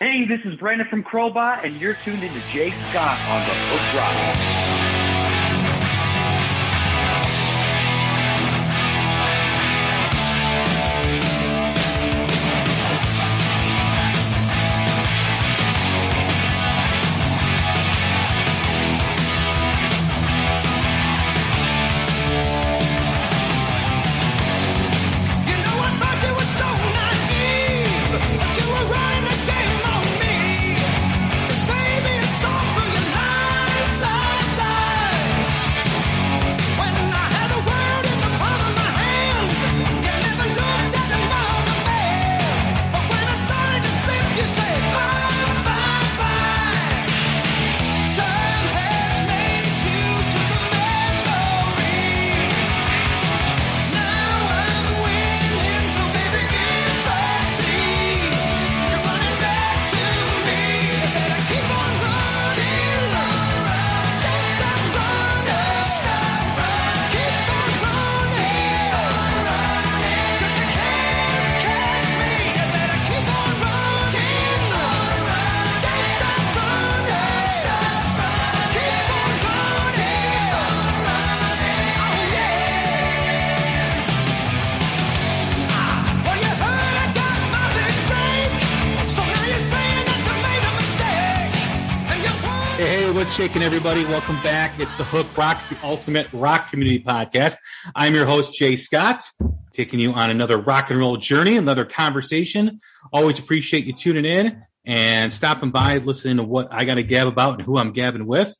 Hey, 0.00 0.26
this 0.26 0.40
is 0.44 0.56
Brandon 0.58 0.88
from 0.88 1.04
Crowbot, 1.04 1.62
and 1.62 1.80
you're 1.80 1.94
tuned 1.94 2.24
into 2.24 2.40
Jay 2.52 2.70
Scott 2.90 3.16
on 3.28 3.46
the 3.46 3.54
Hook 3.54 3.94
Rock. 3.94 4.73
Shaking, 93.34 93.64
everybody? 93.64 94.04
Welcome 94.04 94.40
back. 94.44 94.78
It's 94.78 94.94
the 94.94 95.02
Hook 95.02 95.26
Rocks, 95.36 95.68
the 95.68 95.76
ultimate 95.82 96.28
rock 96.32 96.70
community 96.70 97.02
podcast. 97.02 97.56
I'm 97.92 98.14
your 98.14 98.26
host, 98.26 98.54
Jay 98.54 98.76
Scott, 98.76 99.24
taking 99.72 99.98
you 99.98 100.12
on 100.12 100.30
another 100.30 100.56
rock 100.56 100.90
and 100.90 101.00
roll 101.00 101.16
journey, 101.16 101.56
another 101.56 101.84
conversation. 101.84 102.78
Always 103.12 103.40
appreciate 103.40 103.86
you 103.86 103.92
tuning 103.92 104.24
in 104.24 104.62
and 104.84 105.32
stopping 105.32 105.72
by, 105.72 105.98
listening 105.98 106.36
to 106.36 106.44
what 106.44 106.68
I 106.70 106.84
got 106.84 106.94
to 106.94 107.02
gab 107.02 107.26
about 107.26 107.54
and 107.54 107.62
who 107.62 107.76
I'm 107.76 107.90
gabbing 107.90 108.26
with. 108.26 108.56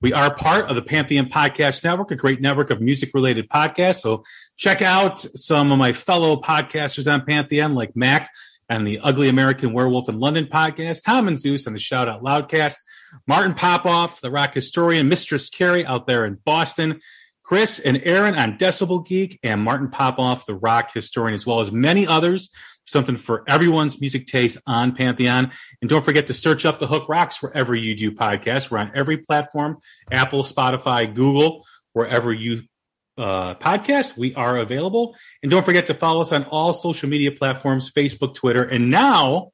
We 0.00 0.14
are 0.14 0.34
part 0.34 0.70
of 0.70 0.74
the 0.74 0.82
Pantheon 0.82 1.26
Podcast 1.26 1.84
Network, 1.84 2.10
a 2.10 2.16
great 2.16 2.40
network 2.40 2.70
of 2.70 2.80
music 2.80 3.10
related 3.12 3.50
podcasts. 3.50 4.00
So 4.00 4.24
check 4.56 4.80
out 4.80 5.18
some 5.18 5.70
of 5.70 5.76
my 5.76 5.92
fellow 5.92 6.40
podcasters 6.40 7.12
on 7.12 7.26
Pantheon, 7.26 7.74
like 7.74 7.94
Mac 7.94 8.30
and 8.68 8.86
the 8.86 9.00
Ugly 9.00 9.28
American 9.28 9.72
Werewolf 9.72 10.08
in 10.08 10.18
London 10.18 10.46
podcast, 10.46 11.04
Tom 11.04 11.28
and 11.28 11.38
Zeus 11.38 11.66
on 11.66 11.72
the 11.72 11.78
Shout 11.78 12.08
Out 12.08 12.22
Loudcast, 12.22 12.76
Martin 13.26 13.54
Popoff, 13.54 14.20
the 14.20 14.30
rock 14.30 14.54
historian, 14.54 15.08
Mistress 15.08 15.48
Carrie 15.48 15.86
out 15.86 16.06
there 16.06 16.24
in 16.24 16.38
Boston, 16.44 17.00
Chris 17.42 17.78
and 17.78 18.00
Aaron 18.04 18.34
on 18.34 18.58
Decibel 18.58 19.06
Geek, 19.06 19.38
and 19.42 19.62
Martin 19.62 19.90
Popoff, 19.90 20.46
the 20.46 20.54
rock 20.54 20.92
historian, 20.92 21.34
as 21.34 21.46
well 21.46 21.60
as 21.60 21.70
many 21.70 22.06
others. 22.06 22.50
Something 22.86 23.16
for 23.16 23.44
everyone's 23.48 24.00
music 24.00 24.26
taste 24.26 24.58
on 24.66 24.94
Pantheon. 24.94 25.52
And 25.80 25.88
don't 25.88 26.04
forget 26.04 26.26
to 26.26 26.34
search 26.34 26.66
up 26.66 26.78
the 26.78 26.86
Hook 26.86 27.08
Rocks 27.08 27.42
wherever 27.42 27.74
you 27.74 27.94
do 27.94 28.12
podcasts. 28.12 28.70
We're 28.70 28.78
on 28.78 28.92
every 28.94 29.16
platform 29.16 29.78
Apple, 30.10 30.42
Spotify, 30.42 31.12
Google, 31.12 31.64
wherever 31.92 32.32
you 32.32 32.62
uh, 33.18 33.54
podcast, 33.56 34.16
we 34.16 34.34
are 34.34 34.56
available. 34.58 35.14
And 35.42 35.50
don't 35.50 35.64
forget 35.64 35.86
to 35.88 35.94
follow 35.94 36.20
us 36.20 36.32
on 36.32 36.44
all 36.44 36.72
social 36.74 37.08
media 37.08 37.32
platforms 37.32 37.90
Facebook, 37.92 38.34
Twitter, 38.34 38.62
and 38.64 38.90
now 38.90 39.52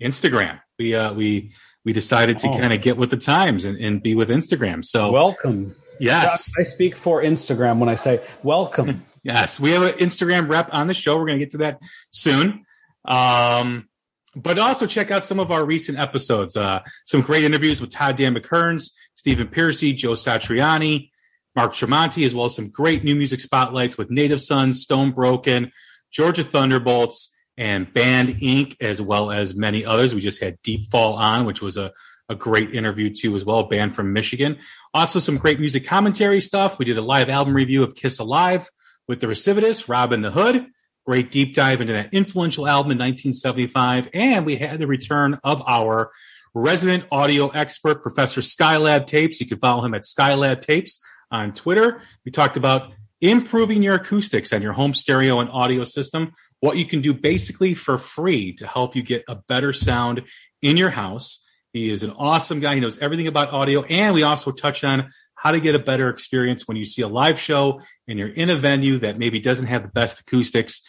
Instagram. 0.00 0.60
We, 0.78 0.94
uh, 0.94 1.12
we, 1.12 1.52
we 1.84 1.92
decided 1.92 2.38
to 2.40 2.48
Oh. 2.48 2.58
kind 2.58 2.72
of 2.72 2.80
get 2.80 2.96
with 2.96 3.10
the 3.10 3.16
times 3.16 3.64
and, 3.64 3.76
and 3.78 4.02
be 4.02 4.14
with 4.14 4.28
Instagram. 4.28 4.84
So, 4.84 5.10
Welcome. 5.10 5.74
yes. 5.98 6.52
I 6.58 6.62
speak 6.64 6.96
for 6.96 7.22
Instagram 7.22 7.78
when 7.78 7.88
I 7.88 7.94
say 7.96 8.20
welcome. 8.42 9.04
Yes, 9.24 9.58
we 9.58 9.72
have 9.72 9.82
an 9.82 9.92
Instagram 9.94 10.48
rep 10.48 10.72
on 10.72 10.86
the 10.86 10.94
show. 10.94 11.16
We're 11.18 11.26
going 11.26 11.38
to 11.40 11.44
get 11.44 11.50
to 11.50 11.58
that 11.58 11.80
soon. 12.12 12.64
Um, 13.04 13.88
but 14.36 14.58
also 14.58 14.86
check 14.86 15.10
out 15.10 15.24
some 15.24 15.40
of 15.40 15.50
our 15.50 15.64
recent 15.64 15.98
episodes. 15.98 16.56
Uh, 16.56 16.80
some 17.04 17.20
great 17.22 17.42
interviews 17.44 17.80
with 17.80 17.90
Todd 17.90 18.16
Dan 18.16 18.34
McKerns, 18.34 18.92
Stephen 19.16 19.48
Pearcy, 19.48 19.94
Joe 19.94 20.12
Satriani, 20.12 21.10
Mark 21.56 21.74
Tremonti, 21.74 22.24
as 22.24 22.34
well 22.34 22.46
as 22.46 22.54
some 22.54 22.68
great 22.68 23.04
new 23.04 23.16
music 23.16 23.40
spotlights 23.40 23.98
with 23.98 24.10
Native 24.10 24.40
Sons, 24.40 24.82
Stone 24.82 25.12
Broken, 25.12 25.72
Georgia 26.10 26.44
Thunderbolts, 26.44 27.34
and 27.56 27.92
Band 27.92 28.28
Inc., 28.28 28.76
as 28.80 29.02
well 29.02 29.30
as 29.30 29.54
many 29.54 29.84
others. 29.84 30.14
We 30.14 30.20
just 30.20 30.40
had 30.40 30.62
Deep 30.62 30.90
Fall 30.90 31.14
on, 31.14 31.44
which 31.44 31.60
was 31.60 31.76
a, 31.76 31.92
a 32.28 32.36
great 32.36 32.74
interview 32.74 33.12
too, 33.12 33.34
as 33.34 33.44
well, 33.44 33.64
band 33.64 33.96
from 33.96 34.12
Michigan. 34.12 34.58
Also, 34.94 35.18
some 35.18 35.36
great 35.36 35.58
music 35.58 35.84
commentary 35.84 36.40
stuff. 36.40 36.78
We 36.78 36.84
did 36.84 36.98
a 36.98 37.02
live 37.02 37.28
album 37.28 37.54
review 37.54 37.82
of 37.82 37.94
Kiss 37.94 38.20
Alive 38.20 38.70
with 39.08 39.20
the 39.20 39.26
Recidivists, 39.26 39.88
Robin 39.88 40.22
the 40.22 40.30
Hood. 40.30 40.66
Great 41.04 41.32
deep 41.32 41.54
dive 41.54 41.80
into 41.80 41.94
that 41.94 42.12
influential 42.12 42.68
album 42.68 42.92
in 42.92 42.98
1975. 42.98 44.10
And 44.12 44.46
we 44.46 44.56
had 44.56 44.78
the 44.78 44.86
return 44.86 45.38
of 45.42 45.62
our 45.66 46.12
resident 46.54 47.04
audio 47.10 47.48
expert, 47.48 48.02
Professor 48.02 48.42
Skylab 48.42 49.06
Tapes. 49.06 49.40
You 49.40 49.46
can 49.46 49.58
follow 49.58 49.84
him 49.84 49.94
at 49.94 50.02
Skylab 50.02 50.60
Tapes 50.60 51.00
on 51.30 51.52
Twitter. 51.52 52.02
We 52.24 52.30
talked 52.30 52.56
about 52.56 52.92
improving 53.20 53.82
your 53.82 53.96
acoustics 53.96 54.52
and 54.52 54.62
your 54.62 54.72
home 54.72 54.94
stereo 54.94 55.40
and 55.40 55.50
audio 55.50 55.84
system, 55.84 56.32
what 56.60 56.76
you 56.76 56.84
can 56.84 57.00
do 57.00 57.12
basically 57.12 57.74
for 57.74 57.98
free 57.98 58.52
to 58.54 58.66
help 58.66 58.94
you 58.94 59.02
get 59.02 59.24
a 59.28 59.34
better 59.34 59.72
sound 59.72 60.22
in 60.62 60.76
your 60.76 60.90
house. 60.90 61.42
He 61.72 61.90
is 61.90 62.02
an 62.02 62.12
awesome 62.12 62.60
guy. 62.60 62.74
He 62.74 62.80
knows 62.80 62.98
everything 62.98 63.26
about 63.26 63.52
audio. 63.52 63.82
And 63.82 64.14
we 64.14 64.22
also 64.22 64.50
touch 64.50 64.84
on 64.84 65.10
how 65.34 65.52
to 65.52 65.60
get 65.60 65.74
a 65.74 65.78
better 65.78 66.08
experience 66.08 66.66
when 66.66 66.76
you 66.76 66.84
see 66.84 67.02
a 67.02 67.08
live 67.08 67.38
show 67.38 67.80
and 68.06 68.18
you're 68.18 68.28
in 68.28 68.50
a 68.50 68.56
venue 68.56 68.98
that 68.98 69.18
maybe 69.18 69.38
doesn't 69.40 69.66
have 69.66 69.82
the 69.82 69.88
best 69.88 70.20
acoustics. 70.20 70.82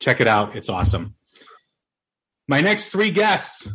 Check 0.00 0.20
it 0.20 0.26
out. 0.26 0.56
It's 0.56 0.68
awesome. 0.68 1.14
My 2.48 2.60
next 2.60 2.90
three 2.90 3.10
guests, 3.10 3.68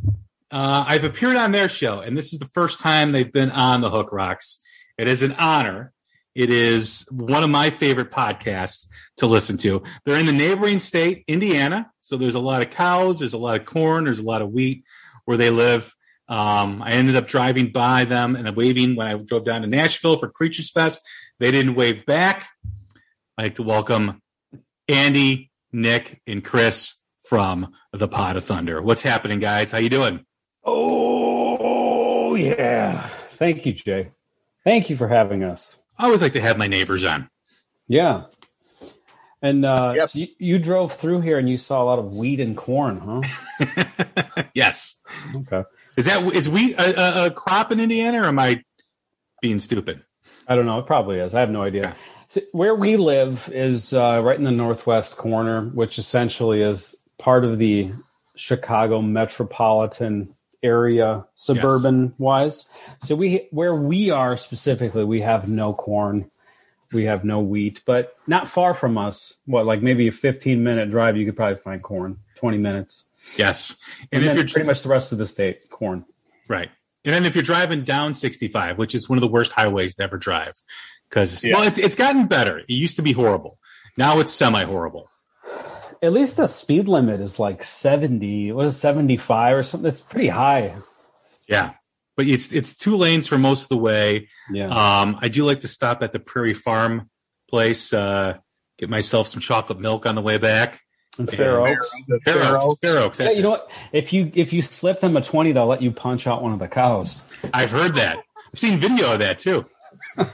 uh, 0.51 0.85
I've 0.87 1.03
appeared 1.03 1.37
on 1.37 1.51
their 1.51 1.69
show, 1.69 2.01
and 2.01 2.17
this 2.17 2.33
is 2.33 2.39
the 2.39 2.47
first 2.47 2.79
time 2.79 3.11
they've 3.11 3.31
been 3.31 3.51
on 3.51 3.81
the 3.81 3.89
Hook 3.89 4.11
Rocks. 4.11 4.61
It 4.97 5.07
is 5.07 5.23
an 5.23 5.33
honor. 5.33 5.93
It 6.35 6.49
is 6.49 7.05
one 7.11 7.43
of 7.43 7.49
my 7.49 7.69
favorite 7.69 8.11
podcasts 8.11 8.87
to 9.17 9.25
listen 9.25 9.57
to. 9.57 9.83
They're 10.05 10.19
in 10.19 10.25
the 10.25 10.31
neighboring 10.31 10.79
state, 10.79 11.23
Indiana. 11.27 11.91
So 12.01 12.17
there's 12.17 12.35
a 12.35 12.39
lot 12.39 12.61
of 12.61 12.69
cows, 12.69 13.19
there's 13.19 13.33
a 13.33 13.37
lot 13.37 13.59
of 13.59 13.65
corn, 13.65 14.05
there's 14.05 14.19
a 14.19 14.23
lot 14.23 14.41
of 14.41 14.51
wheat 14.51 14.83
where 15.25 15.37
they 15.37 15.49
live. 15.49 15.93
Um, 16.27 16.83
I 16.83 16.91
ended 16.91 17.15
up 17.15 17.27
driving 17.27 17.71
by 17.71 18.05
them 18.05 18.35
and 18.35 18.55
waving 18.55 18.95
when 18.95 19.07
I 19.07 19.17
drove 19.17 19.45
down 19.45 19.61
to 19.61 19.67
Nashville 19.67 20.17
for 20.17 20.29
Creatures 20.29 20.69
Fest. 20.69 21.01
They 21.39 21.51
didn't 21.51 21.75
wave 21.75 22.05
back. 22.05 22.47
I'd 23.37 23.43
like 23.43 23.55
to 23.55 23.63
welcome 23.63 24.21
Andy, 24.87 25.51
Nick, 25.71 26.21
and 26.27 26.43
Chris 26.43 26.95
from 27.27 27.73
the 27.91 28.07
Pod 28.07 28.37
of 28.37 28.43
Thunder. 28.43 28.81
What's 28.81 29.01
happening, 29.01 29.39
guys? 29.39 29.71
How 29.71 29.79
you 29.79 29.89
doing? 29.89 30.25
Oh, 30.63 32.35
yeah. 32.35 33.07
Thank 33.31 33.65
you, 33.65 33.73
Jay. 33.73 34.11
Thank 34.63 34.89
you 34.89 34.97
for 34.97 35.07
having 35.07 35.43
us. 35.43 35.78
I 35.99 36.05
always 36.05 36.21
like 36.21 36.33
to 36.33 36.41
have 36.41 36.57
my 36.57 36.67
neighbors 36.67 37.03
on. 37.03 37.29
Yeah. 37.87 38.23
And 39.41 39.65
uh, 39.65 39.93
Yep. 39.95 40.09
so 40.09 40.19
you, 40.19 40.27
you 40.37 40.59
drove 40.59 40.93
through 40.93 41.21
here 41.21 41.37
and 41.37 41.49
you 41.49 41.57
saw 41.57 41.83
a 41.83 41.85
lot 41.85 41.99
of 41.99 42.15
wheat 42.17 42.39
and 42.39 42.57
corn, 42.57 43.23
huh? 43.59 44.43
yes. 44.53 44.95
Okay. 45.35 45.63
Is 45.97 46.05
that 46.05 46.23
is 46.33 46.49
wheat 46.49 46.75
a, 46.79 47.23
a, 47.23 47.25
a 47.27 47.31
crop 47.31 47.71
in 47.71 47.79
Indiana, 47.79 48.21
or 48.21 48.25
am 48.25 48.39
I 48.39 48.63
being 49.41 49.59
stupid? 49.59 50.03
I 50.47 50.55
don't 50.55 50.65
know. 50.65 50.79
It 50.79 50.87
probably 50.87 51.19
is. 51.19 51.33
I 51.33 51.41
have 51.41 51.49
no 51.49 51.61
idea. 51.63 51.95
See, 52.27 52.41
where 52.53 52.75
we 52.75 52.97
live 52.97 53.49
is 53.53 53.93
uh, 53.93 54.21
right 54.23 54.37
in 54.37 54.43
the 54.45 54.51
northwest 54.51 55.17
corner, 55.17 55.65
which 55.69 55.97
essentially 55.99 56.61
is 56.61 56.95
part 57.17 57.43
of 57.43 57.57
the 57.57 57.91
Chicago 58.35 59.01
metropolitan 59.01 60.33
area, 60.63 61.25
suburban 61.35 62.13
wise. 62.17 62.67
So 63.01 63.15
we, 63.15 63.47
where 63.51 63.75
we 63.75 64.09
are 64.09 64.37
specifically, 64.37 65.03
we 65.03 65.21
have 65.21 65.47
no 65.47 65.73
corn, 65.73 66.29
we 66.91 67.05
have 67.05 67.23
no 67.23 67.39
wheat, 67.39 67.81
but 67.85 68.15
not 68.27 68.47
far 68.47 68.73
from 68.73 68.97
us. 68.97 69.35
What, 69.45 69.65
like 69.65 69.81
maybe 69.81 70.07
a 70.07 70.11
fifteen 70.11 70.63
minute 70.63 70.89
drive, 70.91 71.17
you 71.17 71.25
could 71.25 71.35
probably 71.35 71.57
find 71.57 71.81
corn. 71.81 72.17
Twenty 72.35 72.57
minutes, 72.57 73.05
Yes, 73.37 73.75
and, 73.99 74.07
and, 74.13 74.23
if 74.23 74.27
then 74.29 74.37
you're 74.37 74.47
pretty 74.47 74.65
much 74.67 74.81
the 74.83 74.89
rest 74.89 75.11
of 75.11 75.17
the 75.17 75.25
state, 75.25 75.69
corn. 75.69 76.05
right, 76.47 76.69
and 77.03 77.13
then 77.13 77.25
if 77.25 77.35
you're 77.35 77.43
driving 77.43 77.83
down 77.83 78.13
65, 78.13 78.77
which 78.77 78.95
is 78.95 79.09
one 79.09 79.17
of 79.17 79.21
the 79.21 79.27
worst 79.27 79.51
highways 79.51 79.95
to 79.95 80.03
ever 80.03 80.17
drive, 80.17 80.53
because 81.09 81.43
Yeah. 81.43 81.55
well, 81.55 81.67
it's 81.67 81.77
it's 81.77 81.95
gotten 81.95 82.27
better. 82.27 82.59
It 82.59 82.69
used 82.69 82.95
to 82.95 83.01
be 83.01 83.11
horrible. 83.11 83.59
Now 83.97 84.19
it's 84.19 84.31
semi 84.31 84.63
horrible. 84.63 85.09
At 86.01 86.13
least 86.13 86.37
the 86.37 86.47
speed 86.47 86.87
limit 86.87 87.19
is 87.21 87.39
like 87.39 87.63
seventy. 87.63 88.51
What 88.51 88.65
is 88.65 88.79
seventy 88.79 89.17
five 89.17 89.57
or 89.57 89.63
something? 89.63 89.87
It's 89.87 90.01
pretty 90.01 90.29
high. 90.29 90.75
Yeah, 91.47 91.73
but 92.15 92.27
it's 92.27 92.51
it's 92.53 92.75
two 92.75 92.95
lanes 92.95 93.27
for 93.27 93.37
most 93.37 93.63
of 93.63 93.69
the 93.69 93.77
way. 93.77 94.29
Yeah. 94.51 94.67
Um, 94.69 95.17
I 95.21 95.27
do 95.27 95.43
like 95.45 95.61
to 95.61 95.67
stop 95.67 96.01
at 96.01 96.11
the 96.13 96.19
Prairie 96.19 96.53
Farm 96.53 97.09
place, 97.49 97.91
uh, 97.91 98.37
get 98.77 98.89
myself 98.89 99.27
some 99.27 99.41
chocolate 99.41 99.79
milk 99.79 100.05
on 100.05 100.15
the 100.15 100.21
way 100.21 100.37
back. 100.37 100.79
and 101.17 101.29
Fair 101.29 101.59
yeah. 101.59 101.75
Oaks. 101.75 101.91
Fair 102.23 102.33
Fair 102.35 102.55
Oaks, 102.55 102.65
Oaks. 102.65 102.79
Fair 102.81 102.97
Oaks. 102.99 103.19
Yeah, 103.19 103.31
you 103.31 103.41
know 103.41 103.49
what? 103.51 103.71
If 103.91 104.13
you 104.13 104.31
if 104.35 104.53
you 104.53 104.61
slip 104.61 104.99
them 105.01 105.17
a 105.17 105.21
twenty, 105.21 105.51
they'll 105.51 105.67
let 105.67 105.81
you 105.81 105.91
punch 105.91 106.27
out 106.27 106.41
one 106.41 106.53
of 106.53 106.59
the 106.59 106.67
cows. 106.69 107.21
I've 107.53 107.71
heard 107.71 107.95
that. 107.95 108.17
I've 108.17 108.59
seen 108.59 108.77
video 108.79 109.13
of 109.13 109.19
that 109.19 109.39
too. 109.39 109.65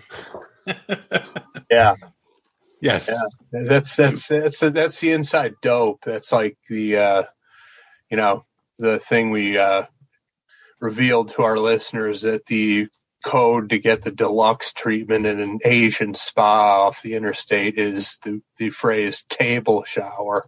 Yeah, 1.69 1.95
Yes. 2.85 3.09
Yeah. 3.11 3.63
that's 3.67 3.95
that's 3.95 4.27
that's 4.27 4.59
that's 4.59 4.99
the 4.99 5.11
inside 5.11 5.55
dope. 5.61 6.03
That's 6.05 6.31
like 6.31 6.57
the 6.69 6.97
uh, 6.97 7.23
you 8.11 8.17
know 8.17 8.45
the 8.77 8.99
thing 8.99 9.31
we 9.31 9.57
uh, 9.57 9.85
revealed 10.79 11.29
to 11.29 11.41
our 11.41 11.57
listeners 11.57 12.21
that 12.21 12.45
the 12.45 12.87
code 13.25 13.71
to 13.71 13.79
get 13.79 14.03
the 14.03 14.11
deluxe 14.11 14.71
treatment 14.71 15.25
in 15.25 15.39
an 15.39 15.59
Asian 15.65 16.13
spa 16.13 16.85
off 16.85 17.01
the 17.01 17.15
interstate 17.15 17.79
is 17.79 18.19
the 18.23 18.41
the 18.57 18.69
phrase 18.69 19.23
table 19.29 19.83
shower. 19.83 20.45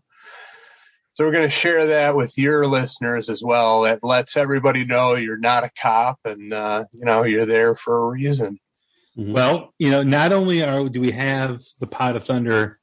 So 1.13 1.25
we're 1.25 1.31
going 1.31 1.45
to 1.45 1.49
share 1.49 1.87
that 1.87 2.15
with 2.15 2.37
your 2.37 2.67
listeners 2.67 3.29
as 3.29 3.41
well. 3.43 3.81
That 3.81 4.03
lets 4.03 4.37
everybody 4.37 4.85
know 4.85 5.15
you're 5.15 5.39
not 5.39 5.63
a 5.63 5.71
cop 5.81 6.19
and 6.23 6.53
uh, 6.53 6.83
you 6.93 7.05
know 7.05 7.23
you're 7.23 7.47
there 7.47 7.73
for 7.73 7.97
a 7.97 8.09
reason. 8.09 8.59
Mm-hmm. 9.17 9.33
Well, 9.33 9.73
you 9.79 9.89
know, 9.89 10.03
not 10.03 10.31
only 10.31 10.63
are 10.63 10.87
do 10.89 11.01
we 11.01 11.11
have 11.11 11.61
the 11.79 11.87
Pod 11.87 12.15
of 12.15 12.23
Thunder 12.23 12.79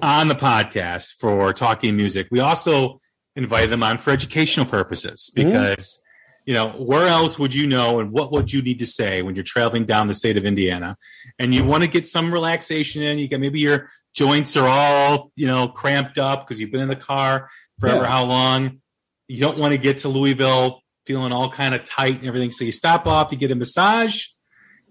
on 0.00 0.28
the 0.28 0.34
podcast 0.34 1.14
for 1.18 1.52
talking 1.52 1.96
music, 1.96 2.28
we 2.30 2.38
also 2.40 3.00
invite 3.34 3.70
them 3.70 3.82
on 3.82 3.98
for 3.98 4.10
educational 4.10 4.66
purposes 4.66 5.30
mm-hmm. 5.34 5.48
because 5.48 6.00
you 6.46 6.54
know 6.54 6.68
where 6.70 7.08
else 7.08 7.38
would 7.38 7.52
you 7.52 7.66
know 7.66 7.98
and 7.98 8.12
what 8.12 8.30
would 8.30 8.52
you 8.52 8.62
need 8.62 8.78
to 8.78 8.86
say 8.86 9.22
when 9.22 9.34
you're 9.34 9.44
traveling 9.44 9.86
down 9.86 10.06
the 10.06 10.14
state 10.14 10.36
of 10.36 10.44
Indiana 10.44 10.96
and 11.38 11.54
you 11.54 11.64
want 11.64 11.82
to 11.82 11.88
get 11.88 12.06
some 12.06 12.32
relaxation 12.32 13.02
in? 13.02 13.18
You 13.18 13.26
got 13.28 13.40
maybe 13.40 13.58
your 13.58 13.90
joints 14.14 14.56
are 14.56 14.68
all 14.68 15.32
you 15.34 15.48
know 15.48 15.66
cramped 15.66 16.18
up 16.18 16.46
because 16.46 16.60
you've 16.60 16.70
been 16.70 16.80
in 16.80 16.88
the 16.88 16.96
car 16.96 17.48
forever 17.80 18.02
Yeah. 18.02 18.06
how 18.06 18.24
long? 18.24 18.80
You 19.26 19.40
don't 19.40 19.58
want 19.58 19.72
to 19.72 19.78
get 19.78 19.98
to 19.98 20.08
Louisville 20.08 20.80
feeling 21.06 21.32
all 21.32 21.48
kind 21.48 21.74
of 21.74 21.82
tight 21.82 22.18
and 22.18 22.28
everything, 22.28 22.52
so 22.52 22.64
you 22.64 22.70
stop 22.70 23.08
off, 23.08 23.32
you 23.32 23.38
get 23.38 23.50
a 23.50 23.56
massage 23.56 24.26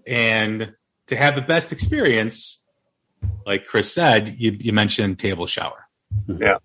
and 0.06 0.74
to 1.08 1.16
have 1.16 1.34
the 1.34 1.42
best 1.42 1.72
experience, 1.72 2.62
like 3.46 3.66
Chris 3.66 3.92
said, 3.92 4.36
you, 4.38 4.56
you 4.58 4.72
mentioned 4.72 5.18
table 5.18 5.46
shower. 5.46 5.86
Yeah. 6.26 6.58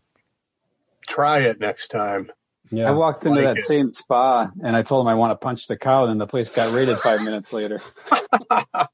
Try 1.08 1.40
it 1.40 1.60
next 1.60 1.88
time. 1.90 2.32
Yeah. 2.70 2.90
I 2.90 2.92
walked 2.92 3.26
into 3.26 3.38
Like 3.38 3.46
that 3.46 3.58
it. 3.58 3.62
same 3.62 3.94
spa 3.94 4.50
and 4.64 4.76
I 4.76 4.82
told 4.84 5.06
him 5.06 5.08
I 5.10 5.16
want 5.16 5.32
to 5.32 5.38
punch 5.44 5.68
the 5.68 5.78
cow, 5.78 6.06
and 6.06 6.20
the 6.20 6.28
place 6.28 6.52
got 6.52 6.74
raided 6.74 6.98
five 7.00 7.22
minutes 7.22 7.54
later. 7.54 7.82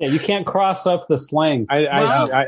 Yeah, 0.00 0.10
you 0.10 0.20
can't 0.20 0.46
cross 0.46 0.86
up 0.86 1.08
the 1.08 1.16
slang. 1.18 1.66
I, 1.68 1.82
Well- 1.82 2.32
I, 2.32 2.42
I, 2.42 2.46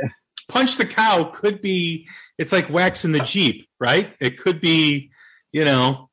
Punch 0.49 0.77
the 0.77 0.87
cow 0.87 1.25
could 1.25 1.61
be 1.61 2.09
it's 2.39 2.53
like 2.53 2.69
waxing 2.71 3.11
the 3.13 3.21
Jeep, 3.21 3.69
right? 3.81 4.13
It 4.21 4.37
could 4.39 4.61
be, 4.61 5.11
you 5.53 5.65
know, 5.65 6.10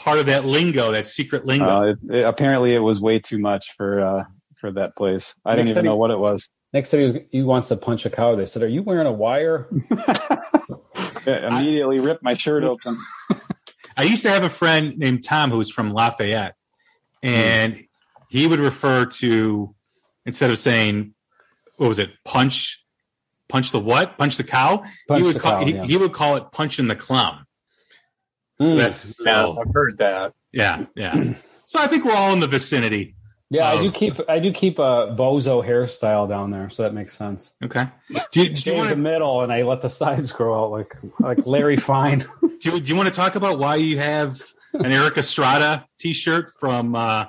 part 0.00 0.18
of 0.18 0.26
that 0.26 0.44
lingo, 0.44 0.92
that 0.92 1.06
secret 1.06 1.44
lingo. 1.46 1.66
uh, 1.66 1.82
it, 1.92 1.98
it- 2.10 2.24
apparently 2.24 2.74
it 2.74 2.78
was 2.80 3.00
way 3.00 3.18
too 3.18 3.38
much 3.38 3.72
for 3.76 4.00
uh, 4.00 4.24
for 4.56 4.72
that 4.72 4.96
place. 4.96 5.34
I 5.44 5.52
didn't 5.52 5.68
even 5.68 5.74
city- 5.74 5.88
know 5.88 5.96
what 5.96 6.10
it 6.10 6.18
was. 6.18 6.48
Next 6.72 6.90
time 6.92 7.00
he, 7.00 7.06
was, 7.12 7.22
he 7.32 7.42
wants 7.42 7.66
to 7.68 7.76
punch 7.76 8.06
a 8.06 8.10
cow, 8.10 8.36
they 8.36 8.46
said, 8.46 8.62
"Are 8.62 8.68
you 8.68 8.82
wearing 8.82 9.06
a 9.06 9.12
wire?" 9.12 9.68
It 11.26 11.44
immediately 11.44 12.00
ripped 12.00 12.22
my 12.22 12.32
shirt 12.34 12.64
open. 12.64 12.96
I 13.96 14.04
used 14.04 14.22
to 14.22 14.30
have 14.30 14.42
a 14.42 14.48
friend 14.48 14.96
named 14.96 15.22
Tom 15.22 15.50
who 15.50 15.58
was 15.58 15.70
from 15.70 15.92
Lafayette, 15.92 16.54
and 17.22 17.82
he 18.30 18.46
would 18.46 18.58
refer 18.60 19.04
to 19.04 19.74
instead 20.24 20.50
of 20.50 20.58
saying, 20.58 21.14
"What 21.76 21.88
was 21.88 21.98
it? 21.98 22.10
Punch, 22.24 22.82
punch 23.48 23.70
the 23.72 23.80
what? 23.80 24.16
Punch 24.16 24.36
the 24.38 24.44
cow." 24.44 24.82
Punch 25.08 25.20
he 25.20 25.22
would 25.26 25.38
call 25.40 25.52
cow, 25.60 25.64
he, 25.64 25.74
yeah. 25.74 25.84
he 25.84 25.96
would 25.98 26.12
call 26.12 26.36
it 26.36 26.44
punching 26.52 26.88
the 26.88 26.96
clown. 26.96 27.44
So 28.60 28.66
Mm. 28.66 28.78
that's 28.78 29.16
Yeah, 29.24 29.48
I've 29.48 29.72
heard 29.74 29.98
that. 29.98 30.32
yeah 30.52 30.86
yeah. 30.94 31.34
So 31.64 31.78
I 31.80 31.86
think 31.86 32.04
we're 32.04 32.14
all 32.14 32.32
in 32.32 32.40
the 32.40 32.46
vicinity. 32.46 33.14
Yeah, 33.52 33.66
I 33.68 33.82
do 33.82 33.90
keep 33.90 34.20
I 34.28 34.38
do 34.38 34.52
keep 34.52 34.78
a 34.78 35.14
bozo 35.18 35.66
hairstyle 35.66 36.28
down 36.28 36.50
there, 36.52 36.70
so 36.70 36.84
that 36.84 36.94
makes 36.94 37.16
sense. 37.18 37.52
Okay. 37.64 37.88
Do 38.32 38.42
you, 38.44 38.50
do 38.54 38.70
you 38.70 38.76
want 38.76 38.90
the 38.90 38.94
to 38.94 39.00
middle, 39.00 39.42
and 39.42 39.52
I 39.52 39.62
let 39.62 39.80
the 39.80 39.88
sides 39.88 40.30
grow 40.30 40.62
out 40.64 40.70
like 40.70 40.94
like 41.18 41.46
Larry 41.46 41.76
Fine. 41.92 42.24
do 42.60 42.70
you, 42.70 42.80
do 42.80 42.88
you 42.90 42.96
want 42.96 43.08
to 43.08 43.14
talk 43.14 43.34
about 43.34 43.58
why 43.58 43.76
you 43.76 43.98
have 43.98 44.40
an 44.74 44.92
Erik 44.92 45.16
Estrada 45.18 45.84
T-shirt 45.98 46.52
from 46.60 46.94
uh, 46.94 47.24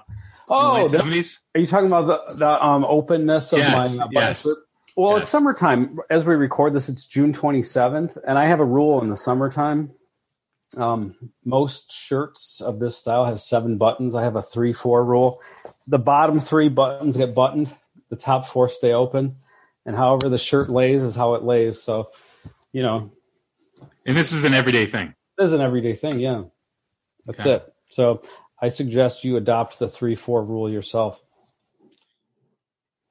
Oh, 0.47 0.61
the 0.61 0.67
late 0.67 0.75
that's- 0.75 0.91
seventies? 0.91 1.39
Are 1.55 1.61
you 1.61 1.65
talking 1.67 1.87
about 1.87 2.27
the, 2.29 2.35
the 2.35 2.63
um, 2.65 2.85
openness 2.85 3.51
of 3.53 3.59
Yes, 3.59 3.97
my 3.97 4.03
Uh, 4.05 4.07
yes. 4.11 4.43
Shirt? 4.43 4.57
Well, 4.97 5.13
Yes. 5.13 5.21
it's 5.23 5.31
summertime. 5.31 5.97
As 6.09 6.25
we 6.25 6.35
record 6.35 6.73
this, 6.73 6.87
it's 6.89 7.05
June 7.05 7.31
27th, 7.33 8.17
and 8.27 8.37
I 8.37 8.45
have 8.47 8.59
a 8.59 8.65
rule 8.65 9.01
in 9.01 9.09
the 9.09 9.15
summertime. 9.15 9.91
Um, 10.77 11.15
most 11.43 11.91
shirts 11.91 12.61
of 12.61 12.79
this 12.79 12.97
style 12.97 13.25
have 13.25 13.41
seven 13.41 13.77
buttons. 13.77 14.15
I 14.15 14.23
have 14.23 14.35
a 14.35 14.41
three 14.41 14.73
four 14.73 15.03
rule. 15.03 15.41
The 15.87 15.99
bottom 15.99 16.39
three 16.39 16.69
buttons 16.69 17.17
get 17.17 17.35
buttoned. 17.35 17.75
The 18.09 18.15
top 18.15 18.45
four 18.47 18.69
stay 18.69 18.93
open, 18.93 19.37
and 19.85 19.95
however 19.95 20.29
the 20.29 20.37
shirt 20.39 20.69
lays 20.69 21.01
is 21.03 21.15
how 21.15 21.33
it 21.35 21.43
lays. 21.43 21.81
So, 21.81 22.11
you 22.73 22.83
know, 22.83 23.11
And 24.05 24.15
this 24.17 24.31
is 24.31 24.43
an 24.43 24.53
everyday 24.53 24.85
thing. 24.85 25.13
it 25.37 25.43
is 25.43 25.53
an 25.53 25.61
everyday 25.61 25.95
thing. 25.95 26.19
Yeah, 26.19 26.43
that's 27.25 27.45
Okay. 27.45 27.55
it. 27.55 27.73
So, 27.87 28.21
I 28.61 28.67
suggest 28.67 29.23
you 29.23 29.37
adopt 29.37 29.79
the 29.79 29.87
three 29.87 30.15
four 30.15 30.43
rule 30.43 30.69
yourself. 30.69 31.21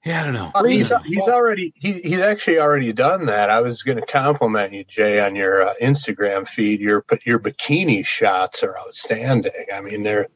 Yeah, 0.05 0.23
I 0.23 0.25
don't 0.25 0.33
know. 0.35 0.51
Uh, 0.55 0.65
he's 0.65 0.91
he's 1.05 1.29
already 1.29 1.75
he, 1.77 1.93
he's 2.01 2.21
actually 2.23 2.59
already 2.59 2.93
done 2.95 3.27
that. 3.27 3.51
I 3.51 3.61
was 3.61 3.83
going 3.83 3.99
to 3.99 4.07
compliment 4.07 4.73
you, 4.73 4.83
Jay, 4.85 5.21
on 5.21 5.37
your 5.37 5.69
uh, 5.69 5.75
Instagram 5.81 6.49
feed. 6.49 6.81
Your 6.81 7.05
your 7.25 7.39
bikini 7.39 8.05
shots 8.07 8.63
are 8.63 8.79
outstanding. 8.79 9.53
I 9.75 9.83
mean, 9.83 10.03
they're 10.03 10.29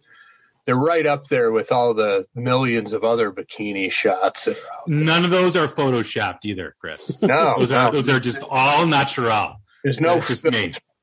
they're 0.66 0.76
right 0.76 1.06
up 1.06 1.28
there 1.28 1.50
with 1.50 1.72
all 1.72 1.94
the 1.94 2.26
millions 2.34 2.92
of 2.92 3.04
other 3.04 3.30
bikini 3.32 3.90
shots 3.90 4.44
that 4.44 4.56
are 4.58 4.72
out 4.80 4.86
there. 4.86 4.98
None 4.98 5.24
of 5.24 5.30
those 5.30 5.56
are 5.56 5.66
photoshopped 5.66 6.44
either, 6.44 6.74
Chris. 6.78 7.20
No, 7.22 7.54
Those 7.58 7.72
are 7.72 7.84
no. 7.86 7.90
those 7.92 8.08
are 8.10 8.20
just 8.20 8.42
all 8.48 8.86
natural. 8.86 9.56
there's 9.82 10.00
no 10.00 10.14
That's 10.14 10.28
just 10.28 10.44
me. 10.44 10.50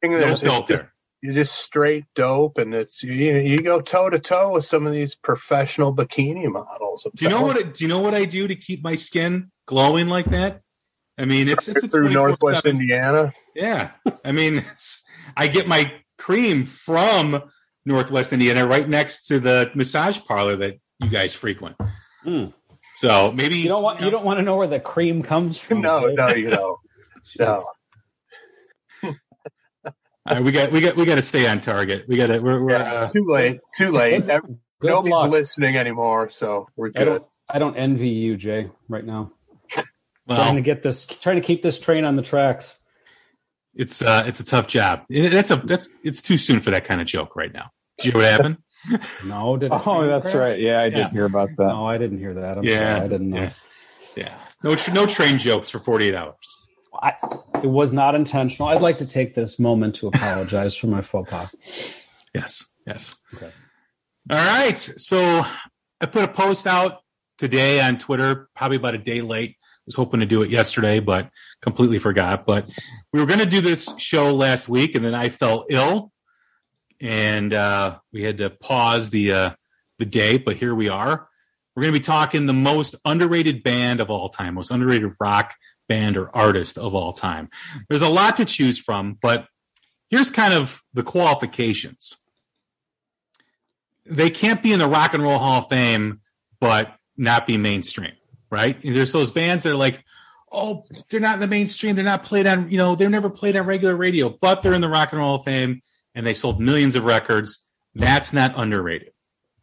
filtering. 0.01 0.21
No 0.29 0.35
filter. 0.35 0.90
You're 1.21 1.35
just 1.35 1.55
straight 1.55 2.05
dope, 2.15 2.57
and 2.57 2.73
it's 2.73 3.03
you, 3.03 3.13
you 3.13 3.61
go 3.61 3.79
toe 3.79 4.09
to 4.09 4.17
toe 4.17 4.53
with 4.53 4.65
some 4.65 4.87
of 4.87 4.91
these 4.91 5.15
professional 5.15 5.95
bikini 5.95 6.51
models. 6.51 7.05
I'm 7.05 7.11
Do 7.15 7.25
you 7.25 7.29
know 7.29 7.43
what? 7.43 7.57
I, 7.57 7.61
do 7.61 7.83
you 7.83 7.87
know 7.87 7.99
what 7.99 8.15
I 8.15 8.25
do 8.25 8.47
to 8.47 8.55
keep 8.55 8.83
my 8.83 8.95
skin 8.95 9.51
glowing 9.67 10.07
like 10.07 10.25
that? 10.31 10.61
I 11.17 11.25
mean, 11.25 11.47
it's 11.47 11.67
it's 11.67 11.85
through 11.85 12.09
24/7 12.09 12.13
Northwest 12.13 12.65
Indiana. 12.65 13.33
Yeah, 13.55 13.91
I 14.25 14.31
mean, 14.31 14.57
it's, 14.57 15.03
I 15.37 15.47
get 15.47 15.67
my 15.67 15.93
cream 16.17 16.65
from 16.65 17.43
Northwest 17.85 18.33
Indiana, 18.33 18.65
right 18.65 18.87
next 18.87 19.27
to 19.27 19.39
the 19.39 19.71
massage 19.75 20.19
parlor 20.27 20.55
that 20.57 20.79
you 20.99 21.09
guys 21.09 21.33
frequent. 21.33 21.75
Hmm. 22.23 22.45
So 22.95 23.31
maybe 23.31 23.57
You 23.57 23.69
don't 23.69 23.83
want 23.83 24.01
you 24.01 24.09
don't 24.09 24.25
want 24.25 24.39
to 24.39 24.43
know 24.43 24.57
where 24.57 24.67
the 24.67 24.79
cream 24.79 25.23
comes 25.23 25.57
from. 25.57 25.81
No, 25.81 26.05
right? 26.05 26.15
no, 26.15 26.27
you 26.29 26.49
know, 26.49 26.79
no. 27.39 27.63
All 30.27 30.35
right, 30.35 30.43
we 30.45 30.51
got 30.51 30.71
we 30.71 30.81
got 30.81 30.95
we 30.95 31.05
got 31.05 31.15
to 31.15 31.21
stay 31.21 31.47
on 31.47 31.61
target. 31.61 32.05
We 32.07 32.15
got 32.15 32.27
to 32.27 32.39
we're, 32.39 32.63
we're 32.63 32.71
Yeah, 32.71 32.93
uh, 32.93 33.07
too 33.07 33.23
late, 33.25 33.59
too 33.77 33.89
late. 33.91 34.23
Good 34.81 34.89
Nobody's 34.89 35.13
luck. 35.13 35.31
listening 35.31 35.77
anymore, 35.77 36.29
so 36.29 36.67
we're 36.75 36.91
I 36.95 36.99
good. 36.99 37.05
don't 37.05 37.23
I 37.49 37.59
don't 37.59 37.75
envy 37.75 38.09
you, 38.09 38.37
Jay, 38.37 38.69
right 38.87 39.05
now. 39.05 39.31
trying 40.29 40.55
to 40.55 40.61
get 40.61 40.83
this 40.83 41.05
trying 41.05 41.37
to 41.37 41.41
keep 41.45 41.61
this 41.63 41.79
train 41.79 42.05
on 42.05 42.15
the 42.15 42.21
tracks. 42.21 42.79
It's 43.75 44.01
uh, 44.01 44.23
it's 44.27 44.39
a 44.39 44.43
tough 44.43 44.67
job. 44.67 45.03
That's 45.09 45.51
a 45.51 45.55
that's 45.57 45.89
it's 46.03 46.21
too 46.21 46.37
soon 46.37 46.59
for 46.59 46.71
that 46.71 46.85
kind 46.85 47.01
of 47.01 47.07
joke 47.07 47.35
right 47.35 47.53
now. 47.53 47.71
Did 47.97 48.05
you 48.05 48.11
hear 48.13 48.21
what 48.21 48.31
happened? 48.31 48.57
No, 49.27 49.57
did 49.57 49.71
Oh, 49.71 50.07
that's 50.07 50.33
crash? 50.33 50.35
right. 50.35 50.59
Yeah, 50.59 50.81
I 50.81 50.89
did 50.89 50.97
Yeah. 50.97 51.09
hear 51.11 51.25
about 51.25 51.49
that. 51.57 51.67
No, 51.67 51.85
I 51.87 51.97
didn't 51.99 52.19
hear 52.19 52.33
that. 52.35 52.57
I'm 52.57 52.63
Yeah, 52.65 52.95
sorry. 52.95 53.05
I 53.05 53.07
didn't 53.07 53.29
know. 53.29 53.37
yeah. 53.37 53.53
Yeah, 54.17 54.37
no 54.63 54.75
no 54.93 55.05
train 55.05 55.37
jokes 55.37 55.69
for 55.69 55.79
forty 55.79 56.07
eight 56.09 56.15
hours. 56.15 56.57
I, 57.01 57.13
it 57.63 57.67
was 57.67 57.93
not 57.93 58.15
intentional. 58.15 58.69
I'd 58.69 58.81
like 58.81 58.99
to 58.99 59.05
take 59.05 59.33
this 59.33 59.59
moment 59.59 59.95
to 59.95 60.07
apologize 60.07 60.75
for 60.75 60.87
my 60.87 61.01
faux 61.01 61.29
pas. 61.29 62.05
Yes, 62.33 62.67
yes. 62.85 63.15
Okay. 63.33 63.51
All 64.29 64.37
right. 64.37 64.77
So 64.77 65.43
I 65.99 66.05
put 66.05 66.23
a 66.23 66.27
post 66.27 66.67
out 66.67 66.99
today 67.37 67.81
on 67.81 67.97
Twitter, 67.97 68.49
probably 68.55 68.77
about 68.77 68.93
a 68.93 68.99
day 68.99 69.21
late. 69.21 69.57
I 69.59 69.65
Was 69.87 69.95
hoping 69.95 70.19
to 70.19 70.27
do 70.27 70.43
it 70.43 70.51
yesterday, 70.51 70.99
but 70.99 71.29
completely 71.61 71.97
forgot. 71.97 72.45
But 72.45 72.71
we 73.11 73.19
were 73.19 73.25
going 73.25 73.39
to 73.39 73.47
do 73.47 73.61
this 73.61 73.89
show 73.97 74.33
last 74.35 74.69
week, 74.69 74.93
and 74.93 75.03
then 75.03 75.15
I 75.15 75.29
fell 75.29 75.65
ill, 75.69 76.11
and 77.01 77.51
uh, 77.51 77.97
we 78.13 78.21
had 78.21 78.37
to 78.37 78.51
pause 78.51 79.09
the 79.09 79.33
uh, 79.33 79.49
the 79.97 80.05
day. 80.05 80.37
But 80.37 80.57
here 80.57 80.75
we 80.75 80.87
are. 80.87 81.27
We're 81.75 81.83
going 81.83 81.93
to 81.93 81.99
be 81.99 82.03
talking 82.03 82.45
the 82.45 82.53
most 82.53 82.95
underrated 83.05 83.63
band 83.63 84.01
of 84.01 84.09
all 84.11 84.29
time, 84.29 84.53
most 84.53 84.71
underrated 84.71 85.13
rock 85.19 85.55
band 85.91 86.15
or 86.15 86.33
artist 86.33 86.77
of 86.77 86.95
all 86.95 87.11
time. 87.11 87.49
There's 87.89 88.01
a 88.01 88.07
lot 88.07 88.37
to 88.37 88.45
choose 88.45 88.79
from, 88.79 89.17
but 89.21 89.45
here's 90.09 90.31
kind 90.31 90.53
of 90.53 90.81
the 90.93 91.03
qualifications 91.03 92.15
they 94.05 94.29
can't 94.29 94.63
be 94.63 94.73
in 94.73 94.79
the 94.79 94.87
Rock 94.87 95.13
and 95.13 95.21
Roll 95.23 95.37
Hall 95.37 95.59
of 95.59 95.69
Fame, 95.69 96.21
but 96.59 96.95
not 97.17 97.45
be 97.45 97.57
mainstream, 97.57 98.13
right? 98.49 98.81
And 98.83 98.95
there's 98.95 99.11
those 99.11 99.31
bands 99.31 99.63
that 99.63 99.73
are 99.73 99.75
like, 99.77 100.03
oh, 100.51 100.83
they're 101.09 101.19
not 101.19 101.35
in 101.35 101.39
the 101.39 101.47
mainstream. 101.47 101.95
They're 101.95 102.03
not 102.03 102.23
played 102.23 102.47
on, 102.47 102.69
you 102.71 102.77
know, 102.77 102.95
they're 102.95 103.09
never 103.09 103.29
played 103.29 103.55
on 103.55 103.65
regular 103.65 103.95
radio, 103.95 104.29
but 104.29 104.61
they're 104.61 104.73
in 104.73 104.81
the 104.81 104.89
Rock 104.89 105.11
and 105.11 105.19
Roll 105.19 105.29
Hall 105.29 105.39
of 105.39 105.45
Fame 105.45 105.81
and 106.15 106.25
they 106.25 106.33
sold 106.33 106.59
millions 106.59 106.95
of 106.95 107.05
records. 107.05 107.59
That's 107.95 108.33
not 108.33 108.53
underrated 108.55 109.11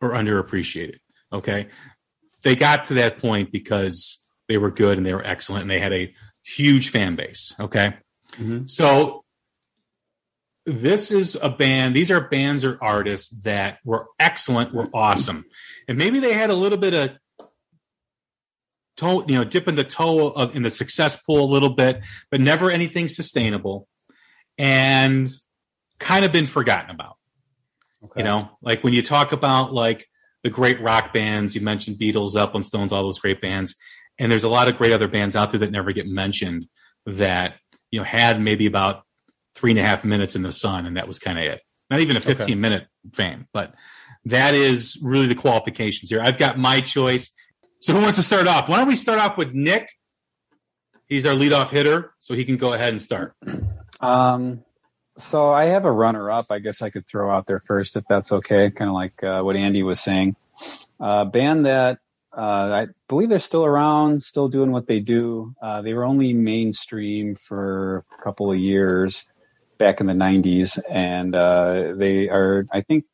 or 0.00 0.10
underappreciated. 0.10 0.98
Okay. 1.32 1.68
They 2.42 2.54
got 2.54 2.86
to 2.86 2.94
that 2.94 3.18
point 3.18 3.50
because 3.50 4.24
they 4.48 4.58
were 4.58 4.70
good 4.70 4.96
and 4.98 5.06
they 5.06 5.14
were 5.14 5.24
excellent 5.26 5.62
and 5.62 5.70
they 5.70 5.78
had 5.80 5.92
a 5.92 6.12
huge 6.42 6.88
fan 6.90 7.14
base. 7.16 7.54
Okay. 7.60 7.94
Mhm. 8.32 8.68
So 8.70 9.24
this 10.66 11.10
is 11.10 11.36
a 11.40 11.48
band 11.48 11.96
these 11.96 12.10
are 12.10 12.20
bands 12.20 12.62
or 12.62 12.76
artists 12.82 13.42
that 13.44 13.78
were 13.86 14.06
excellent 14.18 14.74
were 14.74 14.90
awesome 14.92 15.46
and 15.88 15.96
maybe 15.96 16.20
they 16.20 16.34
had 16.34 16.50
a 16.50 16.54
little 16.54 16.76
bit 16.76 16.92
of 16.92 17.16
toe 18.98 19.24
you 19.26 19.34
know 19.36 19.44
dipping 19.44 19.76
the 19.76 19.84
toe 19.84 20.28
of, 20.28 20.54
in 20.54 20.62
the 20.62 20.70
success 20.70 21.16
pool 21.16 21.42
a 21.44 21.50
little 21.50 21.70
bit 21.70 22.02
but 22.30 22.38
never 22.40 22.70
anything 22.70 23.08
sustainable 23.08 23.88
and 24.58 25.30
kind 25.98 26.24
of 26.26 26.32
been 26.32 26.46
forgotten 26.46 26.90
about 26.90 27.16
Okay. 28.04 28.20
you 28.20 28.24
know 28.24 28.50
like 28.60 28.84
when 28.84 28.92
you 28.92 29.00
talk 29.02 29.32
about 29.32 29.72
like 29.72 30.06
the 30.44 30.50
great 30.50 30.80
rock 30.82 31.12
bands 31.14 31.54
you 31.54 31.62
mentioned 31.62 31.96
beatles 31.98 32.36
upland 32.36 32.66
stones 32.66 32.92
all 32.92 33.02
those 33.04 33.18
great 33.20 33.40
bands 33.40 33.74
and 34.18 34.30
there's 34.30 34.44
a 34.44 34.48
lot 34.48 34.68
of 34.68 34.76
great 34.76 34.92
other 34.92 35.08
bands 35.08 35.36
out 35.36 35.50
there 35.50 35.60
that 35.60 35.70
never 35.70 35.92
get 35.92 36.06
mentioned 36.06 36.66
that 37.06 37.54
you 37.90 37.98
know 38.00 38.04
had 38.04 38.40
maybe 38.40 38.66
about 38.66 39.02
three 39.54 39.70
and 39.70 39.78
a 39.80 39.82
half 39.82 40.04
minutes 40.04 40.36
in 40.36 40.42
the 40.42 40.52
sun 40.52 40.86
and 40.86 40.96
that 40.96 41.08
was 41.08 41.18
kind 41.18 41.38
of 41.38 41.44
it 41.44 41.60
not 41.90 42.00
even 42.00 42.16
a 42.16 42.20
15 42.20 42.42
Okay. 42.44 42.54
minute 42.54 42.86
fame 43.14 43.46
but 43.52 43.74
that 44.24 44.54
is 44.54 44.98
really 45.02 45.26
the 45.26 45.34
qualifications 45.34 46.10
here 46.10 46.20
i've 46.22 46.38
got 46.38 46.58
my 46.58 46.80
choice 46.80 47.30
so 47.80 47.92
who 47.94 48.00
wants 48.00 48.16
to 48.16 48.22
start 48.22 48.46
off 48.46 48.68
why 48.68 48.76
don't 48.76 48.88
we 48.88 48.96
start 48.96 49.18
off 49.18 49.36
with 49.38 49.52
nick 49.52 49.90
he's 51.06 51.24
our 51.26 51.34
leadoff 51.34 51.70
hitter 51.70 52.12
so 52.18 52.34
he 52.34 52.44
can 52.44 52.56
go 52.56 52.72
ahead 52.74 52.90
and 52.90 53.00
start 53.00 53.34
Um, 54.00 54.62
so 55.18 55.50
I 55.50 55.64
have 55.66 55.84
a 55.84 55.90
runner 55.90 56.30
up. 56.30 56.46
I 56.50 56.60
guess 56.60 56.80
I 56.82 56.90
could 56.90 57.04
throw 57.08 57.28
out 57.28 57.46
there 57.48 57.60
first 57.66 57.96
if 57.96 58.04
that's 58.08 58.30
okay. 58.30 58.70
Kind 58.70 58.88
of 58.88 58.94
like 58.94 59.20
uh, 59.24 59.42
what 59.42 59.56
Andy 59.56 59.82
was 59.82 59.98
saying. 59.98 60.36
Uh, 61.00 61.24
band 61.24 61.66
that 61.66 61.98
uh, 62.38 62.86
I 62.86 62.86
believe 63.08 63.28
they're 63.30 63.40
still 63.40 63.64
around, 63.64 64.22
still 64.22 64.48
doing 64.48 64.70
what 64.70 64.86
they 64.86 65.00
do. 65.00 65.54
Uh, 65.60 65.82
they 65.82 65.92
were 65.92 66.04
only 66.04 66.34
mainstream 66.34 67.34
for 67.34 68.04
a 68.16 68.22
couple 68.22 68.52
of 68.52 68.58
years 68.58 69.26
back 69.78 70.00
in 70.00 70.06
the 70.06 70.12
'90s, 70.12 70.78
and 70.88 71.34
uh, 71.34 71.94
they 71.96 72.28
are. 72.28 72.64
I 72.72 72.82
think 72.82 73.06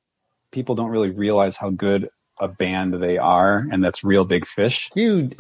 people 0.53 0.75
don't 0.75 0.91
really 0.91 1.09
realize 1.11 1.57
how 1.57 1.71
good 1.71 2.11
a 2.39 2.49
band 2.49 3.03
they 3.03 3.17
are, 3.17 3.67
and 3.73 3.83
that's 3.83 4.05
Real 4.05 4.27
Big 4.27 4.47
Fish. 4.47 4.91
You, 4.95 5.31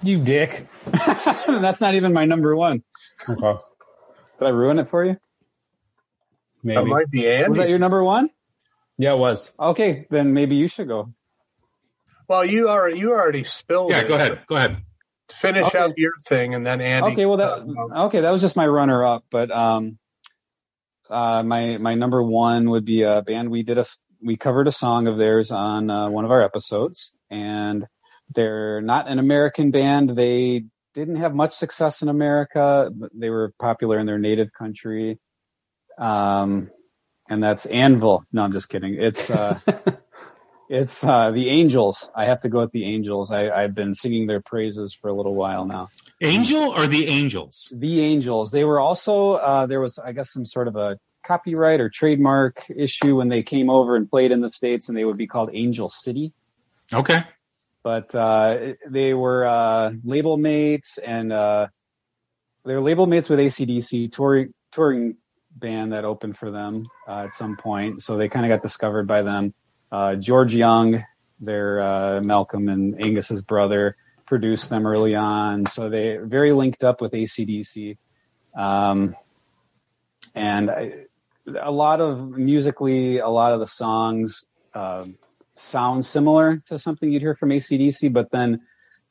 you 0.00 0.20
dick. 0.20 0.68
that's 0.84 1.80
not 1.80 1.96
even 1.96 2.12
my 2.12 2.26
number 2.26 2.54
one. 2.54 2.84
Okay. 3.28 3.58
Did 4.38 4.46
I 4.46 4.50
ruin 4.50 4.78
it 4.78 4.88
for 4.88 5.04
you? 5.04 5.14
That 5.14 5.20
Maybe. 6.62 6.90
might 6.90 7.10
be 7.10 7.22
Was 7.48 7.58
that 7.58 7.68
your 7.68 7.80
number 7.80 8.04
one? 8.04 8.30
yeah, 8.98 9.14
it 9.14 9.18
was. 9.18 9.50
Okay, 9.58 10.06
then 10.10 10.32
maybe 10.32 10.54
you 10.54 10.68
should 10.68 10.86
go. 10.86 11.12
Well, 12.28 12.44
you 12.44 12.68
already 12.68 12.98
you 12.98 13.12
already 13.12 13.44
spilled. 13.44 13.90
yeah 13.90 14.00
it. 14.00 14.08
go 14.08 14.14
ahead 14.14 14.40
go 14.46 14.56
ahead 14.56 14.82
Finish 15.32 15.66
Okay. 15.68 15.78
out 15.78 15.92
your 15.96 16.12
thing, 16.28 16.54
and 16.54 16.66
then 16.66 16.80
Andy. 16.80 17.12
Okay, 17.12 17.26
well 17.26 17.40
uh, 17.40 17.60
that 17.64 18.00
okay, 18.04 18.20
that 18.20 18.30
was 18.30 18.40
just 18.42 18.56
my 18.56 18.66
runner 18.66 19.02
up, 19.04 19.24
but 19.30 19.50
um 19.50 19.98
uh 21.10 21.42
my 21.42 21.76
my 21.78 21.94
number 21.94 22.22
one 22.22 22.70
would 22.70 22.84
be 22.84 23.02
a 23.02 23.22
band 23.22 23.50
we 23.50 23.62
did 23.62 23.76
a 23.78 23.82
s- 23.82 24.02
we 24.22 24.36
covered 24.36 24.68
a 24.68 24.72
song 24.72 25.06
of 25.06 25.18
theirs 25.18 25.50
on 25.50 25.90
uh, 25.90 26.08
one 26.08 26.24
of 26.24 26.30
our 26.30 26.42
episodes 26.42 27.16
and 27.30 27.86
they're 28.34 28.80
not 28.80 29.06
an 29.08 29.18
American 29.18 29.70
band. 29.70 30.10
They 30.10 30.64
didn't 30.94 31.16
have 31.16 31.34
much 31.34 31.52
success 31.52 32.00
in 32.00 32.08
America, 32.08 32.90
but 32.94 33.10
they 33.14 33.28
were 33.28 33.52
popular 33.58 33.98
in 33.98 34.06
their 34.06 34.18
native 34.18 34.48
country. 34.52 35.18
Um 35.98 36.70
and 37.28 37.42
that's 37.42 37.66
Anvil. 37.66 38.24
No, 38.32 38.42
I'm 38.42 38.52
just 38.52 38.68
kidding. 38.68 38.94
It's 38.98 39.30
uh 39.30 39.58
It's 40.68 41.04
uh, 41.04 41.30
the 41.30 41.48
Angels. 41.50 42.10
I 42.14 42.24
have 42.24 42.40
to 42.40 42.48
go 42.48 42.60
with 42.60 42.72
the 42.72 42.84
Angels. 42.84 43.30
I, 43.30 43.50
I've 43.50 43.74
been 43.74 43.94
singing 43.94 44.26
their 44.26 44.40
praises 44.40 44.94
for 44.94 45.08
a 45.08 45.12
little 45.12 45.34
while 45.34 45.66
now. 45.66 45.90
angel 46.20 46.72
or 46.74 46.86
the 46.86 47.06
angels 47.06 47.72
The 47.76 48.00
Angels. 48.00 48.50
They 48.50 48.64
were 48.64 48.80
also 48.80 49.34
uh, 49.34 49.66
there 49.66 49.80
was 49.80 49.98
I 49.98 50.12
guess 50.12 50.32
some 50.32 50.46
sort 50.46 50.68
of 50.68 50.76
a 50.76 50.98
copyright 51.22 51.80
or 51.80 51.88
trademark 51.88 52.64
issue 52.74 53.16
when 53.16 53.28
they 53.28 53.42
came 53.42 53.68
over 53.70 53.96
and 53.96 54.08
played 54.08 54.30
in 54.30 54.40
the 54.40 54.52
states, 54.52 54.88
and 54.88 54.96
they 54.96 55.04
would 55.04 55.16
be 55.16 55.26
called 55.26 55.50
Angel 55.52 55.88
City. 55.88 56.32
okay 56.92 57.24
But 57.82 58.14
uh, 58.14 58.74
they 58.88 59.14
were 59.14 59.44
uh, 59.44 59.92
label 60.04 60.36
mates, 60.36 60.98
and 60.98 61.32
uh, 61.32 61.68
they 62.64 62.74
were 62.74 62.80
label 62.80 63.06
mates 63.06 63.28
with 63.28 63.38
ACDC 63.38 64.12
touring 64.12 64.54
touring 64.72 65.16
band 65.56 65.92
that 65.92 66.04
opened 66.04 66.36
for 66.36 66.50
them 66.50 66.84
uh, 67.06 67.24
at 67.24 67.34
some 67.34 67.56
point. 67.56 68.02
So 68.02 68.16
they 68.16 68.28
kind 68.28 68.44
of 68.44 68.50
got 68.50 68.62
discovered 68.62 69.06
by 69.06 69.22
them. 69.22 69.54
Uh, 69.94 70.16
George 70.16 70.52
Young, 70.52 71.04
their 71.38 71.80
uh, 71.80 72.20
Malcolm 72.20 72.68
and 72.68 73.00
Angus's 73.00 73.42
brother, 73.42 73.94
produced 74.26 74.68
them 74.68 74.88
early 74.88 75.14
on. 75.14 75.66
So 75.66 75.88
they 75.88 76.16
very 76.16 76.50
linked 76.50 76.82
up 76.82 77.00
with 77.00 77.12
ACDC. 77.12 77.96
Um, 78.56 79.14
and 80.34 80.68
I, 80.68 80.94
a 81.60 81.70
lot 81.70 82.00
of 82.00 82.28
musically, 82.36 83.18
a 83.18 83.28
lot 83.28 83.52
of 83.52 83.60
the 83.60 83.68
songs 83.68 84.46
uh, 84.74 85.04
sound 85.54 86.04
similar 86.04 86.56
to 86.66 86.76
something 86.76 87.12
you'd 87.12 87.22
hear 87.22 87.36
from 87.36 87.50
ACDC, 87.50 88.12
but 88.12 88.32
then 88.32 88.62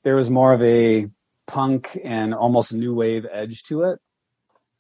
there 0.04 0.18
was 0.18 0.30
more 0.30 0.52
of 0.52 0.62
a 0.64 1.08
punk 1.46 1.98
and 2.04 2.34
almost 2.34 2.74
new 2.74 2.94
wave 2.94 3.26
edge 3.32 3.64
to 3.64 3.84
it. 3.84 4.02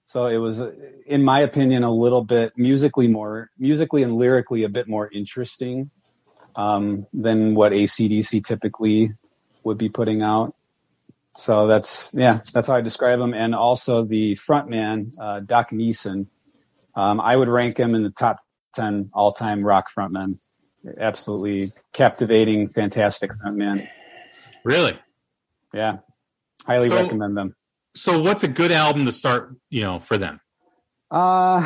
So 0.05 0.27
it 0.27 0.37
was, 0.37 0.61
in 1.05 1.23
my 1.23 1.39
opinion, 1.39 1.83
a 1.83 1.91
little 1.91 2.23
bit 2.23 2.53
musically 2.57 3.07
more, 3.07 3.49
musically 3.57 4.03
and 4.03 4.15
lyrically 4.15 4.63
a 4.63 4.69
bit 4.69 4.87
more 4.87 5.09
interesting 5.11 5.89
um, 6.55 7.07
than 7.13 7.55
what 7.55 7.71
ACDC 7.71 8.45
typically 8.45 9.11
would 9.63 9.77
be 9.77 9.89
putting 9.89 10.21
out. 10.21 10.53
So 11.35 11.65
that's 11.65 12.13
yeah, 12.13 12.41
that's 12.53 12.67
how 12.67 12.75
I 12.75 12.81
describe 12.81 13.19
him. 13.19 13.33
And 13.33 13.55
also 13.55 14.03
the 14.03 14.35
frontman, 14.35 15.11
uh, 15.19 15.39
Doc 15.39 15.71
Neeson, 15.71 16.27
um, 16.95 17.19
I 17.19 17.35
would 17.35 17.47
rank 17.47 17.79
him 17.79 17.95
in 17.95 18.03
the 18.03 18.11
top 18.11 18.37
ten 18.75 19.09
all-time 19.13 19.63
rock 19.63 19.87
frontmen. 19.91 20.37
Absolutely 20.99 21.71
captivating, 21.93 22.69
fantastic 22.69 23.31
frontman. 23.31 23.87
really 24.63 24.99
Yeah, 25.73 25.97
highly 26.67 26.87
So- 26.89 26.97
recommend 27.01 27.35
them. 27.35 27.55
So 27.95 28.21
what's 28.21 28.43
a 28.43 28.47
good 28.47 28.71
album 28.71 29.05
to 29.05 29.11
start 29.11 29.55
you 29.69 29.81
know 29.81 29.99
for 29.99 30.17
them 30.17 30.39
Uh, 31.11 31.61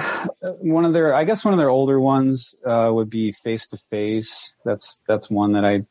one 0.60 0.84
of 0.84 0.91
their, 0.91 1.13
I 1.15 1.24
guess 1.24 1.46
one 1.46 1.53
of 1.53 1.57
their 1.57 1.69
older 1.69 2.01
ones 2.01 2.53
uh, 2.65 2.91
would 2.93 3.10
be 3.10 3.31
Face 3.31 3.65
to 3.69 3.77
Face. 3.89 4.53
That's 4.65 5.01
that's 5.07 5.29
one 5.29 5.53
that 5.53 5.63
I 5.63 5.86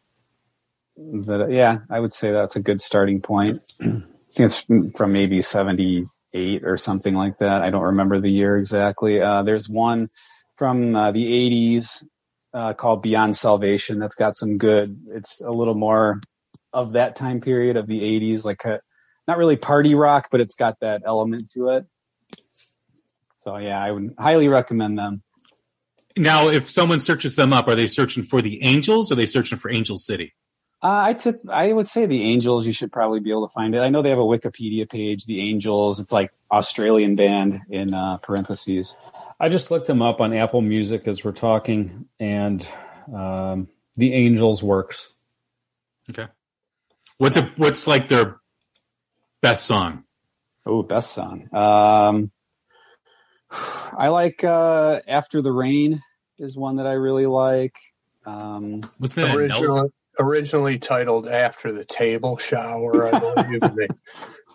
that 0.97 1.49
yeah, 1.51 1.79
I 1.89 2.01
would 2.01 2.13
say 2.13 2.33
that's 2.33 2.57
a 2.57 2.61
good 2.61 2.83
starting 2.83 3.23
point. 3.23 3.57
I 3.81 3.85
think 4.31 4.51
it's 4.51 4.67
from 4.95 5.13
maybe 5.13 5.41
seventy 5.41 6.05
eight 6.35 6.65
or 6.65 6.77
something 6.77 7.15
like 7.15 7.39
that. 7.39 7.63
I 7.63 7.71
don't 7.71 7.83
remember 7.97 8.21
the 8.21 8.31
year 8.31 8.59
exactly. 8.59 9.23
Uh, 9.23 9.43
there's 9.43 9.71
one 9.71 10.09
from 10.55 10.95
uh, 10.95 11.13
the 11.13 11.25
eighties 11.27 12.05
uh, 12.53 12.75
called 12.75 13.01
Beyond 13.01 13.37
Salvation. 13.37 13.99
That's 13.99 14.17
got 14.17 14.37
some 14.37 14.59
good. 14.59 14.95
It's 15.15 15.41
a 15.41 15.51
little 15.51 15.75
more 15.75 16.21
of 16.75 16.93
that 16.93 17.17
time 17.17 17.41
period 17.41 17.79
of 17.79 17.87
the 17.87 18.05
eighties, 18.05 18.45
like 18.45 18.65
a, 18.67 18.81
not 19.27 19.39
really 19.39 19.57
party 19.57 19.95
rock, 19.95 20.29
but 20.31 20.41
it's 20.41 20.55
got 20.55 20.81
that 20.81 21.03
element 21.05 21.51
to 21.57 21.69
it. 21.71 21.87
So 23.39 23.57
yeah, 23.57 23.83
I 23.83 23.93
would 23.93 24.15
highly 24.19 24.49
recommend 24.49 24.99
them. 24.99 25.23
Now, 26.17 26.49
if 26.49 26.71
someone 26.71 26.99
searches 26.99 27.37
them 27.37 27.53
up, 27.53 27.69
are 27.69 27.75
they 27.75 27.87
searching 27.87 28.25
for 28.25 28.41
the 28.41 28.63
Angels 28.63 29.11
or 29.11 29.15
are 29.15 29.17
they 29.17 29.27
searching 29.27 29.59
for 29.59 29.71
Angel 29.71 29.99
City? 29.99 30.35
Uh, 30.83 31.01
I 31.05 31.13
tip, 31.15 31.41
I 31.49 31.73
would 31.73 31.89
say 31.89 32.07
the 32.07 32.23
Angels. 32.23 32.67
You 32.67 32.73
should 32.73 32.93
probably 32.93 33.21
be 33.21 33.31
able 33.31 33.49
to 33.49 33.53
find 33.53 33.75
it. 33.75 33.81
I 33.81 33.89
know 33.89 34.03
they 34.03 34.11
have 34.11 34.19
a 34.19 34.23
Wikipedia 34.23 34.89
page. 34.89 35.27
The 35.27 35.41
Angels. 35.49 36.01
It's 36.01 36.13
like 36.13 36.33
Australian 36.51 37.17
band 37.17 37.61
in 37.71 37.95
uh, 37.95 38.19
parentheses. 38.19 38.97
I 39.39 39.49
just 39.49 39.71
looked 39.71 39.87
them 39.87 40.01
up 40.01 40.21
on 40.21 40.33
Apple 40.33 40.63
Music 40.63 41.07
as 41.07 41.25
we're 41.25 41.33
talking, 41.33 42.09
and 42.19 42.67
um, 43.15 43.69
the 43.97 44.15
Angels 44.15 44.63
works. 44.63 45.11
Okay. 46.11 46.29
What's 47.19 47.37
it? 47.37 47.51
What's 47.57 47.87
like 47.87 48.09
their 48.09 48.41
best 49.43 49.65
song? 49.65 50.05
Oh, 50.65 50.83
best 50.83 51.13
song. 51.13 51.49
Um, 51.55 52.31
I 53.51 54.09
like 54.09 54.43
uh, 54.45 55.01
"After 55.07 55.43
the 55.43 55.53
Rain" 55.53 56.03
is 56.39 56.57
one 56.57 56.77
that 56.77 56.87
I 56.87 56.93
really 56.93 57.27
like. 57.27 57.77
Um, 58.25 58.81
Wasn't 58.99 59.27
that 59.27 59.37
originally, 59.37 59.91
originally 60.19 60.79
titled 60.79 61.29
"After 61.29 61.73
the 61.73 61.85
Table 61.85 62.37
Shower," 62.37 63.15
I 63.15 63.19
believe. 63.45 63.61
they, 63.61 63.89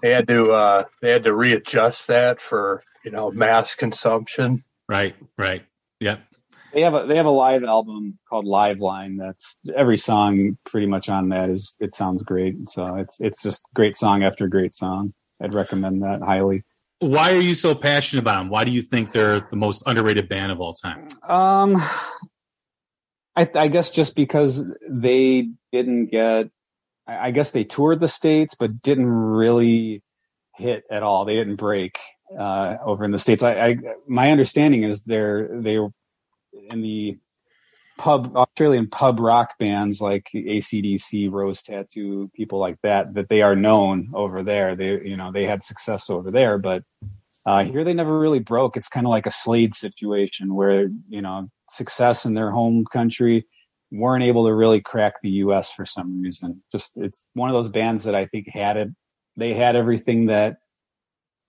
they 0.01 0.11
had 0.11 0.27
to 0.27 0.51
uh, 0.51 0.83
they 1.01 1.11
had 1.11 1.23
to 1.23 1.33
readjust 1.33 2.07
that 2.07 2.41
for 2.41 2.83
you 3.05 3.11
know 3.11 3.31
mass 3.31 3.75
consumption. 3.75 4.63
Right. 4.89 5.15
Right. 5.37 5.63
Yep. 6.01 6.21
They 6.73 6.81
have 6.81 6.93
a 6.93 7.05
they 7.05 7.17
have 7.17 7.25
a 7.25 7.31
live 7.31 7.63
album 7.63 8.17
called 8.29 8.45
Live 8.45 8.79
Line. 8.79 9.17
That's 9.17 9.57
every 9.75 9.97
song 9.97 10.57
pretty 10.65 10.87
much 10.87 11.09
on 11.09 11.29
that 11.29 11.49
is 11.49 11.75
it 11.79 11.93
sounds 11.93 12.23
great. 12.23 12.69
So 12.69 12.95
it's 12.95 13.19
it's 13.21 13.41
just 13.41 13.63
great 13.73 13.97
song 13.97 14.23
after 14.23 14.47
great 14.47 14.73
song. 14.73 15.13
I'd 15.41 15.53
recommend 15.53 16.03
that 16.03 16.21
highly. 16.21 16.63
Why 16.99 17.31
are 17.33 17.41
you 17.41 17.55
so 17.55 17.73
passionate 17.73 18.21
about 18.21 18.39
them? 18.39 18.49
Why 18.49 18.63
do 18.63 18.71
you 18.71 18.83
think 18.83 19.11
they're 19.11 19.39
the 19.39 19.55
most 19.55 19.81
underrated 19.87 20.29
band 20.29 20.51
of 20.51 20.61
all 20.61 20.73
time? 20.73 21.07
Um, 21.27 21.81
I, 23.35 23.49
I 23.55 23.67
guess 23.69 23.89
just 23.89 24.15
because 24.15 24.67
they 24.87 25.49
didn't 25.71 26.07
get, 26.11 26.49
I 27.07 27.27
I 27.27 27.31
guess 27.31 27.51
they 27.51 27.63
toured 27.63 27.99
the 27.99 28.07
states, 28.07 28.53
but 28.53 28.83
didn't 28.83 29.07
really 29.07 30.03
hit 30.55 30.83
at 30.91 31.01
all. 31.01 31.25
They 31.25 31.35
didn't 31.35 31.55
break 31.55 31.97
uh, 32.37 32.77
over 32.85 33.03
in 33.03 33.11
the 33.11 33.19
states. 33.19 33.41
I, 33.41 33.53
I 33.53 33.77
my 34.07 34.31
understanding 34.31 34.83
is 34.83 35.03
they're 35.03 35.49
they 35.51 35.79
in 36.69 36.81
the 36.81 37.17
pub 37.97 38.35
Australian 38.35 38.87
pub 38.87 39.19
rock 39.19 39.57
bands 39.59 40.01
like 40.01 40.27
ACDC, 40.33 41.31
Rose 41.31 41.61
Tattoo, 41.61 42.31
people 42.33 42.59
like 42.59 42.77
that, 42.81 43.13
that 43.13 43.29
they 43.29 43.41
are 43.41 43.55
known 43.55 44.09
over 44.13 44.41
there. 44.43 44.75
They 44.75 45.01
you 45.01 45.17
know 45.17 45.31
they 45.31 45.45
had 45.45 45.61
success 45.63 46.09
over 46.09 46.31
there, 46.31 46.57
but 46.57 46.83
uh, 47.45 47.63
here 47.63 47.83
they 47.83 47.93
never 47.93 48.19
really 48.19 48.39
broke. 48.39 48.77
It's 48.77 48.87
kind 48.87 49.05
of 49.05 49.11
like 49.11 49.25
a 49.25 49.31
Slade 49.31 49.75
situation 49.75 50.55
where 50.55 50.89
you 51.09 51.21
know 51.21 51.49
success 51.69 52.25
in 52.25 52.33
their 52.33 52.51
home 52.51 52.85
country 52.91 53.45
weren't 53.91 54.23
able 54.23 54.45
to 54.45 54.53
really 54.53 54.81
crack 54.81 55.21
the 55.21 55.29
U.S. 55.29 55.71
for 55.71 55.85
some 55.85 56.21
reason. 56.21 56.63
Just 56.71 56.93
it's 56.95 57.25
one 57.33 57.49
of 57.49 57.53
those 57.53 57.69
bands 57.69 58.03
that 58.05 58.15
I 58.15 58.25
think 58.25 58.49
had 58.49 58.77
it. 58.77 58.89
They 59.37 59.53
had 59.53 59.75
everything 59.75 60.27
that 60.27 60.57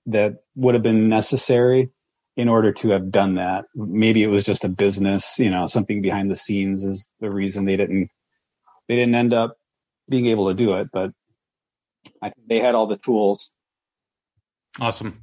that 0.07 0.39
would 0.57 0.75
have 0.75 0.83
been 0.83 1.09
necessary 1.09 1.91
in 2.37 2.49
order 2.49 2.73
to 2.73 2.91
have 2.91 3.11
done 3.11 3.35
that. 3.35 3.67
Maybe 3.75 4.23
it 4.23 4.29
was 4.29 4.45
just 4.45 4.65
a 4.65 4.69
business, 4.69 5.39
you 5.39 5.51
know, 5.51 5.67
something 5.67 6.01
behind 6.01 6.31
the 6.31 6.37
scenes 6.37 6.85
is 6.85 7.11
the 7.21 7.31
reason 7.31 7.65
they 7.65 7.77
didn't 7.77 8.11
they 8.89 8.97
didn't 8.97 9.15
end 9.15 9.33
up 9.33 9.57
being 10.09 10.27
able 10.27 10.49
to 10.49 10.55
do 10.55 10.75
it. 10.75 10.89
But 10.93 11.13
I 12.21 12.31
think 12.31 12.49
they 12.49 12.59
had 12.59 12.75
all 12.75 12.87
the 12.87 12.97
tools. 12.97 13.53
Awesome. 14.81 15.23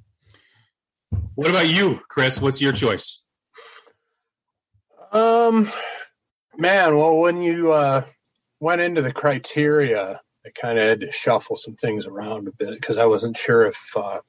What 1.35 1.49
about 1.49 1.67
you, 1.67 2.01
Chris? 2.07 2.39
What's 2.39 2.61
your 2.61 2.73
choice? 2.73 3.21
Um, 5.11 5.69
man, 6.57 6.95
well, 6.95 7.15
when 7.15 7.41
you 7.41 7.71
uh, 7.71 8.03
went 8.59 8.81
into 8.81 9.01
the 9.01 9.11
criteria, 9.11 10.21
I 10.45 10.49
kind 10.49 10.77
of 10.77 10.85
had 10.85 11.01
to 11.01 11.11
shuffle 11.11 11.55
some 11.55 11.75
things 11.75 12.05
around 12.05 12.47
a 12.47 12.51
bit 12.51 12.71
because 12.71 12.97
I 12.97 13.05
wasn't 13.05 13.37
sure 13.37 13.65
if 13.65 13.97
uh, 13.97 14.19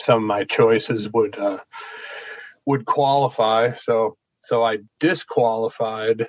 some 0.00 0.22
of 0.22 0.26
my 0.26 0.44
choices 0.44 1.10
would 1.12 1.38
uh, 1.38 1.58
would 2.66 2.84
qualify. 2.84 3.72
So, 3.72 4.16
so 4.42 4.62
I 4.62 4.78
disqualified 4.98 6.28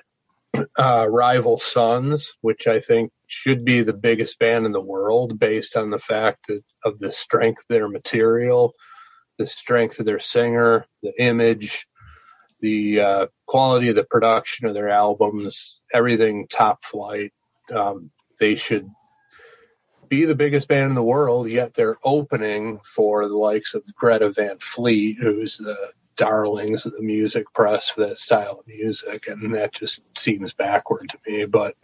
uh, 0.78 1.06
Rival 1.08 1.56
Sons, 1.56 2.34
which 2.40 2.66
I 2.66 2.80
think 2.80 3.10
should 3.26 3.64
be 3.64 3.82
the 3.82 3.92
biggest 3.92 4.38
band 4.38 4.66
in 4.66 4.72
the 4.72 4.80
world 4.80 5.38
based 5.38 5.76
on 5.76 5.90
the 5.90 5.98
fact 5.98 6.48
that 6.48 6.62
of 6.84 6.98
the 6.98 7.12
strength 7.12 7.62
of 7.62 7.68
their 7.68 7.88
material, 7.88 8.74
the 9.38 9.46
strength 9.46 9.98
of 9.98 10.06
their 10.06 10.20
singer, 10.20 10.86
the 11.02 11.12
image, 11.18 11.86
the 12.60 13.00
uh, 13.00 13.26
quality 13.46 13.88
of 13.88 13.96
the 13.96 14.04
production 14.04 14.66
of 14.66 14.74
their 14.74 14.88
albums, 14.88 15.80
everything 15.92 16.46
top 16.48 16.84
flight. 16.84 17.32
Um, 17.74 18.10
they 18.38 18.56
should 18.56 18.88
be 20.12 20.26
the 20.26 20.34
biggest 20.34 20.68
band 20.68 20.90
in 20.90 20.94
the 20.94 21.02
world, 21.02 21.48
yet 21.48 21.72
they're 21.72 21.96
opening 22.04 22.80
for 22.84 23.26
the 23.26 23.34
likes 23.34 23.72
of 23.72 23.94
Greta 23.94 24.28
Van 24.28 24.58
Fleet, 24.58 25.16
who's 25.18 25.56
the 25.56 25.90
darlings 26.16 26.84
of 26.84 26.92
the 26.92 27.00
music 27.00 27.46
press 27.54 27.88
for 27.88 28.02
that 28.02 28.18
style 28.18 28.58
of 28.60 28.66
music, 28.66 29.26
and 29.26 29.54
that 29.54 29.72
just 29.72 30.02
seems 30.18 30.52
backward 30.52 31.08
to 31.08 31.18
me. 31.26 31.46
But 31.46 31.76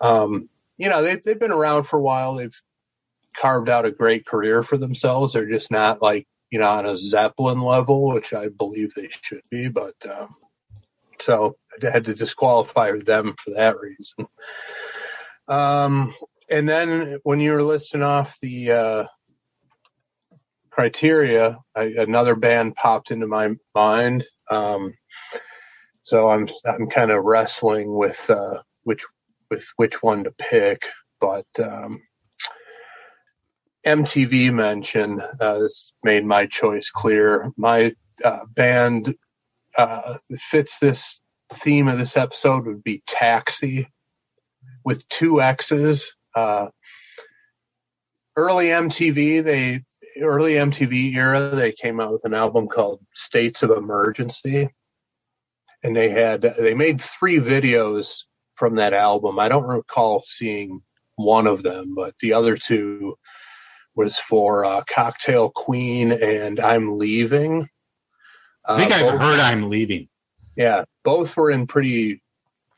um, 0.00 0.48
you 0.76 0.88
know, 0.88 1.02
they've 1.04 1.22
they've 1.22 1.38
been 1.38 1.52
around 1.52 1.84
for 1.84 2.00
a 2.00 2.02
while. 2.02 2.34
They've 2.34 2.62
carved 3.36 3.68
out 3.68 3.86
a 3.86 3.92
great 3.92 4.26
career 4.26 4.64
for 4.64 4.76
themselves. 4.76 5.34
They're 5.34 5.48
just 5.48 5.70
not 5.70 6.02
like 6.02 6.26
you 6.50 6.58
know 6.58 6.68
on 6.68 6.84
a 6.84 6.96
Zeppelin 6.96 7.60
level, 7.60 8.08
which 8.08 8.34
I 8.34 8.48
believe 8.48 8.92
they 8.92 9.08
should 9.08 9.42
be. 9.52 9.68
But 9.68 9.94
um, 10.04 10.34
so 11.20 11.58
I 11.80 11.90
had 11.90 12.06
to 12.06 12.14
disqualify 12.14 12.98
them 12.98 13.36
for 13.38 13.52
that 13.52 13.78
reason. 13.78 14.26
Um, 15.46 16.12
and 16.50 16.68
then 16.68 17.18
when 17.22 17.40
you 17.40 17.52
were 17.52 17.62
listing 17.62 18.02
off 18.02 18.38
the 18.40 18.70
uh, 18.72 19.04
criteria, 20.70 21.58
I, 21.74 21.94
another 21.98 22.36
band 22.36 22.74
popped 22.74 23.10
into 23.10 23.26
my 23.26 23.50
mind. 23.74 24.24
Um, 24.50 24.94
so 26.02 26.28
I'm 26.28 26.48
I'm 26.64 26.88
kind 26.88 27.10
of 27.10 27.24
wrestling 27.24 27.92
with 27.94 28.30
uh, 28.30 28.62
which 28.84 29.04
with 29.50 29.66
which 29.76 30.02
one 30.02 30.24
to 30.24 30.30
pick, 30.30 30.86
but 31.20 31.46
um, 31.62 32.02
MTV 33.86 34.52
mention 34.52 35.20
uh, 35.20 35.60
has 35.60 35.92
made 36.02 36.24
my 36.24 36.46
choice 36.46 36.90
clear. 36.90 37.50
My 37.56 37.94
uh, 38.24 38.40
band 38.54 39.14
uh, 39.78 40.14
fits 40.36 40.78
this 40.78 41.20
theme 41.52 41.88
of 41.88 41.98
this 41.98 42.16
episode 42.16 42.66
would 42.66 42.82
be 42.82 43.02
Taxi 43.06 43.88
with 44.84 45.08
two 45.08 45.40
X's. 45.40 46.15
Uh, 46.36 46.68
early 48.36 48.66
MTV, 48.66 49.42
they 49.42 49.82
early 50.20 50.52
MTV 50.54 51.14
era, 51.14 51.48
they 51.54 51.72
came 51.72 51.98
out 51.98 52.12
with 52.12 52.24
an 52.24 52.34
album 52.34 52.68
called 52.68 53.00
States 53.14 53.62
of 53.62 53.70
Emergency, 53.70 54.68
and 55.82 55.96
they 55.96 56.10
had 56.10 56.42
they 56.42 56.74
made 56.74 57.00
three 57.00 57.38
videos 57.38 58.24
from 58.54 58.76
that 58.76 58.92
album. 58.92 59.38
I 59.38 59.48
don't 59.48 59.64
recall 59.66 60.22
seeing 60.24 60.82
one 61.16 61.46
of 61.46 61.62
them, 61.62 61.94
but 61.94 62.14
the 62.20 62.34
other 62.34 62.56
two 62.56 63.16
was 63.94 64.18
for 64.18 64.64
uh, 64.66 64.82
Cocktail 64.86 65.48
Queen 65.48 66.12
and 66.12 66.60
I'm 66.60 66.98
Leaving. 66.98 67.66
I 68.66 68.78
think 68.78 68.92
Uh, 68.92 68.94
I've 68.96 69.02
both- 69.12 69.20
heard 69.22 69.40
I'm 69.40 69.70
leaving. 69.70 70.08
yeah, 70.54 70.84
both 71.02 71.34
were 71.36 71.50
in 71.50 71.66
pretty 71.66 72.22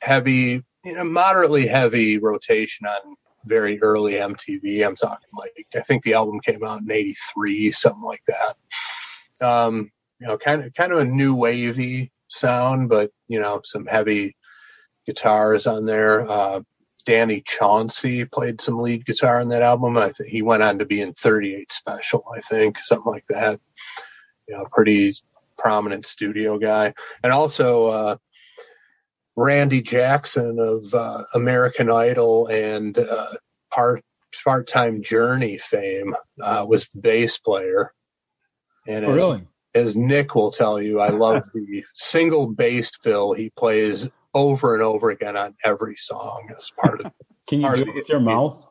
heavy, 0.00 0.62
you 0.84 0.92
know, 0.92 1.02
moderately 1.02 1.66
heavy 1.66 2.18
rotation 2.18 2.86
on 2.86 3.16
very 3.44 3.80
early 3.80 4.14
MTV. 4.14 4.86
I'm 4.86 4.96
talking 4.96 5.28
like 5.36 5.66
I 5.74 5.80
think 5.80 6.02
the 6.02 6.14
album 6.14 6.40
came 6.40 6.64
out 6.64 6.80
in 6.80 6.90
'83, 6.90 7.72
something 7.72 8.02
like 8.02 8.22
that. 8.28 9.46
Um, 9.46 9.90
you 10.20 10.26
know, 10.26 10.38
kind 10.38 10.64
of 10.64 10.74
kind 10.74 10.92
of 10.92 10.98
a 10.98 11.04
new 11.04 11.34
wavy 11.34 12.12
sound, 12.28 12.88
but 12.88 13.10
you 13.28 13.40
know, 13.40 13.60
some 13.64 13.86
heavy 13.86 14.36
guitars 15.06 15.66
on 15.66 15.84
there. 15.84 16.28
Uh, 16.28 16.60
Danny 17.04 17.40
Chauncey 17.40 18.26
played 18.26 18.60
some 18.60 18.80
lead 18.80 19.06
guitar 19.06 19.40
on 19.40 19.48
that 19.48 19.62
album. 19.62 19.96
I 19.96 20.10
think 20.10 20.28
he 20.28 20.42
went 20.42 20.62
on 20.62 20.80
to 20.80 20.84
be 20.84 21.00
in 21.00 21.14
38 21.14 21.72
Special, 21.72 22.24
I 22.36 22.40
think, 22.40 22.78
something 22.78 23.10
like 23.10 23.24
that. 23.28 23.60
You 24.46 24.56
know, 24.56 24.66
pretty 24.70 25.14
prominent 25.56 26.04
studio 26.04 26.58
guy, 26.58 26.94
and 27.22 27.32
also 27.32 27.86
uh, 27.86 28.16
Randy 29.38 29.82
Jackson 29.82 30.58
of 30.58 30.92
uh, 30.92 31.22
American 31.32 31.92
Idol 31.92 32.48
and 32.48 32.98
uh, 32.98 33.28
part 33.72 34.02
part 34.44 34.66
time 34.66 35.00
Journey 35.00 35.58
fame 35.58 36.16
uh, 36.42 36.66
was 36.68 36.88
the 36.88 37.00
bass 37.00 37.38
player. 37.38 37.92
And 38.88 39.04
Oh, 39.04 39.10
as, 39.10 39.14
really? 39.14 39.46
as 39.74 39.96
Nick 39.96 40.34
will 40.34 40.50
tell 40.50 40.82
you, 40.82 40.98
I 40.98 41.10
love 41.10 41.44
the 41.54 41.84
single 41.94 42.48
bass 42.48 42.90
fill 43.00 43.32
he 43.32 43.50
plays 43.50 44.10
over 44.34 44.74
and 44.74 44.82
over 44.82 45.10
again 45.10 45.36
on 45.36 45.54
every 45.64 45.94
song 45.96 46.50
as 46.56 46.72
part 46.76 47.00
of 47.00 47.12
Can 47.46 47.60
you 47.60 47.76
do 47.76 47.82
it 47.82 47.94
with 47.94 48.08
your 48.08 48.20
mouth? 48.20 48.66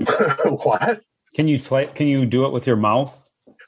what? 0.44 1.00
Can 1.34 1.46
you 1.46 1.60
play? 1.60 1.86
Can 1.86 2.08
you 2.08 2.26
do 2.26 2.44
it 2.46 2.52
with 2.52 2.66
your 2.66 2.76
mouth? 2.76 3.16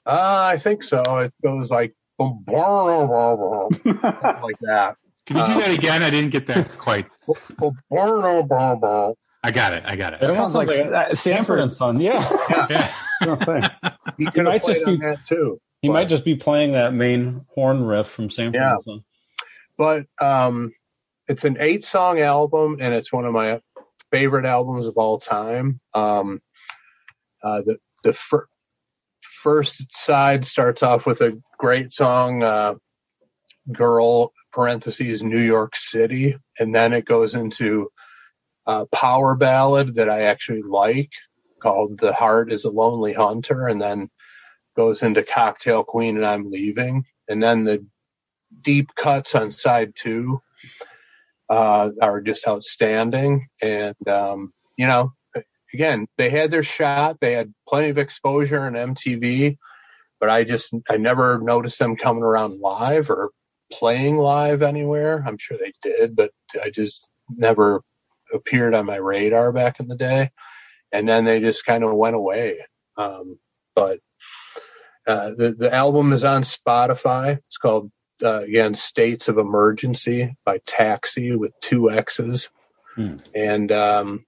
Uh, 0.04 0.50
I 0.52 0.57
think 0.57 0.83
so. 0.83 1.00
It 1.18 1.33
goes 1.44 1.70
like 1.70 1.94
like 2.18 2.35
that. 4.62 4.96
Can 5.28 5.36
you 5.36 5.46
do 5.46 5.52
Uh, 5.52 5.58
that 5.60 5.78
again? 5.78 6.02
I 6.02 6.08
didn't 6.10 6.30
get 6.30 6.46
that 6.46 6.78
quite. 6.78 7.06
I 9.44 9.50
got 9.52 9.72
it. 9.74 9.82
I 9.86 9.96
got 9.96 10.14
It 10.14 10.22
it. 10.22 10.30
almost 10.30 10.52
sounds 10.52 10.54
like 10.54 10.68
uh, 10.70 11.14
Sanford 11.14 11.60
and 11.60 11.70
Son. 11.70 12.00
Yeah. 12.00 12.18
Yeah. 12.70 12.92
I 13.20 13.26
was 13.28 13.42
gonna 13.42 13.62
say. 13.62 13.90
He 14.16 14.26
could 14.26 14.44
might 14.44 14.64
just 14.64 14.84
be- 14.84 14.96
that 14.96 15.24
too. 15.26 15.60
He 15.82 15.88
But- 15.88 15.94
might 15.94 16.08
just 16.08 16.24
be 16.24 16.34
playing 16.36 16.72
that 16.72 16.92
main 16.94 17.44
horn 17.54 17.84
riff 17.84 18.06
from 18.08 18.30
Sanford 18.30 18.54
Yeah. 18.60 18.72
and 18.74 18.82
Son. 18.82 19.04
but 19.76 20.06
um, 20.20 20.72
it's 21.28 21.44
an 21.44 21.56
eight 21.60 21.84
song 21.84 22.20
album 22.20 22.78
and 22.80 22.94
it's 22.94 23.12
one 23.12 23.24
of 23.26 23.32
my 23.32 23.60
favorite 24.10 24.46
albums 24.46 24.86
of 24.86 24.96
all 24.96 25.18
time. 25.18 25.78
Um, 25.94 26.40
uh, 27.42 27.60
the 27.62 27.78
the 28.02 28.12
fir- 28.12 28.46
first 29.20 29.94
side 29.94 30.44
starts 30.44 30.82
off 30.82 31.04
with 31.06 31.20
a 31.20 31.38
great 31.58 31.92
song, 31.92 32.42
uh, 32.42 32.74
"Girl" 33.70 34.32
parentheses 34.59 35.23
New 35.23 35.38
York 35.40 35.77
City, 35.77 36.37
and 36.59 36.75
then 36.75 36.92
it 36.92 37.05
goes 37.05 37.37
into 37.37 37.90
a 38.66 38.87
power 38.87 39.37
ballad 39.37 39.94
that 39.94 40.11
I 40.11 40.23
actually 40.23 40.62
like 40.62 41.12
called 41.62 41.97
"The 41.97 42.12
Heart 42.12 42.53
Is 42.53 42.64
a 42.64 42.71
Lonely 42.71 43.12
Hunter," 43.12 43.68
and 43.68 43.81
then 43.81 44.11
goes 44.77 45.05
into 45.05 45.23
"Cocktail 45.23 45.85
Queen" 45.85 46.16
and 46.16 46.27
"I'm 46.27 46.51
Leaving," 46.51 47.05
and 47.29 47.40
then 47.40 47.62
the 47.62 47.87
deep 48.61 48.97
cuts 48.97 49.37
on 49.37 49.53
side 49.53 49.92
two 49.94 50.40
uh, 51.49 51.90
are 52.03 52.21
just 52.21 52.49
outstanding. 52.49 53.47
And, 53.66 54.09
um, 54.09 54.53
you 54.77 54.88
know, 54.88 55.12
again, 55.73 56.09
they 56.16 56.31
had 56.31 56.51
their 56.51 56.64
shot. 56.64 57.21
They 57.21 57.33
had 57.33 57.55
plenty 57.68 57.90
of 57.90 57.99
exposure 57.99 58.61
on 58.61 58.73
MTV, 58.75 59.57
but 60.21 60.31
I 60.31 60.44
just, 60.44 60.75
I 60.90 60.97
never 60.97 61.38
noticed 61.40 61.79
them 61.79 61.97
coming 61.97 62.25
around 62.25 62.61
live 62.61 63.11
or 63.11 63.31
playing 63.72 64.16
live 64.16 64.62
anywhere. 64.62 65.22
I'm 65.26 65.38
sure 65.38 65.59
they 65.59 65.72
did, 65.83 66.16
but 66.16 66.33
I 66.62 66.70
just 66.70 67.09
never 67.28 67.83
appeared 68.33 68.74
on 68.74 68.87
my 68.87 68.96
radar 68.96 69.52
back 69.52 69.81
in 69.81 69.88
the 69.88 69.96
day. 69.96 70.31
And 70.92 71.09
then 71.09 71.24
they 71.24 71.40
just 71.40 71.66
kind 71.66 71.85
of 71.85 71.94
went 71.94 72.16
away. 72.16 72.61
Um, 72.96 73.38
but 73.74 74.00
uh, 75.07 75.31
the 75.31 75.54
the 75.59 75.72
album 75.72 76.12
is 76.12 76.24
on 76.24 76.42
Spotify. 76.42 77.38
It's 77.46 77.57
called 77.57 77.90
uh, 78.22 78.42
again 78.42 78.74
States 78.74 79.28
of 79.28 79.38
Emergency 79.38 80.37
by 80.44 80.59
Taxi 80.66 81.35
with 81.35 81.52
two 81.61 81.90
X's. 81.90 82.50
Hmm. 82.94 83.16
And 83.35 83.72
um, 83.72 84.26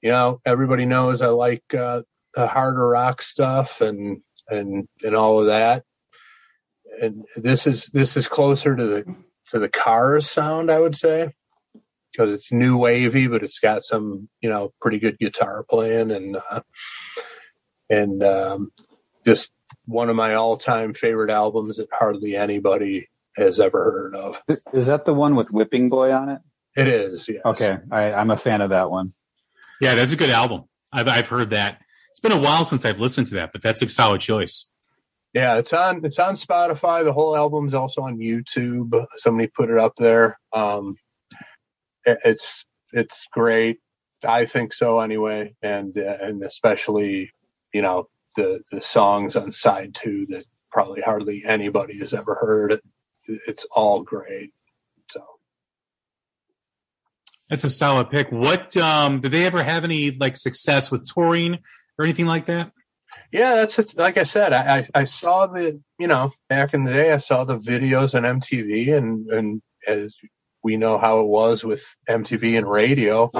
you 0.00 0.10
know, 0.10 0.40
everybody 0.44 0.86
knows 0.86 1.22
I 1.22 1.28
like 1.28 1.74
uh, 1.74 2.02
the 2.34 2.46
harder 2.46 2.88
rock 2.88 3.22
stuff 3.22 3.80
and 3.80 4.22
and 4.48 4.88
and 5.02 5.14
all 5.14 5.40
of 5.40 5.46
that. 5.46 5.84
And 7.00 7.24
this 7.36 7.66
is 7.66 7.86
this 7.86 8.16
is 8.16 8.28
closer 8.28 8.74
to 8.74 8.86
the 8.86 9.16
to 9.48 9.58
the 9.58 9.68
Cars 9.68 10.28
sound, 10.28 10.70
I 10.70 10.78
would 10.78 10.96
say, 10.96 11.32
because 12.10 12.32
it's 12.32 12.52
new 12.52 12.76
wavy, 12.76 13.28
but 13.28 13.42
it's 13.42 13.58
got 13.58 13.82
some 13.82 14.28
you 14.40 14.48
know 14.48 14.72
pretty 14.80 14.98
good 14.98 15.18
guitar 15.18 15.64
playing 15.68 16.10
and 16.10 16.36
uh, 16.36 16.60
and 17.90 18.22
um, 18.22 18.72
just 19.24 19.50
one 19.84 20.10
of 20.10 20.16
my 20.16 20.34
all-time 20.34 20.94
favorite 20.94 21.30
albums 21.30 21.76
that 21.76 21.88
hardly 21.92 22.36
anybody 22.36 23.08
has 23.36 23.60
ever 23.60 23.84
heard 23.84 24.16
of. 24.16 24.42
Is 24.72 24.86
that 24.86 25.04
the 25.04 25.14
one 25.14 25.36
with 25.36 25.50
Whipping 25.52 25.88
Boy 25.88 26.12
on 26.12 26.28
it? 26.28 26.40
It 26.76 26.88
is, 26.88 27.28
yes. 27.28 27.42
Okay, 27.44 27.78
I, 27.90 28.12
I'm 28.12 28.30
a 28.30 28.36
fan 28.36 28.60
of 28.60 28.70
that 28.70 28.90
one. 28.90 29.12
Yeah, 29.80 29.94
that's 29.94 30.12
a 30.12 30.16
good 30.16 30.30
album. 30.30 30.64
I've 30.92 31.08
I've 31.08 31.28
heard 31.28 31.50
that. 31.50 31.80
It's 32.10 32.20
been 32.20 32.32
a 32.32 32.40
while 32.40 32.64
since 32.64 32.84
I've 32.84 33.00
listened 33.00 33.26
to 33.28 33.34
that, 33.34 33.52
but 33.52 33.62
that's 33.62 33.82
a 33.82 33.88
solid 33.88 34.20
choice. 34.20 34.68
Yeah, 35.36 35.58
it's 35.58 35.74
on 35.74 36.02
it's 36.06 36.18
on 36.18 36.32
Spotify. 36.32 37.04
The 37.04 37.12
whole 37.12 37.36
album's 37.36 37.74
also 37.74 38.00
on 38.04 38.16
YouTube. 38.16 39.04
Somebody 39.16 39.48
put 39.48 39.68
it 39.68 39.76
up 39.76 39.92
there. 39.98 40.38
Um, 40.50 40.96
it- 42.06 42.20
it's 42.24 42.64
it's 42.94 43.26
great. 43.32 43.80
I 44.26 44.46
think 44.46 44.72
so 44.72 45.00
anyway, 45.00 45.54
and 45.60 45.96
uh, 45.98 46.16
and 46.22 46.42
especially 46.42 47.32
you 47.74 47.82
know 47.82 48.08
the 48.36 48.62
the 48.72 48.80
songs 48.80 49.36
on 49.36 49.50
side 49.52 49.94
two 49.94 50.24
that 50.30 50.46
probably 50.72 51.02
hardly 51.02 51.44
anybody 51.44 51.98
has 51.98 52.14
ever 52.14 52.34
heard. 52.34 52.80
It's 53.26 53.66
all 53.70 54.04
great. 54.04 54.54
So 55.10 55.22
That's 57.50 57.64
a 57.64 57.70
solid 57.70 58.08
pick. 58.08 58.32
What 58.32 58.74
um 58.78 59.20
did 59.20 59.32
they 59.32 59.44
ever 59.44 59.62
have 59.62 59.84
any 59.84 60.12
like 60.12 60.38
success 60.38 60.90
with 60.90 61.04
touring 61.06 61.58
or 61.98 62.06
anything 62.06 62.26
like 62.26 62.46
that? 62.46 62.72
Yeah, 63.32 63.56
that's 63.56 63.78
it's, 63.78 63.96
like 63.96 64.16
I 64.18 64.22
said. 64.22 64.52
I, 64.52 64.78
I 64.78 64.86
I 64.94 65.04
saw 65.04 65.46
the 65.46 65.80
you 65.98 66.06
know 66.06 66.32
back 66.48 66.74
in 66.74 66.84
the 66.84 66.92
day. 66.92 67.12
I 67.12 67.18
saw 67.18 67.44
the 67.44 67.58
videos 67.58 68.14
on 68.14 68.40
MTV, 68.40 68.96
and 68.96 69.28
and 69.28 69.62
as 69.86 70.14
we 70.62 70.76
know 70.76 70.98
how 70.98 71.20
it 71.20 71.26
was 71.26 71.64
with 71.64 71.84
MTV 72.08 72.56
and 72.58 72.68
radio, 72.68 73.30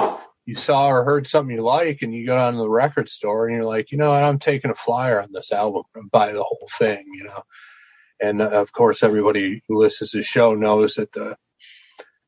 you 0.44 0.55
saw 0.55 0.88
or 0.88 1.05
heard 1.05 1.27
something 1.27 1.57
you 1.57 1.62
like, 1.62 2.03
and 2.03 2.14
you 2.14 2.27
go 2.27 2.37
down 2.37 2.55
to 2.55 2.59
the 2.59 2.68
record 2.68 3.09
store, 3.09 3.46
and 3.46 3.57
you're 3.57 3.64
like, 3.64 3.90
you 3.92 3.99
know, 3.99 4.11
what, 4.11 4.22
I'm 4.22 4.38
taking 4.38 4.70
a 4.70 4.75
flyer 4.75 5.20
on 5.20 5.31
this 5.33 5.53
album 5.53 5.83
and 5.94 6.11
buy 6.11 6.33
the 6.33 6.42
whole 6.42 6.68
thing, 6.79 7.05
you 7.14 7.25
know. 7.25 7.42
And 8.20 8.42
uh, 8.42 8.51
of 8.51 8.72
course, 8.72 9.03
everybody 9.03 9.62
who 9.68 9.79
listens 9.79 10.11
to 10.11 10.18
the 10.18 10.22
show 10.22 10.55
knows 10.55 10.94
that 10.94 11.12
the 11.12 11.37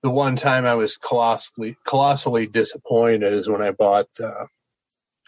the 0.03 0.11
one 0.11 0.37
time 0.37 0.64
I 0.64 0.75
was 0.75 0.97
colossally 0.97 1.77
colossally 1.85 2.47
disappointed 2.47 3.33
is 3.33 3.49
when 3.49 3.62
I 3.62 3.73
bought. 3.73 4.09
Uh, 4.23 4.47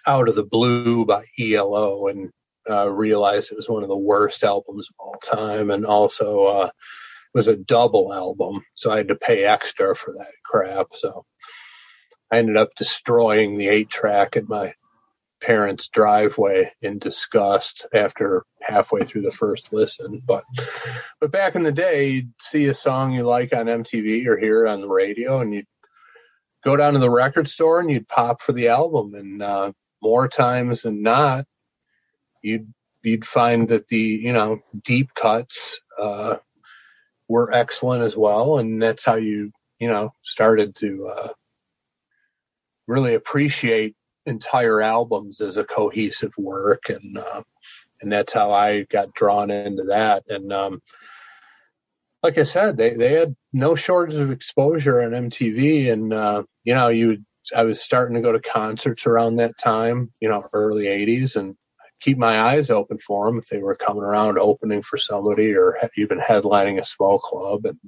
out 0.07 0.29
of 0.29 0.35
the 0.35 0.45
Blue 0.45 1.05
by 1.05 1.25
ELO 1.39 2.07
and 2.09 2.31
uh, 2.69 2.91
realized 2.91 3.51
it 3.51 3.57
was 3.57 3.69
one 3.69 3.83
of 3.83 3.89
the 3.89 3.97
worst 3.97 4.45
albums 4.45 4.89
of 4.91 4.95
all 4.99 5.19
time, 5.19 5.71
and 5.71 5.87
also 5.87 6.45
uh, 6.45 6.67
it 6.67 7.35
was 7.35 7.49
a 7.49 7.57
double 7.57 8.13
album, 8.13 8.65
so 8.75 8.91
I 8.91 8.99
had 8.99 9.09
to 9.09 9.15
pay 9.15 9.45
extra 9.45 9.95
for 9.95 10.13
that 10.15 10.33
crap. 10.45 10.89
So 10.95 11.25
I 12.31 12.39
ended 12.39 12.57
up 12.57 12.75
destroying 12.77 13.57
the 13.57 13.69
eight 13.69 13.89
track 13.89 14.37
in 14.37 14.47
my 14.49 14.75
parents' 15.41 15.89
driveway 15.89 16.71
in 16.83 16.99
disgust 16.99 17.87
after 17.95 18.45
halfway 18.61 19.05
through 19.05 19.23
the 19.23 19.31
first 19.31 19.73
listen. 19.73 20.23
But 20.25 20.45
but 21.21 21.33
back 21.33 21.55
in 21.55 21.63
the 21.63 21.73
day, 21.73 22.11
you'd 22.11 22.33
see 22.41 22.67
a 22.67 22.75
song 22.75 23.13
you 23.13 23.25
like 23.25 23.55
on 23.55 23.67
MTV 23.67 24.27
or 24.27 24.37
hear 24.37 24.67
it 24.67 24.71
on 24.71 24.81
the 24.81 24.89
radio, 24.89 25.41
and 25.41 25.55
you'd 25.55 25.67
go 26.65 26.77
down 26.77 26.93
to 26.93 26.99
the 26.99 27.11
record 27.11 27.49
store 27.49 27.81
and 27.81 27.91
you'd 27.91 28.09
pop 28.09 28.43
for 28.43 28.53
the 28.53 28.69
album 28.69 29.15
and 29.15 29.43
uh, 29.43 29.73
more 30.03 30.29
times 30.29 30.83
than 30.83 31.03
not, 31.03 31.47
you'd 32.43 32.73
you'd 33.03 33.25
find 33.25 33.69
that 33.69 33.87
the 33.89 33.99
you 33.99 34.33
know 34.33 34.61
deep 34.83 35.15
cuts 35.15 35.81
uh, 35.99 36.37
were 37.29 37.53
excellent 37.53 38.03
as 38.03 38.17
well, 38.17 38.59
and 38.59 38.83
that's 38.83 39.05
how 39.05 39.17
you 39.17 39.53
you 39.79 39.89
know 39.89 40.13
started 40.23 40.75
to 40.77 41.09
uh, 41.09 41.29
really 42.87 43.15
appreciate 43.15 43.95
entire 44.27 44.81
albums 44.83 45.41
as 45.41 45.57
a 45.57 45.65
cohesive 45.65 46.35
work, 46.39 46.89
and 46.89 47.19
uh, 47.19 47.43
and 48.01 48.13
that's 48.13 48.33
how 48.33 48.53
I 48.53 48.83
got 48.83 49.15
drawn 49.15 49.51
into 49.51 49.85
that. 49.85 50.25
And 50.29 50.53
um, 50.53 50.83
like 52.23 52.39
I 52.39 52.45
said, 52.45 52.77
they 52.77 52.95
they 52.95 53.15
had 53.15 53.37
no 53.53 53.75
shortage 53.75 54.17
of 54.17 54.31
exposure 54.31 55.03
on 55.03 55.31
MTV, 55.31 55.93
and 55.93 56.13
uh, 56.13 56.43
you 56.65 56.75
know 56.75 56.89
you 56.89 57.09
would 57.09 57.25
I 57.57 57.65
was 57.65 57.83
starting 57.83 58.17
to 58.17 58.23
go 58.23 58.33
to 58.33 58.41
concerts 58.41 59.07
around 59.07 59.37
that 59.37 59.59
time, 59.59 60.13
you 60.21 60.29
know, 60.29 60.47
early 60.53 60.85
'80s, 60.87 61.37
and 61.37 61.57
keep 62.01 62.19
my 62.19 62.41
eyes 62.41 62.71
open 62.71 62.99
for 62.99 63.27
them 63.27 63.39
if 63.39 63.49
they 63.49 63.59
were 63.59 63.77
coming 63.77 64.03
around 64.05 64.39
opening 64.39 64.83
for 64.83 64.99
somebody 64.99 65.55
or 65.55 65.79
even 65.97 66.19
headlining 66.21 66.81
a 66.81 66.85
small 66.87 67.19
club. 67.19 67.67
And 67.67 67.79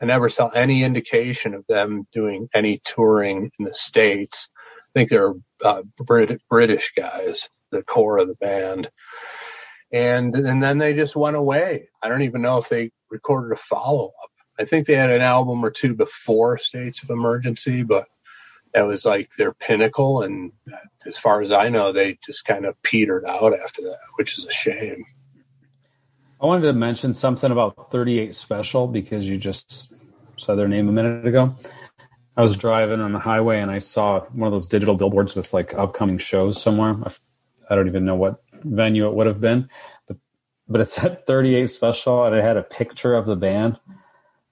I 0.00 0.06
never 0.06 0.30
saw 0.30 0.48
any 0.48 0.84
indication 0.84 1.54
of 1.54 1.66
them 1.68 2.06
doing 2.12 2.48
any 2.54 2.80
touring 2.84 3.50
in 3.58 3.66
the 3.66 3.74
states. 3.74 4.48
I 4.56 5.00
think 5.00 5.10
they're 5.10 5.34
uh, 5.64 5.82
Brit- 5.98 6.42
British 6.50 6.92
guys, 6.96 7.50
the 7.72 7.82
core 7.82 8.18
of 8.18 8.28
the 8.28 8.36
band. 8.36 8.90
And 9.92 10.34
and 10.34 10.62
then 10.62 10.78
they 10.78 10.94
just 10.94 11.16
went 11.16 11.36
away. 11.36 11.88
I 12.02 12.08
don't 12.08 12.22
even 12.22 12.42
know 12.42 12.58
if 12.58 12.68
they 12.68 12.90
recorded 13.10 13.52
a 13.52 13.56
follow 13.60 14.06
up. 14.08 14.30
I 14.58 14.64
think 14.64 14.86
they 14.86 14.94
had 14.94 15.10
an 15.10 15.22
album 15.22 15.64
or 15.64 15.70
two 15.70 15.94
before 15.94 16.58
States 16.58 17.02
of 17.02 17.10
Emergency, 17.10 17.84
but 17.84 18.06
that 18.74 18.86
was 18.86 19.04
like 19.04 19.34
their 19.36 19.52
pinnacle. 19.52 20.22
And 20.22 20.52
as 21.06 21.18
far 21.18 21.42
as 21.42 21.52
I 21.52 21.68
know, 21.68 21.92
they 21.92 22.18
just 22.24 22.44
kind 22.44 22.64
of 22.64 22.80
petered 22.82 23.24
out 23.24 23.58
after 23.58 23.82
that, 23.82 23.98
which 24.16 24.38
is 24.38 24.44
a 24.44 24.50
shame. 24.50 25.04
I 26.40 26.46
wanted 26.46 26.62
to 26.62 26.72
mention 26.72 27.14
something 27.14 27.52
about 27.52 27.90
38 27.90 28.34
Special 28.34 28.88
because 28.88 29.26
you 29.26 29.38
just 29.38 29.94
said 30.38 30.56
their 30.56 30.68
name 30.68 30.88
a 30.88 30.92
minute 30.92 31.26
ago. 31.26 31.54
I 32.36 32.42
was 32.42 32.56
driving 32.56 33.00
on 33.00 33.12
the 33.12 33.18
highway 33.18 33.60
and 33.60 33.70
I 33.70 33.78
saw 33.78 34.20
one 34.20 34.48
of 34.48 34.52
those 34.52 34.66
digital 34.66 34.96
billboards 34.96 35.36
with 35.36 35.52
like 35.52 35.74
upcoming 35.74 36.18
shows 36.18 36.60
somewhere. 36.60 36.96
I 37.68 37.74
don't 37.74 37.86
even 37.86 38.04
know 38.04 38.16
what 38.16 38.42
venue 38.64 39.06
it 39.06 39.14
would 39.14 39.26
have 39.26 39.40
been, 39.40 39.68
but 40.66 40.80
it 40.80 40.88
said 40.88 41.26
38 41.26 41.66
Special 41.66 42.24
and 42.24 42.34
it 42.34 42.42
had 42.42 42.56
a 42.56 42.62
picture 42.62 43.14
of 43.14 43.26
the 43.26 43.36
band. 43.36 43.78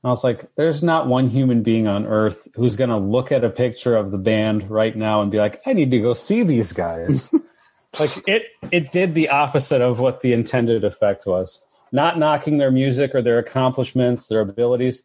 And 0.02 0.08
I 0.08 0.12
was 0.12 0.24
like, 0.24 0.48
there's 0.56 0.82
not 0.82 1.08
one 1.08 1.28
human 1.28 1.62
being 1.62 1.86
on 1.86 2.06
earth 2.06 2.48
who's 2.54 2.76
going 2.76 2.90
to 2.90 2.96
look 2.96 3.30
at 3.32 3.44
a 3.44 3.50
picture 3.50 3.96
of 3.96 4.10
the 4.10 4.18
band 4.18 4.70
right 4.70 4.96
now 4.96 5.20
and 5.20 5.30
be 5.30 5.38
like, 5.38 5.60
I 5.66 5.74
need 5.74 5.90
to 5.90 6.00
go 6.00 6.14
see 6.14 6.42
these 6.42 6.72
guys. 6.72 7.30
like 8.00 8.26
it 8.26 8.44
it 8.70 8.92
did 8.92 9.14
the 9.14 9.28
opposite 9.28 9.82
of 9.82 10.00
what 10.00 10.22
the 10.22 10.32
intended 10.32 10.84
effect 10.84 11.26
was. 11.26 11.60
Not 11.92 12.18
knocking 12.18 12.58
their 12.58 12.70
music 12.70 13.14
or 13.14 13.20
their 13.20 13.38
accomplishments, 13.38 14.28
their 14.28 14.40
abilities, 14.40 15.02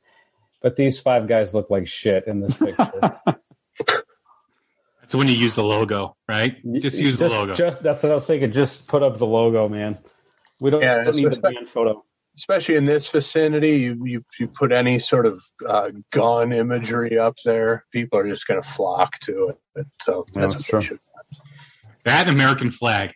but 0.61 0.77
these 0.77 0.99
five 0.99 1.27
guys 1.27 1.53
look 1.53 1.69
like 1.69 1.87
shit 1.87 2.25
in 2.27 2.39
this 2.41 2.57
picture. 2.57 3.19
That's 5.01 5.13
when 5.13 5.27
you 5.27 5.35
use 5.35 5.55
the 5.55 5.63
logo, 5.63 6.15
right? 6.27 6.57
Just 6.79 6.99
use 6.99 7.17
the 7.17 7.29
logo. 7.29 7.53
Just 7.53 7.83
that's 7.83 8.01
what 8.01 8.09
I 8.09 8.15
was 8.15 8.25
thinking. 8.25 8.51
Just 8.51 8.87
put 8.87 9.03
up 9.03 9.19
the 9.19 9.27
logo, 9.27 9.69
man. 9.69 9.99
We 10.59 10.71
don't, 10.71 10.81
Yeah, 10.81 11.03
don't 11.03 11.15
need 11.15 11.29
the 11.29 11.39
band 11.39 11.69
photo. 11.69 12.03
Especially 12.37 12.75
in 12.75 12.85
this 12.85 13.09
vicinity, 13.09 13.77
you 13.79 13.99
you, 14.03 14.25
you 14.39 14.47
put 14.47 14.71
any 14.71 14.99
sort 14.99 15.25
of 15.25 15.41
uh, 15.67 15.91
gun 16.11 16.51
imagery 16.53 17.17
up 17.17 17.35
there, 17.45 17.85
people 17.91 18.19
are 18.19 18.27
just 18.27 18.47
going 18.47 18.61
to 18.61 18.67
flock 18.67 19.19
to 19.19 19.55
it. 19.75 19.87
So 20.01 20.25
Yeah, 20.33 20.41
that's, 20.41 20.53
that's 20.55 20.73
what 20.73 20.79
we 20.79 20.87
true. 20.87 20.97
should. 20.97 20.99
that 22.03 22.27
American 22.27 22.71
flag, 22.71 23.13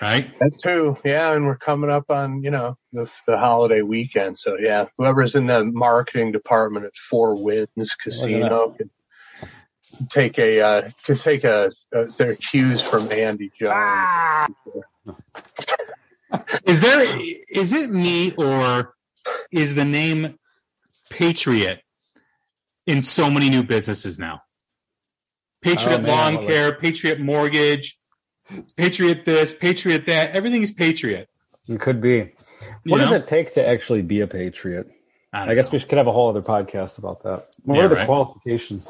right? 0.00 0.32
That 0.38 0.58
too, 0.62 0.96
yeah. 1.04 1.32
And 1.32 1.46
we're 1.46 1.56
coming 1.56 1.90
up 1.90 2.10
on 2.10 2.42
you 2.42 2.50
know 2.50 2.76
the, 2.92 3.10
the 3.26 3.38
holiday 3.38 3.82
weekend, 3.82 4.38
so 4.38 4.56
yeah. 4.58 4.86
Whoever's 4.98 5.34
in 5.34 5.46
the 5.46 5.64
marketing 5.64 6.32
department 6.32 6.86
at 6.86 6.96
Four 6.96 7.42
Winds 7.42 7.94
Casino 7.94 8.70
could 8.70 8.90
take 10.10 10.38
a 10.38 10.60
uh, 10.60 10.82
could 11.04 11.20
take 11.20 11.44
a, 11.44 11.70
uh 11.94 12.04
their 12.18 12.36
cues 12.36 12.82
from 12.82 13.10
Andy 13.12 13.50
Jones. 13.58 14.48
Is 16.66 16.80
there 16.80 17.06
is 17.48 17.72
it 17.72 17.90
me 17.90 18.32
or 18.32 18.94
is 19.50 19.74
the 19.74 19.84
name 19.84 20.38
Patriot 21.10 21.80
in 22.86 23.00
so 23.02 23.30
many 23.30 23.48
new 23.50 23.62
businesses 23.62 24.18
now? 24.18 24.40
Patriot 25.62 25.98
Oh, 25.98 26.02
man, 26.02 26.34
Lawn 26.34 26.46
Care, 26.46 26.74
Patriot 26.74 27.20
Mortgage, 27.20 27.98
Patriot 28.76 29.24
this, 29.24 29.54
Patriot 29.54 30.06
that. 30.06 30.32
Everything 30.34 30.62
is 30.62 30.70
Patriot. 30.72 31.28
It 31.68 31.80
could 31.80 32.00
be. 32.00 32.16
You 32.16 32.32
What 32.92 32.98
does 32.98 33.10
know? 33.10 33.16
it 33.16 33.26
take 33.26 33.54
to 33.54 33.66
actually 33.66 34.02
be 34.02 34.20
a 34.20 34.26
patriot? 34.26 34.88
don't 35.32 35.48
I 35.48 35.54
guess 35.54 35.72
know. 35.72 35.78
we 35.78 35.84
could 35.84 35.98
have 35.98 36.06
a 36.06 36.12
whole 36.12 36.28
other 36.28 36.42
podcast 36.42 36.98
about 36.98 37.22
that. 37.22 37.48
What 37.64 37.76
Yeah, 37.78 37.84
are 37.84 37.88
the 37.88 37.94
right. 37.96 38.06
qualifications? 38.06 38.88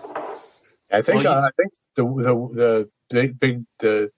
I 0.93 1.01
think 1.03 1.25
Well, 1.25 1.39
uh, 1.39 1.47
I 1.47 1.51
think 1.57 1.73
the 1.95 2.05
the 2.05 2.91
the 3.11 3.21
big 3.21 3.41
big 3.41 3.65
the 3.79 4.11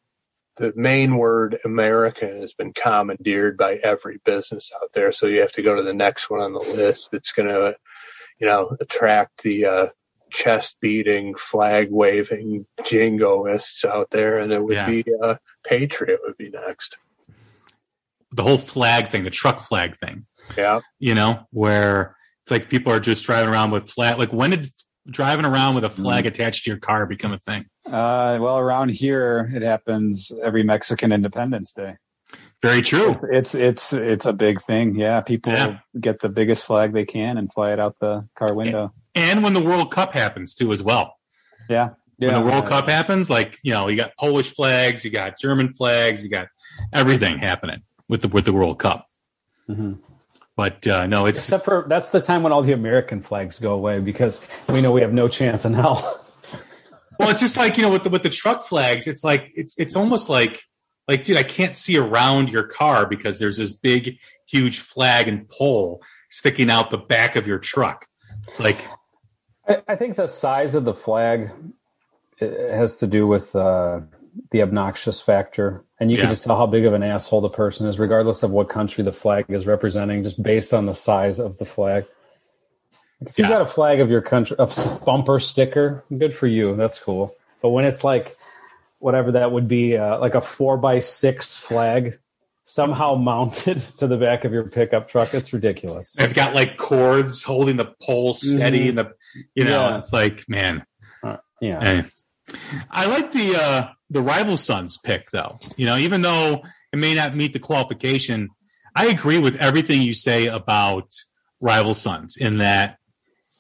the 0.57 0.73
main 0.77 1.17
word 1.17 1.59
American 1.65 2.41
has 2.41 2.55
been 2.55 2.73
commandeered 2.73 3.57
by 3.59 3.75
every 3.77 4.19
business 4.25 4.73
out 4.75 4.91
there. 4.95 5.13
So 5.13 5.27
you 5.27 5.41
have 5.41 5.53
to 5.53 5.63
go 5.63 5.75
to 5.75 5.83
the 5.83 5.95
next 5.95 6.31
one 6.31 6.41
on 6.41 6.53
the 6.53 6.59
list 6.77 7.11
that's 7.13 7.33
going 7.33 7.49
to, 7.49 7.77
you 8.39 8.47
know, 8.47 8.77
attract 8.81 9.43
the 9.43 9.67
uh, 9.67 9.87
chest 10.31 10.77
beating, 10.81 11.35
flag 11.35 11.89
waving 11.91 12.67
jingoists 12.81 13.85
out 13.85 14.11
there, 14.11 14.39
and 14.39 14.53
it 14.53 14.63
would 14.63 14.75
Yeah. 14.77 14.87
be 14.87 15.05
uh, 15.23 15.37
Patriot 15.65 16.21
would 16.25 16.37
be 16.37 16.51
next. 16.51 16.99
the 18.33 18.43
whole 18.43 18.59
flag 18.59 19.09
thing, 19.09 19.25
the 19.25 19.31
truck 19.31 19.63
flag 19.63 19.97
thing. 19.99 20.27
Yeah, 20.57 20.81
You 20.99 21.15
know, 21.15 21.47
where 21.53 22.17
it's 22.43 22.51
like 22.51 22.69
people 22.69 22.93
are 22.93 23.01
just 23.01 23.25
driving 23.25 23.49
around 23.51 23.71
with 23.71 23.91
flag. 23.91 24.19
Like 24.19 24.33
when 24.33 24.51
did 24.51 24.69
driving 25.07 25.45
around 25.45 25.75
with 25.75 25.85
a 25.85 25.91
flag 25.91 26.25
Mm. 26.25 26.29
attached 26.29 26.65
to 26.65 26.71
your 26.71 26.79
car 26.79 27.07
become 27.07 27.33
a 27.33 27.39
thing? 27.39 27.67
Uh, 27.87 28.39
well, 28.41 28.59
around 28.59 28.91
here, 28.91 29.51
it 29.55 29.63
happens 29.63 30.33
every 30.43 30.63
Mexican 30.63 31.13
Independence 31.13 31.73
Day. 31.73 31.97
Very 32.61 32.83
true. 32.83 33.13
It's 33.31 33.55
it's 33.55 33.55
it's, 33.55 33.93
it's 33.93 34.27
a 34.27 34.33
big 34.33 34.61
thing. 34.61 34.97
Yeah, 34.97 35.21
people 35.21 35.53
Yeah. 35.53 35.79
get 36.01 36.21
the 36.21 36.29
biggest 36.29 36.65
flag 36.65 36.93
they 36.93 37.05
can 37.05 37.39
and 37.39 37.53
fly 37.53 37.73
it 37.73 37.79
out 37.79 37.97
the 38.01 38.27
car 38.37 38.55
window. 38.55 38.93
And 39.15 39.43
when 39.45 39.53
the 39.55 39.61
World 39.63 39.93
Cup 39.93 40.13
happens 40.13 40.55
too, 40.55 40.73
as 40.73 40.83
well. 40.83 41.15
Yeah, 41.71 41.91
when 42.19 42.35
the 42.35 42.41
World 42.41 42.67
Cup 42.67 42.89
happens, 42.89 43.31
like 43.31 43.57
you 43.63 43.73
know, 43.73 43.89
you 43.89 43.97
got 43.97 44.17
Polish 44.19 44.53
flags, 44.53 45.05
you 45.05 45.11
got 45.11 45.39
German 45.39 45.73
flags, 45.75 46.25
you 46.25 46.31
got 46.31 46.49
everything 46.93 47.39
happening 47.39 47.83
with 48.09 48.23
the 48.23 48.29
with 48.29 48.45
the 48.45 48.53
World 48.53 48.79
Cup. 48.81 49.07
Mhm. 49.71 50.01
But 50.57 50.87
uh, 50.87 51.07
no, 51.07 51.27
it's 51.27 51.39
Except 51.39 51.65
for 51.67 51.85
that's 51.87 52.11
the 52.11 52.21
time 52.21 52.43
when 52.43 52.53
all 52.53 52.63
the 52.63 52.73
American 52.73 53.21
flags 53.21 53.59
go 53.59 53.75
away 53.75 54.01
because 54.01 54.41
we 54.69 54.81
know 54.81 54.91
we 54.91 55.03
have 55.03 55.13
no 55.13 55.29
chance 55.29 55.67
in 55.67 55.75
hell. 55.75 55.97
well, 57.19 57.29
it's 57.29 57.41
just 57.41 57.59
like 57.59 57.77
you 57.77 57.83
know 57.83 57.91
with 57.91 58.05
the 58.05 58.11
with 58.11 58.23
the 58.23 58.31
truck 58.31 58.65
flags, 58.65 59.07
it's 59.07 59.23
like 59.23 59.51
it's 59.55 59.75
it's 59.79 59.97
almost 59.97 60.31
like 60.31 60.63
like 61.09 61.25
dude, 61.25 61.37
I 61.37 61.43
can't 61.43 61.77
see 61.77 61.99
around 61.99 62.49
your 62.49 62.63
car 62.63 63.07
because 63.07 63.39
there's 63.39 63.59
this 63.59 63.75
big, 63.75 64.19
huge 64.47 64.79
flag 64.79 65.29
and 65.29 65.47
pole 65.47 66.03
sticking 66.31 66.71
out 66.71 66.91
the 66.91 66.99
back 66.99 67.37
of 67.37 67.47
your 67.47 67.59
truck. 67.59 68.07
It's 68.49 68.59
like 68.59 68.81
I, 69.69 69.83
I 69.89 69.97
think 69.97 70.17
the 70.17 70.27
size 70.27 70.75
of 70.75 70.87
the 70.87 70.95
flag 70.95 71.51
has 72.41 72.99
to 72.99 73.07
do 73.07 73.27
with 73.27 73.55
uh, 73.55 74.01
the 74.51 74.63
obnoxious 74.63 75.21
factor, 75.21 75.85
and 75.99 76.11
you 76.11 76.17
Yeah. 76.17 76.25
can 76.25 76.31
just 76.31 76.45
tell 76.45 76.57
how 76.57 76.67
big 76.67 76.85
of 76.85 76.93
an 76.95 77.03
asshole 77.03 77.41
the 77.41 77.49
person 77.49 77.87
is, 77.87 77.99
regardless 77.99 78.43
of 78.43 78.51
what 78.51 78.69
country 78.69 79.03
the 79.05 79.13
flag 79.13 79.47
is 79.49 79.67
representing, 79.67 80.23
just 80.23 80.43
based 80.43 80.75
on 80.75 80.87
the 80.87 80.95
size 80.95 81.39
of 81.39 81.59
the 81.59 81.65
flag. 81.65 82.05
If 83.21 83.39
you've 83.39 83.49
Yeah. 83.49 83.55
got 83.55 83.63
a 83.63 83.67
flag 83.67 84.01
of 84.01 84.11
your 84.11 84.21
country, 84.21 84.57
a 84.59 84.69
bumper 85.05 85.41
sticker, 85.41 86.05
good 86.17 86.35
for 86.35 86.47
you. 86.47 86.77
That's 86.77 86.99
cool. 86.99 87.35
But 87.63 87.71
when 87.71 87.85
it's 87.87 88.05
like 88.05 88.37
whatever 88.99 89.33
that 89.33 89.53
would 89.53 89.69
be, 89.69 89.97
uh, 89.97 90.19
like 90.19 90.35
a 90.35 90.41
four 90.41 90.77
by 90.77 91.01
six 91.01 91.57
flag 91.57 92.19
somehow 92.67 93.15
mounted 93.15 93.79
to 93.99 94.07
the 94.07 94.17
back 94.17 94.45
of 94.45 94.53
your 94.53 94.65
pickup 94.65 95.09
truck, 95.09 95.33
it's 95.35 95.53
ridiculous. 95.53 96.13
they've 96.13 96.35
got 96.35 96.55
like 96.55 96.77
cords 96.77 97.43
holding 97.43 97.77
the 97.77 97.87
pole 98.03 98.35
steady, 98.35 98.87
Mhm. 98.87 98.89
and 98.91 98.99
the 98.99 99.13
you 99.55 99.65
know, 99.65 99.89
Yeah. 99.89 99.99
it's 99.99 100.13
like 100.13 100.45
man, 100.49 100.85
Yeah. 101.61 101.81
Eh. 101.83 102.03
I 102.91 103.07
like 103.07 103.33
the 103.33 103.57
uh, 103.57 103.89
the 104.11 104.23
rival 104.23 104.57
sons 104.57 104.99
pick 104.99 105.31
though. 105.31 105.59
You 105.77 105.87
know, 105.87 105.97
even 105.97 106.23
though 106.23 106.63
it 106.93 106.97
may 106.97 107.15
not 107.15 107.37
meet 107.37 107.53
the 107.53 107.59
qualification, 107.59 108.49
I 108.95 109.07
agree 109.07 109.39
with 109.39 109.57
everything 109.57 110.03
you 110.03 110.15
say 110.15 110.47
about 110.47 111.13
rival 111.61 111.95
sons 111.95 112.37
in 112.37 112.59
that 112.59 112.99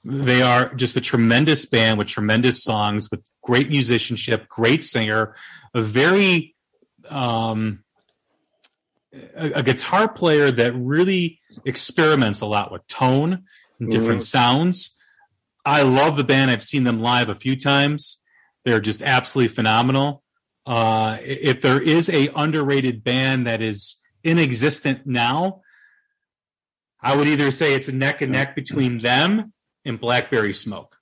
they 0.05 0.41
are 0.41 0.73
just 0.75 0.97
a 0.97 1.01
tremendous 1.01 1.67
band 1.67 1.99
with 1.99 2.07
tremendous 2.07 2.63
songs, 2.63 3.11
with 3.11 3.29
great 3.43 3.69
musicianship, 3.69 4.49
great 4.49 4.85
singer, 4.85 5.35
a 5.75 5.83
very 5.83 6.55
um, 7.11 7.85
a, 9.37 9.51
a 9.57 9.63
guitar 9.63 10.09
player 10.09 10.51
that 10.51 10.73
really 10.75 11.41
experiments 11.65 12.41
a 12.41 12.47
lot 12.47 12.71
with 12.71 12.87
tone 12.87 13.45
and 13.81 13.91
different 13.91 14.23
sounds. 14.25 14.95
I 15.65 15.83
love 15.83 16.17
the 16.17 16.25
band. 16.25 16.51
I've 16.51 16.63
seen 16.63 16.85
them 16.85 17.01
live 17.01 17.29
a 17.29 17.35
few 17.35 17.57
times. 17.57 18.21
They're 18.65 18.81
just 18.81 19.03
absolutely 19.03 19.55
phenomenal. 19.55 20.23
Uh, 20.67 21.19
if 21.23 21.61
there 21.61 21.81
is 21.81 22.09
a 22.09 22.29
underrated 22.35 23.05
band 23.05 23.47
that 23.47 23.63
is 23.63 23.97
inexistent 24.25 25.07
now, 25.07 25.63
I 27.01 27.15
would 27.15 27.29
either 27.29 27.53
say 27.53 27.75
it's 27.75 27.87
a 27.89 27.93
neck 27.93 28.21
and 28.21 28.33
neck 28.33 28.57
between 28.57 28.99
them 28.99 29.53
and 29.85 30.01
Blackberry 30.01 30.53
Smoke. 30.55 30.97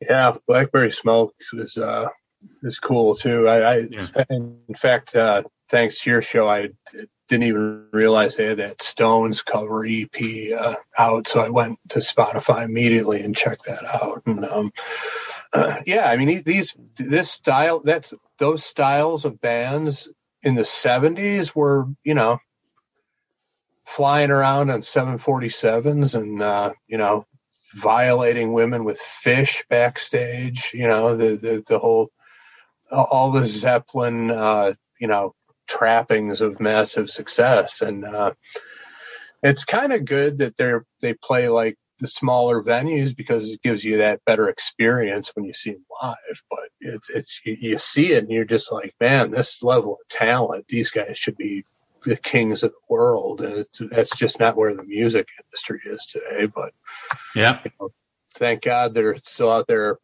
yeah. 0.00 0.36
Blackberry 0.46 0.90
Smoke 0.92 1.34
is 1.52 1.76
uh 1.76 2.08
is 2.62 2.78
cool 2.78 3.14
too. 3.16 3.46
I, 3.48 3.58
I 3.74 3.76
Yeah. 3.90 4.06
in 4.30 4.62
fact, 4.74 5.14
uh, 5.14 5.42
thanks 5.68 6.00
to 6.02 6.10
your 6.10 6.22
show, 6.22 6.48
I 6.48 6.70
didn't 7.28 7.46
even 7.46 7.88
realize 7.92 8.36
they 8.36 8.46
had 8.46 8.58
that 8.58 8.80
Stones 8.82 9.42
cover 9.42 9.84
EP 9.86 10.52
uh, 10.58 10.76
out, 10.98 11.28
so 11.28 11.40
I 11.40 11.50
went 11.50 11.78
to 11.90 11.98
Spotify 11.98 12.64
immediately 12.64 13.20
and 13.20 13.36
checked 13.36 13.66
that 13.66 13.84
out. 13.84 14.22
And 14.24 14.44
um, 14.46 14.72
yeah, 15.86 16.06
I 16.06 16.16
mean 16.16 16.42
these 16.44 16.74
this 16.96 17.30
style 17.30 17.80
that's 17.84 18.14
those 18.38 18.64
styles 18.64 19.24
of 19.24 19.40
bands 19.40 20.08
in 20.42 20.54
the 20.54 20.62
'70s 20.62 21.54
were 21.54 21.86
you 22.04 22.14
know 22.14 22.38
flying 23.84 24.30
around 24.30 24.70
on 24.70 24.80
747s 24.80 26.14
and 26.14 26.42
uh, 26.42 26.72
you 26.86 26.98
know 26.98 27.26
violating 27.74 28.52
women 28.52 28.84
with 28.84 28.98
fish 29.00 29.64
backstage. 29.68 30.72
You 30.72 30.88
know 30.88 31.16
the 31.16 31.36
the, 31.36 31.64
the 31.66 31.78
whole 31.78 32.10
all 32.90 33.32
the 33.32 33.44
Zeppelin 33.44 34.30
uh, 34.30 34.74
you 35.00 35.08
know 35.08 35.34
trappings 35.66 36.40
of 36.40 36.60
massive 36.60 37.08
success 37.08 37.80
and 37.80 38.04
uh, 38.04 38.32
it's 39.42 39.64
kind 39.64 39.92
of 39.92 40.04
good 40.04 40.38
that 40.38 40.56
they're 40.56 40.84
they 41.00 41.14
play 41.14 41.48
like 41.48 41.76
the 42.00 42.08
smaller 42.08 42.62
venues 42.62 43.16
because 43.16 43.50
it 43.50 43.62
gives 43.62 43.84
you 43.84 43.98
that 43.98 44.24
better 44.26 44.48
experience 44.48 45.30
when 45.34 45.44
you 45.44 45.54
see 45.54 45.72
them 45.72 45.84
live 46.02 46.42
but 46.50 46.68
it's 46.80 47.10
it's 47.10 47.40
you, 47.44 47.56
you 47.60 47.78
see 47.78 48.12
it 48.12 48.24
and 48.24 48.32
you're 48.32 48.44
just 48.44 48.72
like 48.72 48.94
man 49.00 49.30
this 49.30 49.62
level 49.62 49.94
of 50.00 50.08
talent 50.08 50.66
these 50.68 50.90
guys 50.90 51.18
should 51.18 51.36
be 51.36 51.64
the 52.04 52.16
kings 52.16 52.62
of 52.62 52.70
the 52.72 52.94
world 52.94 53.42
and 53.42 53.54
it's 53.54 53.80
that's 53.90 54.16
just 54.16 54.40
not 54.40 54.56
where 54.56 54.74
the 54.74 54.84
music 54.84 55.28
industry 55.44 55.80
is 55.86 56.06
today 56.06 56.46
but 56.46 56.72
Yeah. 57.34 57.60
thank 58.34 58.62
God 58.62 58.94
they're 58.94 59.16
still 59.24 59.50
out 59.50 59.66
there, 59.68 59.98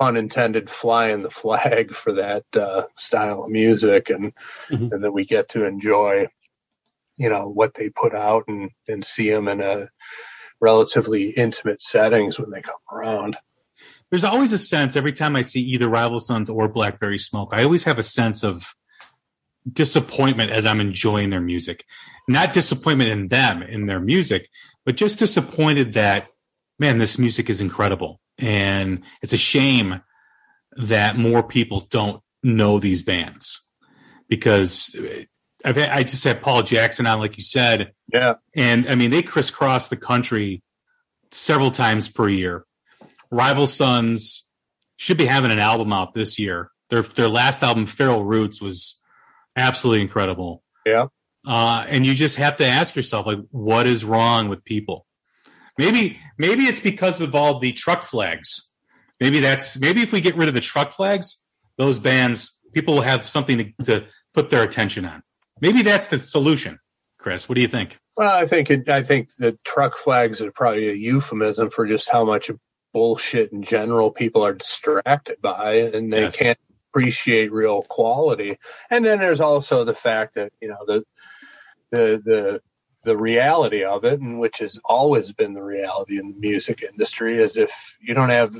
unintended, 0.00 0.70
flying 0.70 1.22
the 1.22 1.30
flag 1.30 1.92
for 1.94 2.14
that 2.14 2.44
uh, 2.56 2.84
style 2.96 3.44
of 3.44 3.50
music, 3.50 4.10
and 4.10 4.32
Mhm. 4.70 4.92
and 4.92 5.04
then 5.04 5.12
we 5.12 5.24
get 5.26 5.50
to 5.50 5.66
enjoy, 5.66 6.28
you 7.18 7.28
know, 7.28 7.48
what 7.48 7.74
they 7.74 7.90
put 7.90 8.14
out 8.14 8.44
and 8.48 8.70
and 8.88 9.04
see 9.04 9.30
them 9.30 9.48
in 9.48 9.60
a 9.60 9.88
relatively 10.62 11.30
intimate 11.30 11.80
settings 11.80 12.38
when 12.38 12.50
they 12.50 12.62
come 12.62 12.76
around. 12.90 13.36
There's 14.10 14.24
always 14.24 14.52
a 14.52 14.58
sense 14.58 14.94
every 14.94 15.12
time 15.12 15.36
I 15.36 15.42
see 15.42 15.60
either 15.60 15.88
Rival 15.88 16.20
Sons 16.20 16.48
or 16.48 16.68
Blackberry 16.68 17.18
Smoke, 17.18 17.50
I 17.52 17.64
always 17.64 17.84
have 17.84 17.98
a 17.98 18.02
sense 18.02 18.44
of 18.44 18.74
disappointment 19.70 20.50
as 20.50 20.64
I'm 20.64 20.80
enjoying 20.80 21.30
their 21.30 21.40
music. 21.40 21.84
Not 22.28 22.52
disappointment 22.52 23.10
in 23.10 23.28
them, 23.28 23.62
in 23.62 23.86
their 23.86 24.00
music, 24.00 24.48
but 24.84 24.96
just 24.96 25.18
disappointed 25.18 25.94
that, 25.94 26.28
man, 26.78 26.98
this 26.98 27.18
music 27.18 27.50
is 27.50 27.60
incredible. 27.60 28.20
And 28.38 29.02
it's 29.20 29.32
a 29.32 29.38
shame 29.38 30.00
that 30.76 31.16
more 31.16 31.42
people 31.42 31.86
don't 31.90 32.22
know 32.42 32.78
these 32.78 33.02
bands 33.02 33.60
because 34.28 34.96
I've 35.64 35.76
had, 35.76 35.90
I 35.90 36.02
just 36.02 36.24
had 36.24 36.42
Paul 36.42 36.62
Jackson 36.62 37.06
on, 37.06 37.18
like 37.20 37.36
you 37.36 37.42
said, 37.42 37.92
Yeah. 38.12 38.34
and 38.54 38.88
I 38.88 38.94
mean 38.94 39.10
they 39.10 39.22
crisscross 39.22 39.88
the 39.88 39.96
country 39.96 40.62
several 41.30 41.70
times 41.70 42.08
per 42.08 42.28
year. 42.28 42.64
Rival 43.30 43.66
Sons 43.66 44.46
should 44.96 45.16
be 45.18 45.26
having 45.26 45.50
an 45.50 45.58
album 45.58 45.92
out 45.92 46.14
this 46.14 46.38
year. 46.38 46.70
Their 46.90 47.02
their 47.02 47.28
last 47.28 47.62
album, 47.62 47.86
Feral 47.86 48.24
Roots, 48.24 48.60
was 48.60 49.00
absolutely 49.56 50.02
incredible. 50.02 50.62
Yeah. 50.84 51.06
Uh, 51.46 51.84
and 51.88 52.06
you 52.06 52.14
just 52.14 52.36
have 52.36 52.56
to 52.56 52.66
ask 52.66 52.94
yourself, 52.94 53.26
like, 53.26 53.38
what 53.50 53.86
is 53.86 54.04
wrong 54.04 54.48
with 54.48 54.64
people? 54.64 55.06
Maybe 55.78 56.18
maybe 56.38 56.64
it's 56.64 56.80
because 56.80 57.20
of 57.20 57.34
all 57.34 57.58
the 57.58 57.72
truck 57.72 58.04
flags. 58.04 58.70
Maybe 59.20 59.40
that's 59.40 59.78
maybe 59.78 60.02
if 60.02 60.12
we 60.12 60.20
get 60.20 60.36
rid 60.36 60.48
of 60.48 60.54
the 60.54 60.60
truck 60.60 60.92
flags, 60.92 61.38
those 61.78 61.98
bands 61.98 62.52
people 62.74 62.94
will 62.94 63.02
have 63.02 63.26
something 63.26 63.58
to, 63.58 63.84
to 63.84 64.06
put 64.34 64.50
their 64.50 64.62
attention 64.62 65.04
on. 65.04 65.22
Maybe 65.62 65.82
that's 65.82 66.08
the 66.08 66.18
solution. 66.18 66.80
Chris, 67.18 67.48
what 67.48 67.56
do 67.56 67.62
you 67.62 67.68
think? 67.68 67.98
Well, 68.16 68.34
I 68.34 68.46
think 68.46 68.70
it, 68.70 68.90
I 68.90 69.04
think 69.04 69.34
the 69.36 69.58
truck 69.64 69.96
flags 69.96 70.42
are 70.42 70.52
probably 70.52 70.90
a 70.90 70.94
euphemism 70.94 71.70
for 71.70 71.86
just 71.86 72.10
how 72.10 72.24
much 72.26 72.50
bullshit 72.92 73.52
in 73.52 73.62
general 73.62 74.10
people 74.10 74.44
are 74.44 74.54
distracted 74.54 75.40
by, 75.42 75.74
and 75.94 76.12
they 76.12 76.22
Yes. 76.22 76.36
can't 76.36 76.58
appreciate 76.90 77.52
real 77.52 77.82
quality. 77.82 78.58
And 78.90 79.04
then 79.04 79.20
there's 79.20 79.40
also 79.40 79.84
the 79.84 79.94
fact 79.94 80.34
that 80.34 80.52
you 80.60 80.68
know 80.68 80.84
the 80.86 81.04
the 81.92 82.22
the 82.24 82.62
the 83.04 83.16
reality 83.16 83.84
of 83.84 84.04
it, 84.04 84.20
and 84.20 84.40
which 84.40 84.58
has 84.58 84.80
always 84.84 85.32
been 85.32 85.54
the 85.54 85.62
reality 85.62 86.18
in 86.18 86.28
the 86.28 86.38
music 86.38 86.82
industry, 86.82 87.38
is 87.38 87.56
if 87.56 87.96
you 88.00 88.14
don't 88.14 88.30
have 88.30 88.54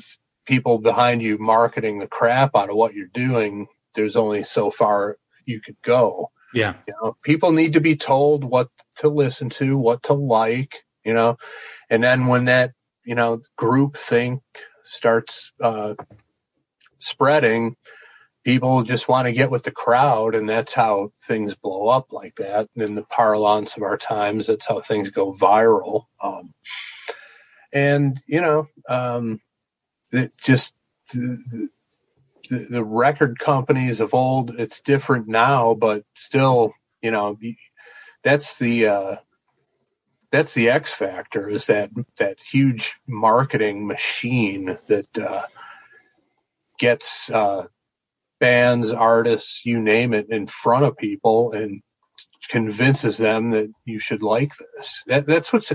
people 0.47 0.79
behind 0.79 1.23
you 1.23 1.39
marketing 1.39 1.99
the 2.01 2.09
crap 2.09 2.57
out 2.57 2.71
of 2.71 2.77
what 2.77 2.95
you're 2.95 3.09
doing, 3.09 3.69
there's 3.97 4.17
only 4.17 4.45
so 4.45 4.71
far 4.71 5.19
you 5.47 5.61
could 5.61 5.77
go. 5.83 6.31
Yeah. 6.55 6.75
You 6.87 6.95
know, 7.03 7.17
people 7.23 7.53
need 7.53 7.75
to 7.75 7.81
be 7.81 7.97
told 7.97 8.45
what 8.45 8.69
to 8.97 9.09
listen 9.09 9.51
to, 9.51 9.77
what 9.79 10.05
to 10.05 10.15
like, 10.15 10.85
you 11.05 11.15
know, 11.15 11.39
and 11.91 12.03
then 12.03 12.27
when 12.27 12.47
that, 12.47 12.73
you 13.05 13.15
know, 13.15 13.41
group 13.57 13.97
think 13.97 14.43
starts 14.85 15.53
uh, 15.63 15.95
spreading, 16.99 17.77
people 18.45 18.83
just 18.83 19.09
want 19.09 19.27
to 19.27 19.33
get 19.33 19.51
with 19.51 19.63
the 19.63 19.71
crowd, 19.71 20.35
and 20.35 20.49
that's 20.49 20.75
how 20.75 21.13
things 21.27 21.55
blow 21.55 21.89
up 21.89 22.13
like 22.13 22.35
that. 22.37 22.69
And 22.75 22.85
in 22.85 22.95
the 22.95 23.05
parlance 23.05 23.77
of 23.77 23.83
our 23.83 23.97
times, 23.97 24.47
that's 24.47 24.67
how 24.67 24.81
things 24.81 25.11
go 25.11 25.33
viral. 25.33 26.07
Um, 26.23 26.55
and 27.73 28.21
you 28.27 28.41
know, 28.41 28.69
um, 28.89 29.41
it 30.13 30.33
just 30.43 30.75
the, 32.51 32.85
record 32.85 33.39
companies 33.39 34.01
of 34.01 34.15
old 34.15 34.59
it's 34.59 34.81
different 34.81 35.29
now 35.29 35.75
but 35.75 36.05
still 36.15 36.73
you 37.01 37.11
know 37.11 37.39
that's 38.23 38.59
the 38.59 38.89
uh 38.89 39.17
that's 40.31 40.55
the 40.55 40.71
x 40.71 40.93
factor 40.93 41.49
is 41.49 41.67
that 41.67 41.91
that 42.19 42.39
huge 42.41 42.95
marketing 43.07 43.87
machine 43.87 44.79
that 44.89 45.19
uh 45.19 45.43
gets 46.79 47.31
uh 47.31 47.67
bands 48.41 48.93
artists 48.93 49.65
you 49.65 49.81
name 49.81 50.15
it 50.15 50.31
in 50.31 50.47
front 50.47 50.85
of 50.85 50.97
people 50.97 51.53
and 51.53 51.83
convinces 52.49 53.19
them 53.19 53.51
that 53.51 53.71
you 53.85 53.99
should 53.99 54.23
like 54.23 54.53
this. 54.57 55.03
That 55.07 55.27
that's 55.27 55.53
what's 55.53 55.73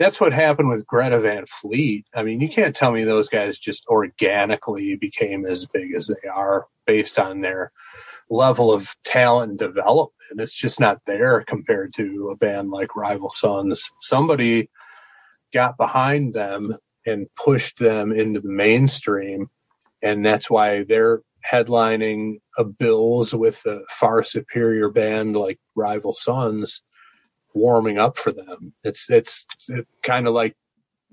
that's 0.00 0.18
what 0.18 0.32
happened 0.32 0.70
with 0.70 0.86
Greta 0.86 1.20
Van 1.20 1.44
Fleet. 1.46 2.06
I 2.14 2.22
mean, 2.22 2.40
you 2.40 2.48
can't 2.48 2.74
tell 2.74 2.90
me 2.90 3.04
those 3.04 3.28
guys 3.28 3.58
just 3.58 3.86
organically 3.86 4.96
became 4.96 5.44
as 5.44 5.66
big 5.66 5.94
as 5.94 6.06
they 6.06 6.26
are 6.26 6.66
based 6.86 7.18
on 7.18 7.40
their 7.40 7.70
level 8.30 8.72
of 8.72 8.96
talent 9.04 9.50
and 9.50 9.58
development. 9.58 10.14
It's 10.38 10.54
just 10.54 10.80
not 10.80 11.02
there 11.04 11.42
compared 11.42 11.92
to 11.94 12.30
a 12.32 12.36
band 12.36 12.70
like 12.70 12.96
Rival 12.96 13.28
Sons. 13.28 13.90
Somebody 14.00 14.70
got 15.52 15.76
behind 15.76 16.32
them 16.32 16.78
and 17.04 17.26
pushed 17.34 17.78
them 17.78 18.10
into 18.10 18.40
the 18.40 18.50
mainstream, 18.50 19.50
and 20.00 20.24
that's 20.24 20.48
why 20.48 20.84
they're 20.84 21.20
headlining 21.46 22.40
a 22.56 22.64
bills 22.64 23.34
with 23.34 23.66
a 23.66 23.82
far 23.90 24.22
superior 24.22 24.88
band 24.88 25.36
like 25.36 25.58
Rival 25.74 26.12
Sons 26.12 26.82
warming 27.54 27.98
up 27.98 28.16
for 28.16 28.32
them. 28.32 28.72
It's 28.84 29.10
it's 29.10 29.46
kind 30.02 30.26
of 30.26 30.34
like 30.34 30.56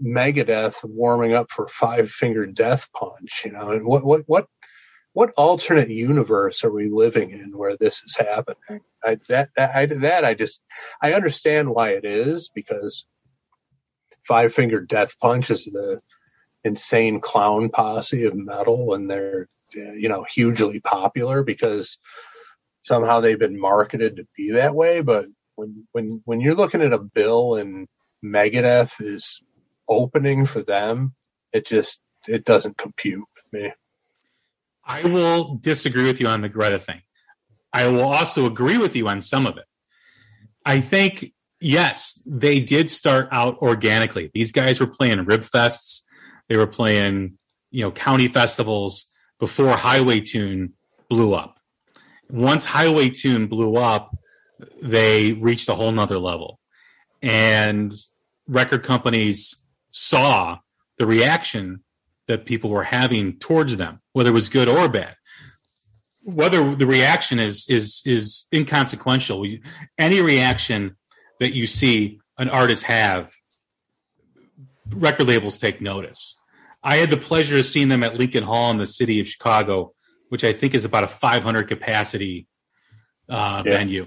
Megadeth 0.04 0.84
warming 0.84 1.34
up 1.34 1.52
for 1.52 1.68
Five 1.68 2.10
Finger 2.10 2.46
Death 2.46 2.90
Punch, 2.94 3.44
you 3.46 3.52
know. 3.52 3.72
And 3.72 3.86
what 3.86 4.04
what 4.04 4.22
what 4.28 4.48
what 5.14 5.34
alternate 5.36 5.90
universe 5.90 6.64
are 6.64 6.72
we 6.72 6.90
living 6.90 7.32
in 7.32 7.58
where 7.58 7.76
this 7.76 8.04
is 8.04 8.18
happening? 8.18 8.82
I, 9.04 9.18
that 9.30 9.50
I, 9.58 9.86
that 9.88 10.26
I 10.26 10.34
just 10.36 10.62
I 11.02 11.14
understand 11.14 11.70
why 11.70 11.92
it 11.92 12.06
is 12.06 12.50
because 12.54 13.06
Five 14.28 14.54
Finger 14.54 14.82
Death 14.82 15.18
Punch 15.20 15.50
is 15.50 15.66
the 15.66 16.02
insane 16.64 17.20
clown 17.20 17.70
posse 17.70 18.26
of 18.26 18.36
metal, 18.36 18.94
and 18.94 19.10
they're 19.10 19.48
you 19.74 20.10
know 20.10 20.26
hugely 20.30 20.80
popular 20.80 21.44
because 21.44 21.98
somehow 22.82 23.20
they've 23.20 23.40
been 23.40 23.60
marketed 23.60 24.18
to 24.18 24.28
be 24.36 24.52
that 24.52 24.76
way, 24.76 25.02
but 25.02 25.26
when 25.58 25.88
when 25.92 26.22
when 26.24 26.40
you're 26.40 26.56
looking 26.56 26.82
at 26.82 26.94
a 26.94 27.00
bill 27.00 27.56
and 27.56 27.88
Megadeth 28.24 29.02
is 29.02 29.42
opening 29.90 30.46
for 30.46 30.62
them, 30.62 31.14
it 31.52 31.66
just 31.66 32.00
it 32.28 32.46
doesn't 32.46 32.78
compute 32.78 33.26
with 33.36 33.62
me. 33.62 33.74
I 34.86 35.04
will 35.04 35.56
disagree 35.56 36.06
with 36.06 36.22
you 36.22 36.28
on 36.28 36.42
the 36.42 36.50
Greta 36.50 36.80
thing. 36.80 37.02
I 37.74 37.88
will 37.88 38.04
also 38.04 38.46
agree 38.46 38.78
with 38.78 38.96
you 38.96 39.10
on 39.10 39.20
some 39.20 39.46
of 39.46 39.58
it. 39.58 39.66
I 40.66 40.80
think, 40.80 41.34
yes, 41.60 42.22
they 42.26 42.62
did 42.62 42.90
start 42.90 43.28
out 43.32 43.58
organically. 43.58 44.32
These 44.34 44.52
guys 44.52 44.80
were 44.80 44.88
playing 44.88 45.26
rib 45.26 45.42
fests. 45.42 46.02
They 46.48 46.56
were 46.56 46.68
playing, 46.68 47.38
you 47.72 47.84
know, 47.84 47.92
county 47.92 48.30
festivals 48.30 49.08
before 49.40 49.76
Highway 49.76 50.22
Tune 50.22 50.74
blew 51.10 51.34
up. 51.34 51.60
Once 52.30 52.66
Highway 52.66 53.10
Tune 53.10 53.48
blew 53.48 53.76
up, 53.76 54.16
they 54.82 55.34
reached 55.34 55.70
a 55.70 55.76
whole 55.76 55.92
nother 55.92 56.20
level. 56.20 56.60
And 57.22 57.94
record 58.48 58.84
companies 58.84 59.56
saw 59.92 60.60
the 60.98 61.06
reaction 61.06 61.84
that 62.28 62.46
people 62.46 62.70
were 62.70 62.84
having 62.84 63.38
towards 63.40 63.78
them, 63.78 64.02
whether 64.14 64.30
it 64.30 64.34
was 64.34 64.50
good 64.50 64.68
or 64.68 64.88
bad. 64.90 65.16
Whether 66.24 66.76
the 66.76 66.86
reaction 66.86 67.40
is 67.40 67.66
is 67.70 68.02
is 68.06 68.48
inconsequential. 68.54 69.46
Any 69.98 70.22
reaction 70.22 70.98
that 71.40 71.54
you 71.54 71.68
see 71.68 72.20
an 72.38 72.50
artist 72.50 72.84
have, 72.84 73.32
record 74.90 75.28
labels 75.28 75.58
take 75.58 75.80
notice. 75.82 76.36
I 76.84 76.98
had 76.98 77.10
the 77.10 77.18
pleasure 77.18 77.58
of 77.58 77.66
seeing 77.66 77.88
them 77.88 78.04
at 78.04 78.18
Lincoln 78.18 78.44
Hall 78.44 78.72
in 78.72 78.78
the 78.78 78.88
city 78.88 79.20
of 79.20 79.28
Chicago, 79.28 79.94
which 80.30 80.44
I 80.44 80.52
think 80.54 80.74
is 80.74 80.84
about 80.86 81.04
a 81.04 81.08
500 81.08 81.68
capacity 81.68 82.48
uh, 83.30 83.64
Yeah. 83.66 83.72
venue, 83.78 84.06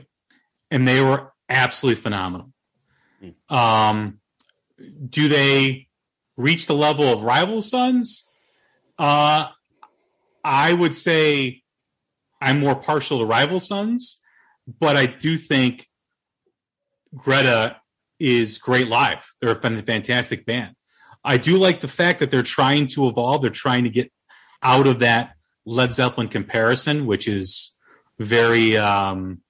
and 0.70 0.86
they 0.86 1.02
were 1.02 1.32
absolutely 1.48 2.00
phenomenal. 2.00 2.52
Um, 3.48 4.20
do 5.08 5.28
they 5.28 5.88
reach 6.36 6.66
the 6.66 6.74
level 6.74 7.08
of 7.08 7.22
rival 7.22 7.60
sons? 7.60 8.28
Uh, 8.98 9.48
I 10.42 10.72
would 10.72 10.94
say 10.94 11.62
I'm 12.40 12.60
more 12.60 12.76
partial 12.76 13.18
to 13.18 13.24
rival 13.24 13.60
sons, 13.60 14.20
but 14.78 14.96
I 14.96 15.06
do 15.06 15.36
think 15.36 15.88
Greta 17.14 17.76
is 18.18 18.58
great 18.58 18.88
live. 18.88 19.26
They're 19.40 19.52
a 19.52 19.82
fantastic 19.82 20.46
band. 20.46 20.74
I 21.24 21.36
do 21.36 21.56
like 21.56 21.80
the 21.80 21.88
fact 21.88 22.20
that 22.20 22.30
they're 22.30 22.42
trying 22.42 22.86
to 22.88 23.08
evolve. 23.08 23.42
They're 23.42 23.50
trying 23.50 23.84
to 23.84 23.90
get 23.90 24.10
out 24.62 24.86
of 24.86 25.00
that 25.00 25.34
Led 25.66 25.92
Zeppelin 25.92 26.28
comparison, 26.28 27.06
which 27.06 27.28
is 27.28 27.76
very, 28.18 28.76
um, 28.76 29.40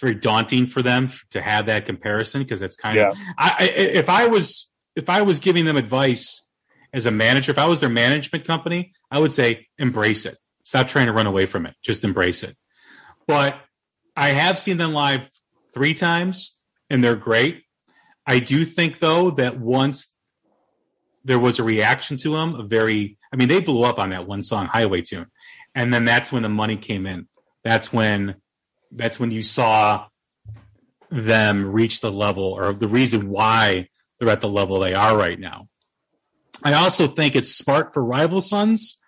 very 0.00 0.14
daunting 0.14 0.66
for 0.66 0.82
them 0.82 1.10
to 1.30 1.40
have 1.40 1.66
that 1.66 1.86
comparison 1.86 2.42
because 2.42 2.62
it's 2.62 2.76
kind 2.76 2.98
of. 2.98 3.16
I, 3.36 3.56
I, 3.58 3.64
if 3.64 4.08
I 4.08 4.26
was 4.26 4.70
if 4.96 5.08
I 5.08 5.22
was 5.22 5.40
giving 5.40 5.64
them 5.64 5.76
advice 5.76 6.44
as 6.92 7.06
a 7.06 7.10
manager, 7.10 7.50
if 7.50 7.58
I 7.58 7.66
was 7.66 7.80
their 7.80 7.88
management 7.88 8.44
company, 8.44 8.92
I 9.10 9.20
would 9.20 9.32
say 9.32 9.66
embrace 9.78 10.26
it. 10.26 10.38
Stop 10.64 10.88
trying 10.88 11.06
to 11.06 11.12
run 11.12 11.26
away 11.26 11.46
from 11.46 11.66
it. 11.66 11.74
Just 11.82 12.04
embrace 12.04 12.42
it. 12.42 12.56
But 13.26 13.56
I 14.16 14.28
have 14.28 14.58
seen 14.58 14.76
them 14.76 14.92
live 14.92 15.30
three 15.72 15.94
times, 15.94 16.56
and 16.90 17.02
they're 17.02 17.16
great. 17.16 17.62
I 18.26 18.40
do 18.40 18.64
think 18.64 18.98
though 18.98 19.30
that 19.32 19.58
once 19.58 20.14
there 21.24 21.38
was 21.38 21.58
a 21.58 21.62
reaction 21.62 22.16
to 22.18 22.32
them, 22.32 22.54
a 22.54 22.62
very 22.62 23.18
I 23.32 23.36
mean, 23.36 23.48
they 23.48 23.60
blew 23.60 23.84
up 23.84 23.98
on 23.98 24.10
that 24.10 24.26
one 24.26 24.42
song, 24.42 24.66
Highway 24.66 25.02
Tune. 25.02 25.26
And 25.74 25.92
then 25.92 26.04
that's 26.04 26.32
when 26.32 26.42
the 26.42 26.48
money 26.48 26.76
came 26.76 27.06
in. 27.06 27.28
That's 27.62 27.92
when 27.92 28.36
That's 28.90 29.18
when 29.20 29.30
you 29.30 29.42
saw 29.42 30.06
them 31.10 31.70
reach 31.72 32.00
the 32.00 32.10
level 32.12 32.44
or 32.44 32.72
the 32.72 32.88
reason 32.88 33.30
why 33.30 33.88
they're 34.18 34.28
at 34.30 34.40
the 34.40 34.48
level 34.48 34.80
they 34.80 34.94
are 34.94 35.16
right 35.16 35.38
now. 35.38 35.68
I 36.62 36.74
also 36.74 37.06
think 37.06 37.36
it's 37.36 37.54
smart 37.54 37.94
for 37.94 38.02
rival 38.04 38.40
sons 38.40 38.98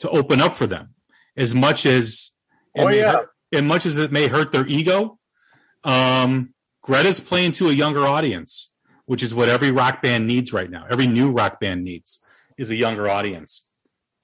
to 0.00 0.08
open 0.10 0.40
up 0.40 0.56
for 0.56 0.66
them 0.66 0.94
as 1.36 1.54
much 1.54 1.84
as 1.86 2.30
it 2.74 2.82
Oh, 2.82 2.88
may 2.88 2.98
yeah. 3.00 3.12
hurt- 3.12 3.30
as 3.52 3.62
much 3.62 3.86
as 3.86 3.98
it 3.98 4.10
may 4.10 4.26
hurt 4.26 4.50
their 4.52 4.66
ego. 4.66 5.18
Um, 5.84 6.54
Greta's 6.82 7.20
playing 7.20 7.52
to 7.52 7.68
a 7.68 7.72
younger 7.72 8.04
audience, 8.06 8.72
which 9.06 9.22
is 9.22 9.34
what 9.34 9.48
every 9.48 9.70
rock 9.70 10.02
band 10.02 10.26
needs 10.26 10.52
right 10.52 10.70
now. 10.70 10.86
Every 10.90 11.06
new 11.06 11.30
rock 11.30 11.60
band 11.60 11.84
needs 11.84 12.18
is 12.58 12.70
a 12.70 12.74
younger 12.74 13.08
audience. 13.08 13.62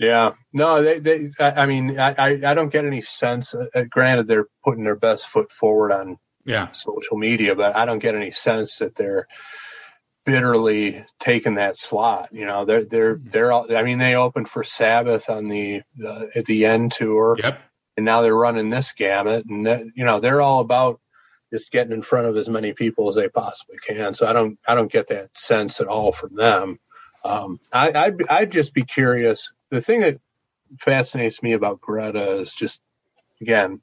Yeah, 0.00 0.32
no, 0.54 0.82
they, 0.82 0.98
they 0.98 1.30
I, 1.38 1.50
I 1.62 1.66
mean, 1.66 2.00
I, 2.00 2.40
I 2.42 2.54
don't 2.54 2.72
get 2.72 2.86
any 2.86 3.02
sense. 3.02 3.54
Uh, 3.54 3.84
granted, 3.90 4.26
they're 4.26 4.46
putting 4.64 4.84
their 4.84 4.96
best 4.96 5.28
foot 5.28 5.52
forward 5.52 5.92
on 5.92 6.16
Yeah. 6.46 6.72
social 6.72 7.18
media, 7.18 7.54
but 7.54 7.76
I 7.76 7.84
don't 7.84 7.98
get 8.00 8.14
any 8.16 8.30
sense 8.32 8.78
that 8.78 8.94
they're 8.96 9.28
bitterly 10.24 11.04
taking 11.18 11.56
that 11.56 11.76
slot. 11.76 12.30
You 12.32 12.46
know, 12.46 12.64
they're 12.64 12.84
they're 12.84 13.20
they're 13.22 13.52
all. 13.52 13.76
I 13.76 13.82
mean, 13.82 13.98
they 13.98 14.14
opened 14.16 14.48
for 14.48 14.64
Sabbath 14.64 15.28
on 15.30 15.48
the, 15.48 15.82
the 15.96 16.30
at 16.34 16.46
the 16.46 16.66
end 16.66 16.92
tour, 16.92 17.36
Yep. 17.38 17.60
and 17.98 18.06
now 18.06 18.22
they're 18.22 18.34
running 18.34 18.68
this 18.68 18.92
gamut, 18.92 19.44
and 19.48 19.66
that, 19.66 19.82
you 19.94 20.04
know, 20.04 20.20
they're 20.20 20.40
all 20.40 20.60
about 20.60 21.00
just 21.52 21.72
getting 21.72 21.92
in 21.92 22.02
front 22.02 22.26
of 22.26 22.36
as 22.38 22.48
many 22.48 22.72
people 22.72 23.08
as 23.08 23.16
they 23.16 23.28
possibly 23.28 23.76
can. 23.86 24.14
So 24.14 24.26
I 24.26 24.32
don't 24.32 24.58
I 24.66 24.74
don't 24.74 24.90
get 24.90 25.08
that 25.08 25.36
sense 25.36 25.80
at 25.80 25.88
all 25.88 26.12
from 26.12 26.36
them. 26.36 26.78
Um, 27.24 27.60
I, 27.70 27.92
I'd, 27.92 28.28
I'd 28.30 28.52
just 28.52 28.72
be 28.72 28.84
curious. 28.84 29.52
The 29.70 29.80
thing 29.80 30.00
that 30.00 30.20
fascinates 30.80 31.42
me 31.42 31.52
about 31.52 31.80
Greta 31.80 32.38
is 32.40 32.52
just 32.54 32.80
again 33.40 33.80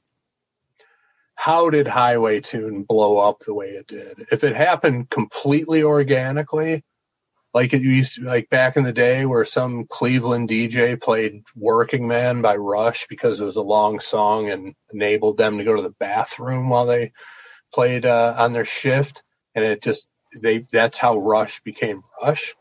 how 1.38 1.69
did 1.69 1.88
Highway 1.88 2.41
Tune 2.41 2.83
blow 2.83 3.19
up 3.19 3.39
the 3.39 3.53
way 3.53 3.69
it 3.69 3.88
did? 3.88 4.27
If 4.31 4.43
it 4.43 4.55
happened 4.55 5.09
completely 5.09 5.83
organically, 5.83 6.83
like 7.53 7.73
it 7.73 7.83
used 7.83 8.15
to, 8.15 8.23
like 8.23 8.49
back 8.49 8.75
in 8.75 8.83
the 8.83 8.91
day 8.91 9.25
where 9.25 9.45
some 9.45 9.85
Cleveland 9.85 10.49
DJ 10.49 10.99
played 10.99 11.43
Working 11.55 12.07
Man 12.07 12.41
by 12.41 12.55
Rush 12.55 13.05
because 13.07 13.39
it 13.39 13.45
was 13.45 13.55
a 13.55 13.61
long 13.61 13.99
song 13.99 14.49
and 14.49 14.73
enabled 14.91 15.38
them 15.38 15.59
to 15.59 15.63
go 15.63 15.75
to 15.75 15.83
the 15.83 15.95
bathroom 15.99 16.69
while 16.69 16.88
they 16.88 17.13
played 17.73 18.05
uh, 18.05 18.33
on 18.38 18.51
their 18.51 18.65
shift, 18.65 19.23
and 19.53 19.63
it 19.63 19.83
just 19.83 20.07
they 20.41 20.59
that's 20.71 20.97
how 20.97 21.17
Rush 21.17 21.61
became 21.61 22.03
Rush. 22.21 22.55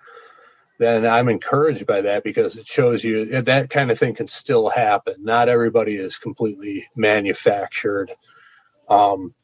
Then 0.78 1.06
I'm 1.06 1.28
encouraged 1.28 1.86
by 1.86 2.02
that 2.02 2.22
because 2.22 2.56
it 2.56 2.66
shows 2.66 3.02
you 3.02 3.42
that 3.42 3.70
kind 3.70 3.90
of 3.90 3.98
thing 3.98 4.14
can 4.14 4.28
still 4.28 4.68
happen. 4.68 5.14
Not 5.20 5.48
everybody 5.48 5.96
is 5.96 6.18
completely 6.18 6.86
manufactured 6.94 8.12
um, 8.88 9.34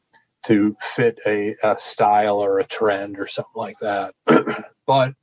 to 0.45 0.75
fit 0.95 1.19
a, 1.25 1.55
a 1.63 1.79
style 1.79 2.37
or 2.37 2.59
a 2.59 2.63
trend 2.63 3.17
or 3.17 3.27
something 3.27 3.51
like 3.55 3.79
that. 3.79 4.13
but 4.85 5.13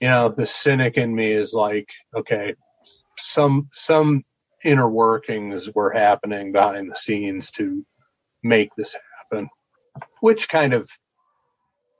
you 0.00 0.08
know, 0.08 0.30
the 0.30 0.46
cynic 0.46 0.96
in 0.96 1.14
me 1.14 1.30
is 1.30 1.52
like, 1.52 1.92
okay, 2.14 2.54
some 3.18 3.68
some 3.72 4.24
inner 4.64 4.88
workings 4.88 5.70
were 5.72 5.92
happening 5.92 6.52
behind 6.52 6.90
the 6.90 6.96
scenes 6.96 7.52
to 7.52 7.84
make 8.42 8.74
this 8.74 8.96
happen, 9.18 9.48
which 10.20 10.48
kind 10.48 10.72
of 10.72 10.90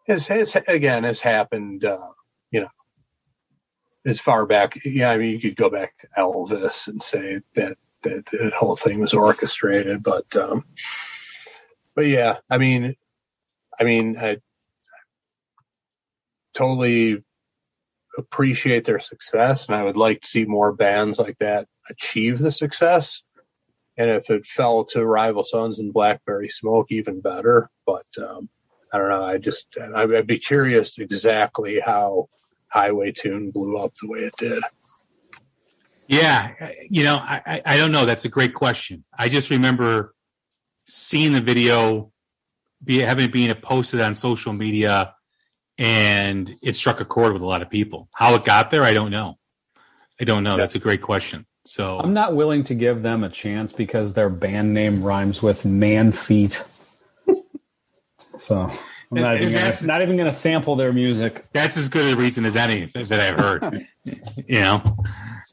has, 0.08 0.26
has 0.28 0.56
again 0.66 1.04
has 1.04 1.20
happened. 1.20 1.84
Uh, 1.84 2.11
as 4.04 4.20
far 4.20 4.46
back, 4.46 4.78
yeah, 4.84 5.10
I 5.10 5.18
mean, 5.18 5.32
you 5.32 5.40
could 5.40 5.56
go 5.56 5.70
back 5.70 5.96
to 5.98 6.08
Elvis 6.16 6.88
and 6.88 7.02
say 7.02 7.40
that 7.54 7.76
that 8.02 8.26
the 8.26 8.50
whole 8.56 8.76
thing 8.76 8.98
was 8.98 9.14
orchestrated, 9.14 10.02
but 10.02 10.34
um, 10.36 10.64
but 11.94 12.06
yeah, 12.06 12.38
I 12.50 12.58
mean, 12.58 12.96
I 13.78 13.84
mean, 13.84 14.16
I 14.18 14.38
totally 16.54 17.22
appreciate 18.18 18.84
their 18.84 19.00
success, 19.00 19.68
and 19.68 19.76
I 19.76 19.84
would 19.84 19.96
like 19.96 20.22
to 20.22 20.28
see 20.28 20.44
more 20.44 20.72
bands 20.72 21.18
like 21.18 21.38
that 21.38 21.68
achieve 21.88 22.38
the 22.38 22.52
success. 22.52 23.22
And 23.96 24.10
if 24.10 24.30
it 24.30 24.46
fell 24.46 24.84
to 24.84 25.04
Rival 25.04 25.42
Sons 25.42 25.78
and 25.78 25.92
Blackberry 25.92 26.48
Smoke, 26.48 26.86
even 26.90 27.20
better. 27.20 27.70
But 27.86 28.06
um, 28.18 28.48
I 28.92 28.98
don't 28.98 29.10
know. 29.10 29.24
I 29.24 29.38
just 29.38 29.66
I'd 29.78 30.26
be 30.26 30.38
curious 30.38 30.98
exactly 30.98 31.78
how 31.78 32.28
Highway 32.72 33.12
Tune 33.12 33.50
blew 33.50 33.76
up 33.78 33.92
the 34.00 34.08
way 34.08 34.20
it 34.20 34.34
did. 34.38 34.62
Yeah, 36.08 36.70
you 36.90 37.04
know, 37.04 37.16
I, 37.16 37.42
I- 37.46 37.62
I 37.64 37.76
don't 37.76 37.92
know. 37.92 38.04
That's 38.04 38.24
a 38.24 38.28
great 38.28 38.54
question. 38.54 39.04
I 39.16 39.28
just 39.28 39.50
remember 39.50 40.14
seeing 40.86 41.32
the 41.32 41.40
video, 41.40 42.12
be 42.84 42.98
having 42.98 43.26
it 43.26 43.32
being 43.32 43.54
posted 43.54 44.00
on 44.00 44.14
social 44.14 44.52
media, 44.52 45.14
and 45.78 46.54
it 46.62 46.76
struck 46.76 47.00
a 47.00 47.04
chord 47.04 47.32
with 47.32 47.42
a 47.42 47.46
lot 47.46 47.62
of 47.62 47.70
people. 47.70 48.08
How 48.12 48.34
it 48.34 48.44
got 48.44 48.70
there, 48.70 48.82
I 48.82 48.92
don't 48.94 49.10
know. 49.10 49.38
I 50.20 50.24
don't 50.24 50.44
know. 50.44 50.56
That's 50.56 50.74
a 50.74 50.78
great 50.80 51.02
question. 51.02 51.46
So 51.64 51.98
I'm 52.00 52.12
not 52.12 52.34
willing 52.34 52.64
to 52.64 52.74
give 52.74 53.02
them 53.02 53.22
a 53.22 53.28
chance 53.28 53.72
because 53.72 54.14
their 54.14 54.28
band 54.28 54.74
name 54.74 55.02
rhymes 55.02 55.40
with 55.42 55.64
man 55.64 56.10
feet. 56.12 56.62
so 58.38 58.68
I'm 59.14 59.20
not 59.22 59.36
even, 59.36 59.52
gonna, 59.52 59.72
not 59.84 60.02
even 60.02 60.16
gonna 60.16 60.32
sample 60.32 60.76
their 60.76 60.92
music. 60.92 61.44
that's 61.52 61.76
as 61.76 61.88
good 61.88 62.14
a 62.14 62.16
reason 62.16 62.46
as 62.46 62.56
any 62.56 62.86
that 62.86 63.12
I've 63.12 63.38
heard. 63.38 63.86
you 64.48 64.60
know, 64.60 64.96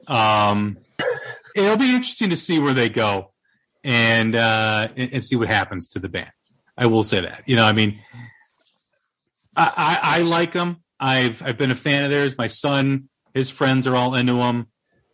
um, 0.07 0.78
it'll 1.55 1.78
be 1.78 1.93
interesting 1.93 2.30
to 2.30 2.38
see 2.38 2.60
where 2.60 2.74
they 2.74 2.88
go 2.88 3.34
and 3.84 4.36
uh, 4.36 4.88
and 4.95 5.14
and 5.14 5.26
see 5.26 5.36
what 5.36 5.49
happens 5.49 5.88
to 5.89 5.99
the 5.99 6.07
band. 6.07 6.32
I 6.78 6.86
will 6.86 7.03
say 7.03 7.20
that. 7.20 7.43
You 7.45 7.57
know, 7.57 7.66
I 7.66 7.74
mean, 7.74 7.99
I, 9.55 9.74
I, 9.76 10.20
I 10.20 10.22
like 10.22 10.53
them. 10.53 10.78
I've 10.99 11.43
I've 11.43 11.57
been 11.57 11.72
a 11.72 11.76
fan 11.76 12.05
of 12.05 12.12
theirs. 12.12 12.38
My 12.38 12.47
son, 12.47 13.10
his 13.34 13.49
friends 13.49 13.88
are 13.88 13.95
all 13.95 14.16
into 14.16 14.34
them, 14.34 14.68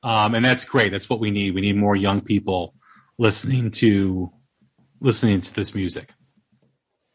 um, 0.04 0.36
and 0.36 0.46
that's 0.46 0.66
great. 0.66 0.92
That's 0.92 1.10
what 1.10 1.20
we 1.20 1.32
need. 1.32 1.56
We 1.56 1.62
need 1.62 1.78
more 1.78 1.96
young 1.96 2.22
people 2.22 2.76
listening 3.18 3.72
to 3.72 4.32
listening 5.02 5.42
to 5.42 5.54
this 5.54 5.74
music. 5.74 6.12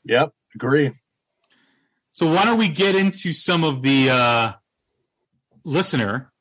Yep, 0.05 0.33
agree. 0.57 0.93
So 2.13 2.31
why 2.33 2.45
don't 2.45 2.59
we 2.59 2.69
get 2.69 2.95
into 2.97 3.33
some 3.33 3.65
of 3.65 3.83
the 3.83 4.11
uh, 4.11 4.53
listener 5.65 6.33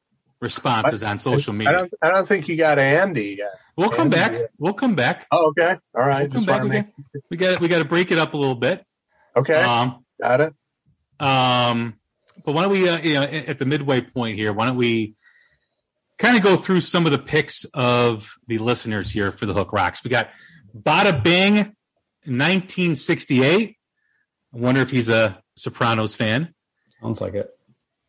responses 0.42 1.04
on 1.04 1.20
social 1.20 1.54
I 1.54 1.58
media? 1.58 1.74
don't 1.74 1.94
I 2.02 2.12
don't 2.12 2.28
think 2.28 2.48
you 2.48 2.56
got 2.56 2.80
Andy 2.80 3.36
yet. 3.40 3.52
We'll 3.78 3.90
come 3.90 4.14
Andy, 4.14 4.40
back. 4.40 4.50
We'll 4.58 4.74
come 4.74 4.96
back. 4.96 5.28
Oh, 5.32 5.48
okay. 5.50 5.78
All 5.96 6.08
right. 6.08 6.32
We'll 6.34 6.46
come 6.46 6.46
back. 6.46 6.64
make- 6.64 6.88
got 6.88 7.22
we 7.30 7.38
got 7.38 7.60
we 7.62 7.68
got 7.68 7.80
to 7.80 7.86
break 7.86 8.12
it 8.12 8.18
up 8.18 8.34
a 8.34 8.38
little 8.38 8.56
bit. 8.56 8.84
okay. 9.36 9.62
Um, 9.62 10.04
got 10.22 10.42
it. 10.42 10.54
um, 11.20 11.96
but 12.46 12.54
why 12.54 12.64
don't 12.64 12.72
we, 12.72 12.88
uh, 12.90 12.98
you 13.00 13.14
know, 13.16 13.24
at 13.24 13.60
the 13.60 13.66
midway 13.66 14.02
point 14.02 14.38
here, 14.38 14.54
why 14.54 14.66
don't 14.66 14.78
we 14.78 15.16
kind 16.18 16.36
of 16.38 16.42
go 16.44 16.56
through 16.56 16.82
some 16.82 17.06
of 17.06 17.12
the 17.12 17.20
picks 17.20 17.66
of 17.74 18.34
the 18.48 18.58
listeners 18.60 19.12
here 19.12 19.32
for 19.32 19.46
the 19.46 19.54
Hook 19.54 19.74
Rocks? 19.74 20.04
We 20.04 20.10
got 20.10 20.30
Bada 20.76 21.22
Bing, 21.22 21.56
1968. 22.26 23.76
I 24.54 24.58
wonder 24.58 24.82
if 24.82 24.90
he's 24.90 25.10
a 25.10 25.42
Sopranos 25.60 26.16
fan. 26.16 26.54
Sounds 27.02 27.22
like 27.22 27.34
it. 27.36 27.50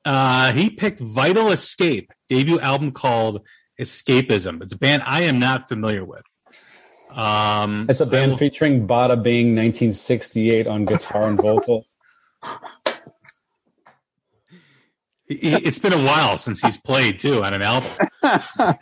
Uh, 0.05 0.53
he 0.53 0.71
picked 0.71 1.01
Vital 1.01 1.51
Escape, 1.53 2.13
debut 2.29 2.59
album 2.61 2.93
called 2.93 3.47
Escapism. 3.79 4.63
It's 4.63 4.73
a 4.73 4.79
band 4.79 5.03
I 5.05 5.23
am 5.23 5.39
not 5.39 5.69
familiar 5.69 6.05
with. 6.05 6.23
Um, 7.11 7.87
It's 7.89 8.01
a 8.01 8.07
band 8.07 8.33
will- 8.33 8.39
featuring 8.39 8.87
Bada 8.87 9.21
Bing 9.21 9.49
1968 9.57 10.67
on 10.67 10.85
guitar 10.85 11.29
and 11.29 11.41
vocal. 11.41 11.85
it's 15.29 15.79
been 15.79 15.93
a 15.93 16.03
while 16.03 16.37
since 16.39 16.61
he's 16.61 16.77
played 16.79 17.19
too 17.19 17.45
on 17.45 17.55
an 17.55 17.63
album. 17.63 17.91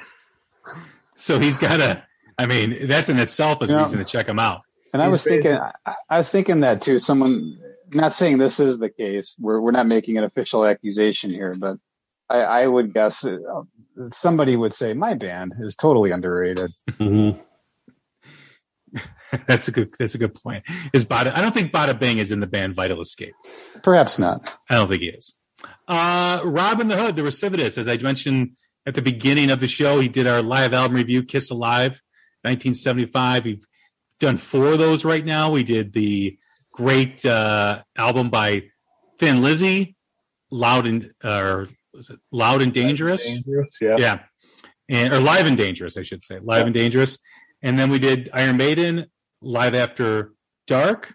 so 1.16 1.38
he's 1.38 1.58
got 1.58 1.80
a. 1.80 2.02
I 2.38 2.46
mean, 2.46 2.86
that's 2.86 3.08
in 3.08 3.18
itself 3.18 3.62
is 3.62 3.70
a 3.70 3.74
Yeah. 3.74 3.82
reason 3.82 3.98
to 3.98 4.04
check 4.04 4.26
him 4.28 4.38
out. 4.38 4.60
And 4.92 5.02
I 5.02 5.08
was 5.08 5.24
thinking, 5.24 5.54
I, 5.54 5.94
I 6.08 6.18
was 6.18 6.30
thinking 6.30 6.60
that 6.60 6.80
too. 6.80 6.98
Someone, 7.00 7.58
not 7.92 8.12
saying 8.12 8.38
this 8.38 8.60
is 8.60 8.78
the 8.78 8.90
case. 8.90 9.36
We're 9.38 9.60
we're 9.60 9.70
not 9.70 9.86
making 9.86 10.18
an 10.18 10.24
official 10.24 10.66
accusation 10.66 11.30
here, 11.30 11.54
but 11.58 11.76
I, 12.28 12.40
I 12.42 12.66
would 12.66 12.92
guess 12.92 13.20
that 13.22 13.42
uh, 13.44 14.08
somebody 14.10 14.56
would 14.56 14.72
say 14.72 14.94
my 14.94 15.14
band 15.14 15.54
is 15.58 15.74
totally 15.76 16.10
underrated. 16.10 16.72
Mhm. 16.92 17.38
that's 19.46 19.68
a 19.68 19.70
good. 19.72 19.94
That's 19.98 20.14
a 20.14 20.18
good 20.18 20.34
point. 20.34 20.64
Is 20.92 21.06
Bada? 21.06 21.34
I 21.34 21.40
don't 21.40 21.52
think 21.52 21.72
Bada 21.72 21.98
Bing 21.98 22.18
is 22.18 22.32
in 22.32 22.40
the 22.40 22.46
band 22.46 22.74
Vital 22.74 23.00
Escape. 23.00 23.34
Perhaps 23.82 24.18
not. 24.18 24.54
I 24.70 24.76
don't 24.76 24.88
think 24.88 25.02
he 25.02 25.08
is. 25.08 25.34
Uh, 25.86 26.40
Robin 26.44 26.88
the 26.88 26.96
Hood, 26.96 27.16
the 27.16 27.22
recidivist, 27.22 27.78
as 27.78 27.88
I 27.88 27.96
mentioned 27.98 28.56
at 28.86 28.94
the 28.94 29.02
beginning 29.02 29.50
of 29.50 29.60
the 29.60 29.68
show, 29.68 30.00
he 30.00 30.08
did 30.08 30.26
our 30.26 30.42
live 30.42 30.72
album 30.72 30.96
review, 30.96 31.22
Kiss 31.22 31.50
Alive, 31.50 32.00
1975. 32.42 33.44
We've 33.44 33.66
done 34.20 34.36
four 34.36 34.72
of 34.72 34.78
those 34.78 35.04
right 35.04 35.24
now. 35.24 35.50
We 35.50 35.64
did 35.64 35.92
the 35.92 36.38
great 36.78 37.26
uh, 37.26 37.82
album 37.96 38.30
by 38.30 38.62
Thin 39.18 39.42
Lizzy, 39.42 39.96
Loud 40.50 40.86
and 40.86 41.12
or 41.22 41.68
was 41.92 42.08
it 42.08 42.20
Loud 42.30 42.62
and 42.62 42.72
Dangerous? 42.72 43.26
Dangerous. 43.26 43.76
Yeah. 43.80 43.96
Yeah, 43.98 44.18
and 44.88 45.12
or 45.12 45.18
Live 45.18 45.46
and 45.46 45.56
Dangerous, 45.58 45.96
I 45.96 46.04
should 46.04 46.22
say, 46.22 46.38
Live 46.40 46.66
and 46.66 46.74
Dangerous. 46.74 47.18
And 47.62 47.76
then 47.78 47.90
we 47.90 47.98
did 47.98 48.30
Iron 48.32 48.56
Maiden, 48.56 49.06
Live 49.42 49.74
After 49.74 50.32
Dark, 50.68 51.14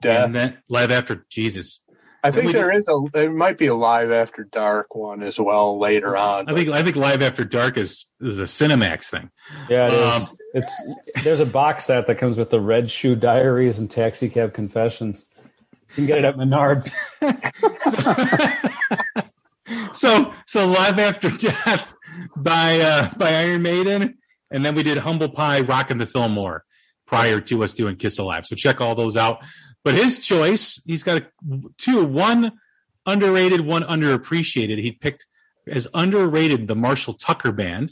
Death. 0.00 0.26
and 0.26 0.34
then 0.34 0.58
Live 0.68 0.92
After 0.92 1.26
Jesus. 1.28 1.80
I 2.22 2.30
think 2.30 2.46
we 2.48 2.52
there 2.52 2.70
did- 2.70 2.80
is 2.80 2.88
a 2.88 3.00
there 3.12 3.30
might 3.32 3.56
be 3.58 3.66
a 3.66 3.74
live 3.74 4.10
after 4.10 4.44
dark 4.44 4.94
one 4.94 5.22
as 5.22 5.40
well 5.40 5.78
later 5.78 6.16
on. 6.16 6.48
I 6.50 6.54
think 6.54 6.68
I 6.68 6.82
think 6.82 6.96
Live 6.96 7.22
After 7.22 7.44
Dark 7.44 7.76
is 7.78 8.04
is 8.20 8.38
a 8.38 8.42
Cinemax 8.44 9.10
thing. 9.10 9.30
Yeah, 9.68 9.86
it 9.86 9.92
is. 9.94 10.30
Um, 10.30 10.36
It's 10.54 10.82
there's 11.24 11.40
a 11.40 11.46
box 11.46 11.86
set 11.86 12.06
that 12.06 12.18
comes 12.18 12.36
with 12.36 12.50
the 12.50 12.60
Red 12.60 12.90
Shoe 12.90 13.16
Diaries 13.16 13.78
and 13.78 13.90
Taxi 13.90 14.28
Cab 14.28 14.52
Confessions. 14.52 15.26
You 15.90 15.94
can 15.96 16.06
get 16.06 16.18
it 16.18 16.24
at 16.24 16.36
Menards. 16.36 16.94
so 19.92 20.32
so 20.46 20.66
live 20.66 20.98
after 20.98 21.30
death 21.30 21.94
by 22.36 22.80
uh 22.80 23.10
by 23.16 23.34
iron 23.34 23.62
maiden 23.62 24.18
and 24.50 24.64
then 24.64 24.74
we 24.74 24.82
did 24.82 24.98
humble 24.98 25.28
pie 25.28 25.60
rockin' 25.60 25.98
the 25.98 26.06
fillmore 26.06 26.64
prior 27.06 27.40
to 27.40 27.62
us 27.62 27.74
doing 27.74 27.96
kiss 27.96 28.18
alive 28.18 28.46
so 28.46 28.56
check 28.56 28.80
all 28.80 28.94
those 28.94 29.16
out 29.16 29.38
but 29.84 29.94
his 29.94 30.18
choice 30.18 30.80
he's 30.86 31.02
got 31.02 31.22
a, 31.22 31.26
two 31.78 32.04
one 32.04 32.52
underrated 33.06 33.60
one 33.60 33.82
underappreciated 33.82 34.78
he 34.80 34.92
picked 34.92 35.26
as 35.66 35.86
underrated 35.94 36.68
the 36.68 36.76
marshall 36.76 37.14
tucker 37.14 37.52
band 37.52 37.90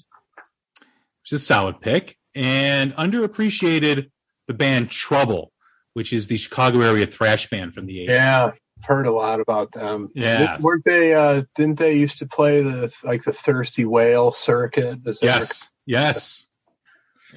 which 1.23 1.33
is 1.33 1.43
a 1.43 1.45
solid 1.45 1.81
pick 1.81 2.17
and 2.35 2.95
underappreciated 2.95 4.11
the 4.47 4.55
band 4.55 4.91
trouble 4.91 5.53
which 5.95 6.13
is 6.13 6.29
the 6.29 6.37
chicago 6.37 6.81
area 6.81 7.07
thrash 7.07 7.49
band 7.51 7.75
from 7.75 7.87
the 7.87 8.07
80s 8.07 8.09
Yeah, 8.09 8.51
I've 8.79 8.85
heard 8.85 9.07
a 9.07 9.13
lot 9.13 9.41
about 9.41 9.73
them. 9.73 10.11
Yeah. 10.15 10.59
Weren't 10.61 10.85
they? 10.85 11.15
Uh, 11.15 11.43
didn't 11.57 11.79
they 11.79 11.95
used 11.95 12.21
to 12.21 12.27
play 12.27 12.63
the 12.63 12.95
like 13.03 13.25
the 13.25 13.33
Thirsty 13.33 13.85
Whale 13.85 14.31
circuit? 14.31 15.01
Yes, 15.21 15.69
yes, 15.85 16.47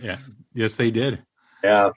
yeah, 0.01 0.17
yes, 0.53 0.75
they 0.75 0.91
did. 0.91 1.23
Yeah. 1.63 1.91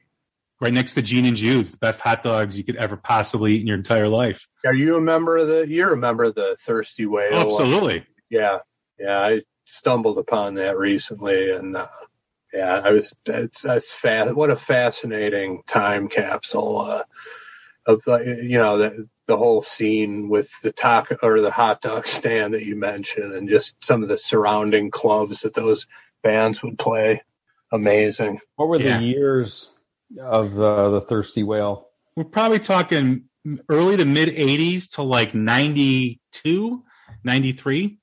Right 0.64 0.72
next 0.74 0.94
to 0.94 1.02
Gene 1.02 1.26
and 1.26 1.36
Jude's, 1.36 1.72
the 1.72 1.78
best 1.78 2.00
hot 2.00 2.24
dogs 2.24 2.58
you 2.58 2.64
could 2.64 2.76
ever 2.76 2.96
possibly 2.96 3.54
eat 3.56 3.62
in 3.62 3.68
your 3.68 3.76
entire 3.76 4.08
life. 4.08 4.48
Are 4.66 4.74
you 4.74 4.96
a 4.96 5.00
member 5.02 5.36
of 5.36 5.48
the? 5.48 5.66
You're 5.68 5.92
a 5.92 5.98
member 5.98 6.24
of 6.24 6.34
the 6.34 6.56
Thirsty 6.60 7.06
Whale? 7.06 7.34
Absolutely. 7.36 8.06
Yeah, 8.30 8.60
yeah. 8.98 9.20
I 9.20 9.42
stumbled 9.66 10.18
upon 10.18 10.54
that 10.56 10.78
recently, 10.78 11.50
and 11.52 11.76
uh, 11.76 11.88
yeah, 12.52 12.80
I 12.84 12.92
was. 12.92 13.14
That's 13.26 13.62
that's 13.62 13.92
fa- 13.92 14.32
What 14.34 14.50
a 14.50 14.56
fascinating 14.56 15.62
time 15.66 16.08
capsule 16.08 16.80
uh, 16.80 17.02
of 17.86 18.02
the 18.04 18.40
you 18.48 18.58
know 18.58 18.78
the 18.78 19.06
the 19.26 19.36
whole 19.36 19.62
scene 19.62 20.30
with 20.30 20.50
the 20.62 20.72
taco 20.72 21.18
or 21.22 21.42
the 21.42 21.52
hot 21.52 21.82
dog 21.82 22.06
stand 22.06 22.54
that 22.54 22.64
you 22.66 22.76
mentioned, 22.76 23.34
and 23.34 23.50
just 23.50 23.76
some 23.84 24.02
of 24.02 24.08
the 24.08 24.18
surrounding 24.18 24.90
clubs 24.90 25.42
that 25.42 25.54
those 25.54 25.86
bands 26.22 26.62
would 26.62 26.78
play. 26.78 27.22
Amazing. 27.72 28.40
What 28.56 28.68
were 28.68 28.80
Yeah. 28.80 28.98
the 28.98 29.04
years 29.04 29.70
of 30.20 30.58
uh, 30.58 30.90
the 30.90 31.00
Thirsty 31.00 31.42
Whale? 31.42 31.88
We're 32.16 32.24
probably 32.24 32.58
talking 32.60 33.24
early 33.68 33.96
to 33.96 34.04
mid 34.04 34.28
80s 34.28 34.90
to 34.94 35.02
like 35.02 35.34
92, 35.34 36.84
93. 37.24 37.98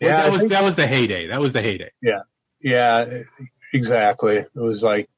Yeah, 0.00 0.16
that 0.16 0.26
I 0.26 0.28
was 0.30 0.44
that 0.46 0.64
was 0.64 0.76
the 0.76 0.86
heyday. 0.86 1.28
That 1.28 1.40
was 1.40 1.52
the 1.52 1.62
heyday. 1.62 1.90
Yeah, 2.02 2.20
Yeah, 2.60 3.22
exactly. 3.72 4.36
It 4.38 4.50
was 4.54 4.82
like 4.82 5.08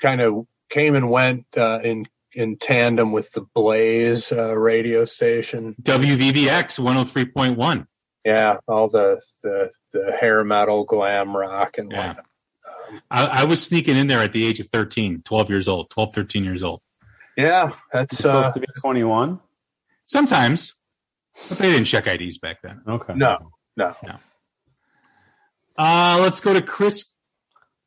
kind 0.00 0.20
of 0.20 0.46
came 0.68 0.94
and 0.96 1.08
went 1.10 1.46
uh, 1.56 1.80
in 1.84 2.06
in 2.32 2.56
tandem 2.56 3.12
with 3.12 3.30
the 3.32 3.42
Blaze 3.54 4.32
uh, 4.32 4.56
radio 4.56 5.04
station. 5.04 5.74
WVVX 5.80 6.78
103.1. 6.80 7.86
Yeah, 8.24 8.58
all 8.66 8.88
the 8.88 9.20
the 9.44 9.70
the 9.92 10.16
hair 10.20 10.42
metal, 10.44 10.84
glam 10.84 11.36
rock, 11.36 11.78
and 11.78 11.92
Yeah. 11.92 12.08
whatnot. 12.08 12.26
I, 13.10 13.42
I 13.42 13.44
was 13.44 13.62
sneaking 13.62 13.96
in 13.96 14.06
there 14.06 14.20
at 14.20 14.32
the 14.32 14.46
age 14.46 14.60
of 14.60 14.68
13, 14.68 15.22
12 15.24 15.50
years 15.50 15.68
old, 15.68 15.90
12, 15.90 16.14
13 16.14 16.44
years 16.44 16.62
old. 16.62 16.82
Yeah, 17.36 17.72
that's 17.92 18.14
It's 18.14 18.22
supposed 18.22 18.48
uh, 18.48 18.52
to 18.52 18.60
be 18.60 18.66
21. 18.78 19.40
Sometimes, 20.04 20.74
but 21.48 21.58
they 21.58 21.70
didn't 21.70 21.86
check 21.86 22.06
IDs 22.06 22.38
back 22.38 22.62
then. 22.62 22.80
Okay. 22.86 23.14
no, 23.14 23.52
no. 23.76 23.94
Uh, 25.78 26.18
let's 26.22 26.40
go 26.40 26.54
to 26.54 26.62
Chris 26.62 27.12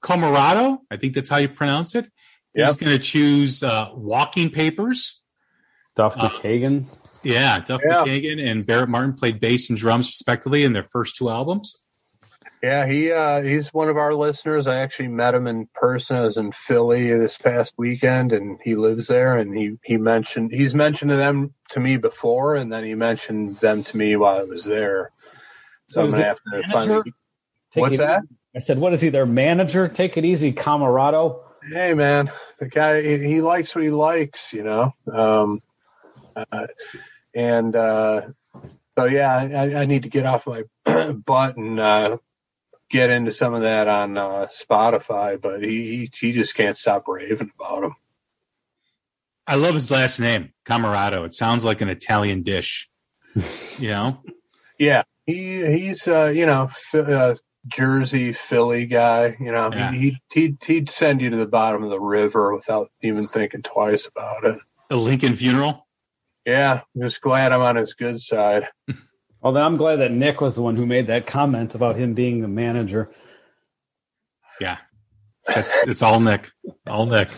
Comarado. 0.02 0.80
I 0.92 0.98
think 0.98 1.16
that's 1.16 1.30
how 1.30 1.38
you 1.38 1.50
pronounce 1.50 1.96
it. 1.96 2.10
He's 2.54 2.76
going 2.76 2.92
to 2.92 3.04
choose 3.04 3.64
uh, 3.64 3.90
Walking 3.94 4.50
Papers. 4.50 5.22
Duff 5.96 6.16
Uh, 6.18 6.30
McKagan. 6.30 6.86
Yeah, 7.24 7.60
Duff 7.60 7.82
Yeah. 7.84 8.04
McKagan 8.04 8.44
and 8.46 8.66
Barrett 8.66 8.90
Martin 8.90 9.14
played 9.14 9.40
bass 9.40 9.70
and 9.70 9.78
drums 9.78 10.08
respectively 10.08 10.64
in 10.64 10.74
their 10.74 10.88
first 10.92 11.16
two 11.16 11.30
albums. 11.30 11.76
Yeah, 12.62 12.86
he 12.86 13.12
uh, 13.12 13.42
he's 13.42 13.74
one 13.74 13.88
of 13.88 13.96
our 13.98 14.14
listeners. 14.14 14.68
I 14.68 14.78
actually 14.78 15.08
met 15.08 15.34
him 15.34 15.48
in 15.48 15.68
person. 15.74 16.18
I 16.18 16.26
was 16.26 16.38
in 16.38 16.52
Philly 16.52 17.10
this 17.10 17.38
past 17.38 17.76
weekend, 17.78 18.34
and 18.34 18.60
he 18.62 18.76
lives 18.76 19.08
there. 19.08 19.38
And 19.38 19.56
he 19.56 19.78
he 19.84 19.96
mentioned 19.98 20.52
he's 20.52 20.76
mentioned 20.76 21.12
them 21.12 21.54
to 21.70 21.80
me 21.80 21.96
before, 21.96 22.56
and 22.56 22.72
then 22.72 22.84
he 22.84 22.96
mentioned 22.96 23.58
them 23.58 23.84
to 23.84 23.98
me 23.98 24.18
while 24.18 24.40
I 24.40 24.44
was 24.44 24.66
there. 24.66 25.12
So, 25.88 26.02
So 26.02 26.04
I'm 26.04 26.12
gonna 26.12 26.24
have 26.24 26.38
to 26.38 26.50
manager? 26.52 26.74
finally. 26.74 27.14
Take 27.72 27.82
What's 27.82 27.98
that? 27.98 28.24
easy. 28.24 28.36
I 28.56 28.60
said, 28.60 28.80
what 28.80 28.94
is 28.94 29.02
he, 29.02 29.10
their 29.10 29.28
manager? 29.28 29.88
Take 29.88 30.18
it 30.18 30.26
easy, 30.26 30.52
Camarado. 30.52 31.42
Hey, 31.72 31.94
man, 31.94 32.32
the 32.58 32.68
guy 32.68 33.02
he, 33.02 33.18
he 33.20 33.42
likes 33.42 33.76
what 33.76 33.84
he 33.84 33.92
likes, 33.92 34.54
you 34.54 34.64
know. 34.64 34.94
Um, 35.12 35.62
uh, 36.36 36.68
and 37.34 37.76
uh, 37.76 38.22
so 38.98 39.06
yeah, 39.06 39.34
I, 39.34 39.82
I 39.82 39.86
need 39.86 40.04
to 40.04 40.10
get 40.10 40.26
off 40.26 40.48
my 40.48 40.64
butt 41.14 41.58
and 41.58 41.80
uh, 41.80 42.18
get 42.90 43.10
into 43.10 43.32
some 43.32 43.54
of 43.54 43.62
that 43.62 43.88
on 43.88 44.18
uh, 44.18 44.48
Spotify. 44.50 45.40
But 45.42 45.64
he, 45.64 45.98
he 45.98 46.12
he 46.20 46.32
just 46.34 46.56
can't 46.56 46.78
stop 46.78 47.08
raving 47.08 47.52
about 47.60 47.84
him. 47.84 47.96
I 49.48 49.56
love 49.56 49.74
his 49.74 49.90
last 49.90 50.20
name, 50.20 50.54
Camarado. 50.66 51.26
It 51.26 51.34
sounds 51.34 51.66
like 51.66 51.82
an 51.82 51.90
Italian 51.90 52.44
dish. 52.44 52.90
you 53.80 53.90
know? 53.90 54.22
Yeah, 54.78 55.04
he 55.26 55.66
he's 55.66 56.08
uh, 56.08 56.32
you 56.36 56.46
know 56.46 56.70
Ph- 56.92 57.06
uh, 57.08 57.36
Jersey 57.68 58.34
Philly 58.34 58.86
guy. 58.86 59.36
You 59.40 59.52
know 59.52 59.72
Yeah. 59.74 59.92
he 59.92 60.00
he'd, 60.00 60.18
he'd 60.34 60.64
he'd 60.64 60.90
send 60.90 61.22
you 61.22 61.30
to 61.32 61.38
the 61.38 61.48
bottom 61.48 61.84
of 61.84 61.90
the 61.90 62.00
river 62.00 62.54
without 62.56 62.90
even 63.02 63.28
thinking 63.28 63.62
twice 63.64 64.08
about 64.08 64.46
it. 64.46 64.58
A 64.90 64.96
Lincoln 64.96 65.36
funeral. 65.36 65.88
Yeah, 66.46 66.82
I'm 66.96 67.02
just 67.02 67.22
glad 67.22 67.52
I'm 67.52 67.62
on 67.62 67.76
his 67.76 67.94
good 67.94 68.20
side. 68.20 68.68
Well, 69.42 69.54
then 69.54 69.64
I'm 69.64 69.78
glad 69.78 69.98
that 69.98 70.12
Nick 70.12 70.42
was 70.42 70.56
the 70.56 70.62
one 70.62 70.76
who 70.76 70.86
made 70.86 71.08
that 71.08 71.26
comment 71.26 71.74
about 71.76 71.96
him 71.96 72.14
being 72.14 72.42
the 72.42 72.48
manager. 72.48 73.10
Yeah. 74.60 74.78
That's 75.48 75.74
it's 75.88 76.02
all 76.02 76.20
Nick. 76.20 76.50
All 76.88 77.06
Nick. 77.06 77.30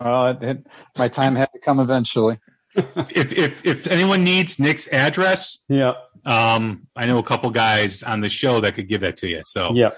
Well, 0.00 0.28
it, 0.28 0.42
it, 0.42 0.66
my 0.98 1.08
time 1.08 1.36
had 1.36 1.50
to 1.52 1.58
come 1.60 1.78
eventually. 1.80 2.38
If 2.74 3.32
if 3.32 3.66
if 3.66 3.86
anyone 3.88 4.22
needs 4.24 4.58
Nick's 4.58 4.86
address, 4.88 5.58
Yeah. 5.68 5.94
um, 6.24 6.86
I 6.96 7.06
know 7.06 7.18
a 7.18 7.22
couple 7.22 7.50
guys 7.50 8.02
on 8.02 8.20
the 8.20 8.28
show 8.28 8.60
that 8.60 8.74
could 8.74 8.88
give 8.88 9.00
that 9.02 9.16
to 9.18 9.28
you. 9.28 9.42
So 9.44 9.70
Yeah. 9.74 9.90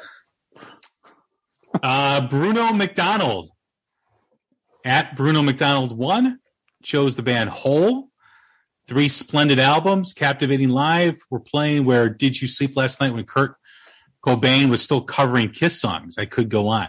Uh, 1.82 2.26
Bruno 2.28 2.72
McDonald 2.72 3.50
at 4.84 5.16
Bruno 5.16 5.42
McDonald 5.42 5.96
one 5.96 6.38
chose 6.82 7.16
the 7.16 7.22
band 7.22 7.50
Hole. 7.50 8.08
Three 8.88 9.08
splendid 9.08 9.58
albums, 9.58 10.12
captivating 10.12 10.68
live. 10.70 11.20
We're 11.30 11.38
playing 11.40 11.84
where 11.84 12.08
Did 12.08 12.40
You 12.40 12.48
Sleep 12.48 12.76
Last 12.76 13.00
Night 13.00 13.12
when 13.14 13.24
Kurt 13.24 13.54
Cobain 14.26 14.68
was 14.70 14.82
still 14.82 15.00
covering 15.00 15.50
Kiss 15.50 15.80
songs. 15.80 16.18
I 16.18 16.26
could 16.26 16.48
go 16.48 16.68
on. 16.68 16.88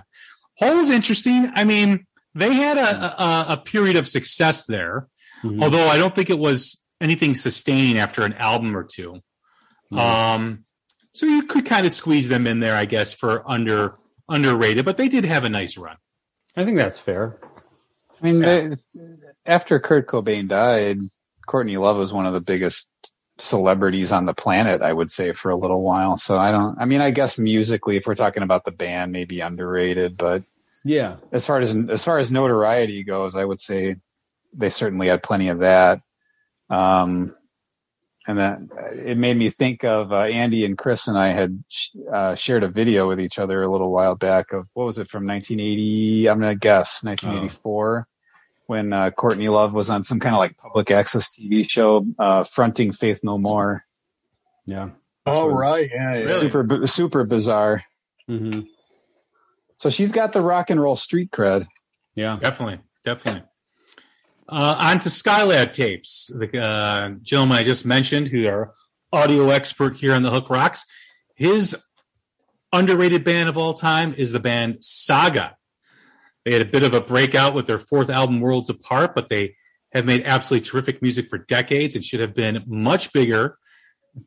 Hole 0.57 0.79
is 0.79 0.89
interesting. 0.89 1.51
I 1.53 1.63
mean, 1.63 2.05
they 2.35 2.53
had 2.53 2.77
a, 2.77 3.21
a, 3.23 3.45
a 3.49 3.57
period 3.63 3.95
of 3.95 4.07
success 4.07 4.65
there, 4.65 5.07
Mhm. 5.43 5.61
although 5.63 5.87
I 5.87 5.97
don't 5.97 6.15
think 6.15 6.29
it 6.29 6.39
was 6.39 6.81
anything 7.01 7.35
sustaining 7.35 7.97
after 7.97 8.23
an 8.23 8.33
album 8.33 8.75
or 8.77 8.83
2 8.83 9.19
Um, 9.91 10.63
so 11.13 11.25
you 11.25 11.43
could 11.43 11.65
kind 11.65 11.85
of 11.85 11.91
squeeze 11.91 12.27
them 12.29 12.47
in 12.47 12.59
there, 12.59 12.75
I 12.75 12.85
guess, 12.85 13.13
for 13.13 13.43
under 13.49 13.95
underrated, 14.29 14.85
but 14.85 14.97
they 14.97 15.09
did 15.09 15.25
have 15.25 15.43
a 15.43 15.49
nice 15.49 15.77
run. 15.77 15.97
I 16.55 16.63
think 16.65 16.77
that's 16.77 16.97
fair. 16.97 17.37
I 18.21 18.25
mean, 18.25 18.41
Yeah. 18.41 18.69
they, 18.95 19.01
after 19.45 19.79
Kurt 19.79 20.07
Cobain 20.07 20.47
died, 20.47 20.99
Courtney 21.45 21.77
Love 21.77 21.97
was 21.97 22.13
one 22.13 22.25
of 22.25 22.33
the 22.33 22.41
biggest 22.41 22.89
celebrities 23.37 24.11
on 24.11 24.25
the 24.25 24.33
planet, 24.33 24.81
I 24.81 24.93
would 24.93 25.09
say, 25.11 25.33
for 25.33 25.49
a 25.49 25.55
little 25.55 25.83
while. 25.83 26.17
So 26.17 26.37
I 26.37 26.51
don't, 26.51 26.77
I 26.79 26.85
mean, 26.85 27.01
I 27.01 27.11
guess 27.11 27.37
musically, 27.39 27.97
if 27.97 28.05
we're 28.05 28.15
talking 28.15 28.43
about 28.43 28.63
the 28.65 28.71
band, 28.71 29.11
maybe 29.11 29.39
underrated, 29.41 30.17
but 30.17 30.43
Yeah. 30.85 31.15
as 31.31 31.45
far 31.45 31.59
as, 31.59 31.75
as 31.89 32.03
far 32.03 32.19
as 32.19 32.31
notoriety 32.31 33.03
goes, 33.03 33.35
I 33.35 33.43
would 33.43 33.59
say 33.59 33.95
they 34.53 34.69
certainly 34.69 35.07
had 35.07 35.23
plenty 35.23 35.49
of 35.49 35.59
that. 35.59 35.99
Um, 36.69 37.35
and 38.27 38.37
that 38.37 38.59
it 38.93 39.17
made 39.17 39.35
me 39.35 39.49
think 39.49 39.83
of 39.83 40.13
uh, 40.13 40.19
Andy 40.21 40.63
and 40.63 40.77
Chris 40.77 41.07
and 41.09 41.17
I 41.17 41.33
had 41.33 41.61
sh- 41.67 41.89
uh, 42.11 42.35
shared 42.35 42.63
a 42.63 42.69
video 42.69 43.05
with 43.07 43.19
each 43.19 43.37
other 43.37 43.61
a 43.63 43.69
little 43.71 43.91
while 43.91 44.15
back 44.15 44.53
of 44.53 44.67
what 44.73 44.85
was 44.85 44.97
it 44.97 45.09
from 45.09 45.27
1980? 45.27 46.29
I'm 46.29 46.39
gonna 46.39 46.55
guess 46.55 47.03
1984 47.03 48.07
when 48.67 48.93
uh, 48.93 49.11
Courtney 49.11 49.49
Love 49.49 49.73
was 49.73 49.89
on 49.89 50.03
some 50.03 50.19
kind 50.19 50.35
of 50.35 50.39
like 50.39 50.57
public 50.57 50.91
access 50.91 51.27
TV 51.27 51.69
show, 51.69 52.05
uh, 52.17 52.43
fronting 52.43 52.91
Faith 52.91 53.21
No 53.23 53.37
More. 53.37 53.83
Yeah. 54.65 54.89
Oh 55.25 55.47
right, 55.47 55.89
yeah, 55.93 56.15
yeah. 56.15 56.21
Super, 56.23 56.63
bi- 56.63 56.85
super 56.85 57.23
bizarre. 57.23 57.83
hmm 58.27 58.61
So 59.77 59.89
she's 59.89 60.11
got 60.11 60.33
the 60.33 60.41
rock 60.41 60.69
and 60.69 60.81
roll 60.81 60.95
street 60.95 61.31
cred. 61.31 61.67
Yeah. 62.15 62.37
Definitely, 62.39 62.79
definitely. 63.03 63.43
Uh, 64.47 64.75
on 64.79 64.99
to 64.99 65.09
Skylab 65.09 65.71
tapes. 65.73 66.29
The 66.33 66.59
uh, 66.61 67.09
gentleman 67.21 67.57
I 67.57 67.63
just 67.63 67.85
mentioned, 67.85 68.27
who 68.27 68.45
are 68.47 68.73
audio 69.11 69.49
expert 69.49 69.95
here 69.97 70.13
on 70.13 70.23
the 70.23 70.29
Hook 70.29 70.49
Rocks, 70.49 70.85
his 71.35 71.75
underrated 72.73 73.23
band 73.23 73.47
of 73.49 73.57
all 73.57 73.73
time 73.73 74.13
is 74.13 74.31
the 74.31 74.39
band 74.39 74.77
Saga. 74.81 75.55
They 76.45 76.51
had 76.53 76.61
a 76.61 76.65
bit 76.65 76.83
of 76.83 76.93
a 76.93 77.01
breakout 77.01 77.53
with 77.53 77.67
their 77.67 77.79
fourth 77.79 78.09
album, 78.09 78.39
Worlds 78.41 78.69
Apart, 78.69 79.15
but 79.15 79.29
they 79.29 79.55
have 79.93 80.05
made 80.05 80.23
absolutely 80.25 80.67
terrific 80.67 81.01
music 81.01 81.27
for 81.29 81.37
decades 81.37 81.95
and 81.95 82.03
should 82.03 82.19
have 82.19 82.33
been 82.33 82.63
much 82.65 83.13
bigger, 83.13 83.57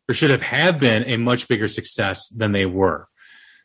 or 0.09 0.15
should 0.15 0.31
have 0.31 0.43
have 0.43 0.79
been 0.81 1.05
a 1.05 1.17
much 1.17 1.49
bigger 1.49 1.69
success 1.69 2.29
than 2.29 2.53
they 2.53 2.67
were. 2.67 3.09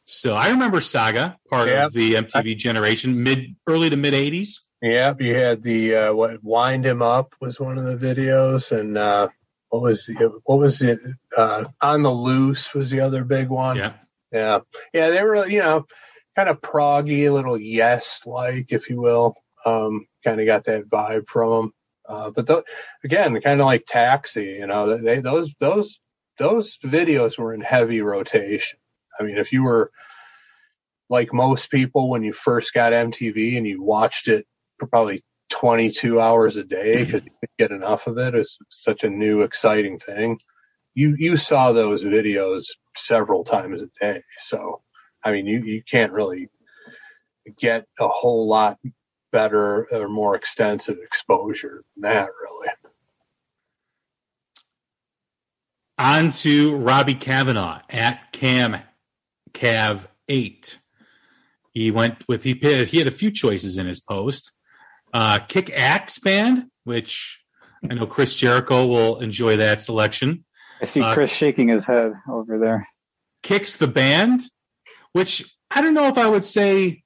So 0.06 0.36
I 0.36 0.50
remember 0.50 0.82
Saga, 0.82 1.38
part 1.50 1.70
Yeah. 1.70 1.86
of 1.86 1.94
the 1.94 2.16
MTV 2.16 2.56
generation, 2.58 3.24
mid 3.24 3.56
early 3.68 3.90
to 3.90 3.96
mid 3.98 4.14
'80s. 4.14 4.60
Yeah, 4.82 5.14
you 5.20 5.36
had 5.36 5.62
the 5.62 5.96
uh, 5.96 6.14
what 6.14 6.44
wind 6.44 6.86
him 6.86 7.02
up 7.04 7.36
was 7.40 7.60
one 7.60 7.78
of 7.78 7.86
the 7.86 7.96
videos, 8.06 8.78
and 8.78 8.98
uh, 8.98 9.30
what 9.70 9.84
was 9.84 10.08
the, 10.08 10.40
what 10.44 10.58
was 10.58 10.82
it? 10.82 11.00
Uh, 11.38 11.66
on 11.80 12.02
the 12.02 12.10
loose 12.12 12.74
was 12.74 12.90
the 12.90 13.02
other 13.02 13.24
big 13.24 13.50
one. 13.50 13.78
Yeah, 13.78 13.94
yeah, 14.32 14.60
yeah. 14.92 15.12
They 15.12 15.22
were 15.24 15.48
you 15.48 15.60
know 15.60 15.86
kind 16.36 16.50
of 16.50 16.62
proggy, 16.62 17.28
a 17.28 17.32
little 17.32 17.60
yes 17.60 18.26
like, 18.26 18.72
if 18.72 18.90
you 18.90 19.02
will. 19.02 19.36
Um, 19.66 20.08
kind 20.24 20.40
of 20.40 20.46
got 20.46 20.66
that 20.66 20.90
vibe 20.90 21.28
from 21.28 21.52
them. 21.52 21.74
Uh, 22.08 22.32
but 22.32 22.48
th- 22.48 22.64
again, 23.04 23.40
kind 23.42 23.62
of 23.62 23.66
like 23.66 23.86
Taxi, 23.86 24.58
you 24.60 24.68
know, 24.68 24.98
they 24.98 25.20
those 25.20 25.54
those 25.60 26.00
those 26.38 26.78
videos 26.84 27.38
were 27.38 27.54
in 27.54 27.62
heavy 27.62 28.02
rotation. 28.02 28.80
I 29.20 29.24
mean, 29.24 29.38
if 29.38 29.54
you 29.54 29.64
were 29.64 29.92
like 31.10 31.34
most 31.34 31.70
people 31.70 32.10
when 32.10 32.24
you 32.24 32.34
first 32.34 32.74
got 32.74 32.94
MTV 32.94 33.58
and 33.58 33.68
you 33.68 33.84
watched 33.84 34.28
it 34.28 34.48
for 34.80 34.88
probably 34.88 35.22
22 35.52 36.20
hours 36.20 36.58
a 36.58 36.64
day 36.64 37.04
because 37.04 37.24
you 37.26 37.32
couldn't 37.40 37.58
get 37.60 37.72
enough 37.72 38.08
of 38.08 38.18
it, 38.18 38.34
it's 38.34 38.58
such 38.70 39.04
a 39.04 39.10
new, 39.10 39.42
exciting 39.42 40.00
thing. 40.00 40.40
You 40.94 41.16
you 41.18 41.38
saw 41.38 41.72
those 41.72 42.04
videos 42.04 42.66
several 42.98 43.44
times 43.44 43.82
a 43.82 43.88
day, 44.00 44.24
so 44.40 44.82
I 45.24 45.32
mean, 45.32 45.46
you 45.48 45.60
you 45.60 45.84
can't 45.84 46.12
really 46.12 46.50
get 47.58 47.86
a 48.00 48.08
whole 48.08 48.48
lot 48.48 48.80
better 49.32 49.88
or 49.92 50.08
more 50.10 50.36
extensive 50.36 50.98
exposure 51.04 51.84
than 51.96 52.12
that, 52.12 52.30
really. 52.42 52.70
on 55.98 56.32
to 56.32 56.76
Robbie 56.78 57.14
Kavanaugh 57.14 57.82
at 57.90 58.32
Cam 58.32 58.78
Cav 59.54 60.08
eight. 60.28 60.80
He 61.74 61.92
went 61.92 62.28
with 62.28 62.44
he 62.44 62.54
he 62.54 62.98
had 62.98 63.08
a 63.08 63.12
few 63.12 63.32
choices 63.32 63.78
in 63.78 63.86
his 63.88 64.00
post. 64.00 64.52
Uh, 65.14 65.40
Kick 65.40 65.70
Axe 65.72 66.20
Band, 66.20 66.68
which 66.86 67.40
I 67.90 67.94
know 67.94 68.08
Chris 68.08 68.36
Jericho 68.36 68.88
will 68.88 69.20
enjoy 69.20 69.58
that 69.58 69.82
selection. 69.82 70.44
I 70.82 70.86
see 70.86 71.02
Uh, 71.02 71.14
Chris 71.14 71.32
shaking 71.32 71.68
his 71.68 71.86
head 71.86 72.14
over 72.30 72.58
there. 72.58 72.88
Kix 73.44 73.78
the 73.78 73.88
Band, 73.88 74.42
which 75.14 75.56
I 75.70 75.82
don't 75.82 75.94
know 75.94 76.08
if 76.08 76.18
I 76.18 76.28
would 76.28 76.46
say. 76.46 77.04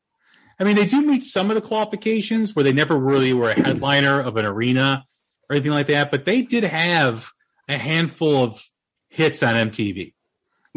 I 0.59 0.63
mean, 0.63 0.75
they 0.77 0.85
do 0.85 1.01
meet 1.01 1.23
some 1.23 1.49
of 1.51 1.55
the 1.55 1.61
qualifications 1.61 2.55
where 2.55 2.63
they 2.63 2.71
never 2.71 2.97
really 2.97 3.33
were 3.33 3.49
a 3.49 3.59
headliner 3.59 4.21
of 4.21 4.37
an 4.37 4.45
arena 4.45 5.03
or 5.49 5.55
anything 5.55 5.71
like 5.73 5.87
that, 5.87 6.11
but 6.11 6.23
they 6.23 6.43
did 6.43 6.63
have 6.63 7.29
a 7.67 7.77
handful 7.77 8.43
of 8.43 8.63
hits 9.09 9.43
on 9.43 9.55
MTV. 9.55 10.13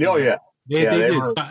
Oh 0.05 0.17
yeah, 0.17 0.37
They, 0.69 0.83
Yeah, 0.83 0.91
they 0.91 0.99
they 1.01 1.09
did. 1.11 1.19
were- 1.19 1.25
So, 1.37 1.45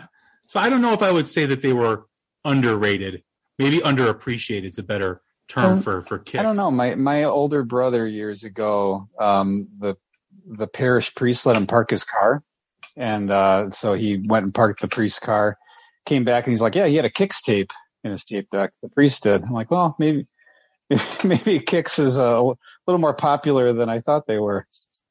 so 0.46 0.60
I 0.60 0.68
don't 0.68 0.82
know 0.82 0.92
if 0.92 1.02
I 1.02 1.10
would 1.10 1.26
say 1.28 1.46
that 1.46 1.62
they 1.62 1.72
were 1.72 2.06
underrated. 2.44 3.22
Maybe 3.58 3.78
underappreciated 3.78 4.70
is 4.70 4.78
a 4.78 4.82
better 4.82 5.22
term 5.48 5.72
Um, 5.72 5.82
for 5.82 6.02
for 6.02 6.18
Kix. 6.18 6.38
I 6.38 6.42
don't 6.42 6.56
know. 6.56 6.70
My 6.70 6.94
my 6.96 7.24
older 7.24 7.64
brother 7.64 8.06
years 8.06 8.44
ago, 8.44 9.08
um, 9.18 9.68
the 9.78 9.96
the 10.46 10.66
parish 10.66 11.14
priest 11.14 11.44
let 11.46 11.56
him 11.56 11.66
park 11.66 11.90
his 11.90 12.04
car, 12.04 12.42
and 12.96 13.30
uh, 13.30 13.70
so 13.70 13.94
he 13.94 14.16
went 14.18 14.44
and 14.44 14.54
parked 14.54 14.80
the 14.82 14.88
priest's 14.88 15.18
car. 15.18 15.58
Came 16.06 16.24
back 16.24 16.46
and 16.46 16.52
he's 16.52 16.60
like, 16.60 16.74
"Yeah, 16.74 16.86
he 16.86 16.96
had 16.96 17.04
a 17.04 17.10
Kix 17.10 17.42
tape 17.42 17.70
in 18.04 18.10
his 18.10 18.24
tape 18.24 18.48
deck. 18.50 18.72
The 18.82 18.88
priest 18.88 19.24
did." 19.24 19.42
I'm 19.42 19.52
like, 19.52 19.70
"Well, 19.70 19.94
maybe 19.98 20.26
maybe 20.90 21.60
Kix 21.60 21.98
is 21.98 22.16
a 22.16 22.40
little 22.40 22.98
more 22.98 23.14
popular 23.14 23.72
than 23.72 23.88
I 23.88 24.00
thought 24.00 24.26
they 24.26 24.38
were." 24.38 24.66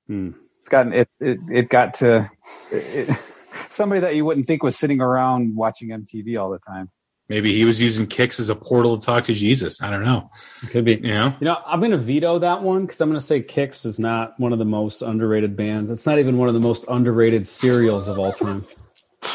Hmm. 0.07 0.31
It's 0.59 0.69
gotten 0.69 0.93
it 0.93 1.09
it, 1.19 1.39
it 1.51 1.69
got 1.69 1.95
to 1.95 2.27
it, 2.71 3.09
somebody 3.69 4.01
that 4.01 4.15
you 4.15 4.25
wouldn't 4.25 4.47
think 4.47 4.63
was 4.63 4.77
sitting 4.77 5.01
around 5.01 5.55
watching 5.55 5.89
MTV 5.89 6.41
all 6.41 6.49
the 6.49 6.59
time. 6.59 6.89
Maybe 7.29 7.53
he 7.53 7.65
was 7.65 7.81
using 7.81 8.07
Kix 8.07 8.39
as 8.39 8.47
a 8.47 8.55
portal 8.55 8.97
to 8.97 9.05
talk 9.05 9.25
to 9.25 9.33
Jesus. 9.33 9.81
I 9.81 9.89
don't 9.89 10.05
know. 10.05 10.29
Could 10.69 10.85
be. 10.85 10.93
You 10.93 11.13
know, 11.13 11.35
You 11.41 11.45
know, 11.45 11.57
I'm 11.65 11.79
going 11.79 11.91
to 11.91 11.97
veto 11.97 12.39
that 12.39 12.63
one 12.63 12.85
because 12.85 13.01
I'm 13.01 13.09
going 13.09 13.19
to 13.19 13.25
say 13.25 13.41
Kix 13.41 13.85
is 13.85 13.99
not 13.99 14.39
one 14.39 14.53
of 14.53 14.59
the 14.59 14.65
most 14.65 15.01
underrated 15.01 15.57
bands. 15.57 15.91
It's 15.91 16.05
not 16.05 16.19
even 16.19 16.37
one 16.37 16.47
of 16.47 16.53
the 16.53 16.61
most 16.61 16.85
underrated 16.87 17.45
cereals 17.45 18.07
of 18.07 18.17
all 18.17 18.31
time. 18.31 18.65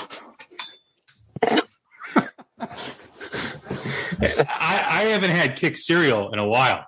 I, 4.18 4.86
I 4.88 4.91
haven't 5.04 5.30
had 5.30 5.56
kick 5.56 5.76
cereal 5.76 6.32
in 6.32 6.38
a 6.38 6.46
while. 6.46 6.84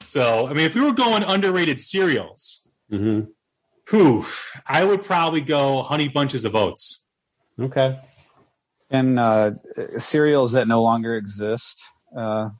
So 0.00 0.46
I 0.46 0.52
mean, 0.52 0.64
if 0.66 0.74
we 0.74 0.80
were 0.80 0.92
going 0.92 1.22
underrated 1.22 1.80
cereals, 1.80 2.68
hmm 2.90 3.22
whew, 3.90 4.24
I 4.66 4.84
would 4.84 5.02
probably 5.02 5.40
go 5.40 5.82
Honey 5.82 6.08
Bunches 6.08 6.44
of 6.44 6.54
Oats. 6.54 7.04
Okay. 7.60 7.98
And 8.90 9.18
uh, 9.18 9.52
cereals 9.98 10.52
that 10.52 10.68
no 10.68 10.82
longer 10.82 11.16
exist 11.16 11.82
uh, 12.16 12.50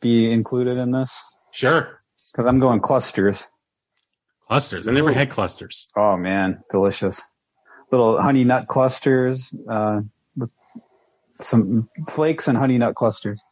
be 0.00 0.30
included 0.30 0.76
in 0.78 0.90
this? 0.90 1.16
Sure, 1.52 2.02
Because 2.32 2.46
I'm 2.46 2.58
going 2.60 2.80
clusters. 2.80 3.48
clusters. 4.48 4.86
I 4.88 4.92
never 4.92 5.12
had 5.12 5.30
clusters. 5.30 5.88
Oh 5.96 6.16
man, 6.16 6.62
delicious! 6.70 7.22
Little 7.90 8.20
honey 8.20 8.44
nut 8.44 8.66
clusters, 8.66 9.54
uh, 9.68 10.00
with 10.36 10.50
some 11.40 11.88
flakes 12.08 12.48
and 12.48 12.56
honey 12.58 12.78
nut 12.78 12.94
clusters. 12.94 13.42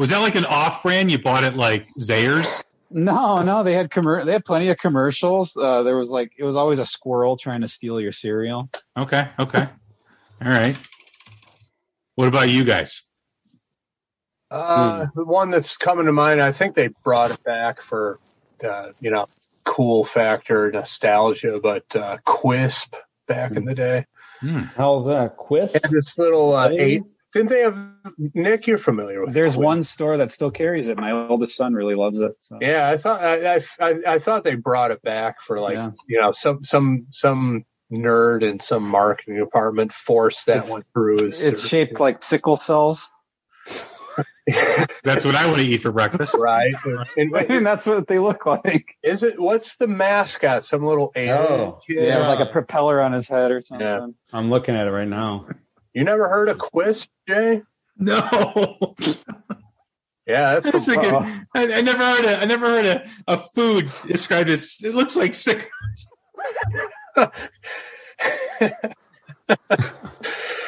Was 0.00 0.08
that 0.08 0.20
like 0.20 0.34
an 0.34 0.46
off-brand 0.46 1.10
you 1.10 1.18
bought 1.18 1.44
at 1.44 1.54
like 1.54 1.86
Zayre's? 2.00 2.64
No, 2.90 3.42
no, 3.42 3.62
they 3.62 3.74
had 3.74 3.90
commer- 3.90 4.24
They 4.24 4.32
had 4.32 4.46
plenty 4.46 4.68
of 4.68 4.78
commercials. 4.78 5.54
Uh, 5.54 5.82
there 5.82 5.94
was 5.94 6.08
like 6.08 6.32
it 6.38 6.42
was 6.42 6.56
always 6.56 6.78
a 6.78 6.86
squirrel 6.86 7.36
trying 7.36 7.60
to 7.60 7.68
steal 7.68 8.00
your 8.00 8.10
cereal. 8.10 8.70
Okay, 8.96 9.28
okay, 9.38 9.68
all 10.42 10.48
right. 10.48 10.74
What 12.14 12.28
about 12.28 12.48
you 12.48 12.64
guys? 12.64 13.02
Uh, 14.50 15.08
the 15.14 15.26
one 15.26 15.50
that's 15.50 15.76
coming 15.76 16.06
to 16.06 16.12
mind, 16.12 16.40
I 16.40 16.52
think 16.52 16.74
they 16.74 16.88
brought 17.04 17.30
it 17.30 17.44
back 17.44 17.82
for, 17.82 18.18
uh, 18.64 18.92
you 19.00 19.10
know, 19.10 19.28
cool 19.64 20.06
factor, 20.06 20.72
nostalgia, 20.72 21.60
but 21.62 21.84
uh, 21.94 22.16
Quisp 22.26 22.94
back 23.28 23.50
in 23.50 23.66
the 23.66 23.74
day. 23.74 24.06
Hmm. 24.40 24.60
How's 24.60 25.04
that? 25.08 25.36
Quisp? 25.36 25.84
And 25.84 25.92
this 25.92 26.16
little 26.18 26.54
uh, 26.54 26.70
eight. 26.70 27.02
Didn't 27.32 27.48
they 27.48 27.60
have 27.60 27.78
Nick? 28.34 28.66
You're 28.66 28.76
familiar 28.78 29.24
with? 29.24 29.32
There's 29.34 29.56
one 29.56 29.84
store 29.84 30.16
that 30.16 30.30
still 30.32 30.50
carries 30.50 30.88
it. 30.88 30.98
My 30.98 31.12
oldest 31.12 31.56
son 31.56 31.74
really 31.74 31.94
loves 31.94 32.20
it. 32.20 32.32
So. 32.40 32.58
Yeah, 32.60 32.88
I 32.90 32.96
thought 32.96 33.20
I, 33.22 33.54
I, 33.56 33.60
I, 33.80 33.94
I 34.14 34.18
thought 34.18 34.42
they 34.44 34.56
brought 34.56 34.90
it 34.90 35.00
back 35.02 35.40
for 35.40 35.60
like 35.60 35.74
Yeah. 35.74 35.90
you 36.08 36.20
know 36.20 36.32
some 36.32 36.62
some 36.64 37.06
some 37.10 37.64
nerd 37.92 38.42
in 38.42 38.58
some 38.60 38.82
marketing 38.82 39.36
department 39.36 39.92
forced 39.92 40.46
that 40.46 40.56
It's- 40.58 40.70
one 40.70 40.82
through. 40.92 41.18
his- 41.24 41.44
It's 41.44 41.68
shaped 41.68 42.00
like 42.00 42.22
sickle 42.22 42.56
cells, 42.56 43.10
That's 45.04 45.24
what 45.24 45.36
I 45.36 45.46
want 45.46 45.58
to 45.60 45.64
eat 45.66 45.78
for 45.78 45.92
breakfast. 45.92 46.34
right. 46.38 46.74
And, 47.16 47.32
and 47.50 47.64
that's 47.66 47.86
what 47.86 48.08
they 48.08 48.18
look 48.18 48.46
like. 48.46 48.96
is 49.02 49.22
it 49.22 49.38
what's 49.40 49.76
the 49.76 49.86
mascot? 49.86 50.64
Some 50.64 50.82
little 50.84 51.12
alien 51.14 51.36
Oh, 51.38 51.78
kid? 51.86 52.08
Yeah, 52.08 52.26
like 52.28 52.40
a 52.40 52.50
propeller 52.50 53.00
on 53.00 53.12
his 53.12 53.28
head 53.28 53.52
or 53.52 53.60
something. 53.62 53.86
Yeah. 53.86 54.06
I'm 54.32 54.50
looking 54.50 54.74
at 54.74 54.86
it 54.86 54.90
right 54.90 55.06
now. 55.08 55.46
You 55.94 56.04
never 56.04 56.28
heard 56.28 56.48
of 56.48 56.58
Quisp, 56.58 57.08
Jay? 57.26 57.62
No, 57.96 58.94
Yeah, 60.30 60.54
that's 60.54 60.70
That's 60.70 60.84
from, 60.84 60.94
like 60.94 61.12
Uh, 61.12 61.40
I, 61.56 61.72
I 61.74 61.80
never 61.80 62.04
heard 62.04 62.24
a, 62.24 62.40
I 62.40 62.44
never 62.44 62.66
heard 62.66 62.84
a, 62.84 63.10
a 63.26 63.38
food 63.54 63.90
described 64.06 64.48
as 64.48 64.78
it 64.82 64.94
looks 64.94 65.16
like 65.16 65.34
sick. 65.34 65.68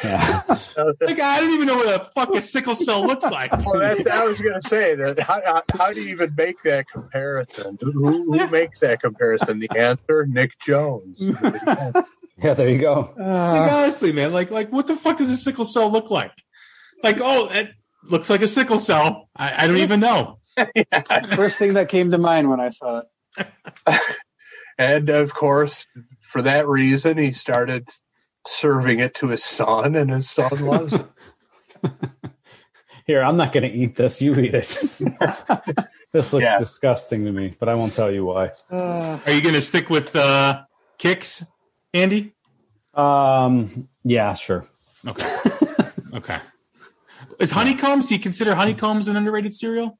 Yeah. 0.03 0.41
Like 0.75 1.19
I 1.19 1.39
don't 1.39 1.53
even 1.53 1.67
know 1.67 1.75
what 1.75 2.01
a 2.01 2.05
fuck 2.13 2.35
a 2.35 2.41
sickle 2.41 2.75
cell 2.75 3.05
looks 3.05 3.29
like. 3.29 3.51
Well, 3.63 3.79
that, 3.79 4.07
I 4.07 4.25
was 4.25 4.41
going 4.41 4.59
to 4.59 4.67
say 4.67 4.95
that. 4.95 5.19
How, 5.19 5.41
how, 5.41 5.63
how 5.77 5.93
do 5.93 6.01
you 6.01 6.09
even 6.09 6.33
make 6.35 6.61
that 6.63 6.89
comparison? 6.89 7.77
Who, 7.79 7.91
who 8.33 8.47
makes 8.51 8.81
that 8.81 9.01
comparison? 9.01 9.59
The 9.59 9.69
answer: 9.77 10.25
Nick 10.25 10.59
Jones. 10.59 11.17
yeah, 12.43 12.53
there 12.53 12.69
you 12.69 12.79
go. 12.79 13.13
Like 13.17 13.71
honestly, 13.71 14.11
man, 14.11 14.33
like 14.33 14.51
like 14.51 14.71
what 14.71 14.87
the 14.87 14.95
fuck 14.95 15.17
does 15.17 15.29
a 15.29 15.37
sickle 15.37 15.65
cell 15.65 15.89
look 15.89 16.11
like? 16.11 16.33
Like 17.03 17.19
oh, 17.21 17.49
it 17.51 17.71
looks 18.03 18.29
like 18.29 18.41
a 18.41 18.47
sickle 18.47 18.79
cell. 18.79 19.29
I, 19.35 19.63
I 19.63 19.67
don't 19.67 19.77
even 19.77 20.01
know. 20.01 20.39
First 21.35 21.57
thing 21.57 21.75
that 21.75 21.87
came 21.89 22.11
to 22.11 22.17
mind 22.17 22.49
when 22.49 22.59
I 22.59 22.71
saw 22.71 23.03
it. 23.37 24.01
and 24.77 25.09
of 25.09 25.33
course, 25.33 25.87
for 26.19 26.41
that 26.41 26.67
reason, 26.67 27.17
he 27.17 27.31
started 27.31 27.87
serving 28.47 28.99
it 28.99 29.15
to 29.15 29.29
his 29.29 29.43
son, 29.43 29.95
and 29.95 30.09
his 30.11 30.29
son 30.29 30.49
loves 30.59 30.93
it. 30.95 31.05
Here, 33.05 33.21
I'm 33.21 33.35
not 33.37 33.51
going 33.51 33.69
to 33.69 33.77
eat 33.77 33.95
this. 33.95 34.21
You 34.21 34.35
eat 34.35 34.53
it. 34.53 34.63
this 36.13 36.31
looks 36.33 36.45
Yeah. 36.45 36.59
disgusting 36.59 37.25
to 37.25 37.31
me, 37.31 37.55
but 37.59 37.67
I 37.67 37.75
won't 37.75 37.93
tell 37.93 38.11
you 38.11 38.25
why. 38.25 38.51
Uh, 38.71 39.19
Are 39.25 39.31
you 39.31 39.41
going 39.41 39.55
to 39.55 39.61
stick 39.61 39.89
with 39.89 40.15
uh, 40.15 40.63
Kix, 40.99 41.45
Andy? 41.93 42.33
Um, 42.93 43.89
yeah, 44.05 44.33
sure. 44.35 44.65
Okay. 45.05 45.27
okay. 46.13 46.37
Is 47.39 47.51
honeycombs? 47.51 48.05
Do 48.05 48.13
you 48.15 48.21
consider 48.21 48.55
honeycombs 48.55 49.07
an 49.09 49.17
underrated 49.17 49.53
cereal? 49.53 49.97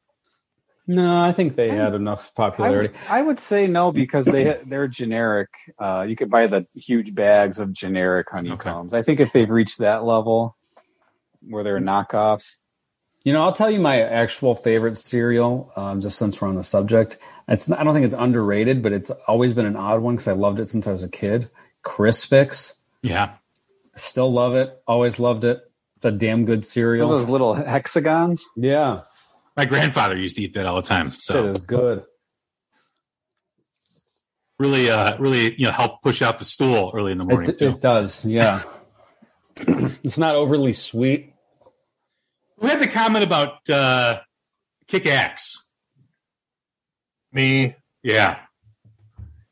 No, 0.86 1.22
I 1.22 1.32
think 1.32 1.56
they 1.56 1.70
had 1.70 1.94
enough 1.94 2.36
popularity. 2.36 2.94
I 3.10 3.22
would 3.22 3.40
say 3.40 3.68
no 3.68 3.92
because 3.92 4.26
they 4.26 4.60
they're 4.66 4.88
generic. 4.90 5.50
Uh, 5.80 6.06
you 6.08 6.16
could 6.16 6.30
buy 6.30 6.48
the 6.48 6.66
huge 6.76 7.16
bags 7.16 7.58
of 7.60 7.72
generic 7.72 8.28
honeycombs. 8.30 8.94
I 8.94 9.02
think 9.02 9.20
if 9.22 9.32
they've 9.32 9.50
reached 9.50 9.80
that 9.80 10.04
level 10.04 10.58
where 11.48 11.64
they're 11.64 11.80
knockoffs, 11.80 12.58
You 13.24 13.32
know, 13.32 13.44
I'll 13.44 13.54
tell 13.54 13.72
you 13.72 13.80
my 13.80 14.02
actual 14.02 14.56
favorite 14.56 14.98
cereal, 14.98 15.72
um, 15.78 16.02
just 16.02 16.18
since 16.18 16.42
we're 16.42 16.50
on 16.50 16.56
the 16.56 16.64
subject. 16.64 17.18
It's 17.48 17.70
not, 17.70 17.80
I 17.80 17.84
don't 17.86 17.94
think 17.94 18.06
it's 18.06 18.16
underrated, 18.16 18.82
but 18.84 18.92
it's 18.92 19.10
always 19.28 19.54
been 19.54 19.66
an 19.66 19.76
odd 19.78 20.02
one 20.02 20.16
because 20.16 20.28
I 20.28 20.34
loved 20.34 20.60
it 20.60 20.68
since 20.68 20.88
I 20.88 20.92
was 20.92 21.04
a 21.04 21.10
kid. 21.10 21.50
Crispix, 21.84 22.74
Yeah. 23.02 23.34
still 23.96 24.32
love 24.32 24.56
it. 24.56 24.82
Always 24.88 25.20
loved 25.20 25.44
it. 25.46 25.62
It's 25.98 26.06
a 26.06 26.12
damn 26.12 26.44
good 26.46 26.52
you 26.52 26.56
know 26.58 26.62
cereal. 26.62 27.10
those 27.10 27.30
little 27.30 27.54
hexagons. 27.56 28.50
yeah, 28.58 29.02
My 29.56 29.66
grandfather 29.66 30.18
used 30.18 30.36
to 30.38 30.44
eat 30.44 30.54
that 30.56 30.66
all 30.66 30.78
the 30.78 30.82
time. 30.88 31.08
it 31.08 31.14
So 31.22 31.46
is 31.48 31.60
good. 31.60 32.04
really, 34.60 34.90
uh, 34.90 35.18
really, 35.20 35.54
you 35.56 35.66
know, 35.66 35.72
help 35.72 36.02
push 36.02 36.22
out 36.22 36.40
the 36.40 36.46
stool 36.46 36.92
early 36.96 37.12
in 37.12 37.18
the 37.18 37.26
morning 37.26 37.50
It, 37.50 37.60
too. 37.60 37.70
it 37.70 37.82
does. 37.82 38.26
Yeah, 38.26 38.64
it's 39.58 40.18
not 40.18 40.36
overly 40.36 40.74
sweet. 40.74 41.34
we 42.60 42.70
had 42.70 42.80
the 42.80 42.88
comment 42.88 43.24
about 43.26 43.68
uh, 43.70 44.20
kick 44.88 45.06
axe. 45.06 45.70
Me, 47.32 47.76
Yeah. 48.04 48.40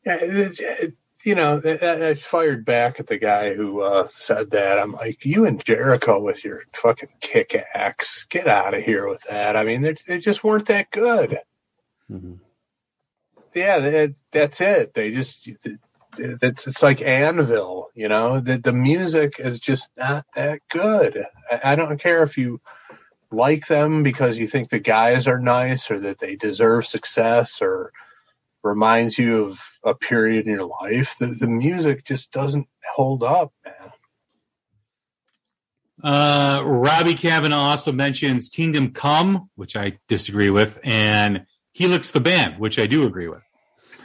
Yeah, 0.05 0.17
it- 0.21 0.59
it- 0.59 0.93
you 1.25 1.35
know, 1.35 1.61
I, 1.63 2.09
I 2.09 2.13
fired 2.13 2.65
back 2.65 2.99
at 2.99 3.07
the 3.07 3.17
guy 3.17 3.53
who 3.53 3.81
uh, 3.81 4.07
said 4.13 4.51
that. 4.51 4.79
I'm 4.79 4.93
like, 4.93 5.25
you 5.25 5.45
and 5.45 5.63
Jericho 5.63 6.19
with 6.19 6.43
your 6.43 6.63
fucking 6.73 7.09
kick 7.19 7.55
axe, 7.73 8.25
get 8.29 8.47
out 8.47 8.73
of 8.73 8.83
here 8.83 9.07
with 9.07 9.23
that. 9.29 9.55
I 9.55 9.63
mean, 9.63 9.81
they 9.81 9.95
they 10.07 10.19
just 10.19 10.43
weren't 10.43 10.67
that 10.67 10.91
good. 10.91 11.39
Mhm. 12.09 12.39
Yeah, 13.53 13.79
that, 13.79 14.15
that's 14.31 14.61
it. 14.61 14.93
They 14.93 15.11
just 15.11 15.49
it's 16.17 16.67
it's 16.67 16.83
like 16.83 17.01
Anvil, 17.01 17.89
you 17.95 18.07
know. 18.09 18.39
The 18.39 18.57
the 18.57 18.73
music 18.73 19.35
is 19.39 19.59
just 19.59 19.89
not 19.97 20.25
that 20.35 20.61
good. 20.69 21.17
I, 21.49 21.73
I 21.73 21.75
don't 21.75 21.99
care 21.99 22.23
if 22.23 22.37
you 22.37 22.61
like 23.31 23.67
them 23.67 24.03
because 24.03 24.37
you 24.37 24.47
think 24.47 24.69
the 24.69 24.79
guys 24.79 25.27
are 25.27 25.39
nice 25.39 25.89
or 25.91 26.01
that 26.01 26.19
they 26.19 26.35
deserve 26.35 26.85
success 26.85 27.61
or 27.61 27.91
reminds 28.63 29.17
you 29.17 29.45
of 29.45 29.61
a 29.83 29.95
period 29.95 30.45
in 30.45 30.53
your 30.53 30.65
life. 30.65 31.17
The 31.17 31.27
the 31.27 31.47
music 31.47 32.03
just 32.03 32.31
doesn't 32.31 32.67
hold 32.95 33.23
up, 33.23 33.51
man. 33.65 33.91
Uh, 36.03 36.63
Robbie 36.65 37.13
Kavanaugh 37.13 37.55
also 37.57 37.91
mentions 37.91 38.49
Kingdom 38.49 38.91
Come, 38.91 39.49
which 39.55 39.75
I 39.75 39.99
disagree 40.07 40.49
with, 40.49 40.79
and 40.83 41.45
Helix 41.73 42.11
the 42.11 42.19
band, 42.19 42.59
which 42.59 42.79
I 42.79 42.87
do 42.87 43.05
agree 43.05 43.27
with. 43.27 43.47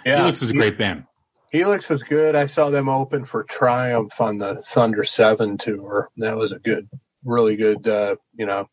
Helix 0.04 0.42
is 0.42 0.50
a 0.50 0.54
great 0.54 0.78
band. 0.78 1.04
Helix 1.50 1.88
was 1.88 2.02
good. 2.02 2.34
I 2.34 2.46
saw 2.46 2.70
them 2.70 2.88
open 2.88 3.24
for 3.24 3.44
Triumph 3.44 4.20
on 4.20 4.36
the 4.36 4.56
Thunder 4.56 5.04
Seven 5.04 5.56
tour. 5.56 6.10
That 6.18 6.36
was 6.36 6.52
a 6.52 6.58
good, 6.58 6.88
really 7.24 7.56
good, 7.56 7.88
uh, 7.88 8.16
you 8.36 8.46
know, 8.46 8.68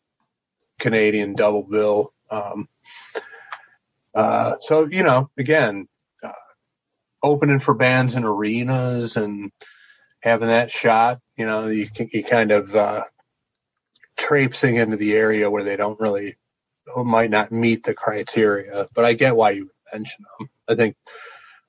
Canadian 0.78 1.34
double 1.34 1.62
bill. 1.62 2.12
Um, 2.30 2.68
uh, 4.14 4.56
so 4.60 4.86
you 4.86 5.02
know, 5.02 5.30
again, 5.38 5.88
uh, 6.22 6.32
opening 7.22 7.60
for 7.60 7.74
bands 7.74 8.16
in 8.16 8.24
arenas 8.24 9.16
and 9.16 9.50
having 10.20 10.48
that 10.48 10.70
shot, 10.70 11.20
you 11.36 11.46
know, 11.46 11.68
you 11.68 11.88
you 12.12 12.24
kind 12.24 12.52
of 12.52 12.74
uh, 12.74 13.04
traipsing 14.16 14.76
into 14.76 14.96
the 14.96 15.14
area 15.14 15.50
where 15.50 15.64
they 15.64 15.76
don't 15.76 16.00
really 16.00 16.36
might 16.96 17.30
not 17.30 17.52
meet 17.52 17.84
the 17.84 17.94
criteria. 17.94 18.88
But 18.94 19.04
I 19.04 19.14
get 19.14 19.36
why 19.36 19.50
you 19.52 19.70
mention 19.92 20.24
them. 20.38 20.48
I 20.68 20.74
think 20.74 20.96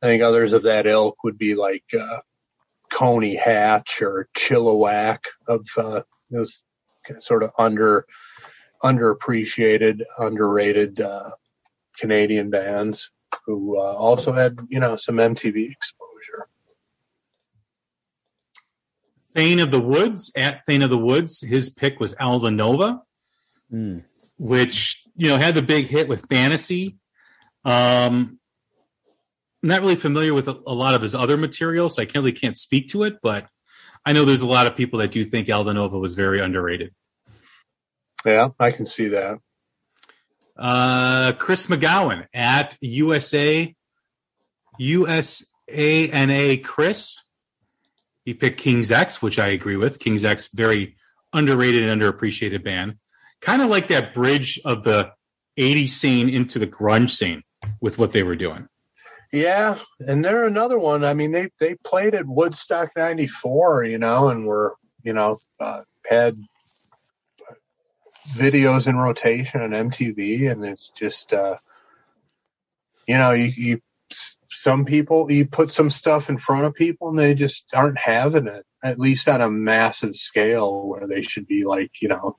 I 0.02 0.08
think 0.08 0.22
others 0.22 0.54
of 0.54 0.64
that 0.64 0.88
ilk 0.88 1.24
would 1.24 1.38
be 1.38 1.56
like 1.56 1.86
uh, 2.00 2.20
Coney 2.92 3.36
Hatch 3.36 4.02
or 4.02 4.28
Chilliwack 4.38 5.20
of 5.48 5.68
uh, 5.78 6.02
those 6.30 6.62
sort 7.20 7.44
of 7.44 7.52
under 7.58 8.06
underappreciated, 8.84 10.02
underrated 10.18 11.02
uh, 11.02 11.32
Canadian 12.00 12.50
bands 12.50 13.12
who 13.46 13.78
uh, 13.78 13.82
also 13.82 14.32
had 14.34 14.60
you 14.70 14.80
know 14.80 14.96
some 14.98 15.18
MTV 15.18 15.72
exposure. 15.72 16.48
Thane 19.34 19.60
of 19.60 19.72
the 19.72 19.82
Woods 19.82 20.32
at 20.36 20.66
Thane 20.66 20.82
of 20.82 20.90
the 20.90 20.98
Woods, 20.98 21.42
his 21.42 21.70
pick 21.70 22.00
was 22.00 22.16
Aldo 22.20 22.50
Nova, 22.50 23.02
Mm. 23.74 24.04
which 24.38 25.02
you 25.16 25.28
know 25.28 25.38
had 25.38 25.56
the 25.56 25.62
big 25.62 25.88
hit 25.88 26.08
with 26.08 26.28
Fantasy. 26.30 26.98
Um, 27.66 28.40
not 29.64 29.82
really 29.82 29.96
familiar 29.96 30.36
with 30.36 30.48
a, 30.48 30.52
a 30.68 30.74
lot 30.74 30.94
of 30.94 31.02
his 31.02 31.16
other 31.16 31.36
material, 31.36 31.90
so 31.90 32.02
I 32.02 32.06
can't, 32.06 32.18
really 32.18 32.32
can't 32.32 32.56
speak 32.56 32.90
to 32.90 33.04
it. 33.04 33.16
But 33.24 33.48
I 34.06 34.14
know 34.14 34.24
there's 34.24 34.42
a 34.42 34.48
lot 34.48 34.68
of 34.68 34.76
people 34.76 35.00
that 35.00 35.10
do 35.12 35.26
think 35.26 35.50
Aldo 35.50 35.74
Nova 35.74 35.98
was 35.98 36.14
very 36.14 36.40
underrated. 36.40 36.94
Yeah, 38.24 38.50
I 38.60 38.70
can 38.72 38.86
see 38.86 39.08
that. 39.10 39.40
Uh, 40.58 41.34
Chris 41.34 41.68
McGowan 41.68 42.28
at 42.34 42.78
USA 42.82 43.76
USANA 44.80 46.64
Chris. 46.64 47.22
He 48.24 48.34
picked 48.34 48.60
King's 48.60 48.92
X, 48.92 49.22
which 49.22 49.38
I 49.38 49.48
agree 49.48 49.76
with. 49.76 50.00
King's 50.00 50.26
X, 50.26 50.50
very 50.54 50.96
underrated 51.34 51.84
and 51.84 52.02
underappreciated 52.02 52.64
band. 52.64 52.96
Kind 53.42 53.62
of 53.62 53.70
like 53.70 53.88
that 53.90 54.14
bridge 54.14 54.60
of 54.66 54.84
the 54.84 55.12
80s 55.58 55.90
scene 55.90 56.30
into 56.30 56.58
the 56.58 56.68
grunge 56.68 57.12
scene 57.12 57.44
with 57.82 57.98
what 57.98 58.12
they 58.14 58.24
were 58.24 58.36
doing. 58.36 58.68
Yeah, 59.32 59.80
and 60.00 60.24
they're 60.24 60.48
another 60.48 60.80
one. 60.80 61.04
I 61.04 61.14
mean, 61.14 61.32
they 61.32 61.50
they 61.60 61.76
played 61.76 62.16
at 62.16 62.26
Woodstock 62.26 62.92
'94, 62.96 63.84
you 63.84 63.98
know, 63.98 64.30
and 64.30 64.48
were 64.48 64.76
you 65.04 65.12
know 65.14 65.40
uh, 65.60 65.82
had 66.10 66.42
videos 68.30 68.88
in 68.88 68.96
rotation 68.96 69.62
on 69.62 69.72
MTV, 69.72 70.52
and 70.52 70.66
it's 70.66 70.90
just 70.90 71.34
uh, 71.34 71.58
you 73.08 73.18
know 73.18 73.32
you, 73.32 73.52
you 73.56 73.82
some 74.50 74.86
people 74.86 75.30
you 75.32 75.46
put 75.46 75.72
some 75.72 75.90
stuff 75.90 76.30
in 76.30 76.38
front 76.38 76.66
of 76.66 76.74
people 76.74 77.10
and 77.10 77.20
they 77.20 77.34
just 77.34 77.74
aren't 77.74 77.98
having 77.98 78.48
it 78.48 78.66
at 78.84 79.00
least 79.00 79.28
on 79.28 79.42
a 79.42 79.50
massive 79.50 80.16
scale 80.16 80.88
where 80.88 81.08
they 81.08 81.22
should 81.22 81.46
be 81.48 81.66
like 81.66 81.92
you 82.02 82.08
know 82.08 82.38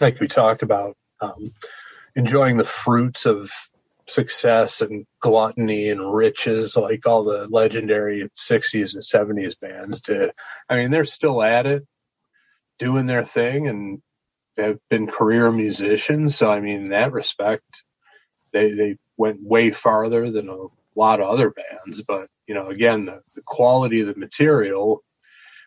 like 0.00 0.20
we 0.20 0.28
talked 0.28 0.62
about 0.62 0.96
um, 1.20 1.52
enjoying 2.14 2.56
the 2.56 2.64
fruits 2.64 3.26
of 3.26 3.50
success 4.06 4.80
and 4.80 5.06
gluttony 5.20 5.88
and 5.88 6.12
riches 6.12 6.76
like 6.76 7.06
all 7.06 7.24
the 7.24 7.46
legendary 7.48 8.28
60s 8.36 8.94
and 8.94 9.02
70s 9.38 9.58
bands 9.58 10.00
did. 10.00 10.32
I 10.68 10.76
mean, 10.76 10.90
they're 10.90 11.04
still 11.04 11.42
at 11.42 11.66
it, 11.66 11.86
doing 12.78 13.06
their 13.06 13.24
thing, 13.24 13.68
and 13.68 14.02
have 14.62 14.78
been 14.88 15.06
career 15.06 15.50
musicians. 15.50 16.36
So, 16.36 16.50
I 16.50 16.60
mean, 16.60 16.84
in 16.84 16.90
that 16.90 17.12
respect, 17.12 17.84
they, 18.52 18.72
they 18.72 18.96
went 19.16 19.42
way 19.42 19.70
farther 19.70 20.30
than 20.30 20.48
a 20.48 20.66
lot 20.96 21.20
of 21.20 21.28
other 21.28 21.50
bands. 21.50 22.02
But, 22.02 22.28
you 22.46 22.54
know, 22.54 22.66
again, 22.66 23.04
the, 23.04 23.20
the 23.34 23.42
quality 23.44 24.00
of 24.00 24.06
the 24.08 24.16
material 24.16 25.02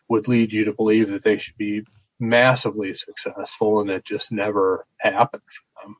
would 0.08 0.28
lead 0.28 0.52
you 0.52 0.66
to 0.66 0.74
believe 0.74 1.10
that 1.10 1.24
they 1.24 1.38
should 1.38 1.56
be 1.56 1.82
massively 2.20 2.94
successful, 2.94 3.80
and 3.80 3.90
it 3.90 4.04
just 4.04 4.30
never 4.30 4.86
happened 4.98 5.42
for 5.50 5.82
them. 5.82 5.96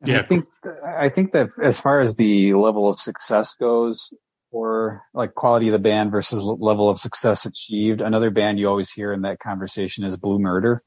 And 0.00 0.10
Yeah. 0.10 0.18
I 0.18 0.22
think 0.22 0.46
I 0.84 1.08
think 1.08 1.32
that 1.32 1.50
as 1.62 1.80
far 1.80 2.00
as 2.00 2.16
the 2.16 2.54
level 2.54 2.88
of 2.88 2.98
success 3.00 3.54
goes, 3.54 4.12
or 4.50 5.02
like 5.12 5.34
quality 5.34 5.68
of 5.68 5.72
the 5.72 5.78
band 5.78 6.10
versus 6.10 6.42
level 6.42 6.88
of 6.88 6.98
success 6.98 7.46
achieved, 7.46 8.00
another 8.00 8.30
band 8.30 8.58
you 8.58 8.68
always 8.68 8.90
hear 8.90 9.12
in 9.12 9.22
that 9.22 9.38
conversation 9.38 10.04
is 10.04 10.16
Blue 10.16 10.38
Murder. 10.38 10.82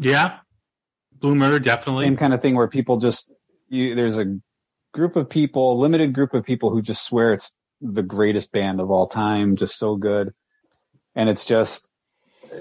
Yeah. 0.00 0.38
Blue 1.20 1.34
Murder, 1.34 1.58
definitely. 1.58 2.06
Same 2.06 2.16
kind 2.16 2.32
of 2.34 2.40
thing 2.40 2.54
where 2.54 2.66
people 2.68 2.96
just 2.96 3.30
you, 3.68 3.94
there's 3.94 4.18
a 4.18 4.38
group 4.92 5.14
of 5.16 5.28
people, 5.28 5.78
limited 5.78 6.12
group 6.14 6.34
of 6.34 6.44
people 6.44 6.70
who 6.70 6.82
just 6.82 7.04
swear 7.04 7.32
it's 7.32 7.54
the 7.80 8.02
greatest 8.02 8.52
band 8.52 8.80
of 8.80 8.90
all 8.90 9.06
time, 9.06 9.56
just 9.56 9.78
so 9.78 9.96
good, 9.96 10.32
and 11.14 11.28
it's 11.28 11.44
just 11.44 11.88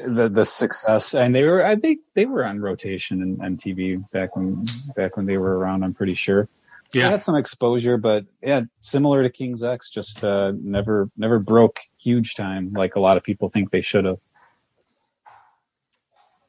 the 0.05 0.27
the 0.29 0.45
success. 0.45 1.13
And 1.15 1.33
they 1.33 1.45
were, 1.45 1.65
I 1.65 1.75
think, 1.77 1.99
they 2.13 2.25
were 2.25 2.45
on 2.45 2.59
rotation 2.59 3.21
and 3.21 3.57
MTV 3.57 4.11
back 4.11 4.35
when 4.35 4.65
back 4.95 5.15
when 5.15 5.25
they 5.25 5.37
were 5.37 5.57
around. 5.57 5.83
I'm 5.83 5.93
pretty 5.93 6.13
sure. 6.15 6.49
They 6.91 6.99
Yeah. 6.99 7.09
had 7.11 7.21
some 7.23 7.35
exposure, 7.35 7.97
but 7.97 8.25
yeah, 8.41 8.61
similar 8.81 9.23
to 9.23 9.29
King's 9.29 9.63
X, 9.63 9.89
just 9.89 10.23
uh, 10.23 10.51
never 10.61 11.09
never 11.15 11.39
broke 11.39 11.79
huge 11.97 12.35
time 12.35 12.73
like 12.73 12.95
a 12.95 12.99
lot 12.99 13.15
of 13.15 13.23
people 13.23 13.47
think 13.47 13.71
they 13.71 13.81
should 13.81 14.03
have. 14.05 14.17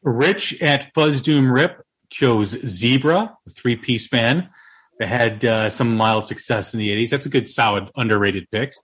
Rich 0.03 0.61
at 0.63 0.93
Fuzz 0.95 1.21
Doom 1.21 1.51
Rip 1.53 1.83
chose 2.11 2.51
Zebra, 2.67 3.37
a 3.47 3.51
three 3.51 3.77
piece 3.77 4.09
band 4.09 4.49
that 4.99 5.09
had 5.09 5.45
uh, 5.45 5.71
some 5.71 5.97
mild 5.97 6.27
success 6.27 6.75
in 6.75 6.81
the 6.81 6.91
80s. 6.91 7.11
That's 7.11 7.27
a 7.27 7.31
good, 7.31 7.49
solid, 7.49 7.91
underrated 7.97 8.51
pick. 8.51 8.75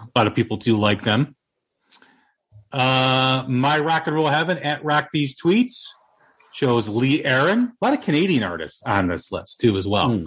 A 0.00 0.18
lot 0.18 0.26
of 0.26 0.34
people 0.34 0.56
do 0.56 0.76
like 0.76 1.02
them. 1.02 1.34
Uh, 2.70 3.44
My 3.48 3.78
Rock 3.78 4.06
and 4.06 4.16
Roll 4.16 4.28
Heaven 4.28 4.58
at 4.58 4.84
Rock 4.84 5.08
These 5.12 5.40
Tweets 5.40 5.86
chose 6.52 6.88
Lee 6.88 7.24
Aaron. 7.24 7.72
A 7.80 7.84
lot 7.84 7.94
of 7.94 8.02
Canadian 8.02 8.42
artists 8.42 8.82
on 8.84 9.08
this 9.08 9.32
list 9.32 9.60
too, 9.60 9.76
as 9.76 9.86
well. 9.86 10.10
Hmm. 10.10 10.26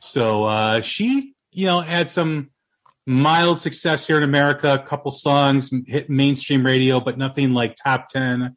So 0.00 0.44
uh, 0.44 0.80
she, 0.80 1.34
you 1.50 1.66
know, 1.66 1.80
had 1.80 2.10
some 2.10 2.50
mild 3.06 3.60
success 3.60 4.06
here 4.06 4.18
in 4.18 4.22
America. 4.22 4.74
A 4.74 4.78
couple 4.78 5.10
songs 5.10 5.70
hit 5.86 6.10
mainstream 6.10 6.64
radio, 6.64 7.00
but 7.00 7.16
nothing 7.16 7.54
like 7.54 7.74
top 7.74 8.08
ten 8.08 8.56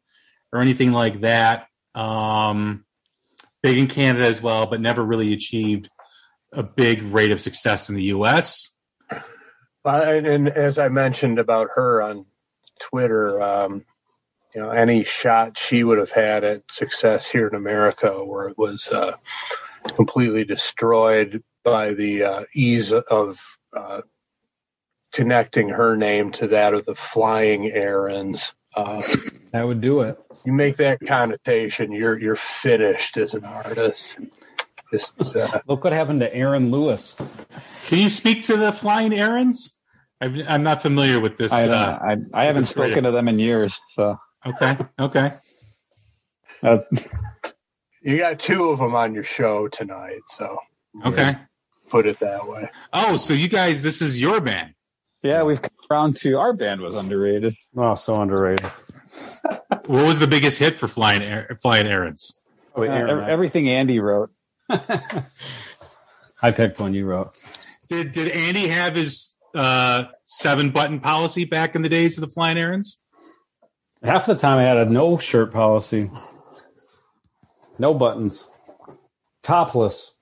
or 0.52 0.60
anything 0.60 0.92
like 0.92 1.20
that. 1.20 1.66
Um, 1.94 2.84
big 3.62 3.78
in 3.78 3.88
Canada 3.88 4.26
as 4.26 4.42
well, 4.42 4.66
but 4.66 4.80
never 4.80 5.02
really 5.02 5.32
achieved 5.32 5.88
a 6.52 6.62
big 6.62 7.02
rate 7.02 7.30
of 7.30 7.40
success 7.40 7.88
in 7.88 7.94
the 7.94 8.04
U.S. 8.04 8.70
Uh, 9.84 10.02
and, 10.04 10.26
and 10.26 10.48
as 10.48 10.78
I 10.78 10.88
mentioned 10.88 11.38
about 11.38 11.68
her 11.74 12.02
on 12.02 12.26
Twitter, 12.80 13.40
um, 13.40 13.84
you 14.54 14.60
know, 14.60 14.70
any 14.70 15.04
shot 15.04 15.56
she 15.56 15.82
would 15.82 15.98
have 15.98 16.10
had 16.10 16.44
at 16.44 16.70
success 16.70 17.30
here 17.30 17.48
in 17.48 17.54
America, 17.54 18.24
where 18.24 18.48
it 18.48 18.58
was 18.58 18.88
uh, 18.88 19.16
completely 19.96 20.44
destroyed 20.44 21.42
by 21.64 21.94
the 21.94 22.24
uh, 22.24 22.44
ease 22.54 22.92
of 22.92 23.40
uh, 23.74 24.02
connecting 25.12 25.68
her 25.70 25.96
name 25.96 26.32
to 26.32 26.48
that 26.48 26.74
of 26.74 26.84
the 26.84 26.94
Flying 26.94 27.70
Errands. 27.70 28.54
Uh, 28.74 29.02
That 29.52 29.66
would 29.66 29.80
do 29.80 30.00
it. 30.00 30.18
You 30.44 30.52
make 30.52 30.76
that 30.76 31.00
connotation, 31.06 31.92
you're 31.92 32.18
you're 32.18 32.36
finished 32.36 33.16
as 33.16 33.34
an 33.34 33.44
artist. 33.44 34.18
Just, 34.92 35.34
uh, 35.36 35.60
Look 35.66 35.84
what 35.84 35.92
happened 35.94 36.20
to 36.20 36.34
Aaron 36.34 36.70
Lewis. 36.70 37.16
Can 37.86 37.98
you 37.98 38.10
speak 38.10 38.44
to 38.44 38.56
the 38.58 38.72
Flying 38.72 39.14
Errands? 39.14 39.76
I've, 40.20 40.36
I'm 40.46 40.62
not 40.62 40.82
familiar 40.82 41.18
with 41.18 41.36
this. 41.38 41.50
I, 41.50 41.66
Uh. 41.66 41.98
I, 42.02 42.16
I 42.34 42.44
haven't 42.44 42.64
it's 42.64 42.76
rated. 42.76 42.92
spoken 42.92 43.04
to 43.04 43.10
them 43.10 43.26
in 43.28 43.38
years, 43.38 43.80
so 43.88 44.18
okay, 44.46 44.76
okay. 45.00 45.32
uh, 46.62 46.78
you 48.02 48.18
got 48.18 48.38
two 48.38 48.70
of 48.70 48.78
them 48.78 48.94
on 48.94 49.14
your 49.14 49.24
show 49.24 49.68
tonight, 49.68 50.20
so 50.28 50.58
Okay. 51.06 51.32
put 51.88 52.06
it 52.06 52.18
that 52.20 52.46
way. 52.46 52.68
Oh, 52.92 53.16
so 53.16 53.32
you 53.34 53.48
guys, 53.48 53.80
this 53.82 54.02
is 54.02 54.20
your 54.20 54.40
band. 54.40 54.74
yeah, 55.22 55.42
we've 55.42 55.60
come 55.62 55.70
around 55.90 56.16
to 56.18 56.38
our 56.38 56.52
band 56.52 56.80
was 56.82 56.94
underrated. 56.94 57.54
Oh, 57.76 57.94
so 57.94 58.20
underrated. 58.20 58.70
What 59.86 60.06
was 60.06 60.18
the 60.18 60.26
biggest 60.26 60.58
hit 60.58 60.74
for 60.74 60.88
Flying 60.88 61.22
Er- 61.22 61.56
Flying 61.60 61.86
Errands? 61.86 62.40
Wait, 62.76 62.88
Uh, 62.88 62.92
Aaron, 62.92 63.22
ev- 63.24 63.28
everything 63.28 63.68
Andy 63.68 63.98
wrote. 64.00 64.30
I 64.68 66.50
picked 66.50 66.78
one 66.80 66.94
you 66.94 67.06
wrote. 67.06 67.36
Did 67.88 68.12
Did 68.12 68.28
Andy 68.28 68.68
have 68.68 68.94
his 68.94 69.36
uh, 69.54 70.04
seven 70.24 70.70
button 70.70 71.00
policy 71.00 71.44
back 71.44 71.74
in 71.74 71.82
the 71.82 71.88
days 71.88 72.16
of 72.16 72.22
the 72.22 72.28
Flying 72.30 72.58
Errands? 72.58 73.00
Half 74.02 74.26
the 74.26 74.34
time 74.34 74.58
I 74.58 74.62
had 74.64 74.78
a 74.78 74.86
no 74.90 75.18
shirt 75.18 75.52
policy, 75.52 76.10
no 77.78 77.94
buttons, 77.94 78.50
topless, 79.42 80.16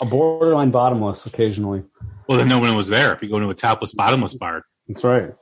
a 0.00 0.04
borderline 0.04 0.70
bottomless 0.70 1.24
occasionally. 1.26 1.84
Well, 2.28 2.36
then 2.38 2.48
no 2.48 2.58
one 2.58 2.74
was 2.76 2.88
there. 2.88 3.12
If 3.14 3.22
you 3.22 3.28
go 3.30 3.38
to 3.38 3.48
a 3.50 3.54
topless, 3.54 3.92
bottomless 3.94 4.34
bar, 4.34 4.64
That's 4.88 5.04
right. 5.04 5.32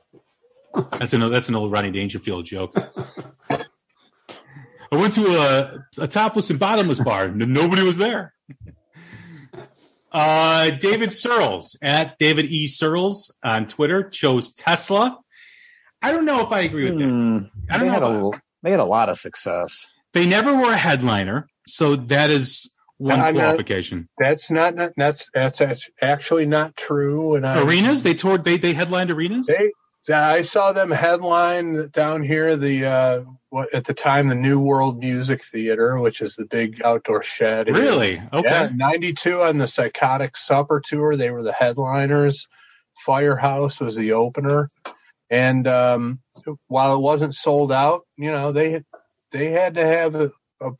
That's 0.91 1.13
an 1.13 1.31
that's 1.31 1.49
an 1.49 1.55
old 1.55 1.71
Ronnie 1.71 1.91
Dangerfield 1.91 2.45
joke. 2.45 2.75
I 3.49 4.95
went 4.95 5.13
to 5.13 5.25
a, 5.25 6.03
a 6.03 6.07
topless 6.07 6.49
and 6.49 6.59
bottomless 6.59 6.99
bar, 6.99 7.25
and 7.25 7.53
nobody 7.53 7.81
was 7.83 7.97
there. 7.97 8.33
Uh, 10.11 10.69
David 10.69 11.11
Searles 11.11 11.75
at 11.81 12.19
David 12.19 12.45
E. 12.45 12.67
Searles 12.67 13.35
on 13.43 13.67
Twitter 13.67 14.07
chose 14.07 14.53
Tesla. 14.53 15.17
I 16.03 16.11
don't 16.11 16.25
know 16.25 16.41
if 16.41 16.51
I 16.51 16.59
agree 16.61 16.91
with 16.91 16.99
that. 16.99 17.09
Hmm, 17.09 17.37
I 17.71 17.77
don't 17.77 17.87
they, 17.87 17.93
had 17.93 18.01
know. 18.01 18.33
a, 18.33 18.39
they 18.61 18.71
had 18.71 18.79
a 18.79 18.85
lot 18.85 19.09
of 19.09 19.17
success. 19.17 19.87
They 20.13 20.27
never 20.27 20.53
were 20.53 20.71
a 20.71 20.77
headliner, 20.77 21.47
so 21.65 21.95
that 21.95 22.29
is 22.29 22.69
one 22.97 23.19
I'm 23.19 23.33
not- 23.33 23.41
qualification. 23.41 24.07
That's 24.19 24.51
not, 24.51 24.75
not 24.75 24.91
that's, 24.95 25.27
that's 25.33 25.57
that's 25.57 25.89
actually 26.01 26.45
not 26.45 26.75
true. 26.75 27.33
And 27.33 27.47
I, 27.47 27.63
arenas, 27.63 28.03
they 28.03 28.13
toured. 28.13 28.43
They 28.43 28.57
they 28.57 28.73
headlined 28.73 29.09
arenas. 29.09 29.47
They, 29.47 29.71
I 30.09 30.41
saw 30.41 30.73
them 30.73 30.91
headline 30.91 31.89
down 31.89 32.23
here 32.23 32.57
the 32.57 32.85
uh, 32.85 33.23
what 33.49 33.73
at 33.73 33.85
the 33.85 33.93
time 33.93 34.27
the 34.27 34.35
New 34.35 34.59
World 34.59 34.99
Music 34.99 35.43
Theater, 35.43 35.97
which 35.99 36.21
is 36.21 36.35
the 36.35 36.45
big 36.45 36.81
outdoor 36.83 37.23
shed. 37.23 37.67
here. 37.67 37.75
really? 37.75 38.21
Okay. 38.33 38.49
Yeah, 38.49 38.69
'92 38.73 39.41
on 39.41 39.57
the 39.57 39.67
Psychotic 39.67 40.35
Supper 40.35 40.81
tour, 40.83 41.15
they 41.15 41.29
were 41.29 41.43
the 41.43 41.53
headliners. 41.53 42.47
Firehouse 42.95 43.79
was 43.79 43.95
the 43.95 44.13
opener, 44.13 44.69
and 45.29 45.67
um, 45.67 46.19
while 46.67 46.95
it 46.95 47.01
wasn't 47.01 47.33
sold 47.33 47.71
out, 47.71 48.05
you 48.17 48.31
know 48.31 48.51
they 48.51 48.83
they 49.31 49.51
had 49.51 49.75
to 49.75 49.85
have 49.85 50.15
a, 50.15 50.31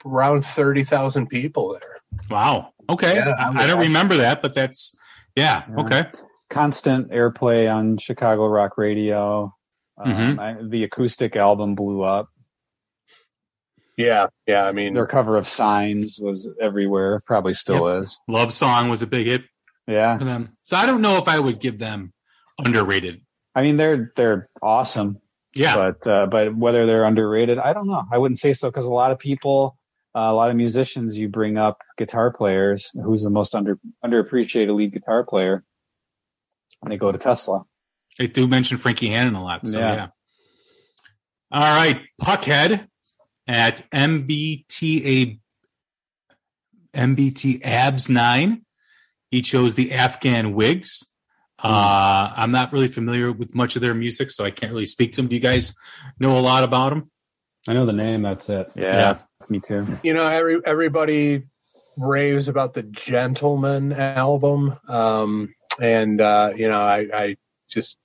around 0.05 0.43
thirty 0.43 0.83
thousand 0.83 1.27
people 1.27 1.77
there. 1.79 1.97
Wow. 2.29 2.73
Okay. 2.89 3.15
Yeah, 3.15 3.33
I, 3.37 3.63
I 3.63 3.67
don't 3.67 3.81
remember 3.81 4.17
that, 4.17 4.41
but 4.41 4.53
that's. 4.53 4.95
Yeah. 5.35 5.63
Okay. 5.79 6.05
Constant 6.53 7.09
airplay 7.11 7.73
on 7.73 7.97
Chicago 7.97 8.45
rock 8.47 8.77
radio. 8.77 9.53
Um, 9.97 10.11
Mhm. 10.13 10.39
I, 10.39 10.55
the 10.67 10.83
acoustic 10.83 11.35
album 11.35 11.75
blew 11.75 12.01
up. 12.03 12.29
Yeah, 13.97 14.27
yeah. 14.47 14.65
I 14.65 14.73
mean, 14.73 14.93
their 14.93 15.05
cover 15.05 15.37
of 15.37 15.47
Signs 15.47 16.19
was 16.19 16.49
everywhere. 16.59 17.19
Probably 17.27 17.53
still 17.53 17.87
is. 17.87 18.19
Love 18.27 18.51
Song 18.53 18.89
was 18.89 19.01
a 19.03 19.07
big 19.07 19.27
hit 19.27 19.43
Yeah, 19.87 20.17
for 20.17 20.23
them. 20.25 20.49
So 20.63 20.77
I 20.77 20.85
don't 20.87 21.01
know 21.01 21.17
if 21.17 21.27
I 21.27 21.39
would 21.39 21.59
give 21.59 21.77
them 21.77 22.11
underrated. 22.63 23.21
I 23.55 23.61
mean 23.61 23.77
they're 23.77 24.11
they're 24.15 24.49
awesome. 24.63 25.19
Yeah. 25.55 25.79
but 25.79 26.07
uh, 26.07 26.25
but 26.25 26.55
whether 26.55 26.87
they're 26.87 27.03
underrated, 27.03 27.59
I 27.59 27.73
don't 27.73 27.87
know. 27.87 28.03
I 28.11 28.17
wouldn't 28.17 28.39
say 28.39 28.53
so 28.53 28.69
because 28.71 28.85
a 28.85 28.91
lot 28.91 29.11
of 29.11 29.19
people, 29.19 29.77
uh, 30.15 30.21
a 30.21 30.33
lot 30.33 30.49
of 30.49 30.55
musicians, 30.55 31.15
you 31.17 31.29
bring 31.29 31.57
up 31.57 31.77
guitar 31.97 32.31
players. 32.31 32.89
Who's 33.03 33.23
the 33.23 33.29
most 33.29 33.53
under 33.53 33.77
underappreciated 34.03 34.75
lead 34.75 34.93
guitar 34.93 35.23
player? 35.23 35.63
And 36.83 36.91
they 36.91 36.97
go 36.97 37.11
to 37.11 37.17
Tesla. 37.17 37.63
They 38.19 38.27
do 38.27 38.47
mention 38.47 38.77
Frankie 38.77 39.07
Hannon 39.07 39.35
a 39.35 39.43
lot. 39.43 39.65
So 39.67 39.79
yeah. 39.79 39.95
Yeah. 39.95 40.07
All 41.51 41.61
right. 41.61 42.01
Puckhead 42.21 42.87
at 43.47 43.89
MBTA 43.91 45.39
MBT 46.93 47.61
Abs 47.63 48.09
nine. 48.09 48.65
He 49.31 49.41
chose 49.41 49.75
the 49.75 49.93
Afghan 49.93 50.53
Whigs. 50.53 51.05
Uh, 51.61 52.31
I'm 52.35 52.51
not 52.51 52.73
really 52.73 52.87
familiar 52.89 53.31
with 53.31 53.55
much 53.55 53.75
of 53.75 53.81
their 53.81 53.93
music, 53.93 54.31
so 54.31 54.43
I 54.43 54.51
can't 54.51 54.71
really 54.71 54.85
speak 54.85 55.13
to 55.13 55.21
them. 55.21 55.29
Do 55.29 55.35
you 55.35 55.41
guys 55.41 55.73
know 56.19 56.37
a 56.37 56.41
lot 56.41 56.63
about 56.63 56.89
them? 56.89 57.09
I 57.67 57.73
know 57.73 57.85
the 57.85 57.93
name. 57.93 58.21
That's 58.21 58.49
it. 58.49 58.69
Yeah, 58.75 59.19
me 59.49 59.59
too. 59.59 59.97
you 60.03 60.13
know, 60.13 60.27
every 60.27 60.59
everybody 60.65 61.43
raves 61.97 62.47
about 62.49 62.73
the 62.73 62.83
Gentleman 62.83 63.93
album, 63.93 64.77
um, 64.87 65.53
and 65.79 66.19
uh, 66.21 66.51
you 66.55 66.67
know, 66.67 66.81
I, 66.81 67.07
I 67.13 67.37
just 67.69 67.97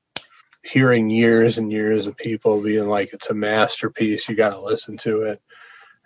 hearing 0.63 1.11
years 1.11 1.59
and 1.59 1.73
years 1.73 2.07
of 2.07 2.17
people 2.17 2.63
being 2.63 2.89
like, 2.89 3.13
"It's 3.13 3.31
a 3.31 3.35
masterpiece. 3.35 4.29
You 4.29 4.37
got 4.37 4.51
to 4.51 4.61
listen 4.61 4.97
to 4.99 5.23
it." 5.23 5.43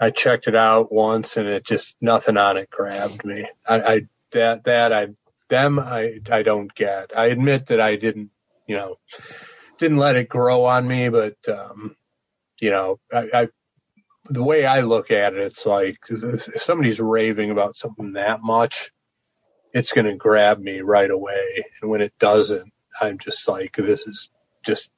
I 0.00 0.10
checked 0.10 0.48
it 0.48 0.56
out 0.56 0.92
once, 0.92 1.36
and 1.36 1.48
it 1.48 1.64
just 1.64 1.94
nothing 2.00 2.36
on 2.36 2.56
it 2.56 2.70
grabbed 2.70 3.24
me. 3.24 3.48
I, 3.68 3.80
I 3.80 4.00
that 4.32 4.64
that 4.64 4.92
I 4.92 5.08
them 5.48 5.78
I 5.78 6.20
I 6.30 6.42
don't 6.42 6.74
get. 6.74 7.16
I 7.16 7.26
admit 7.26 7.66
that 7.66 7.80
I 7.80 7.96
didn't, 7.96 8.30
you 8.66 8.76
know, 8.76 8.96
didn't 9.78 9.98
let 9.98 10.16
it 10.16 10.28
grow 10.28 10.64
on 10.64 10.86
me, 10.88 11.08
but 11.08 11.36
um, 11.48 11.96
you 12.60 12.70
know, 12.70 12.98
I, 13.12 13.28
I 13.34 13.48
the 14.26 14.42
way 14.42 14.64
I 14.64 14.80
look 14.80 15.10
at 15.10 15.34
it, 15.34 15.40
it's 15.40 15.66
like 15.66 15.98
if 16.08 16.62
somebody's 16.62 17.00
raving 17.00 17.50
about 17.50 17.76
something 17.76 18.14
that 18.14 18.42
much, 18.42 18.90
it's 19.72 19.92
going 19.92 20.06
to 20.06 20.14
grab 20.14 20.58
me 20.60 20.80
right 20.80 21.10
away. 21.10 21.64
And 21.80 21.90
when 21.90 22.00
it 22.00 22.12
doesn't, 22.18 22.72
I'm 23.00 23.18
just 23.18 23.48
like, 23.48 23.74
this 23.76 24.06
is 24.06 24.28
just 24.64 24.90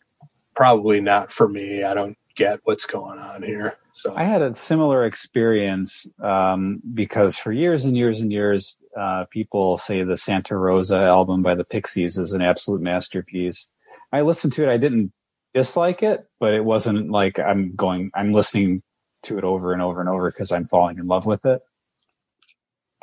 probably 0.55 1.01
not 1.01 1.33
for 1.33 1.49
me. 1.49 1.85
I 1.85 1.95
don't 1.95 2.17
get 2.35 2.61
what's 2.65 2.87
going 2.87 3.19
on 3.19 3.43
here. 3.43 3.77
So 3.95 4.15
I 4.17 4.25
had 4.25 4.43
a 4.43 4.53
similar 4.55 5.07
experience 5.07 6.07
um, 6.21 6.83
because 6.95 7.37
for 7.37 7.53
years 7.53 7.85
and 7.85 7.97
years 7.97 8.21
and 8.21 8.33
years, 8.33 8.83
uh, 8.99 9.25
people 9.31 9.79
say 9.79 10.03
the 10.03 10.17
Santa 10.17 10.57
Rosa 10.57 10.99
album 10.99 11.43
by 11.43 11.55
the 11.55 11.65
Pixies 11.65 12.19
is 12.19 12.33
an 12.33 12.43
absolute 12.43 12.81
masterpiece. 12.81 13.69
I 14.13 14.23
listened 14.23 14.53
to 14.55 14.65
it. 14.65 14.69
I 14.69 14.79
didn't 14.79 15.13
dislike 15.55 16.03
it, 16.03 16.27
but 16.41 16.55
it 16.55 16.65
wasn't 16.65 17.11
like 17.11 17.39
I'm 17.39 17.77
going, 17.77 18.11
I'm 18.15 18.33
listening 18.33 18.83
to 19.25 19.39
it 19.39 19.45
over 19.45 19.73
and 19.73 19.81
over 19.81 20.01
and 20.01 20.09
over 20.09 20.31
because 20.31 20.51
I'm 20.51 20.67
falling 20.67 20.99
in 20.99 21.07
love 21.07 21.25
with 21.25 21.47
it. 21.47 21.63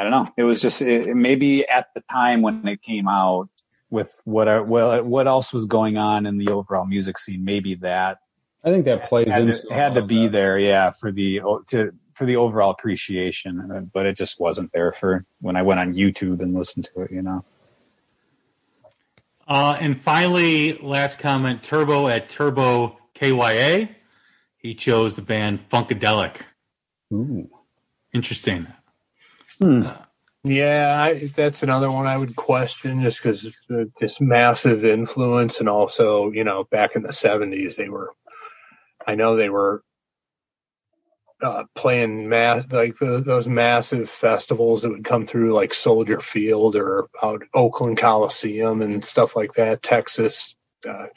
I 0.02 0.04
don't 0.04 0.12
know. 0.12 0.34
It 0.36 0.46
was 0.46 0.60
just 0.60 0.82
it, 0.82 1.10
it- 1.10 1.16
maybe 1.16 1.68
at 1.68 1.94
the 1.94 2.02
time 2.12 2.42
when 2.42 2.68
it 2.68 2.82
came 2.82 3.08
out 3.08 3.50
with 3.92 4.20
what 4.26 4.48
I, 4.48 4.60
what 4.60 5.06
what 5.06 5.28
else 5.28 5.54
was 5.54 5.68
going 5.68 5.98
on 5.98 6.26
in 6.26 6.40
the 6.40 6.48
overall 6.50 6.86
music 6.86 7.20
scene. 7.20 7.46
Maybe 7.46 7.76
that 7.76 8.18
I 8.64 8.72
think 8.72 8.86
that 8.86 9.04
plays 9.04 9.32
had 9.32 9.44
into 9.44 9.62
to, 9.62 9.74
had 9.74 9.94
to 9.94 10.02
be 10.02 10.28
there, 10.28 10.58
yeah, 10.58 10.90
for 10.90 11.12
the 11.12 11.40
to 11.68 11.92
for 12.16 12.26
the 12.26 12.36
overall 12.36 12.72
appreciation, 12.72 13.72
uh, 13.72 13.82
but 13.94 14.08
it 14.08 14.18
just 14.18 14.40
wasn't 14.40 14.72
there 14.74 14.92
for 14.92 15.24
when 15.40 15.56
I 15.56 15.62
went 15.62 15.80
on 15.80 15.94
YouTube 15.94 16.40
and 16.42 16.56
listened 16.56 16.90
to 16.96 17.02
it. 17.02 17.12
You 17.12 17.22
know. 17.22 17.46
Uh, 19.48 19.78
and 19.80 20.02
finally, 20.02 20.80
last 20.82 21.20
comment 21.20 21.62
Turbo 21.62 22.08
at 22.08 22.28
Turbo 22.28 22.98
KYA. 23.14 23.90
He 24.58 24.74
chose 24.74 25.16
the 25.16 25.22
band 25.22 25.70
Funkadelic. 25.70 26.38
Ooh. 27.14 27.50
Interesting. 28.14 28.66
Yeah, 30.44 30.98
I, 31.00 31.28
that's 31.36 31.64
another 31.64 31.92
one 31.92 32.08
I 32.08 32.18
would 32.18 32.36
question 32.36 33.04
just 33.04 33.20
because 33.24 33.60
this 34.00 34.22
massive 34.22 34.86
influence, 34.86 35.62
and 35.62 35.70
also, 35.70 36.32
you 36.32 36.46
know, 36.46 36.66
back 36.66 36.98
in 36.98 37.04
the 37.04 37.10
'70s, 37.10 37.78
they 37.78 37.90
were. 37.90 38.14
I 39.08 39.16
know 39.16 39.36
they 39.38 39.50
were 39.50 39.84
uh, 41.44 41.66
playing 41.76 42.30
mass 42.30 42.66
like 42.72 42.98
the, 43.00 43.20
those 43.20 43.48
massive 43.48 44.10
festivals 44.10 44.84
that 44.84 44.92
would 44.92 45.06
come 45.06 45.28
through, 45.28 45.54
like 45.54 45.74
Soldier 45.74 46.22
Field 46.22 46.76
or 46.78 47.08
out 47.24 47.44
Oakland 47.54 47.98
Coliseum 48.00 48.82
and 48.82 49.06
stuff 49.06 49.36
like 49.36 49.54
that. 49.56 49.84
Texas 49.84 50.56
uh, 50.90 51.08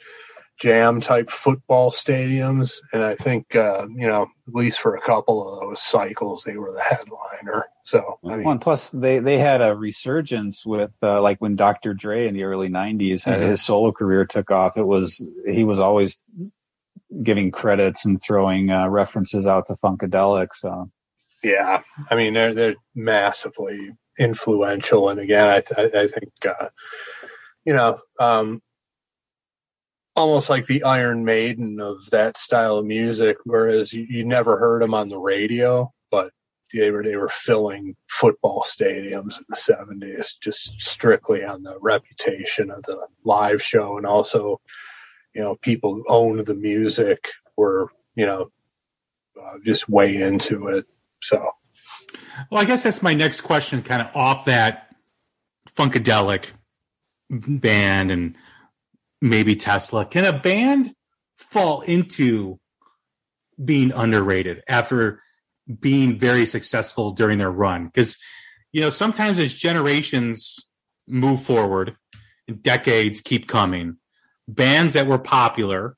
Jam 0.59 1.01
type 1.01 1.29
football 1.29 1.91
stadiums, 1.91 2.79
and 2.93 3.03
I 3.03 3.15
think 3.15 3.55
uh, 3.55 3.87
you 3.89 4.07
know 4.07 4.23
at 4.47 4.53
least 4.53 4.79
for 4.79 4.95
a 4.95 5.01
couple 5.01 5.53
of 5.53 5.59
those 5.59 5.81
cycles, 5.81 6.43
they 6.43 6.55
were 6.57 6.71
the 6.71 6.81
headliner. 6.81 7.65
So 7.83 8.19
I 8.25 8.37
mean, 8.37 8.43
Well, 8.43 8.57
plus 8.59 8.89
they 8.91 9.19
they 9.19 9.37
had 9.37 9.61
a 9.61 9.75
resurgence 9.75 10.65
with 10.65 10.95
uh, 11.03 11.21
like 11.21 11.39
when 11.39 11.55
Dr. 11.57 11.93
Dre 11.93 12.27
in 12.27 12.33
the 12.33 12.43
early 12.43 12.69
'90s 12.69 13.25
had 13.25 13.39
Mhm. 13.41 13.47
his 13.47 13.61
solo 13.63 13.91
career 13.91 14.25
took 14.25 14.49
off. 14.49 14.77
It 14.77 14.87
was 14.87 15.27
he 15.45 15.65
was 15.65 15.77
always 15.79 16.21
giving 17.21 17.51
credits 17.51 18.05
and 18.05 18.21
throwing 18.21 18.71
uh, 18.71 18.87
references 18.89 19.45
out 19.47 19.67
to 19.67 19.75
Funkadelic. 19.75 20.49
So 20.53 20.89
Yeah, 21.43 21.81
I 22.09 22.15
mean 22.15 22.33
they're 22.33 22.53
they're 22.53 22.75
massively 22.95 23.91
influential, 24.17 25.09
and 25.09 25.19
again, 25.19 25.47
I 25.49 25.59
th- 25.59 25.93
I 25.93 26.07
think 26.07 26.31
uh, 26.47 26.69
you 27.65 27.73
know 27.73 27.99
um, 28.19 28.61
almost 30.15 30.49
like 30.49 30.65
the 30.65 30.83
Iron 30.83 31.25
Maiden 31.25 31.79
of 31.79 32.09
that 32.11 32.37
style 32.37 32.77
of 32.77 32.85
music. 32.85 33.37
Whereas 33.43 33.93
you, 33.93 34.05
you 34.09 34.25
never 34.25 34.57
heard 34.57 34.81
them 34.81 34.93
on 34.93 35.07
the 35.07 35.19
radio, 35.19 35.93
but 36.09 36.31
they 36.73 36.91
were 36.91 37.03
they 37.03 37.15
were 37.15 37.29
filling 37.29 37.95
football 38.07 38.63
stadiums 38.65 39.39
in 39.39 39.45
the 39.49 39.55
seventies, 39.55 40.37
just 40.41 40.79
strictly 40.81 41.43
on 41.43 41.63
the 41.63 41.77
reputation 41.81 42.71
of 42.71 42.83
the 42.83 43.07
live 43.23 43.61
show, 43.61 43.97
and 43.97 44.05
also 44.05 44.61
you 45.33 45.41
know 45.41 45.55
people 45.55 45.95
who 45.95 46.05
owned 46.07 46.45
the 46.45 46.55
music 46.55 47.29
were 47.57 47.89
you 48.15 48.25
know 48.25 48.51
uh, 49.41 49.57
just 49.63 49.89
way 49.89 50.21
into 50.21 50.67
it. 50.69 50.85
So. 51.21 51.51
Well, 52.51 52.61
I 52.61 52.65
guess 52.65 52.83
that's 52.83 53.01
my 53.01 53.13
next 53.13 53.41
question, 53.41 53.81
kind 53.81 54.01
of 54.01 54.13
off 54.15 54.45
that 54.45 54.93
Funkadelic 55.75 56.47
band 57.29 58.11
and 58.11 58.35
maybe 59.29 59.55
Tesla. 59.55 60.05
Can 60.05 60.25
a 60.25 60.37
band 60.37 60.93
fall 61.37 61.81
into 61.81 62.59
being 63.63 63.91
underrated 63.91 64.63
after 64.67 65.21
being 65.79 66.19
very 66.19 66.45
successful 66.45 67.11
during 67.11 67.37
their 67.37 67.51
run? 67.51 67.85
Because, 67.85 68.17
you 68.71 68.81
know, 68.81 68.89
sometimes 68.89 69.39
as 69.39 69.53
generations 69.53 70.59
move 71.07 71.43
forward, 71.43 71.95
decades 72.61 73.21
keep 73.21 73.47
coming, 73.47 73.97
bands 74.47 74.93
that 74.93 75.07
were 75.07 75.19
popular 75.19 75.97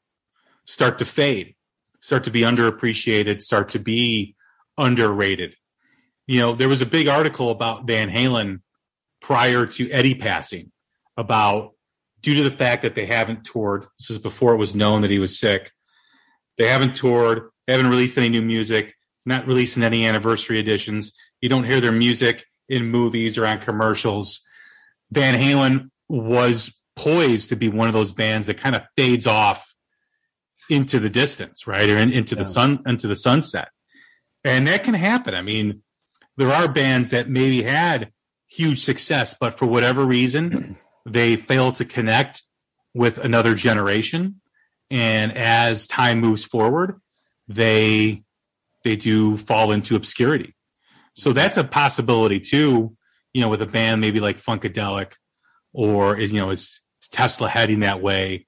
start 0.65 0.99
to 0.99 1.05
fade, 1.05 1.55
start 2.01 2.23
to 2.25 2.31
be 2.31 2.41
underappreciated, 2.41 3.41
start 3.41 3.69
to 3.69 3.79
be 3.79 4.35
underrated 4.77 5.55
you 6.27 6.41
know, 6.41 6.53
there 6.53 6.69
was 6.69 6.81
a 6.81 6.85
big 6.85 7.07
article 7.07 7.49
about 7.49 7.87
Van 7.87 8.09
Halen 8.09 8.59
prior 9.21 9.65
to 9.65 9.89
Eddie 9.89 10.15
passing 10.15 10.71
about 11.15 11.71
due 12.27 12.35
to 12.35 12.43
the 12.43 12.51
fact 12.51 12.81
that 12.81 12.93
they 12.93 13.05
haven't 13.05 13.45
toured. 13.45 13.85
This 13.97 14.09
is 14.09 14.19
before 14.19 14.53
it 14.53 14.57
was 14.57 14.75
known 14.75 15.01
that 15.03 15.09
he 15.11 15.17
was 15.17 15.39
sick. 15.39 15.71
They 16.57 16.67
haven't 16.67 16.93
toured. 16.93 17.43
They 17.65 17.71
haven't 17.73 17.89
released 17.89 18.17
any 18.17 18.27
new 18.27 18.41
music. 18.41 18.93
Not 19.25 19.47
releasing 19.47 19.81
any 19.81 20.05
anniversary 20.05 20.59
editions. 20.59 21.13
You 21.39 21.47
don't 21.47 21.63
hear 21.63 21.79
their 21.79 21.93
music 21.93 22.43
in 22.67 22.87
movies 22.87 23.37
or 23.37 23.45
on 23.45 23.59
commercials. 23.59 24.41
Van 25.09 25.35
Halen 25.39 25.89
was 26.09 26.81
poised 26.97 27.47
to 27.51 27.55
be 27.55 27.69
one 27.69 27.87
of 27.87 27.93
those 27.93 28.11
bands 28.11 28.47
that 28.47 28.57
kind 28.57 28.75
of 28.75 28.81
fades 28.97 29.25
off 29.25 29.73
into 30.69 30.99
the 30.99 31.09
distance, 31.09 31.65
right, 31.65 31.89
or 31.89 31.97
in, 31.97 32.11
into 32.11 32.35
the 32.35 32.41
Yeah. 32.41 32.47
sun, 32.47 32.83
into 32.85 33.07
the 33.07 33.15
sunset, 33.15 33.69
and 34.43 34.67
that 34.67 34.83
can 34.83 34.95
happen. 34.95 35.33
I 35.33 35.41
mean, 35.41 35.81
there 36.35 36.51
are 36.51 36.67
bands 36.67 37.11
that 37.11 37.29
maybe 37.29 37.63
had 37.63 38.11
huge 38.47 38.83
success, 38.83 39.33
but 39.39 39.57
for 39.57 39.65
whatever 39.65 40.03
reason, 40.05 40.75
they 41.07 41.35
fail 41.35 41.71
to 41.73 41.85
connect 41.85 42.43
with 42.93 43.17
another 43.17 43.55
generation. 43.55 44.41
And 44.89 45.35
as 45.35 45.87
time 45.87 46.19
moves 46.19 46.43
forward, 46.43 46.99
they 47.47 48.23
they 48.83 48.95
do 48.95 49.37
fall 49.37 49.71
into 49.71 49.95
obscurity. 49.95 50.55
So 51.13 51.33
that's 51.33 51.57
a 51.57 51.63
possibility 51.63 52.39
too. 52.39 52.95
You 53.33 53.41
know, 53.41 53.49
with 53.49 53.61
a 53.61 53.65
band 53.65 54.01
maybe 54.01 54.19
like 54.19 54.41
Funkadelic, 54.41 55.13
or 55.73 56.17
is 56.17 56.31
you 56.31 56.39
know 56.39 56.51
is 56.51 56.81
Tesla 57.11 57.49
heading 57.49 57.81
that 57.81 58.01
way? 58.01 58.45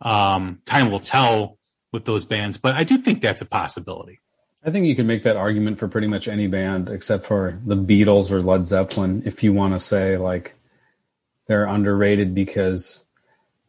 Um, 0.00 0.60
time 0.64 0.90
will 0.90 1.00
tell 1.00 1.58
with 1.92 2.04
those 2.04 2.24
bands, 2.24 2.58
but 2.58 2.74
I 2.74 2.84
do 2.84 2.98
think 2.98 3.20
that's 3.20 3.40
a 3.40 3.46
possibility. 3.46 4.20
I 4.64 4.70
think 4.70 4.86
you 4.86 4.96
can 4.96 5.06
make 5.06 5.22
that 5.22 5.36
argument 5.36 5.78
for 5.78 5.88
pretty 5.88 6.08
much 6.08 6.28
any 6.28 6.46
band 6.46 6.88
except 6.88 7.24
for 7.24 7.58
the 7.64 7.76
Beatles 7.76 8.30
or 8.30 8.42
Led 8.42 8.66
Zeppelin 8.66 9.22
if 9.24 9.42
you 9.42 9.52
want 9.52 9.74
to 9.74 9.80
say 9.80 10.16
like 10.16 10.57
they're 11.48 11.64
underrated 11.66 12.34
because 12.34 13.04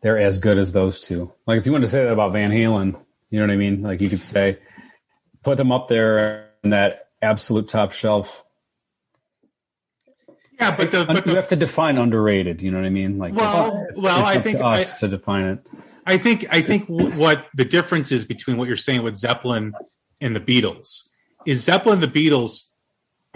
they're 0.01 0.19
as 0.19 0.39
good 0.39 0.57
as 0.57 0.71
those 0.73 1.01
two. 1.01 1.33
Like 1.47 1.57
if 1.57 1.65
you 1.65 1.71
want 1.71 1.83
to 1.85 1.89
say 1.89 2.03
that 2.03 2.11
about 2.13 2.33
Van 2.33 2.51
Halen, 2.51 2.99
you 3.29 3.39
know 3.39 3.47
what 3.47 3.53
I 3.53 3.57
mean? 3.57 3.81
Like 3.81 4.01
you 4.01 4.09
could 4.09 4.21
say 4.23 4.59
put 5.43 5.57
them 5.57 5.71
up 5.71 5.87
there 5.87 6.49
in 6.63 6.69
that 6.71 7.07
absolute 7.21 7.67
top 7.67 7.93
shelf. 7.93 8.45
Yeah, 10.59 10.75
but 10.75 10.91
the, 10.91 11.05
but 11.05 11.25
you 11.25 11.35
have 11.35 11.47
to 11.49 11.55
define 11.55 11.97
underrated, 11.97 12.61
you 12.61 12.69
know 12.69 12.77
what 12.79 12.85
I 12.85 12.89
mean? 12.89 13.17
Like 13.17 13.33
Well, 13.33 13.67
it's- 13.89 14.03
well, 14.03 14.19
it's 14.19 14.37
I 14.37 14.39
think 14.41 14.57
to 14.59 14.65
I- 14.65 14.79
us 14.81 14.99
to 14.99 15.07
define 15.07 15.45
it. 15.45 15.59
I 16.05 16.17
think 16.17 16.47
I 16.49 16.61
think 16.61 16.87
what 16.87 17.47
the 17.53 17.63
difference 17.65 18.11
is 18.11 18.25
between 18.25 18.57
what 18.57 18.67
you're 18.67 18.75
saying 18.77 19.03
with 19.03 19.15
Zeppelin 19.15 19.73
and 20.19 20.35
the 20.35 20.39
Beatles 20.39 21.03
is 21.45 21.63
Zeppelin 21.63 22.01
and 22.03 22.11
the 22.13 22.29
Beatles 22.29 22.69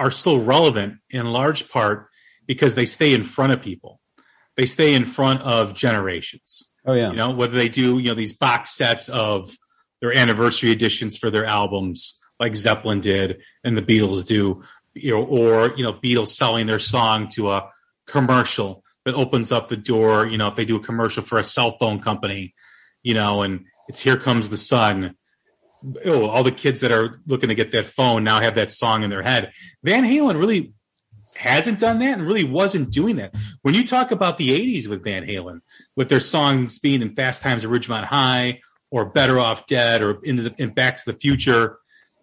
are 0.00 0.10
still 0.10 0.42
relevant 0.42 0.98
in 1.08 1.32
large 1.32 1.68
part 1.70 2.08
because 2.46 2.74
they 2.74 2.84
stay 2.84 3.14
in 3.14 3.22
front 3.22 3.52
of 3.52 3.62
people. 3.62 4.00
They 4.56 4.66
stay 4.66 4.94
in 4.94 5.04
front 5.04 5.42
of 5.42 5.74
generations. 5.74 6.68
Oh 6.86 6.92
yeah. 6.92 7.10
You 7.10 7.16
know, 7.16 7.30
whether 7.30 7.56
they 7.56 7.68
do, 7.68 7.98
you 7.98 8.08
know, 8.08 8.14
these 8.14 8.32
box 8.32 8.70
sets 8.70 9.08
of 9.08 9.56
their 10.00 10.16
anniversary 10.16 10.70
editions 10.70 11.16
for 11.16 11.30
their 11.30 11.46
albums, 11.46 12.20
like 12.38 12.54
Zeppelin 12.56 13.00
did 13.00 13.40
and 13.64 13.76
the 13.76 13.82
Beatles 13.82 14.26
do, 14.26 14.62
you 14.92 15.12
know, 15.12 15.24
or, 15.24 15.74
you 15.76 15.82
know, 15.82 15.94
Beatles 15.94 16.28
selling 16.28 16.66
their 16.66 16.78
song 16.78 17.28
to 17.30 17.50
a 17.50 17.70
commercial 18.06 18.84
that 19.04 19.14
opens 19.14 19.52
up 19.52 19.68
the 19.68 19.76
door, 19.76 20.26
you 20.26 20.38
know, 20.38 20.48
if 20.48 20.56
they 20.56 20.64
do 20.64 20.76
a 20.76 20.80
commercial 20.80 21.22
for 21.22 21.38
a 21.38 21.44
cell 21.44 21.76
phone 21.78 22.00
company, 22.00 22.54
you 23.02 23.14
know, 23.14 23.42
and 23.42 23.64
it's 23.88 24.00
Here 24.00 24.16
Comes 24.16 24.48
the 24.48 24.56
Sun. 24.56 25.14
Oh, 26.06 26.26
all 26.26 26.42
the 26.42 26.50
kids 26.50 26.80
that 26.80 26.92
are 26.92 27.20
looking 27.26 27.50
to 27.50 27.54
get 27.54 27.70
that 27.72 27.84
phone 27.84 28.24
now 28.24 28.40
have 28.40 28.54
that 28.54 28.70
song 28.70 29.02
in 29.02 29.10
their 29.10 29.22
head. 29.22 29.52
Van 29.82 30.04
Halen 30.04 30.38
really 30.38 30.72
hasn't 31.36 31.80
done 31.80 31.98
that 31.98 32.18
and 32.18 32.26
really 32.26 32.44
wasn't 32.44 32.90
doing 32.90 33.16
that. 33.16 33.34
When 33.62 33.74
you 33.74 33.86
talk 33.86 34.10
about 34.10 34.38
the 34.38 34.50
80s 34.50 34.88
with 34.88 35.04
Van 35.04 35.26
Halen, 35.26 35.60
with 35.96 36.08
their 36.08 36.20
songs 36.20 36.78
being 36.78 37.02
in 37.02 37.14
Fast 37.14 37.42
Times 37.42 37.64
at 37.64 37.70
Ridgemont 37.70 38.04
High 38.04 38.60
or 38.90 39.06
Better 39.06 39.38
Off 39.38 39.66
Dead 39.66 40.02
or 40.02 40.20
in, 40.22 40.36
the, 40.36 40.54
in 40.58 40.70
Back 40.70 40.96
to 40.98 41.12
the 41.12 41.18
Future, 41.18 41.78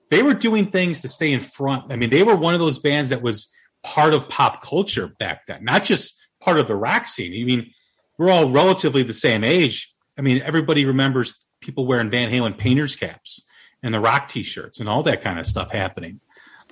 they 0.09 0.23
were 0.23 0.33
doing 0.33 0.67
things 0.67 1.01
to 1.01 1.07
stay 1.07 1.31
in 1.31 1.39
front. 1.39 1.91
I 1.91 1.95
mean, 1.95 2.09
they 2.09 2.23
were 2.23 2.35
one 2.35 2.53
of 2.53 2.59
those 2.59 2.79
bands 2.79 3.09
that 3.09 3.21
was 3.21 3.49
part 3.83 4.13
of 4.13 4.29
pop 4.29 4.61
culture 4.61 5.07
back 5.07 5.47
then, 5.47 5.63
not 5.63 5.83
just 5.83 6.13
part 6.39 6.59
of 6.59 6.67
the 6.67 6.75
rock 6.75 7.07
scene. 7.07 7.41
I 7.41 7.45
mean, 7.45 7.71
we're 8.17 8.29
all 8.29 8.49
relatively 8.49 9.03
the 9.03 9.13
same 9.13 9.43
age. 9.43 9.93
I 10.17 10.21
mean, 10.21 10.41
everybody 10.41 10.85
remembers 10.85 11.35
people 11.61 11.85
wearing 11.85 12.09
Van 12.09 12.29
Halen 12.29 12.57
painters 12.57 12.95
caps 12.95 13.45
and 13.81 13.93
the 13.93 13.99
rock 13.99 14.27
t-shirts 14.27 14.79
and 14.79 14.89
all 14.89 15.03
that 15.03 15.21
kind 15.21 15.39
of 15.39 15.47
stuff 15.47 15.71
happening. 15.71 16.19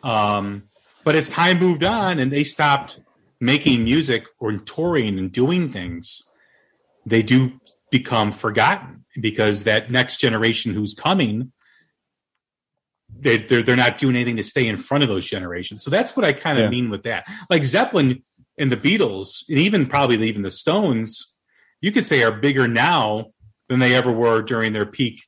Um, 0.03 0.68
but 1.09 1.15
as 1.15 1.27
time 1.27 1.57
moved 1.57 1.83
on 1.83 2.19
and 2.19 2.31
they 2.31 2.43
stopped 2.43 2.99
making 3.41 3.83
music 3.83 4.27
or 4.39 4.51
touring 4.59 5.17
and 5.17 5.31
doing 5.31 5.67
things, 5.67 6.21
they 7.03 7.23
do 7.23 7.59
become 7.89 8.31
forgotten 8.31 9.03
because 9.19 9.63
that 9.63 9.89
next 9.89 10.17
generation 10.17 10.71
who's 10.71 10.93
coming, 10.93 11.51
they, 13.11 13.37
they're, 13.37 13.63
they're 13.63 13.75
not 13.75 13.97
doing 13.97 14.15
anything 14.15 14.37
to 14.37 14.43
stay 14.43 14.67
in 14.67 14.77
front 14.77 15.01
of 15.03 15.09
those 15.09 15.27
generations. 15.27 15.81
So 15.83 15.89
that's 15.89 16.15
what 16.15 16.23
I 16.23 16.31
kind 16.31 16.59
of 16.59 16.65
Yeah. 16.65 16.69
mean 16.69 16.91
with 16.91 17.01
that. 17.05 17.25
Like 17.49 17.63
Zeppelin 17.63 18.23
and 18.59 18.71
the 18.71 18.77
Beatles, 18.77 19.43
and 19.49 19.57
even 19.57 19.87
probably 19.87 20.21
even 20.29 20.43
the 20.43 20.51
Stones, 20.51 21.33
you 21.81 21.91
could 21.91 22.05
say 22.05 22.21
are 22.21 22.31
bigger 22.31 22.67
now 22.67 23.31
than 23.67 23.79
they 23.79 23.95
ever 23.95 24.11
were 24.11 24.43
during 24.43 24.73
their 24.73 24.85
peak 24.85 25.23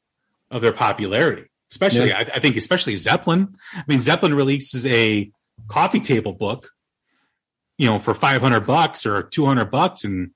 of 0.51 0.61
their 0.61 0.73
popularity. 0.73 1.49
Especially, 1.71 2.09
Yeah. 2.09 2.19
I, 2.19 2.21
I 2.35 2.39
think, 2.39 2.55
especially 2.55 2.97
Zeppelin. 2.97 3.55
I 3.73 3.83
mean, 3.87 3.99
Zeppelin 3.99 4.35
releases 4.35 4.85
a 4.85 5.31
coffee 5.67 5.99
table 5.99 6.33
book, 6.33 6.69
you 7.77 7.87
know, 7.87 7.99
for 7.99 8.13
five 8.13 8.41
hundred 8.41 8.61
bucks 8.67 9.05
or 9.05 9.23
two 9.23 9.45
hundred 9.45 9.71
bucks, 9.71 10.03
and 10.03 10.31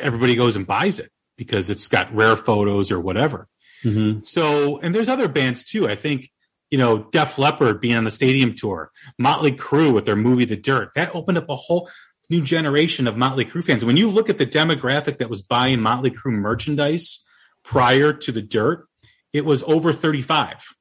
everybody 0.00 0.34
goes 0.34 0.56
and 0.56 0.66
buys 0.66 0.98
it 0.98 1.10
because 1.36 1.70
it's 1.70 1.88
got 1.88 2.14
rare 2.14 2.36
photos 2.36 2.90
or 2.90 3.00
whatever. 3.00 3.48
Mm-hmm. 3.84 4.22
So, 4.22 4.78
and 4.78 4.94
there's 4.94 5.08
other 5.08 5.28
bands 5.28 5.64
too. 5.64 5.88
I 5.88 5.94
think, 5.94 6.30
you 6.70 6.78
know, 6.78 7.04
Def 7.10 7.38
Leppard 7.38 7.80
being 7.80 7.96
on 7.96 8.04
the 8.04 8.10
stadium 8.10 8.54
tour, 8.54 8.90
Motley 9.18 9.52
Crue 9.52 9.92
with 9.92 10.06
their 10.06 10.16
movie 10.16 10.44
The 10.44 10.56
Dirt, 10.56 10.90
that 10.94 11.14
opened 11.14 11.38
up 11.38 11.48
a 11.48 11.56
whole 11.56 11.90
new 12.30 12.42
generation 12.42 13.06
of 13.06 13.16
Motley 13.16 13.44
Crue 13.44 13.64
fans. 13.64 13.84
When 13.84 13.96
you 13.96 14.10
look 14.10 14.30
at 14.30 14.38
the 14.38 14.46
demographic 14.46 15.18
that 15.18 15.30
was 15.30 15.42
buying 15.42 15.80
Motley 15.80 16.10
Crue 16.10 16.32
merchandise 16.32 17.24
prior 17.62 18.12
to 18.12 18.32
The 18.32 18.42
Dirt, 18.42 18.86
it 19.32 19.44
was 19.44 19.62
over 19.64 19.92
35. 19.92 20.74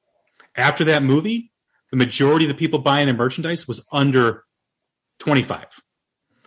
After 0.56 0.86
that 0.86 1.04
movie, 1.04 1.52
the 1.94 1.98
majority 1.98 2.46
of 2.46 2.50
the 2.50 2.56
people 2.56 2.80
buying 2.80 3.06
their 3.06 3.16
merchandise 3.16 3.68
was 3.68 3.86
under 3.92 4.46
25. 5.20 5.66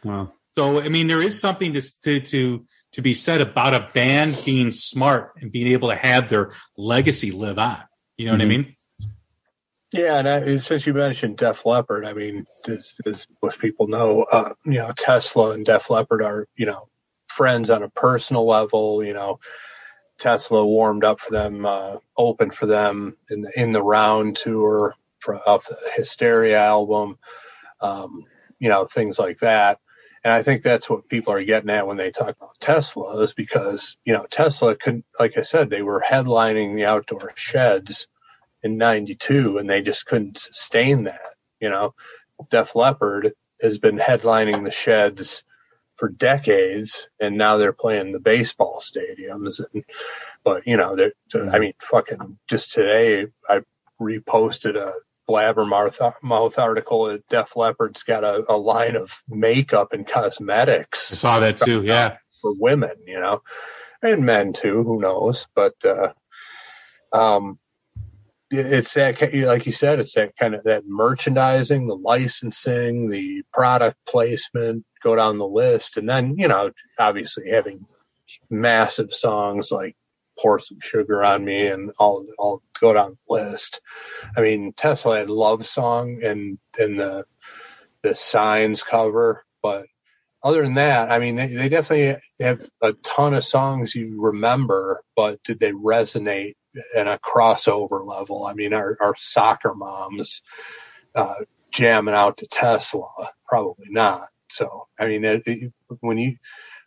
Wow. 0.02 0.32
So 0.50 0.80
I 0.80 0.88
mean, 0.88 1.06
there 1.06 1.22
is 1.22 1.40
something 1.40 1.72
to 1.74 1.80
to 2.02 2.18
to 2.18 2.66
to 2.94 3.00
be 3.00 3.14
said 3.14 3.40
about 3.40 3.72
a 3.72 3.88
band 3.94 4.36
being 4.44 4.72
smart 4.72 5.34
and 5.40 5.52
being 5.52 5.68
able 5.68 5.90
to 5.90 5.94
have 5.94 6.28
their 6.28 6.50
legacy 6.76 7.30
live 7.30 7.60
on. 7.60 7.78
You 8.16 8.26
know 8.26 8.32
what 8.32 8.40
I 8.40 8.44
Mhm. 8.44 8.48
mean? 8.48 8.76
Yeah, 9.92 10.18
and 10.18 10.28
I, 10.28 10.56
since 10.56 10.84
you 10.84 10.92
mentioned 10.94 11.36
Def 11.36 11.64
Leppard, 11.64 12.04
I 12.04 12.12
mean, 12.12 12.44
as, 12.66 12.94
as 13.06 13.28
most 13.40 13.60
people 13.60 13.86
know, 13.86 14.24
uh, 14.24 14.52
you 14.64 14.78
know, 14.78 14.90
Tesla 14.96 15.52
and 15.52 15.64
Def 15.64 15.90
Leppard 15.90 16.22
are, 16.22 16.48
you 16.56 16.66
know, 16.66 16.88
friends 17.28 17.70
on 17.70 17.84
a 17.84 17.88
personal 17.88 18.44
level. 18.48 19.04
You 19.04 19.14
know, 19.14 19.38
Tesla 20.18 20.66
warmed 20.66 21.04
up 21.04 21.20
for 21.20 21.30
them, 21.30 21.64
uh, 21.64 21.98
opened 22.16 22.52
for 22.52 22.66
them 22.66 23.16
in 23.30 23.42
the 23.42 23.52
in 23.60 23.70
the 23.70 23.82
round 23.82 24.34
tour 24.34 24.96
of 25.34 25.64
the 25.64 25.78
Hysteria 25.96 26.58
album. 26.58 27.18
Um, 27.80 28.24
you 28.58 28.68
know, 28.68 28.86
things 28.86 29.18
like 29.18 29.40
that. 29.40 29.78
And 30.24 30.32
I 30.32 30.42
think 30.42 30.62
that's 30.62 30.90
what 30.90 31.08
people 31.08 31.32
are 31.32 31.44
getting 31.44 31.70
at 31.70 31.86
when 31.86 31.96
they 31.96 32.10
talk 32.10 32.36
about 32.36 32.58
Tesla 32.58 33.20
is 33.20 33.32
because, 33.32 33.96
you 34.04 34.12
know, 34.12 34.26
Tesla 34.28 34.74
could, 34.74 35.04
like 35.20 35.36
I 35.38 35.42
said, 35.42 35.70
they 35.70 35.82
were 35.82 36.04
headlining 36.04 36.74
the 36.74 36.86
outdoor 36.86 37.32
sheds 37.36 38.08
in 38.62 38.76
92 38.76 39.58
and 39.58 39.70
they 39.70 39.82
just 39.82 40.06
couldn't 40.06 40.38
sustain 40.38 41.04
that. 41.04 41.28
You 41.60 41.70
know, 41.70 41.94
Def 42.50 42.74
Leppard 42.74 43.34
has 43.62 43.78
been 43.78 43.98
headlining 43.98 44.64
the 44.64 44.72
sheds 44.72 45.44
for 45.94 46.08
decades 46.08 47.08
and 47.20 47.38
now 47.38 47.56
they're 47.56 47.72
playing 47.72 48.10
the 48.12 48.18
baseball 48.18 48.80
stadiums. 48.80 49.60
And, 49.72 49.84
but, 50.42 50.66
you 50.66 50.76
know, 50.76 50.96
they're, 50.96 51.12
I 51.34 51.60
mean, 51.60 51.74
fucking 51.80 52.38
just 52.48 52.72
today 52.72 53.28
I 53.48 53.60
reposted 54.00 54.76
a 54.76 54.94
blabbermouth 55.28 56.14
mouth 56.22 56.58
article 56.58 57.06
that 57.06 57.26
Def 57.28 57.56
Leppard's 57.56 58.02
got 58.02 58.24
a, 58.24 58.44
a 58.48 58.56
line 58.56 58.96
of 58.96 59.22
makeup 59.28 59.92
and 59.92 60.06
cosmetics. 60.06 61.12
I 61.12 61.16
saw 61.16 61.40
that 61.40 61.58
too. 61.58 61.82
Yeah. 61.82 62.18
for 62.40 62.54
women, 62.54 62.96
you 63.06 63.20
know, 63.20 63.42
and 64.02 64.24
men 64.24 64.52
too. 64.52 64.82
Who 64.82 65.00
knows? 65.00 65.46
But 65.54 65.74
uh, 65.84 66.12
um, 67.12 67.58
it's 68.50 68.94
that 68.94 69.20
like 69.34 69.66
you 69.66 69.72
said, 69.72 69.98
it's 69.98 70.14
that 70.14 70.36
kind 70.36 70.54
of 70.54 70.64
that 70.64 70.84
merchandising, 70.86 71.86
the 71.86 71.96
licensing, 71.96 73.10
the 73.10 73.42
product 73.52 73.98
placement. 74.06 74.84
Go 75.02 75.16
down 75.16 75.38
the 75.38 75.46
list, 75.46 75.96
and 75.96 76.08
then 76.08 76.36
you 76.38 76.48
know, 76.48 76.70
obviously 76.98 77.50
having 77.50 77.86
massive 78.50 79.12
songs 79.12 79.70
like 79.70 79.96
"Pour 80.38 80.58
Some 80.58 80.80
Sugar 80.80 81.22
on 81.24 81.44
Me" 81.44 81.66
and 81.66 81.92
I'll 82.00 82.26
I'll 82.38 82.62
go 82.80 82.92
down 82.92 83.18
the 83.28 83.34
list. 83.34 83.80
I 84.36 84.40
mean, 84.40 84.72
Tesla 84.72 85.18
had 85.18 85.30
"Love 85.30 85.66
Song" 85.66 86.22
and 86.22 86.58
and 86.78 86.96
the 86.96 87.24
the 88.02 88.14
signs 88.14 88.82
cover, 88.82 89.44
but 89.62 89.86
other 90.42 90.62
than 90.62 90.74
that, 90.74 91.10
I 91.10 91.18
mean, 91.18 91.34
they, 91.34 91.48
they 91.48 91.68
definitely 91.68 92.20
have 92.38 92.68
a 92.80 92.92
ton 92.92 93.34
of 93.34 93.42
songs 93.42 93.96
you 93.96 94.22
remember, 94.22 95.02
but 95.16 95.42
did 95.42 95.58
they 95.58 95.72
resonate 95.72 96.54
in 96.94 97.08
a 97.08 97.18
crossover 97.18 98.06
level? 98.06 98.46
I 98.46 98.52
mean, 98.52 98.72
our, 98.72 98.96
our 99.00 99.14
soccer 99.16 99.74
moms 99.74 100.42
uh, 101.16 101.34
jamming 101.72 102.14
out 102.14 102.36
to 102.38 102.46
Tesla, 102.46 103.08
probably 103.44 103.86
not. 103.88 104.28
So, 104.48 104.86
I 104.98 105.06
mean, 105.06 105.24
it, 105.24 105.42
it, 105.46 105.72
when 106.00 106.18
you 106.18 106.36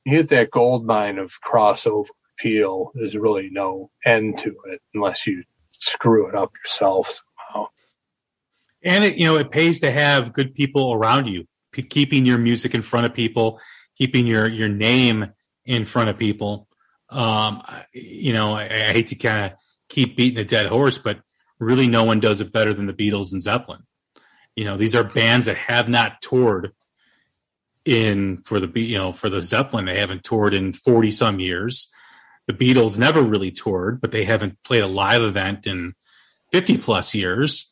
you 0.06 0.16
hit 0.16 0.30
that 0.30 0.52
gold 0.52 0.86
mine 0.86 1.18
of 1.18 1.42
crossover 1.42 2.08
appeal, 2.40 2.92
there's 2.94 3.16
really 3.16 3.50
no 3.50 3.90
end 4.06 4.38
to 4.40 4.56
it 4.68 4.82
unless 4.94 5.28
you 5.28 5.44
screw 5.74 6.28
it 6.28 6.36
up 6.36 6.52
yourself 6.64 7.22
somehow. 7.48 7.68
And 8.84 9.04
it, 9.04 9.18
you 9.18 9.26
know, 9.26 9.38
it 9.38 9.52
pays 9.52 9.82
to 9.82 9.92
have 9.92 10.34
good 10.34 10.56
people 10.56 10.94
around 10.94 11.28
you, 11.28 11.46
P- 11.72 11.84
keeping 11.84 12.26
your 12.26 12.38
music 12.38 12.74
in 12.74 12.82
front 12.82 13.06
of 13.06 13.14
people, 13.14 13.60
keeping 13.98 14.26
your, 14.26 14.48
your 14.48 14.70
name 14.70 15.34
in 15.66 15.86
front 15.86 16.10
of 16.10 16.18
people. 16.18 16.68
Um, 17.10 17.62
you 17.94 18.34
know, 18.34 18.54
I, 18.54 18.64
I 18.64 18.92
hate 18.92 19.08
to 19.08 19.16
kind 19.16 19.46
of 19.46 19.58
keep 19.90 20.16
beating 20.16 20.40
a 20.40 20.46
dead 20.46 20.68
horse, 20.68 20.98
but 20.98 21.20
really 21.60 21.88
no 21.88 22.04
one 22.04 22.20
does 22.20 22.42
it 22.42 22.54
better 22.54 22.74
than 22.74 22.86
the 22.86 22.94
Beatles 22.94 23.32
and 23.32 23.42
Zeppelin. 23.42 23.84
You 24.56 24.66
know, 24.66 24.78
these 24.78 24.96
are 24.96 25.04
bands 25.04 25.46
that 25.48 25.58
have 25.58 25.90
not 25.90 26.22
toured 26.22 26.74
in 27.86 28.42
for 28.44 28.60
the 28.60 28.80
you 28.80 28.98
know 28.98 29.12
for 29.12 29.30
the 29.30 29.42
Zeppelin. 29.42 29.86
They 29.86 30.00
haven't 30.00 30.24
toured 30.24 30.54
in 30.54 30.74
forty 30.74 31.12
some 31.12 31.40
years. 31.40 31.90
The 32.50 32.56
Beatles 32.56 32.98
never 32.98 33.22
really 33.22 33.52
toured, 33.52 34.02
but 34.02 34.12
they 34.12 34.26
haven't 34.26 34.58
played 34.64 34.82
a 34.82 34.88
live 34.88 35.22
event 35.22 35.68
in 35.68 35.94
fifty 36.52 36.80
plus 36.80 37.14
years. 37.14 37.72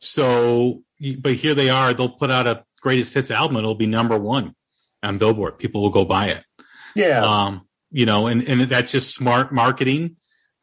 So, 0.00 0.82
but 1.20 1.34
here 1.34 1.54
they 1.54 1.70
are. 1.70 1.94
They'll 1.94 2.08
put 2.08 2.32
out 2.32 2.48
a 2.48 2.64
greatest 2.80 3.14
hits 3.14 3.30
album. 3.30 3.56
It'll 3.56 3.76
be 3.76 3.86
number 3.86 4.18
one 4.18 4.56
on 5.00 5.18
Billboard. 5.18 5.58
People 5.58 5.80
will 5.80 5.90
go 5.90 6.04
buy 6.04 6.30
it. 6.30 6.44
Yeah. 6.96 7.20
Um, 7.20 7.68
you 7.92 8.04
know, 8.04 8.26
and, 8.26 8.42
and 8.42 8.62
that's 8.62 8.90
just 8.90 9.14
smart 9.14 9.52
marketing, 9.52 10.16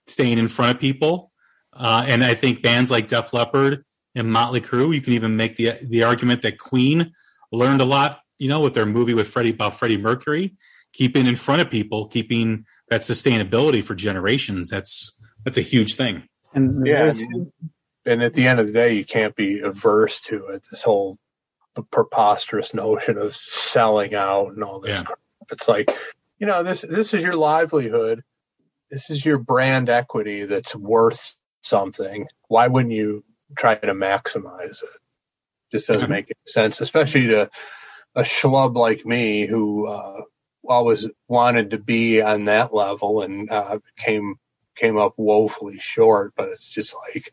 staying 0.07 0.39
in 0.39 0.49
front 0.49 0.75
of 0.75 0.81
people. 0.81 1.31
Uh, 1.71 2.03
and 2.05 2.21
I 2.21 2.33
think 2.33 2.61
bands 2.61 2.91
like 2.91 3.07
Def 3.07 3.31
Leppard 3.31 3.85
and 4.13 4.29
Motley 4.29 4.59
Crue, 4.59 4.93
you 4.93 4.99
can 4.99 5.13
even 5.13 5.37
make 5.37 5.55
the 5.55 5.77
the 5.81 6.03
argument 6.03 6.41
that 6.41 6.59
Queen 6.59 7.13
learned 7.53 7.79
a 7.79 7.85
lot, 7.85 8.19
you 8.39 8.49
know, 8.49 8.59
with 8.59 8.73
their 8.73 8.85
movie 8.85 9.13
with 9.13 9.29
Freddie 9.29 9.51
about 9.51 9.79
Freddie 9.79 9.97
Mercury, 9.97 10.55
keeping 10.91 11.27
in 11.27 11.37
front 11.37 11.61
of 11.61 11.71
people, 11.71 12.07
keeping 12.07 12.65
that 12.89 13.01
sustainability 13.01 13.83
for 13.83 13.95
generations. 13.95 14.69
That's 14.69 15.19
that's 15.43 15.57
a 15.57 15.61
huge 15.61 15.95
thing. 15.95 16.23
And 16.53 16.85
Yeah, 16.85 17.03
I 17.03 17.11
mean, 17.11 17.51
and 18.05 18.23
at 18.23 18.33
the 18.33 18.47
end 18.47 18.59
of 18.59 18.67
the 18.67 18.73
day, 18.73 18.93
you 18.93 19.05
can't 19.05 19.35
be 19.35 19.59
averse 19.59 20.21
to 20.21 20.47
it. 20.47 20.63
This 20.69 20.83
whole 20.83 21.17
preposterous 21.81 22.73
notion 22.73 23.17
of 23.17 23.35
selling 23.35 24.13
out 24.13 24.49
and 24.49 24.63
all 24.63 24.79
this. 24.79 24.97
Yeah. 24.97 25.03
crap. 25.03 25.19
It's 25.51 25.67
like, 25.67 25.89
you 26.37 26.47
know, 26.47 26.63
this 26.63 26.81
this 26.81 27.13
is 27.13 27.23
your 27.23 27.35
livelihood. 27.35 28.23
This 28.91 29.09
is 29.09 29.25
your 29.25 29.39
brand 29.39 29.89
equity 29.89 30.45
that's 30.45 30.75
worth 30.75 31.37
something. 31.61 32.27
Why 32.47 32.67
wouldn't 32.67 32.93
you 32.93 33.23
try 33.57 33.75
to 33.75 33.93
maximize 33.93 34.83
it? 34.83 34.89
Just 35.71 35.87
doesn't 35.87 36.09
make 36.09 36.25
any 36.25 36.35
sense, 36.45 36.81
especially 36.81 37.27
to 37.27 37.49
a 38.15 38.21
schlub 38.21 38.75
like 38.75 39.05
me 39.05 39.47
who 39.47 39.87
uh, 39.87 40.21
always 40.67 41.07
wanted 41.27 41.71
to 41.71 41.77
be 41.77 42.21
on 42.21 42.45
that 42.45 42.73
level 42.73 43.21
and 43.21 43.49
uh, 43.49 43.79
came 43.97 44.35
came 44.75 44.97
up 44.97 45.13
woefully 45.17 45.79
short. 45.79 46.33
But 46.35 46.49
it's 46.49 46.69
just 46.69 46.95
like 46.95 47.31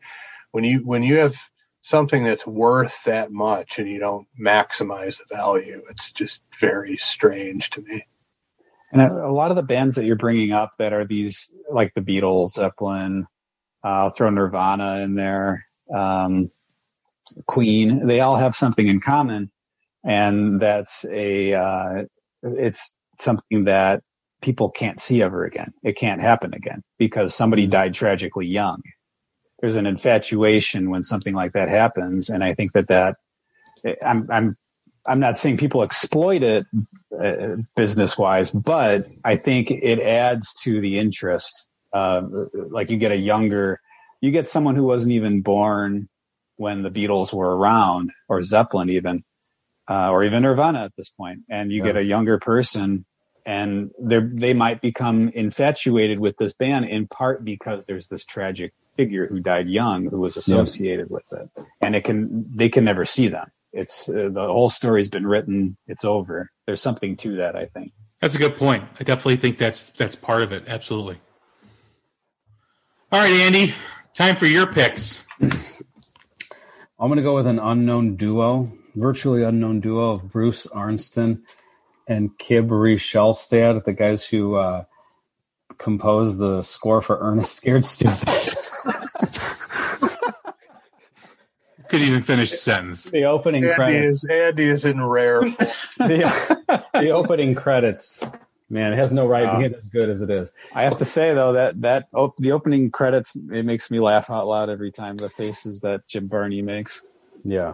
when 0.51 0.63
you 0.63 0.79
when 0.79 1.03
you 1.03 1.17
have 1.17 1.35
something 1.81 2.23
that's 2.23 2.45
worth 2.45 3.03
that 3.05 3.31
much 3.31 3.79
and 3.79 3.89
you 3.89 3.99
don't 3.99 4.27
maximize 4.39 5.17
the 5.17 5.35
value, 5.35 5.83
it's 5.89 6.11
just 6.11 6.41
very 6.59 6.97
strange 6.97 7.71
to 7.71 7.81
me. 7.81 8.05
And 8.91 9.01
a, 9.01 9.31
lot 9.31 9.51
of 9.51 9.57
the 9.57 9.63
bands 9.63 9.95
that 9.95 10.05
you're 10.05 10.17
bringing 10.17 10.51
up 10.51 10.71
that 10.77 10.93
are 10.93 11.05
these, 11.05 11.51
like 11.71 11.93
the 11.93 12.01
Beatles, 12.01 12.51
Zeppelin, 12.51 13.25
uh, 13.83 13.87
I'll 13.87 14.09
throw 14.09 14.29
Nirvana 14.29 14.99
in 14.99 15.15
there, 15.15 15.65
um, 15.93 16.51
Queen, 17.47 18.05
they 18.05 18.19
all 18.19 18.35
have 18.35 18.55
something 18.55 18.85
in 18.85 18.99
common. 18.99 19.49
And 20.03 20.59
that's 20.59 21.05
a, 21.05 21.53
uh, 21.53 22.03
it's 22.43 22.95
something 23.19 23.65
that 23.65 24.01
people 24.41 24.69
can't 24.69 24.99
see 24.99 25.21
ever 25.21 25.45
again. 25.45 25.73
It 25.83 25.95
can't 25.95 26.21
happen 26.21 26.53
again 26.53 26.81
because 26.97 27.35
somebody 27.35 27.67
died 27.67 27.93
tragically 27.93 28.47
young. 28.47 28.81
There's 29.59 29.75
an 29.75 29.85
infatuation 29.85 30.89
when 30.89 31.03
something 31.03 31.35
like 31.35 31.53
that 31.53 31.69
happens. 31.69 32.29
And 32.29 32.43
I 32.43 32.53
think 32.53 32.73
that 32.73 32.87
that, 32.87 33.17
I'm, 34.03 34.27
I'm, 34.31 34.57
I'm 35.07 35.19
not 35.19 35.37
saying 35.37 35.57
people 35.57 35.83
exploit 35.83 36.43
it 36.43 36.65
uh, 37.19 37.57
business 37.75 38.17
wise, 38.17 38.51
but 38.51 39.07
I 39.23 39.35
think 39.35 39.71
it 39.71 39.99
adds 39.99 40.53
to 40.63 40.81
the 40.81 40.97
interest. 40.99 41.67
Uh, 41.93 42.23
like 42.69 42.89
you 42.89 42.97
get 42.97 43.11
a 43.11 43.17
younger, 43.17 43.79
you 44.21 44.31
get 44.31 44.47
someone 44.47 44.75
who 44.75 44.83
wasn't 44.83 45.11
even 45.13 45.41
born 45.41 46.07
when 46.57 46.83
the 46.83 46.91
Beatles 46.91 47.33
were 47.33 47.57
around, 47.57 48.11
or 48.29 48.43
Zeppelin 48.43 48.89
even, 48.89 49.23
uh, 49.91 50.09
or 50.11 50.23
even 50.23 50.43
Nirvana 50.43 50.81
at 50.85 50.93
this 50.97 51.09
point, 51.09 51.39
and 51.49 51.71
you 51.71 51.79
Yeah. 51.79 51.87
get 51.89 51.97
a 51.97 52.03
younger 52.15 52.37
person, 52.39 53.05
and 53.45 53.91
they 53.99 54.19
they 54.45 54.53
might 54.53 54.79
become 54.81 55.29
infatuated 55.45 56.19
with 56.25 56.35
this 56.37 56.53
band 56.53 56.85
in 56.85 57.07
part 57.07 57.43
because 57.43 57.85
there's 57.87 58.07
this 58.07 58.25
tragic 58.25 58.71
figure 58.97 59.27
who 59.27 59.39
died 59.41 59.67
young 59.69 59.99
who 60.11 60.19
was 60.19 60.37
associated 60.37 61.09
with 61.09 61.25
it, 61.33 61.47
and 61.81 61.95
it 61.97 62.03
can 62.05 62.45
they 62.55 62.69
can 62.69 62.85
never 62.85 63.05
see 63.05 63.27
them. 63.27 63.47
It's 63.73 64.09
uh, 64.09 64.29
the 64.31 64.47
whole 64.47 64.69
story's 64.69 65.09
been 65.09 65.27
written. 65.27 65.77
It's 65.87 66.05
over. 66.05 66.49
There's 66.67 66.81
something 66.81 67.17
to 67.17 67.37
that, 67.37 67.55
I 67.55 67.65
think. 67.65 67.91
That's 68.21 68.35
a 68.35 68.39
good 68.39 68.57
point. 68.57 68.83
I 68.99 69.03
definitely 69.03 69.37
think 69.37 69.57
that's 69.57 69.89
that's 69.91 70.15
part 70.15 70.41
of 70.43 70.51
it. 70.53 70.63
Absolutely. 70.67 71.17
All 73.11 73.19
right, 73.19 73.31
Andy, 73.31 73.73
time 74.13 74.37
for 74.37 74.45
your 74.45 74.67
picks. 74.67 75.25
I'm 76.99 77.07
going 77.09 77.17
to 77.17 77.23
go 77.23 77.35
with 77.35 77.47
an 77.47 77.59
unknown 77.59 78.15
duo, 78.15 78.71
virtually 78.95 79.43
unknown 79.43 79.79
duo 79.79 80.11
of 80.11 80.31
Bruce 80.31 80.67
Arntson 80.67 81.41
and 82.07 82.37
Kirby 82.37 82.95
Shelstad, 82.97 83.83
the 83.83 83.93
guys 83.93 84.25
who 84.25 84.55
uh, 84.55 84.83
composed 85.77 86.39
the 86.39 86.61
score 86.61 87.01
for 87.01 87.17
Ernest 87.19 87.55
Scared 87.55 87.85
Stupid. 87.85 88.27
Couldn't 91.89 92.07
even 92.07 92.21
finish 92.23 92.51
the 92.51 92.57
sentence. 92.57 93.03
the 93.05 93.25
opening 93.25 93.65
Andy 93.65 93.75
credits. 93.75 94.23
is 94.23 94.29
Andy 94.29 94.63
is 94.63 94.85
in 94.85 95.03
rare. 95.03 95.41
the, 95.41 96.87
the 96.93 97.09
opening 97.09 97.53
credits. 97.53 98.23
Man, 98.69 98.93
it 98.93 98.95
has 98.95 99.11
no 99.11 99.27
right 99.27 99.59
being 99.59 99.73
as 99.73 99.85
good 99.87 100.09
as 100.09 100.21
it 100.21 100.29
is. 100.29 100.53
I 100.73 100.83
have 100.83 100.95
to 100.97 101.05
say 101.05 101.33
though 101.33 101.51
that 101.53 101.81
that 101.81 102.07
op- 102.13 102.37
the 102.37 102.53
opening 102.53 102.91
credits 102.91 103.35
it 103.35 103.65
makes 103.65 103.91
me 103.91 103.99
laugh 103.99 104.29
out 104.29 104.47
loud 104.47 104.69
every 104.69 104.91
time 104.91 105.17
the 105.17 105.29
faces 105.29 105.81
that 105.81 106.07
Jim 106.07 106.29
Varney 106.29 106.61
makes. 106.61 107.03
Yeah. 107.43 107.73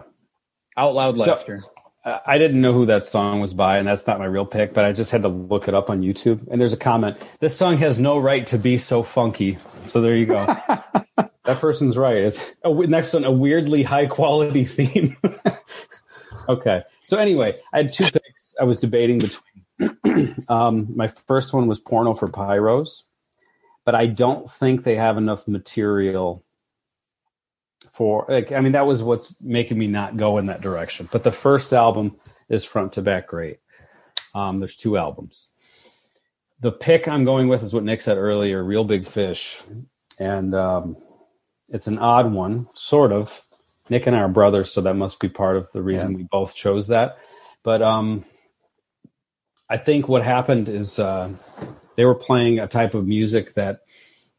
Out 0.78 0.94
loud 0.94 1.16
laughter. 1.16 1.64
I 1.64 2.20
I 2.24 2.38
didn't 2.38 2.60
know 2.60 2.72
who 2.72 2.86
that 2.86 3.04
song 3.04 3.40
was 3.40 3.52
by, 3.52 3.78
and 3.78 3.88
that's 3.88 4.06
not 4.06 4.20
my 4.20 4.24
real 4.24 4.46
pick, 4.46 4.72
but 4.72 4.84
I 4.84 4.92
just 4.92 5.10
had 5.10 5.22
to 5.22 5.28
look 5.28 5.66
it 5.66 5.74
up 5.74 5.90
on 5.90 6.02
YouTube. 6.02 6.46
And 6.48 6.60
there's 6.60 6.72
a 6.72 6.78
comment 6.78 7.18
this 7.40 7.56
song 7.56 7.78
has 7.78 7.98
no 7.98 8.16
right 8.16 8.46
to 8.46 8.58
be 8.58 8.78
so 8.78 9.02
funky. 9.02 9.58
So 9.88 10.00
there 10.00 10.16
you 10.16 10.26
go. 10.26 10.46
that 11.16 11.58
person's 11.60 11.96
right. 11.96 12.18
It's, 12.18 12.54
oh, 12.62 12.80
next 12.82 13.12
one, 13.12 13.24
a 13.24 13.32
weirdly 13.32 13.82
high 13.82 14.06
quality 14.06 14.64
theme. 14.76 15.16
okay. 16.48 16.84
So 17.02 17.18
anyway, 17.18 17.60
I 17.72 17.78
had 17.78 17.92
two 17.92 18.04
picks 18.04 18.54
I 18.60 18.64
was 18.64 18.78
debating 18.78 19.18
between. 19.18 20.44
um, 20.48 20.94
my 20.94 21.08
first 21.08 21.52
one 21.52 21.66
was 21.66 21.80
Porno 21.80 22.14
for 22.14 22.28
Pyros, 22.28 23.02
but 23.84 23.96
I 23.96 24.06
don't 24.06 24.48
think 24.48 24.84
they 24.84 24.94
have 24.94 25.16
enough 25.16 25.48
material 25.48 26.44
for 27.98 28.24
like 28.28 28.52
I 28.52 28.60
mean 28.60 28.72
that 28.72 28.86
was 28.86 29.02
what's 29.02 29.34
making 29.40 29.76
me 29.76 29.88
not 29.88 30.16
go 30.16 30.38
in 30.38 30.46
that 30.46 30.60
direction. 30.60 31.08
But 31.10 31.24
the 31.24 31.32
first 31.32 31.72
album 31.72 32.14
is 32.48 32.64
front 32.64 32.92
to 32.92 33.02
back 33.02 33.26
great. 33.26 33.58
Um, 34.36 34.60
there's 34.60 34.76
two 34.76 34.96
albums. 34.96 35.48
The 36.60 36.70
pick 36.70 37.08
I'm 37.08 37.24
going 37.24 37.48
with 37.48 37.64
is 37.64 37.74
what 37.74 37.82
Nick 37.82 38.00
said 38.00 38.16
earlier, 38.16 38.62
Real 38.62 38.84
Big 38.84 39.04
Fish, 39.04 39.60
and 40.16 40.54
um, 40.54 40.96
it's 41.70 41.88
an 41.88 41.98
odd 41.98 42.32
one, 42.32 42.68
sort 42.72 43.10
of. 43.10 43.42
Nick 43.90 44.06
and 44.06 44.14
I 44.14 44.20
are 44.20 44.28
brothers, 44.28 44.70
so 44.72 44.80
that 44.82 44.94
must 44.94 45.18
be 45.18 45.28
part 45.28 45.56
of 45.56 45.72
the 45.72 45.82
reason 45.82 46.14
we 46.14 46.22
both 46.22 46.54
chose 46.54 46.86
that. 46.88 47.18
But 47.64 47.82
um, 47.82 48.24
I 49.68 49.76
think 49.76 50.08
what 50.08 50.22
happened 50.22 50.68
is 50.68 51.00
uh, 51.00 51.30
they 51.96 52.04
were 52.04 52.14
playing 52.14 52.60
a 52.60 52.68
type 52.68 52.94
of 52.94 53.08
music 53.08 53.54
that 53.54 53.80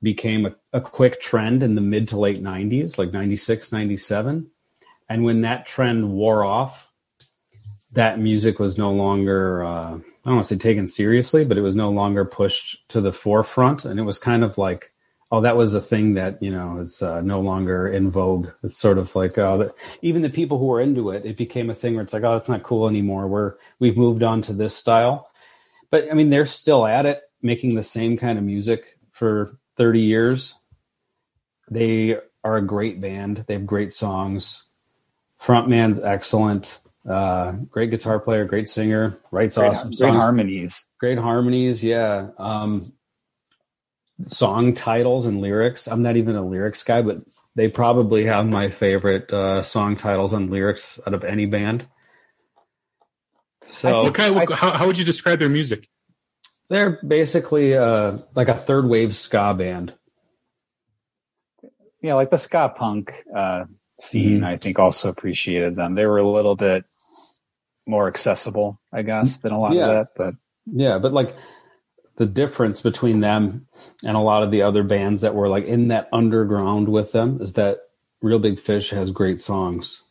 became 0.02 0.46
a, 0.46 0.56
a 0.74 0.82
quick 0.82 1.22
trend 1.22 1.64
in 1.64 1.76
the 1.76 1.82
mid 1.82 2.08
to 2.10 2.20
late 2.20 2.42
90s, 2.42 2.98
like 2.98 3.12
96, 3.12 3.72
97. 3.72 4.50
And 5.10 5.24
when 5.24 5.42
that 5.42 5.66
trend 5.66 6.12
wore 6.12 6.44
off, 6.44 6.92
that 7.94 8.20
music 8.20 8.60
was 8.60 8.78
no 8.78 8.92
longer, 8.92 9.64
uh, 9.64 9.96
I 9.96 10.26
don't 10.26 10.36
want 10.36 10.48
to 10.48 10.56
say 10.56 10.60
taken 10.60 10.88
seriously, 10.88 11.44
but 11.44 11.58
it 11.58 11.62
was 11.62 11.76
no 11.76 11.90
longer 11.90 12.24
pushed 12.24 12.88
to 12.90 13.02
the 13.02 13.12
forefront. 13.12 13.86
And 13.86 14.00
it 14.00 14.04
was 14.04 14.20
kind 14.20 14.44
of 14.44 14.58
like, 14.58 14.94
oh, 15.32 15.42
that 15.42 15.58
was 15.58 15.76
a 15.76 15.82
thing 15.82 16.14
that, 16.14 16.42
you 16.42 16.52
know, 16.52 16.80
is 16.80 17.02
uh, 17.02 17.22
no 17.22 17.40
longer 17.40 17.88
in 17.88 18.10
vogue. 18.10 18.50
It's 18.64 18.78
sort 18.78 18.98
of 18.98 19.16
like, 19.16 19.34
that, 19.34 19.74
even 20.02 20.22
the 20.22 20.30
people 20.30 20.60
who 20.60 20.66
were 20.66 20.82
into 20.82 21.10
it, 21.12 21.26
it 21.26 21.38
became 21.38 21.70
a 21.70 21.76
thing 21.76 21.96
where 21.96 22.04
it's 22.04 22.14
like, 22.14 22.24
oh, 22.24 22.36
it's 22.36 22.50
not 22.50 22.64
cool 22.64 22.88
anymore. 22.88 23.28
We're, 23.28 23.56
we've 23.80 23.98
moved 23.98 24.24
on 24.24 24.42
to 24.44 24.54
this 24.54 24.76
style. 24.76 25.30
But 25.92 26.10
I 26.12 26.14
mean, 26.14 26.30
they're 26.30 26.46
still 26.46 26.86
at 26.86 27.06
it, 27.06 27.22
making 27.42 27.76
the 27.76 27.84
same 27.84 28.18
kind 28.18 28.38
of 28.38 28.44
music 28.44 28.98
for 29.12 29.58
30 29.80 30.02
years. 30.02 30.56
They 31.72 32.18
are 32.44 32.58
a 32.58 32.62
great 32.62 33.00
band. 33.02 33.46
They 33.48 33.54
have 33.54 33.66
great 33.66 33.94
songs. 33.94 34.66
Frontman's 35.42 36.00
excellent. 36.00 36.80
Uh, 37.10 37.54
great 37.72 37.90
guitar 37.90 38.20
player, 38.20 38.44
great 38.46 38.68
singer, 38.68 39.18
writes 39.32 39.58
Great, 39.58 39.70
awesome 39.70 39.90
great 39.90 39.98
songs. 39.98 40.24
harmonies. 40.24 40.86
Great 41.00 41.18
harmonies, 41.18 41.82
yeah. 41.84 42.28
Um, 42.38 42.92
song 44.28 44.74
titles 44.74 45.26
and 45.26 45.40
lyrics. 45.40 45.88
I'm 45.88 46.04
not 46.04 46.18
even 46.18 46.36
a 46.36 46.46
lyrics 46.46 46.84
guy, 46.84 47.02
but 47.02 47.22
they 47.56 47.70
probably 47.70 48.26
have 48.26 48.48
my 48.48 48.70
favorite 48.70 49.32
uh, 49.32 49.62
song 49.62 49.96
titles 49.96 50.34
and 50.34 50.52
lyrics 50.52 51.00
out 51.08 51.14
of 51.14 51.24
any 51.24 51.46
band. 51.46 51.88
So 53.72 54.04
What 54.04 54.14
kind? 54.14 54.36
What, 54.36 54.52
how, 54.52 54.72
how 54.74 54.88
would 54.88 54.98
you 54.98 55.06
describe 55.06 55.40
their 55.40 55.50
music? 55.50 55.88
They're 56.70 57.00
basically 57.06 57.76
uh, 57.76 58.18
like 58.36 58.48
a 58.48 58.54
third 58.56 58.86
wave 58.86 59.16
ska 59.16 59.54
band. 59.54 59.94
Yeah, 62.02 62.14
like 62.16 62.30
the 62.30 62.38
ska 62.38 62.70
punk 62.70 63.14
uh, 63.36 63.66
scene, 64.00 64.44
I 64.44 64.58
think 64.58 64.80
also 64.80 65.10
appreciated 65.10 65.76
them. 65.76 65.96
They 65.96 66.06
were 66.06 66.18
a 66.18 66.24
little 66.28 66.56
bit 66.56 66.86
more 67.86 68.08
accessible, 68.08 68.80
I 68.94 69.02
guess, 69.02 69.40
than 69.40 69.52
a 69.52 69.60
lot 69.60 69.74
Yeah. 69.74 69.88
of 69.88 69.90
that. 69.90 70.08
But 70.16 70.34
Yeah, 70.66 71.00
but 71.00 71.12
like 71.12 71.36
the 72.16 72.26
difference 72.26 72.82
between 72.82 73.20
them 73.20 73.68
and 74.06 74.16
a 74.16 74.22
lot 74.22 74.44
of 74.44 74.52
the 74.52 74.62
other 74.62 74.84
bands 74.84 75.22
that 75.22 75.36
were 75.36 75.50
like 75.50 75.66
in 75.66 75.88
that 75.90 76.08
underground 76.14 76.88
with 76.90 77.12
them 77.12 77.42
is 77.42 77.54
that 77.54 77.80
Real 78.22 78.40
Big 78.40 78.60
Fish 78.60 78.92
has 78.92 79.12
great 79.12 79.40
songs. 79.42 80.04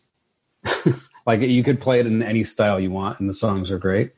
like 1.26 1.40
you 1.40 1.62
could 1.62 1.80
play 1.80 2.01
it 2.01 2.06
in 2.06 2.22
any 2.22 2.44
style 2.44 2.80
you 2.80 2.90
want 2.90 3.20
and 3.20 3.28
the 3.28 3.35
songs 3.35 3.70
are 3.70 3.78
great. 3.78 4.12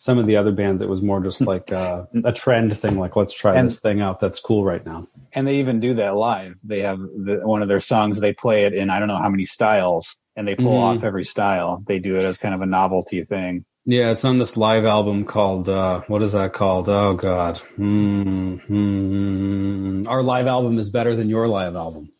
Some 0.00 0.16
of 0.18 0.26
the 0.26 0.36
other 0.36 0.52
bands 0.52 0.80
it 0.80 0.88
was 0.88 1.02
more 1.02 1.20
just 1.20 1.40
like 1.54 1.72
uh, 1.72 2.04
a 2.24 2.32
trend 2.32 2.76
thing 2.78 2.98
like 2.98 3.16
let's 3.16 3.32
try 3.34 3.56
And- 3.56 3.68
this 3.68 3.80
thing 3.80 4.00
out 4.00 4.20
that's 4.20 4.40
cool 4.40 4.64
right 4.64 4.84
now. 4.86 5.06
and 5.32 5.46
they 5.46 5.56
even 5.56 5.80
do 5.80 5.94
that 5.94 6.16
live. 6.16 6.58
They 6.64 6.80
have 6.82 6.98
the, 7.00 7.40
one 7.44 7.62
of 7.62 7.68
their 7.68 7.80
songs. 7.80 8.20
They 8.20 8.32
play 8.32 8.64
it 8.64 8.72
in 8.74 8.90
I 8.90 8.98
don't 8.98 9.08
know 9.08 9.16
how 9.16 9.28
many 9.28 9.44
styles, 9.44 10.16
and 10.36 10.46
they 10.46 10.54
pull 10.54 10.78
Mhm. 10.78 10.96
off 10.96 11.04
every 11.04 11.24
style. 11.24 11.82
They 11.86 11.98
do 11.98 12.16
it 12.16 12.24
as 12.24 12.38
kind 12.38 12.54
of 12.54 12.60
a 12.62 12.66
novelty 12.66 13.22
thing. 13.24 13.64
Yeah, 13.84 14.10
it's 14.10 14.24
on 14.24 14.38
this 14.38 14.56
live 14.56 14.84
album 14.84 15.24
called 15.24 15.68
uh, 15.68 16.02
what 16.08 16.22
is 16.22 16.32
that 16.32 16.52
called? 16.52 16.88
Oh 16.90 17.14
God, 17.14 17.58
hmm, 17.76 18.56
hmm. 18.58 20.02
our 20.08 20.22
live 20.22 20.46
album 20.46 20.78
is 20.78 20.90
better 20.90 21.16
than 21.16 21.28
your 21.28 21.48
live 21.48 21.74
album, 21.74 22.12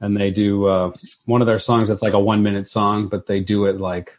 and 0.00 0.16
they 0.16 0.30
do 0.30 0.66
uh, 0.66 0.92
one 1.26 1.40
of 1.42 1.46
their 1.46 1.58
songs 1.58 1.88
that's 1.88 2.02
like 2.02 2.12
a 2.14 2.20
one 2.20 2.42
minute 2.42 2.66
song, 2.68 3.08
but 3.08 3.26
they 3.26 3.40
do 3.40 3.66
it 3.66 3.78
like 3.80 4.18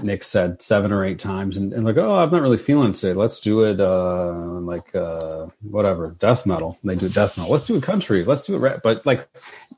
Nick 0.00 0.22
said 0.22 0.62
seven 0.62 0.90
or 0.90 1.04
eight 1.04 1.18
times, 1.18 1.56
and, 1.58 1.72
and 1.72 1.84
like 1.84 1.98
oh 1.98 2.16
I'm 2.16 2.30
not 2.30 2.40
really 2.40 2.56
feeling 2.56 2.90
it 2.90 2.94
today. 2.94 3.12
Let's 3.12 3.40
do 3.40 3.64
it 3.64 3.78
uh, 3.78 4.32
like 4.60 4.94
uh, 4.94 5.48
whatever 5.60 6.16
death 6.18 6.46
metal. 6.46 6.78
They 6.82 6.94
do 6.94 7.10
death 7.10 7.36
metal. 7.36 7.52
Let's 7.52 7.66
do 7.66 7.76
it 7.76 7.82
country. 7.82 8.24
Let's 8.24 8.44
do 8.44 8.54
it 8.54 8.58
rap. 8.58 8.80
But 8.82 9.04
like, 9.04 9.28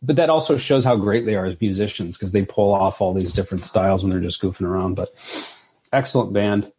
but 0.03 0.17
that 0.17 0.31
also 0.31 0.57
shows 0.57 0.85
how 0.85 0.97
great 0.97 1.27
they 1.27 1.35
are 1.35 1.47
as 1.47 1.61
musicians 1.61 2.17
because 2.17 2.33
they 2.33 2.45
pull 2.45 2.73
off 2.73 3.01
all 3.01 3.13
these 3.13 3.33
different 3.33 3.65
styles 3.65 4.05
when 4.05 4.11
they're 4.11 4.21
just 4.21 4.41
goofing 4.41 4.67
around. 4.67 4.95
But 4.95 5.11
excellent 5.93 6.33
band. 6.33 6.71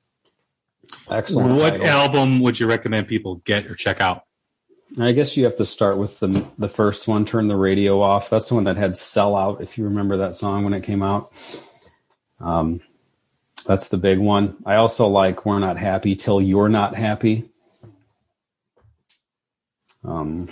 Excellent. 1.10 1.60
What 1.60 1.72
title. 1.72 1.88
album 1.88 2.40
would 2.40 2.60
you 2.60 2.68
recommend 2.68 3.08
people 3.08 3.36
get 3.44 3.66
or 3.66 3.76
check 3.76 4.00
out? 4.00 4.24
I 5.00 5.12
guess 5.12 5.36
you 5.36 5.44
have 5.44 5.58
to 5.58 5.66
start 5.66 5.98
with 5.98 6.20
the 6.20 6.48
the 6.58 6.70
first 6.70 7.06
one. 7.06 7.26
Turn 7.26 7.48
the 7.50 7.58
radio 7.58 8.02
off. 8.02 8.30
That's 8.30 8.48
the 8.48 8.56
one 8.56 8.64
that 8.64 8.78
had 8.78 8.96
"Sell 8.96 9.36
Out." 9.36 9.62
If 9.62 9.78
you 9.78 9.84
remember 9.84 10.18
that 10.18 10.36
song 10.36 10.64
when 10.64 10.74
it 10.74 10.84
came 10.84 11.04
out, 11.04 11.34
um, 12.40 12.82
that's 13.66 13.90
the 13.90 13.98
big 13.98 14.20
one. 14.20 14.58
I 14.66 14.76
also 14.76 15.08
like 15.08 15.46
"We're 15.46 15.60
Not 15.60 15.78
Happy 15.78 16.16
Till 16.16 16.42
You're 16.42 16.70
Not 16.70 16.96
Happy." 16.96 17.50
Um, 20.04 20.50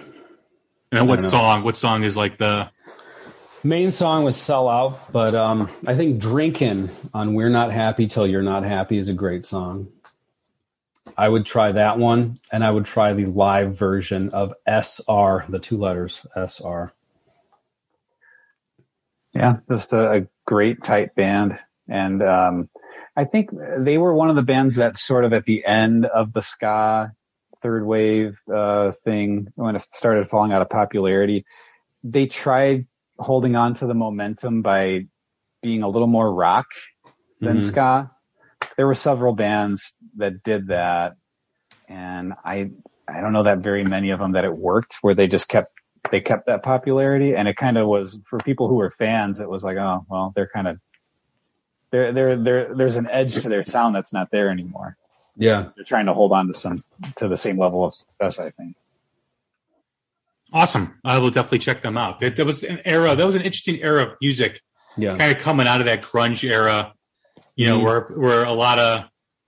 And 0.92 1.08
what 1.08 1.22
song? 1.22 1.64
What 1.64 1.78
song 1.78 2.04
is 2.04 2.18
like 2.18 2.38
the? 2.38 2.70
main 3.64 3.92
song 3.92 4.24
was 4.24 4.36
"Sell 4.36 4.68
Out," 4.68 5.12
but 5.12 5.34
um, 5.34 5.70
I 5.88 5.96
think 5.96 6.20
"Drinking" 6.20 6.90
on 7.14 7.34
"We're 7.34 7.50
Not 7.50 7.72
Happy 7.72 8.08
Till 8.08 8.28
You're 8.28 8.42
Not 8.44 8.64
Happy" 8.64 8.98
is 8.98 9.10
a 9.10 9.14
great 9.14 9.46
song. 9.46 9.88
I 11.18 11.30
would 11.30 11.46
try 11.46 11.72
that 11.72 12.00
one, 12.00 12.40
and 12.52 12.64
I 12.64 12.72
would 12.72 12.86
try 12.86 13.14
the 13.14 13.26
live 13.26 13.78
version 13.78 14.30
of 14.30 14.54
"SR," 14.66 15.46
the 15.48 15.60
two 15.60 15.78
letters 15.78 16.26
"SR." 16.36 16.94
Yeah, 19.34 19.58
just 19.70 19.94
a, 19.94 20.12
a 20.12 20.28
great 20.46 20.84
tight 20.84 21.16
band, 21.16 21.58
and 21.88 22.22
um, 22.22 22.70
I 23.16 23.26
think 23.26 23.50
they 23.78 23.98
were 23.98 24.14
one 24.14 24.30
of 24.30 24.36
the 24.36 24.44
bands 24.44 24.78
that 24.78 24.98
sort 24.98 25.24
of 25.24 25.34
at 25.34 25.46
the 25.46 25.66
end 25.66 26.06
of 26.06 26.34
the 26.34 26.42
ska 26.42 27.12
third 27.62 27.86
wave 27.86 28.40
uh, 28.54 28.92
thing 29.06 29.48
when 29.56 29.76
it 29.76 29.86
started 29.92 30.28
falling 30.28 30.52
out 30.52 30.62
of 30.62 30.70
popularity. 30.70 31.46
They 32.04 32.26
tried 32.26 32.88
holding 33.20 33.56
on 33.56 33.76
to 33.76 33.88
the 33.88 33.94
momentum 33.94 34.62
by 34.62 35.08
being 35.62 35.84
a 35.84 35.88
little 35.88 36.08
more 36.08 36.34
rock 36.34 36.66
than 37.40 37.58
Mhm. 37.58 37.62
ska. 37.62 38.12
There 38.76 38.88
were 38.88 38.96
several 38.96 39.34
bands 39.34 39.96
that 40.18 40.44
did 40.44 40.68
that, 40.68 41.14
and 41.88 42.34
I 42.44 42.72
I 43.08 43.22
don't 43.22 43.34
know 43.34 43.44
that 43.44 43.60
very 43.60 43.84
many 43.84 44.10
of 44.12 44.20
them 44.20 44.32
that 44.32 44.46
it 44.46 44.58
worked 44.58 44.98
where 45.02 45.14
they 45.14 45.28
just 45.28 45.48
kept 45.50 45.80
they 46.12 46.20
kept 46.20 46.48
that 46.48 46.64
popularity, 46.64 47.34
and 47.36 47.48
it 47.48 47.56
kind 47.56 47.78
of 47.78 47.88
was 47.88 48.20
for 48.26 48.40
people 48.40 48.68
who 48.68 48.76
were 48.76 48.92
fans. 48.92 49.40
It 49.40 49.50
was 49.50 49.64
like, 49.64 49.78
oh 49.78 50.06
well, 50.10 50.34
they're 50.36 50.50
kind 50.54 50.68
of 50.68 50.80
there. 51.94 52.12
There, 52.12 52.36
there, 52.36 52.76
there's 52.76 52.98
an 52.98 53.08
edge 53.10 53.36
to 53.44 53.48
their 53.50 53.66
sound 53.66 53.96
that's 53.96 54.12
not 54.12 54.32
there 54.32 54.50
anymore. 54.50 54.98
Yeah. 55.38 55.70
They're 55.76 55.86
trying 55.86 56.08
to 56.08 56.14
hold 56.14 56.34
on 56.34 56.48
to 56.48 56.54
some 56.54 56.84
to 57.16 57.28
the 57.30 57.38
same 57.38 57.58
level 57.58 57.86
of 57.86 57.94
success. 57.96 58.38
I 58.40 58.50
think. 58.52 58.76
Awesome. 60.52 61.00
I 61.04 61.18
will 61.20 61.32
definitely 61.32 61.60
check 61.60 61.82
them 61.82 61.98
out. 61.98 62.20
That, 62.20 62.36
that 62.36 62.46
was 62.46 62.64
an 62.64 62.80
era. 62.86 63.16
That 63.16 63.26
was 63.26 63.36
an 63.36 63.42
interesting 63.42 63.82
era 63.82 64.04
of 64.04 64.10
music, 64.22 64.62
Yeah. 64.98 65.18
kind 65.18 65.32
of 65.36 65.42
coming 65.42 65.68
out 65.68 65.80
of 65.80 65.86
that 65.86 66.04
grunge 66.04 66.44
era. 66.48 66.94
You 67.56 67.68
know, 67.68 67.80
Mhm. 67.80 67.84
where 67.84 68.02
where 68.18 68.44
a 68.46 68.54
lot 68.54 68.80
of 68.80 69.06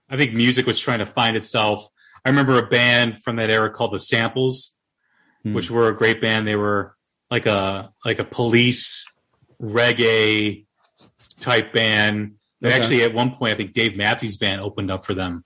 I 0.08 0.16
think 0.16 0.32
music 0.34 0.66
was 0.66 0.78
trying 0.78 1.00
to 1.00 1.06
find 1.06 1.36
itself. 1.36 1.88
I 2.24 2.28
remember 2.30 2.58
a 2.58 2.66
band 2.66 3.22
from 3.22 3.36
that 3.36 3.50
era 3.50 3.70
called 3.70 3.92
the 3.92 3.98
Samples, 4.00 4.76
Hmm. 5.42 5.54
which 5.54 5.70
were 5.70 5.88
a 5.88 5.94
great 5.96 6.20
band. 6.20 6.46
They 6.46 6.56
were 6.56 6.94
like 7.30 7.46
a 7.46 7.92
like 8.04 8.18
a 8.20 8.24
police 8.24 9.04
reggae 9.62 10.65
type 11.40 11.72
band. 11.72 12.34
They 12.60 12.68
Okay. 12.68 12.76
actually 12.76 13.02
at 13.02 13.14
one 13.14 13.32
point 13.32 13.52
I 13.52 13.56
think 13.56 13.72
Dave 13.74 13.96
Matthews 13.96 14.36
Band 14.36 14.60
opened 14.60 14.90
up 14.90 15.04
for 15.04 15.14
them 15.14 15.44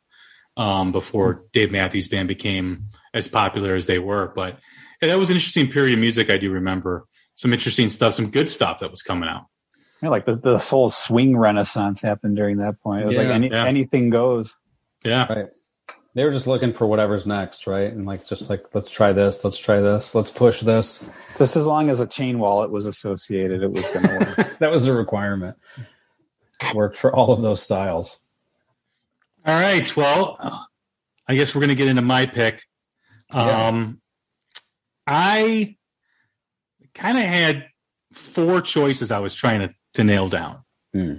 um, 0.56 0.92
before 0.92 1.44
Dave 1.52 1.70
Matthews 1.70 2.08
Band 2.08 2.28
became 2.28 2.86
as 3.14 3.28
popular 3.28 3.74
as 3.74 3.86
they 3.86 3.98
were. 3.98 4.32
But 4.34 4.58
yeah, 5.02 5.08
that 5.08 5.18
was 5.18 5.30
an 5.30 5.36
interesting 5.36 5.70
period 5.70 5.94
of 5.94 6.00
music. 6.00 6.30
I 6.30 6.36
do 6.36 6.50
remember 6.50 7.06
some 7.34 7.52
interesting 7.52 7.88
stuff, 7.88 8.12
some 8.14 8.30
good 8.30 8.48
stuff 8.48 8.80
that 8.80 8.90
was 8.90 9.02
coming 9.02 9.28
out. 9.28 9.46
Yeah, 10.02 10.08
like 10.10 10.24
the 10.24 10.36
the 10.36 10.58
whole 10.58 10.88
swing 10.90 11.36
renaissance 11.36 12.00
happened 12.00 12.36
during 12.36 12.58
that 12.58 12.80
point. 12.80 13.02
It 13.02 13.06
was 13.06 13.16
like 13.18 13.28
any, 13.28 13.48
yeah. 13.50 13.66
anything 13.66 14.10
goes. 14.10 14.54
Yeah, 15.04 15.32
Right. 15.32 15.48
They 16.15 16.24
were 16.24 16.32
just 16.32 16.49
looking 16.49 16.73
for 16.73 16.87
whatever's 16.87 17.27
next, 17.27 17.66
right? 17.66 17.93
And 17.93 18.05
like, 18.05 18.27
just 18.27 18.51
like, 18.51 18.65
let's 18.74 18.91
try 18.91 19.12
this, 19.12 19.45
let's 19.45 19.59
try 19.59 19.81
this, 19.81 20.15
let's 20.15 20.31
push 20.31 20.61
this. 20.61 21.05
Just 21.39 21.55
as 21.55 21.66
long 21.66 21.89
as 21.89 22.01
a 22.01 22.07
chain 22.07 22.41
wallet 22.41 22.70
was 22.70 22.87
associated, 22.87 23.62
it 23.62 23.70
was 23.70 23.87
going 23.89 24.09
to 24.09 24.35
work. 24.37 24.57
that 24.59 24.73
was 24.73 24.87
a 24.87 24.93
requirement. 24.93 25.57
Worked 26.74 26.97
for 26.97 27.15
all 27.15 27.32
of 27.32 27.43
those 27.43 27.62
styles. 27.62 28.19
All 29.47 29.59
right. 29.59 29.97
Well, 29.97 30.66
I 31.28 31.37
guess 31.37 31.55
we're 31.55 31.61
going 31.61 31.70
to 31.70 31.77
get 31.77 31.89
into 31.89 32.03
my 32.03 32.27
pick. 32.27 32.62
Yeah. 33.32 33.69
Um, 33.69 34.01
I 35.07 35.77
kind 36.95 37.16
of 37.16 37.24
had 37.24 37.66
four 38.12 38.61
choices 38.61 39.12
I 39.12 39.20
was 39.20 39.35
trying 39.35 39.61
to, 39.61 39.74
to 39.95 40.05
nail 40.05 40.28
down. 40.28 40.65
Hmm. 40.93 41.15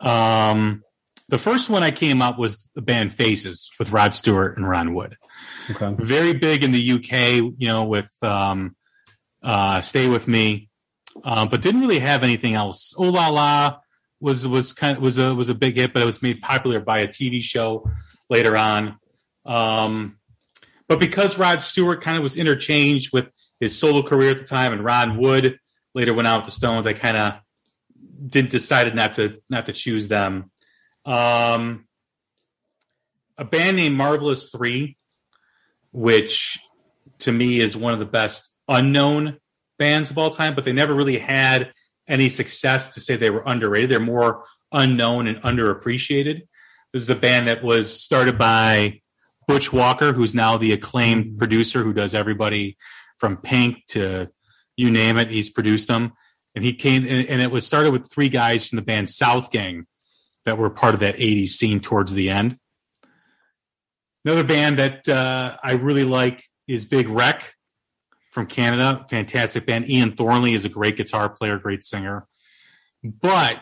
Um, 0.00 0.84
the 1.32 1.38
first 1.38 1.70
one 1.70 1.82
I 1.82 1.90
came 1.92 2.20
up 2.20 2.38
was 2.38 2.68
the 2.74 2.82
band 2.82 3.10
Faces 3.10 3.70
with 3.78 3.90
Rod 3.90 4.12
Stewart 4.12 4.58
and 4.58 4.68
Ron 4.68 4.92
Wood. 4.92 5.16
Okay. 5.70 5.94
Very 5.98 6.34
big 6.34 6.62
in 6.62 6.72
the 6.72 6.92
UK, 6.92 7.54
you 7.56 7.68
know, 7.68 7.86
with 7.86 8.12
um, 8.22 8.76
uh, 9.42 9.80
Stay 9.80 10.08
With 10.08 10.28
Me, 10.28 10.68
uh, 11.24 11.46
but 11.46 11.62
didn't 11.62 11.80
really 11.80 12.00
have 12.00 12.22
anything 12.22 12.52
else. 12.52 12.92
Oh 12.98 13.04
La 13.04 13.28
La 13.28 13.78
was 14.20 14.46
was 14.46 14.74
kind 14.74 14.98
of 14.98 15.02
was 15.02 15.16
a 15.16 15.34
was 15.34 15.48
a 15.48 15.54
big 15.54 15.76
hit, 15.76 15.94
but 15.94 16.02
it 16.02 16.06
was 16.06 16.20
made 16.20 16.42
popular 16.42 16.80
by 16.80 16.98
a 16.98 17.08
TV 17.08 17.40
show 17.40 17.90
later 18.28 18.54
on. 18.54 18.98
Um, 19.46 20.18
but 20.86 21.00
because 21.00 21.38
Rod 21.38 21.62
Stewart 21.62 22.02
kind 22.02 22.18
of 22.18 22.22
was 22.22 22.36
interchanged 22.36 23.10
with 23.10 23.28
his 23.58 23.74
solo 23.74 24.02
career 24.02 24.32
at 24.32 24.38
the 24.38 24.44
time, 24.44 24.74
and 24.74 24.84
Ron 24.84 25.16
Wood 25.16 25.58
later 25.94 26.12
went 26.12 26.28
out 26.28 26.40
with 26.40 26.44
the 26.44 26.50
Stones, 26.50 26.86
I 26.86 26.92
kind 26.92 27.16
of 27.16 27.34
did 28.28 28.50
decided 28.50 28.94
not 28.94 29.14
to 29.14 29.40
not 29.48 29.64
to 29.64 29.72
choose 29.72 30.08
them. 30.08 30.50
Um, 31.04 31.86
a 33.38 33.44
band 33.44 33.76
named 33.76 33.96
Marvelous 33.96 34.50
Three, 34.50 34.96
which 35.92 36.58
to 37.20 37.32
me 37.32 37.60
is 37.60 37.76
one 37.76 37.92
of 37.92 37.98
the 37.98 38.06
best 38.06 38.50
unknown 38.68 39.38
bands 39.78 40.10
of 40.10 40.18
all 40.18 40.30
time, 40.30 40.54
but 40.54 40.64
they 40.64 40.72
never 40.72 40.94
really 40.94 41.18
had 41.18 41.72
any 42.08 42.28
success 42.28 42.94
to 42.94 43.00
say 43.00 43.16
they 43.16 43.30
were 43.30 43.42
underrated. 43.44 43.90
They're 43.90 44.00
more 44.00 44.44
unknown 44.72 45.26
and 45.26 45.40
underappreciated. 45.42 46.42
This 46.92 47.02
is 47.02 47.10
a 47.10 47.16
band 47.16 47.48
that 47.48 47.62
was 47.62 48.00
started 48.00 48.38
by 48.38 49.00
Butch 49.46 49.72
Walker, 49.72 50.12
who's 50.12 50.34
now 50.34 50.56
the 50.56 50.72
acclaimed 50.72 51.38
producer 51.38 51.82
who 51.82 51.92
does 51.92 52.14
everybody 52.14 52.76
from 53.18 53.36
Pink 53.36 53.84
to 53.88 54.28
you 54.76 54.90
name 54.90 55.16
it. 55.16 55.28
He's 55.28 55.50
produced 55.50 55.88
them. 55.88 56.12
And 56.54 56.64
he 56.64 56.74
came, 56.74 57.04
and 57.04 57.26
and 57.28 57.40
it 57.40 57.50
was 57.50 57.66
started 57.66 57.92
with 57.92 58.10
three 58.10 58.28
guys 58.28 58.68
from 58.68 58.76
the 58.76 58.82
band 58.82 59.06
Southgang 59.06 59.84
that 60.44 60.58
were 60.58 60.70
part 60.70 60.94
of 60.94 61.00
that 61.00 61.16
80s 61.16 61.50
scene 61.50 61.80
towards 61.80 62.12
the 62.14 62.30
end. 62.30 62.58
Another 64.24 64.44
band 64.44 64.78
that 64.78 65.08
uh, 65.08 65.56
I 65.62 65.72
really 65.72 66.04
like 66.04 66.44
is 66.68 66.84
Big 66.84 67.08
Wreck 67.08 67.54
from 68.30 68.46
Canada. 68.46 69.04
Fantastic 69.10 69.66
band. 69.66 69.88
Ian 69.90 70.16
Thornley 70.16 70.54
is 70.54 70.64
a 70.64 70.68
great 70.68 70.96
guitar 70.96 71.28
player, 71.28 71.58
great 71.58 71.84
singer. 71.84 72.26
But 73.02 73.60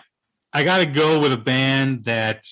I 0.52 0.64
got 0.64 0.78
to 0.78 0.86
go 0.86 1.20
with 1.20 1.32
a 1.32 1.38
band 1.38 2.04
that 2.04 2.44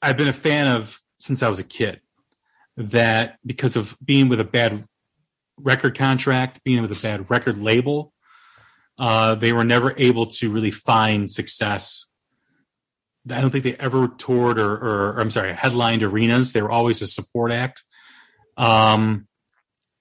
I've 0.00 0.16
been 0.16 0.28
a 0.28 0.32
fan 0.32 0.68
of 0.68 1.00
since 1.18 1.42
I 1.42 1.48
was 1.48 1.58
a 1.58 1.64
kid. 1.64 2.00
That 2.76 3.38
because 3.44 3.76
of 3.76 3.96
being 4.02 4.28
with 4.28 4.40
a 4.40 4.44
bad 4.44 4.86
record 5.58 5.96
contract, 5.96 6.62
being 6.64 6.80
with 6.80 6.92
a 6.92 7.02
bad 7.02 7.30
record 7.30 7.58
label, 7.58 8.11
uh, 9.02 9.34
they 9.34 9.52
were 9.52 9.64
never 9.64 9.92
able 9.96 10.26
to 10.26 10.48
really 10.48 10.70
find 10.70 11.28
success. 11.28 12.06
I 13.28 13.40
don't 13.40 13.50
think 13.50 13.64
they 13.64 13.74
ever 13.74 14.06
toured 14.06 14.60
or, 14.60 14.72
or, 14.74 15.08
or 15.14 15.20
I'm 15.20 15.30
sorry, 15.32 15.52
headlined 15.52 16.04
arenas. 16.04 16.52
They 16.52 16.62
were 16.62 16.70
always 16.70 17.02
a 17.02 17.08
support 17.08 17.50
act. 17.50 17.82
Um, 18.56 19.26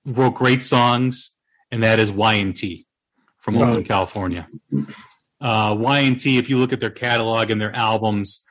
wrote 0.05 0.35
great 0.35 0.61
songs, 0.61 1.31
and 1.71 1.81
that 1.81 1.97
is 1.97 2.11
Y&T 2.11 2.85
from 3.39 3.55
Wow. 3.55 3.69
Oakland, 3.69 3.87
California. 3.87 4.47
Uh, 5.41 5.75
Y&T, 5.79 6.37
if 6.37 6.51
you 6.51 6.59
look 6.59 6.71
at 6.71 6.79
their 6.79 6.91
catalog 6.91 7.49
and 7.49 7.59
their 7.59 7.75
albums 7.75 8.41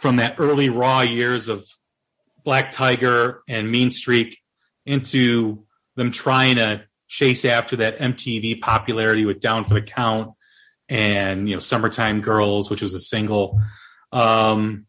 from 0.00 0.16
that 0.16 0.36
early 0.38 0.70
raw 0.70 1.02
years 1.02 1.48
of 1.48 1.66
Black 2.44 2.72
Tiger 2.72 3.42
and 3.46 3.70
Mean 3.70 3.90
Streak 3.90 4.38
into 4.86 5.66
them 5.96 6.10
trying 6.10 6.56
to 6.56 6.84
chase 7.12 7.44
after 7.44 7.76
that 7.76 7.98
MTV 7.98 8.62
popularity 8.62 9.26
with 9.26 9.38
Down 9.38 9.66
for 9.66 9.74
the 9.74 9.82
Count 9.82 10.32
and 10.88 11.46
you 11.46 11.54
know 11.54 11.60
Summertime 11.60 12.22
Girls, 12.22 12.70
which 12.70 12.80
was 12.80 12.94
a 12.94 13.00
single, 13.00 13.60
um, 14.12 14.86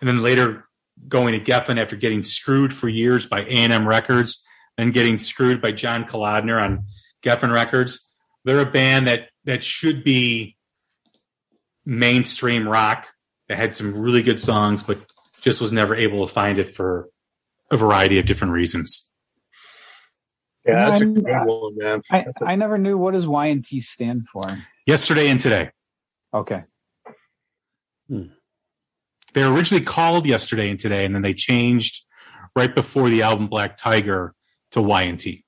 and 0.00 0.08
then 0.08 0.20
later 0.20 0.68
going 1.06 1.32
to 1.32 1.40
Geffen 1.40 1.80
after 1.80 1.94
getting 1.94 2.24
screwed 2.24 2.74
for 2.74 2.88
years 2.88 3.24
by 3.26 3.42
A&M 3.42 3.86
Records, 3.86 4.44
and 4.76 4.92
getting 4.92 5.16
screwed 5.16 5.62
by 5.62 5.70
John 5.70 6.04
Kalodner 6.04 6.60
on 6.60 6.86
Geffen 7.22 7.52
Records. 7.52 8.10
They're 8.44 8.60
a 8.60 8.66
band 8.66 9.06
that 9.06 9.28
that 9.44 9.62
should 9.62 10.02
be 10.02 10.56
mainstream 11.86 12.68
rock. 12.68 13.06
That 13.48 13.58
had 13.58 13.76
some 13.76 13.96
really 13.96 14.22
good 14.22 14.40
songs, 14.40 14.82
but 14.82 15.00
just 15.40 15.60
was 15.60 15.72
never 15.72 15.94
able 15.94 16.26
to 16.26 16.32
find 16.32 16.58
it 16.58 16.74
for 16.74 17.08
a 17.70 17.76
variety 17.76 18.18
of 18.18 18.26
different 18.26 18.54
reasons. 18.54 19.09
Yeah, 20.66 20.90
that's 20.90 21.00
a 21.00 21.04
I'm- 21.04 21.14
good 21.14 21.24
one, 21.24 21.76
man. 21.76 22.02
I, 22.10 22.26
I 22.44 22.56
never 22.56 22.76
knew 22.78 22.98
what 22.98 23.14
does 23.14 23.26
Y 23.26 23.46
and 23.46 23.64
T 23.64 23.80
stand 23.80 24.28
for. 24.28 24.58
Yesterday 24.86 25.28
and 25.28 25.40
today. 25.40 25.70
Okay. 26.32 26.60
they 28.08 28.28
were 29.44 29.52
originally 29.52 29.84
called 29.84 30.26
yesterday 30.26 30.70
and 30.70 30.78
today, 30.78 31.04
and 31.04 31.14
then 31.14 31.22
they 31.22 31.34
changed 31.34 32.04
right 32.54 32.74
before 32.74 33.08
the 33.08 33.22
album 33.22 33.48
Black 33.48 33.76
Tiger 33.76 34.34
to 34.72 34.80
Y&T. 34.82 35.44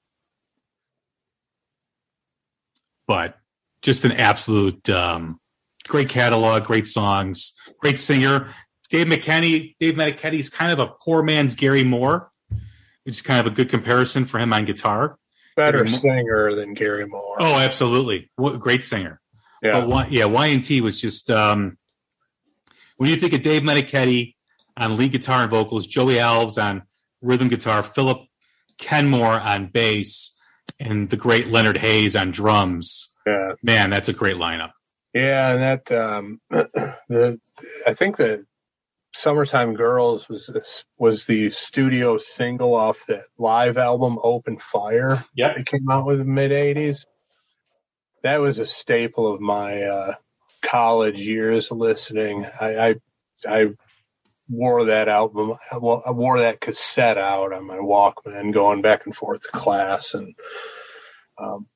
But 3.06 3.36
just 3.82 4.05
an 4.05 4.12
absolute 4.12 4.89
um, 4.90 5.40
great 5.86 6.09
catalog, 6.09 6.64
great 6.64 6.86
songs, 6.86 7.52
great 7.78 8.01
singer. 8.01 8.52
Dave 8.90 9.06
Meniketti, 9.06 9.74
Dave 9.78 9.94
Meniketti 9.94 10.39
is 10.39 10.51
kind 10.51 10.72
of 10.72 10.78
a 10.78 10.93
poor 11.05 11.22
man's 11.22 11.55
Gary 11.55 11.84
Moore, 11.84 12.30
which 13.04 13.16
is 13.16 13.22
kind 13.22 13.40
of 13.40 13.46
a 13.52 13.54
good 13.54 13.68
comparison 13.68 14.24
for 14.24 14.38
him 14.38 14.52
on 14.52 14.64
guitar. 14.64 15.16
Better 15.56 15.86
singer 15.86 16.54
than 16.54 16.74
Gary 16.74 17.06
Moore. 17.06 17.36
Oh, 17.38 17.58
absolutely, 17.58 18.30
what 18.36 18.58
great 18.60 18.84
singer. 18.84 19.20
yeah. 19.62 19.80
But 19.80 19.88
Y, 19.88 20.06
yeah, 20.10 20.24
Y 20.24 20.46
and 20.46 20.64
T 20.64 20.80
was 20.80 21.00
just 21.00 21.30
um, 21.30 21.76
when 22.96 23.10
you 23.10 23.16
think 23.16 23.32
of 23.34 23.42
Dave 23.42 23.62
Meniketti 23.62 24.34
on 24.76 24.96
lead 24.96 25.12
guitar 25.12 25.42
and 25.42 25.50
vocals, 25.50 25.86
Joey 25.86 26.14
Alves 26.14 26.62
on 26.62 26.82
rhythm 27.20 27.48
guitar, 27.48 27.82
Philip 27.82 28.22
Kennemore 28.78 29.44
on 29.44 29.66
bass, 29.66 30.34
and 30.80 31.10
the 31.10 31.16
great 31.16 31.48
Leonard 31.48 31.76
Haze 31.76 32.16
on 32.16 32.30
drums. 32.30 33.10
yeah. 33.26 33.52
Man, 33.62 33.90
that's 33.90 34.08
a 34.08 34.12
great 34.14 34.36
lineup. 34.36 34.70
Yeah, 35.12 35.52
and 35.52 35.60
that 35.60 35.92
um, 35.92 36.40
the 36.50 37.38
I 37.86 37.92
think 37.92 38.16
that 38.16 38.44
"Summertime 39.14 39.74
Girls" 39.74 40.28
was 40.28 40.47
this, 40.48 40.84
was 40.98 41.26
the 41.26 41.51
studio 41.51 42.18
single 42.18 42.74
off 42.74 43.06
that 43.09 43.24
live 43.39 43.78
album 43.78 44.18
"Open 44.22 44.59
Fire" 44.59 45.24
Yeah, 45.34 45.52
it 45.59 45.66
came 45.66 45.90
out 45.90 46.06
with 46.06 46.18
the 46.18 46.24
mid 46.26 46.52
'80s. 46.52 47.06
That 48.22 48.40
was 48.40 48.59
a 48.59 48.66
staple 48.66 49.32
of 49.32 49.40
my 49.40 49.82
uh, 49.84 50.14
college 50.62 51.20
years 51.20 51.72
listening. 51.72 52.47
I, 52.60 52.89
I 52.89 52.94
I 53.48 53.66
wore 54.48 54.86
that 54.86 55.09
album. 55.09 55.56
I 55.72 55.76
I 56.06 56.12
wore 56.12 56.40
that 56.40 56.60
cassette 56.60 57.18
out 57.18 57.52
on 57.52 57.66
my 57.66 57.78
Walkman, 57.78 58.52
going 58.52 58.82
back 58.82 59.06
and 59.06 59.14
forth 59.16 59.43
to 59.43 59.48
class 59.51 60.14
and 60.14 60.34
um, 61.39 61.66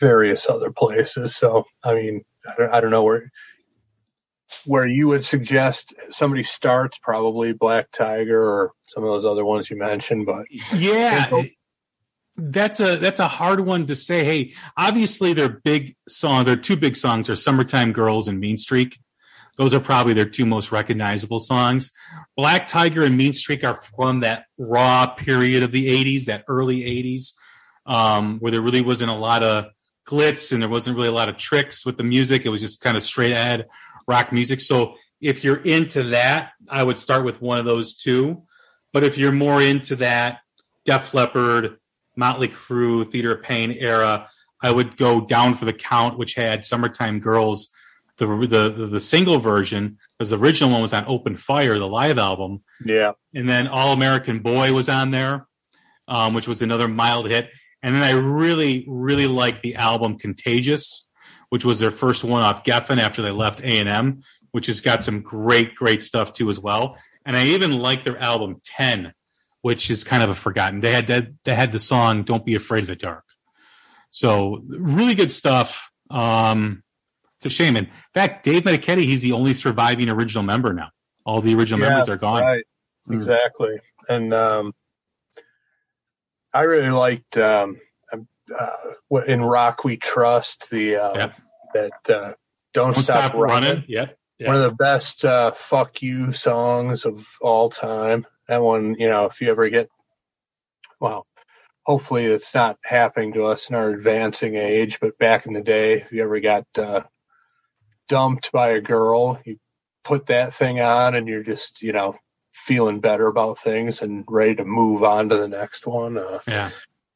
various 0.00 0.48
other 0.48 0.72
places. 0.72 1.36
So, 1.36 1.64
I 1.84 1.94
mean, 1.94 2.24
I 2.46 2.54
don't, 2.58 2.74
I 2.74 2.80
don't 2.80 2.90
know 2.90 3.04
where 3.04 3.30
where 4.64 4.86
you 4.86 5.08
would 5.08 5.24
suggest 5.24 5.94
somebody 6.10 6.42
starts. 6.42 6.98
Probably 6.98 7.52
Black 7.52 7.90
Tiger 7.90 8.42
or 8.42 8.72
some 8.86 9.04
of 9.04 9.10
those 9.10 9.24
other 9.24 9.44
ones 9.44 9.70
you 9.70 9.76
mentioned, 9.76 10.26
but 10.26 10.46
Yeah. 10.74 11.42
That's 12.38 12.80
a 12.80 12.98
that's 12.98 13.18
a 13.18 13.28
hard 13.28 13.60
one 13.60 13.86
to 13.86 13.96
say. 13.96 14.22
Hey, 14.22 14.52
obviously 14.76 15.32
their 15.32 15.48
big 15.48 15.96
song, 16.06 16.44
their 16.44 16.56
two 16.56 16.76
big 16.76 16.94
songs 16.94 17.30
are 17.30 17.36
"Summertime 17.36 17.92
Girls" 17.92 18.28
and 18.28 18.38
"Mean 18.38 18.58
Streak." 18.58 18.98
Those 19.56 19.72
are 19.72 19.80
probably 19.80 20.12
their 20.12 20.28
two 20.28 20.44
most 20.44 20.70
recognizable 20.70 21.38
songs. 21.38 21.90
Black 22.36 22.68
Tiger 22.68 23.04
and 23.04 23.16
Mean 23.16 23.32
Streak 23.32 23.64
are 23.64 23.80
from 23.80 24.20
that 24.20 24.44
raw 24.58 25.06
period 25.06 25.62
of 25.62 25.72
the 25.72 25.88
'80s, 25.88 26.26
that 26.26 26.44
early 26.46 26.80
'80s, 26.82 27.32
um, 27.86 28.38
where 28.40 28.52
there 28.52 28.60
really 28.60 28.82
wasn't 28.82 29.10
a 29.10 29.14
lot 29.14 29.42
of 29.42 29.68
glitz 30.06 30.52
and 30.52 30.62
there 30.62 30.68
wasn't 30.68 30.94
really 30.94 31.08
a 31.08 31.12
lot 31.12 31.30
of 31.30 31.38
tricks 31.38 31.86
with 31.86 31.96
the 31.96 32.04
music. 32.04 32.44
It 32.44 32.50
was 32.50 32.60
just 32.60 32.82
kind 32.82 32.98
of 32.98 33.02
straight 33.02 33.32
ahead 33.32 33.64
rock 34.06 34.32
music. 34.32 34.60
So 34.60 34.96
if 35.20 35.44
you're 35.44 35.62
into 35.62 36.04
that, 36.04 36.52
I 36.68 36.82
would 36.82 36.98
start 36.98 37.24
with 37.24 37.40
one 37.40 37.58
of 37.58 37.64
those 37.64 37.94
two. 37.94 38.42
But 38.92 39.04
if 39.04 39.18
you're 39.18 39.32
more 39.32 39.60
into 39.60 39.96
that 39.96 40.40
Def 40.84 41.12
Leppard, 41.12 41.78
Motley 42.16 42.48
Crue, 42.48 43.10
Theater 43.10 43.34
of 43.34 43.42
Pain 43.42 43.72
era, 43.72 44.28
I 44.62 44.70
would 44.70 44.96
go 44.96 45.20
down 45.20 45.54
for 45.54 45.64
the 45.64 45.72
count, 45.72 46.18
which 46.18 46.34
had 46.34 46.64
"Summertime 46.64 47.20
Girls," 47.20 47.68
the 48.16 48.26
the 48.26 48.86
the, 48.86 49.00
single 49.00 49.38
version, 49.38 49.98
because 50.18 50.30
the 50.30 50.38
original 50.38 50.70
one 50.70 50.80
was 50.80 50.94
on 50.94 51.04
Open 51.06 51.36
Fire, 51.36 51.78
the 51.78 51.86
live 51.86 52.18
album, 52.18 52.62
yeah, 52.84 53.12
and 53.34 53.48
then 53.48 53.66
All 53.66 53.92
American 53.92 54.38
Boy 54.38 54.72
was 54.72 54.88
on 54.88 55.10
there, 55.10 55.46
um, 56.08 56.32
which 56.32 56.48
was 56.48 56.62
another 56.62 56.88
mild 56.88 57.28
hit. 57.28 57.50
And 57.82 57.94
then 57.94 58.02
I 58.02 58.12
really, 58.12 58.84
really 58.88 59.26
liked 59.26 59.62
the 59.62 59.76
album 59.76 60.18
Contagious, 60.18 61.05
which 61.56 61.64
was 61.64 61.78
their 61.78 61.90
first 61.90 62.22
one 62.22 62.42
off 62.42 62.64
Geffen 62.64 62.98
after 62.98 63.22
they 63.22 63.30
left 63.30 63.62
A 63.62 63.78
and 63.78 63.88
M, 63.88 64.22
which 64.50 64.66
has 64.66 64.82
got 64.82 65.02
some 65.02 65.22
great, 65.22 65.74
great 65.74 66.02
stuff 66.02 66.34
too 66.34 66.50
as 66.50 66.60
well. 66.60 66.98
And 67.24 67.34
I 67.34 67.46
even 67.46 67.78
like 67.78 68.04
their 68.04 68.18
album 68.18 68.60
Ten, 68.62 69.14
which 69.62 69.90
is 69.90 70.04
kind 70.04 70.22
of 70.22 70.28
a 70.28 70.34
forgotten. 70.34 70.82
They 70.82 70.92
had 70.92 71.06
that 71.06 71.28
they 71.44 71.54
had 71.54 71.72
the 71.72 71.78
song 71.78 72.24
"Don't 72.24 72.44
Be 72.44 72.56
Afraid 72.56 72.82
of 72.82 72.88
the 72.88 72.94
Dark," 72.94 73.24
so 74.10 74.64
really 74.68 75.14
good 75.14 75.32
stuff. 75.32 75.90
Um, 76.10 76.82
it's 77.38 77.46
a 77.46 77.48
shame. 77.48 77.74
In 77.74 77.88
fact, 78.12 78.44
Dave 78.44 78.64
Meniketti, 78.64 79.04
he's 79.06 79.22
the 79.22 79.32
only 79.32 79.54
surviving 79.54 80.10
original 80.10 80.44
member 80.44 80.74
now. 80.74 80.90
All 81.24 81.40
the 81.40 81.54
original 81.54 81.80
Yeah, 81.80 81.88
members 81.88 82.10
are 82.10 82.18
gone. 82.18 82.42
Right. 82.42 82.66
Mm. 83.08 83.14
Exactly. 83.14 83.78
And 84.10 84.34
um, 84.34 84.74
I 86.52 86.64
really 86.64 86.90
liked 86.90 87.38
um, 87.38 87.80
uh, 88.54 89.20
in 89.26 89.42
Rock 89.42 89.84
We 89.84 89.96
Trust 89.96 90.68
the 90.70 90.96
uh, 90.96 91.14
Yep. 91.14 91.40
That 91.76 92.14
uh, 92.14 92.32
Don't, 92.74 92.94
Don't 92.94 93.02
Stop, 93.02 93.18
stop 93.30 93.34
Running. 93.34 93.68
running. 93.70 93.84
Yep. 93.88 94.18
Yeah. 94.38 94.46
One 94.48 94.56
of 94.56 94.62
the 94.70 94.76
best 94.76 95.24
uh, 95.24 95.52
"fuck 95.52 96.02
you" 96.02 96.32
songs 96.32 97.06
of 97.06 97.26
all 97.40 97.70
time. 97.70 98.26
That 98.48 98.62
one, 98.62 98.96
you 98.98 99.08
know, 99.08 99.24
if 99.26 99.40
you 99.40 99.50
ever 99.50 99.68
get, 99.70 99.88
well, 101.00 101.26
hopefully 101.84 102.26
it's 102.26 102.54
not 102.54 102.78
happening 102.84 103.32
to 103.32 103.44
us 103.44 103.70
in 103.70 103.76
our 103.76 103.88
advancing 103.90 104.54
age, 104.56 105.00
but 105.00 105.18
back 105.18 105.46
in 105.46 105.54
the 105.54 105.62
day, 105.62 105.94
if 106.02 106.12
you 106.12 106.22
ever 106.22 106.38
got 106.40 106.66
uh, 106.78 107.00
dumped 108.08 108.52
by 108.52 108.70
a 108.70 108.80
girl, 108.80 109.40
you 109.44 109.58
put 110.04 110.26
that 110.26 110.52
thing 110.54 110.80
on, 110.80 111.14
and 111.14 111.26
you're 111.28 111.42
just, 111.42 111.82
you 111.82 111.92
know, 111.92 112.14
feeling 112.52 113.00
better 113.00 113.26
about 113.26 113.58
things 113.58 114.02
and 114.02 114.24
ready 114.28 114.56
to 114.56 114.64
move 114.64 115.02
on 115.02 115.30
to 115.30 115.36
the 115.38 115.48
next 115.48 115.86
one. 115.86 116.18
Uh, 116.18 116.40
Yeah. 116.46 116.70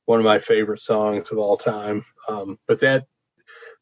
one 0.06 0.20
of 0.20 0.24
my 0.24 0.38
favorite 0.38 0.80
songs 0.80 1.30
of 1.30 1.38
all 1.38 1.56
time. 1.56 2.04
Um, 2.28 2.58
but 2.66 2.80
that 2.80 3.04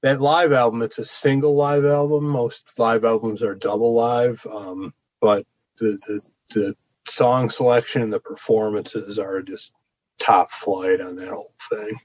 that 0.02 0.20
live 0.20 0.52
album, 0.52 0.82
it's 0.82 0.98
a 0.98 1.04
single 1.04 1.56
live 1.56 1.84
album. 1.84 2.24
Most 2.28 2.78
live 2.78 3.04
albums 3.04 3.42
are 3.42 3.54
double 3.54 3.94
live, 3.94 4.46
um, 4.46 4.94
but 5.20 5.46
the, 5.78 5.98
the 6.06 6.20
the 6.54 6.76
song 7.08 7.50
selection 7.50 8.02
and 8.02 8.12
the 8.12 8.20
performances 8.20 9.18
are 9.18 9.42
just 9.42 9.72
top 10.18 10.52
flight 10.52 11.00
on 11.00 11.16
that 11.16 11.30
whole 11.30 11.52
thing. 11.70 11.98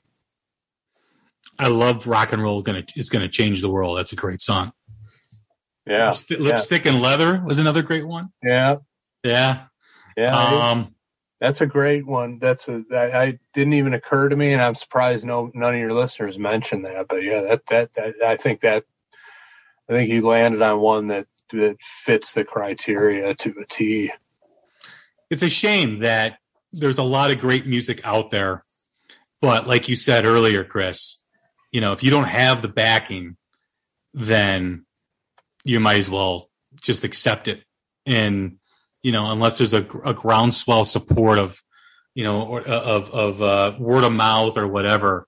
I 1.59 1.67
love 1.67 2.07
rock 2.07 2.33
and 2.33 2.41
roll. 2.41 2.61
Gonna 2.61 2.83
is 2.95 3.09
gonna 3.09 3.29
change 3.29 3.61
the 3.61 3.69
world. 3.69 3.97
That's 3.97 4.13
a 4.13 4.15
great 4.17 4.41
song. 4.41 4.71
Yeah, 5.85 6.07
Lipstick, 6.07 6.39
Lipstick 6.39 6.85
and 6.85 7.01
leather 7.01 7.43
was 7.45 7.59
another 7.59 7.81
great 7.81 8.07
one. 8.07 8.29
yeah, 8.41 8.77
Yeah. 9.23 9.65
yeah. 10.15 10.69
Um, 10.71 10.92
That's 11.43 11.59
a 11.59 11.65
great 11.65 12.05
one. 12.05 12.39
That's 12.39 12.69
a 12.69 12.85
I, 12.89 13.21
I 13.21 13.39
didn't 13.53 13.73
even 13.73 13.93
occur 13.93 14.29
to 14.29 14.35
me, 14.35 14.53
and 14.53 14.61
I'm 14.61 14.75
surprised 14.75 15.25
no 15.25 15.51
none 15.53 15.73
of 15.73 15.79
your 15.79 15.91
listeners 15.91 16.39
mentioned 16.39 16.85
that. 16.85 17.09
But 17.09 17.21
yeah, 17.21 17.41
that 17.41 17.65
that, 17.65 17.93
that 17.95 18.15
I 18.25 18.37
think 18.37 18.61
that 18.61 18.85
I 19.89 19.91
think 19.91 20.09
you 20.09 20.25
landed 20.25 20.61
on 20.61 20.79
one 20.79 21.07
that 21.07 21.27
that 21.51 21.81
fits 21.81 22.31
the 22.31 22.45
criteria 22.45 23.35
to 23.35 23.53
a 23.61 23.65
T. 23.65 24.09
it's 25.29 25.43
a 25.43 25.49
shame 25.49 25.99
that 25.99 26.37
there's 26.71 26.97
a 26.97 27.03
lot 27.03 27.29
of 27.29 27.39
great 27.39 27.67
music 27.67 27.99
out 28.05 28.31
there, 28.31 28.63
but 29.41 29.67
like 29.67 29.89
you 29.89 29.97
said 29.97 30.23
earlier, 30.23 30.63
Chris, 30.63 31.17
you 31.73 31.81
know, 31.81 31.91
if 31.91 32.03
you 32.03 32.09
don't 32.09 32.23
have 32.23 32.61
the 32.61 32.69
backing, 32.69 33.35
then 34.13 34.85
you 35.65 35.81
might 35.81 35.99
as 35.99 36.09
well 36.09 36.49
just 36.79 37.03
accept 37.03 37.49
it. 37.49 37.65
And 38.05 38.59
you 39.03 39.11
know, 39.11 39.29
unless 39.31 39.57
there's 39.57 39.73
a, 39.73 39.85
a 40.05 40.13
groundswell 40.13 40.85
support 40.85 41.37
of, 41.37 41.61
you 42.15 42.23
know, 42.23 42.41
or, 42.43 42.61
of 42.61 43.11
of 43.11 43.41
uh, 43.41 43.75
word 43.77 44.03
of 44.03 44.13
mouth 44.13 44.57
or 44.57 44.67
whatever, 44.67 45.27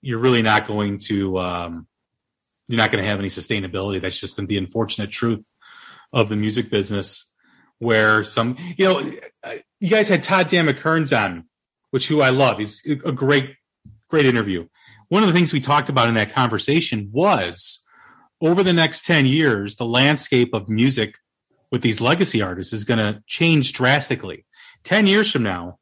you're 0.00 0.20
really 0.20 0.42
not 0.42 0.66
going 0.66 0.98
to 1.06 1.38
um, 1.38 1.86
you're 2.68 2.78
not 2.78 2.90
going 2.90 3.02
to 3.02 3.10
have 3.10 3.18
any 3.18 3.28
sustainability. 3.28 4.00
That's 4.00 4.20
just 4.20 4.36
the 4.36 4.56
unfortunate 4.56 5.10
truth 5.10 5.52
of 6.12 6.28
the 6.28 6.36
music 6.36 6.70
business. 6.70 7.24
Where 7.80 8.24
some, 8.24 8.56
you 8.76 8.86
know, 8.86 9.12
you 9.78 9.88
guys 9.88 10.08
had 10.08 10.24
Todd 10.24 10.48
Dan 10.48 10.66
McKerns 10.66 11.16
on, 11.16 11.44
which 11.92 12.08
who 12.08 12.20
I 12.20 12.30
love. 12.30 12.58
He's 12.58 12.84
a 13.04 13.12
great, 13.12 13.54
great 14.08 14.26
interview. 14.26 14.66
One 15.08 15.22
of 15.22 15.28
the 15.28 15.32
things 15.32 15.52
we 15.52 15.60
talked 15.60 15.88
about 15.88 16.08
in 16.08 16.14
that 16.14 16.32
conversation 16.32 17.10
was 17.12 17.84
over 18.40 18.64
the 18.64 18.72
next 18.72 19.04
10 19.04 19.26
years, 19.26 19.76
the 19.76 19.86
landscape 19.86 20.54
of 20.54 20.68
music 20.68 21.14
with 21.70 21.82
these 21.82 22.00
legacy 22.00 22.42
artists 22.42 22.72
is 22.72 22.84
going 22.84 22.98
to 22.98 23.22
change 23.26 23.72
drastically. 23.72 24.44
10 24.84 25.06
years 25.06 25.30
from 25.30 25.42
now, 25.42 25.78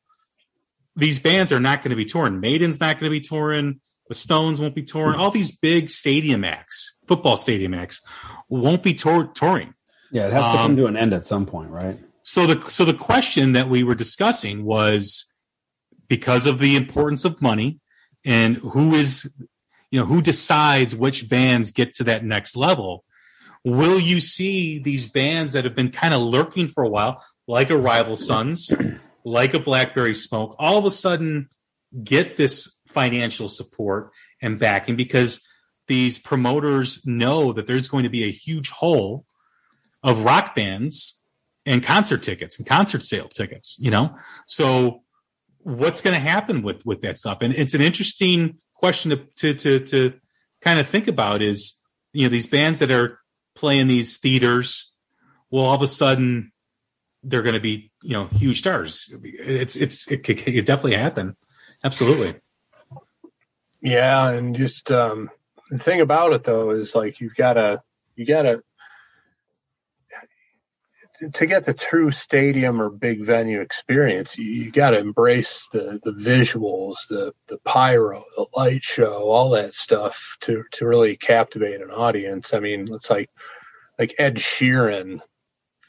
these 0.94 1.20
bands 1.20 1.52
are 1.52 1.60
not 1.60 1.82
going 1.82 1.90
to 1.90 1.96
be 1.96 2.04
touring. 2.04 2.40
Maiden's 2.40 2.80
not 2.80 2.98
going 2.98 3.10
to 3.10 3.14
be 3.14 3.20
touring. 3.20 3.80
The 4.08 4.14
Stones 4.14 4.60
won't 4.60 4.74
be 4.74 4.82
touring. 4.82 5.18
All 5.18 5.30
these 5.30 5.52
big 5.52 5.90
stadium 5.90 6.44
acts, 6.44 6.96
football 7.06 7.36
stadium 7.36 7.74
acts, 7.74 8.00
won't 8.48 8.82
be 8.82 8.94
tour- 8.94 9.30
touring. 9.34 9.74
Yeah, 10.12 10.26
it 10.28 10.32
has 10.32 10.44
to 10.44 10.50
Um, 10.50 10.56
come 10.58 10.76
to 10.76 10.86
an 10.86 10.96
end 10.96 11.12
at 11.12 11.24
some 11.24 11.44
point, 11.46 11.70
right? 11.70 11.98
So 12.22 12.46
the 12.46 12.70
so 12.70 12.84
the 12.84 12.94
question 12.94 13.52
that 13.52 13.68
we 13.68 13.82
were 13.84 13.94
discussing 13.94 14.64
was 14.64 15.26
because 16.08 16.46
of 16.46 16.58
the 16.58 16.76
importance 16.76 17.24
of 17.24 17.40
money 17.42 17.80
and 18.24 18.56
who 18.56 18.94
is 18.94 19.30
you 19.90 19.98
know 20.00 20.06
who 20.06 20.22
decides 20.22 20.94
which 20.94 21.28
bands 21.28 21.70
get 21.70 21.94
to 21.96 22.04
that 22.04 22.24
next 22.24 22.56
level 22.56 23.04
will 23.66 23.98
you 23.98 24.20
see 24.20 24.78
these 24.78 25.06
bands 25.06 25.52
that 25.52 25.64
have 25.64 25.74
been 25.74 25.90
kind 25.90 26.14
of 26.14 26.22
lurking 26.22 26.68
for 26.68 26.84
a 26.84 26.88
while 26.88 27.22
like 27.48 27.68
a 27.68 27.76
rival 27.76 28.16
sons 28.16 28.72
like 29.24 29.54
a 29.54 29.58
blackberry 29.58 30.14
smoke 30.14 30.54
all 30.58 30.78
of 30.78 30.84
a 30.84 30.90
sudden 30.90 31.48
get 32.04 32.36
this 32.36 32.78
financial 32.88 33.48
support 33.48 34.10
and 34.40 34.58
backing 34.58 34.96
because 34.96 35.40
these 35.88 36.18
promoters 36.18 37.00
know 37.04 37.52
that 37.52 37.66
there's 37.66 37.88
going 37.88 38.04
to 38.04 38.10
be 38.10 38.24
a 38.24 38.30
huge 38.30 38.70
hole 38.70 39.24
of 40.02 40.24
rock 40.24 40.54
bands 40.54 41.20
and 41.64 41.82
concert 41.82 42.22
tickets 42.22 42.58
and 42.58 42.66
concert 42.66 43.02
sale 43.02 43.28
tickets, 43.28 43.76
you 43.78 43.90
know? 43.90 44.16
So 44.46 45.02
what's 45.58 46.00
going 46.00 46.14
to 46.14 46.20
happen 46.20 46.62
with, 46.62 46.84
with 46.84 47.02
that 47.02 47.18
stuff? 47.18 47.38
And 47.40 47.54
it's 47.54 47.74
an 47.74 47.80
interesting 47.80 48.58
question 48.74 49.10
to, 49.10 49.16
to, 49.16 49.54
to, 49.54 49.80
to 49.86 50.14
kind 50.60 50.78
of 50.78 50.86
think 50.86 51.08
about 51.08 51.42
is, 51.42 51.80
you 52.12 52.24
know, 52.24 52.30
these 52.30 52.46
bands 52.46 52.78
that 52.78 52.90
are 52.90 53.20
playing 53.56 53.88
these 53.88 54.18
theaters, 54.18 54.92
well, 55.50 55.64
all 55.64 55.74
of 55.74 55.82
a 55.82 55.88
sudden 55.88 56.52
they're 57.24 57.42
going 57.42 57.54
to 57.54 57.60
be, 57.60 57.90
you 58.02 58.12
know, 58.12 58.26
huge 58.26 58.58
stars. 58.58 59.12
It's, 59.22 59.74
it's, 59.74 60.06
it 60.08 60.22
could, 60.22 60.38
it 60.38 60.52
could 60.52 60.64
definitely 60.64 60.96
happen. 60.96 61.36
Absolutely. 61.82 62.34
Yeah, 63.82 64.30
and 64.30 64.56
just 64.56 64.90
um, 64.90 65.30
the 65.70 65.78
thing 65.78 66.00
about 66.00 66.32
it 66.32 66.44
though 66.44 66.70
is 66.70 66.94
like 66.94 67.20
you've 67.20 67.34
got 67.34 67.54
to 67.54 67.82
you 68.14 68.24
got 68.26 68.42
to 68.42 68.62
to 71.34 71.46
get 71.46 71.64
the 71.64 71.74
true 71.74 72.10
stadium 72.10 72.80
or 72.80 72.90
big 72.90 73.24
venue 73.24 73.60
experience. 73.60 74.36
You, 74.36 74.44
you 74.44 74.70
got 74.70 74.90
to 74.90 74.98
embrace 74.98 75.68
the 75.72 76.00
the 76.02 76.12
visuals, 76.12 77.08
the 77.08 77.32
the 77.48 77.58
pyro, 77.58 78.24
the 78.36 78.46
light 78.54 78.82
show, 78.82 79.30
all 79.30 79.50
that 79.50 79.74
stuff 79.74 80.36
to 80.42 80.64
to 80.72 80.86
really 80.86 81.16
captivate 81.16 81.80
an 81.80 81.90
audience. 81.90 82.54
I 82.54 82.60
mean, 82.60 82.88
it's 82.92 83.10
like 83.10 83.30
like 83.98 84.14
Ed 84.18 84.36
Sheeran 84.36 85.20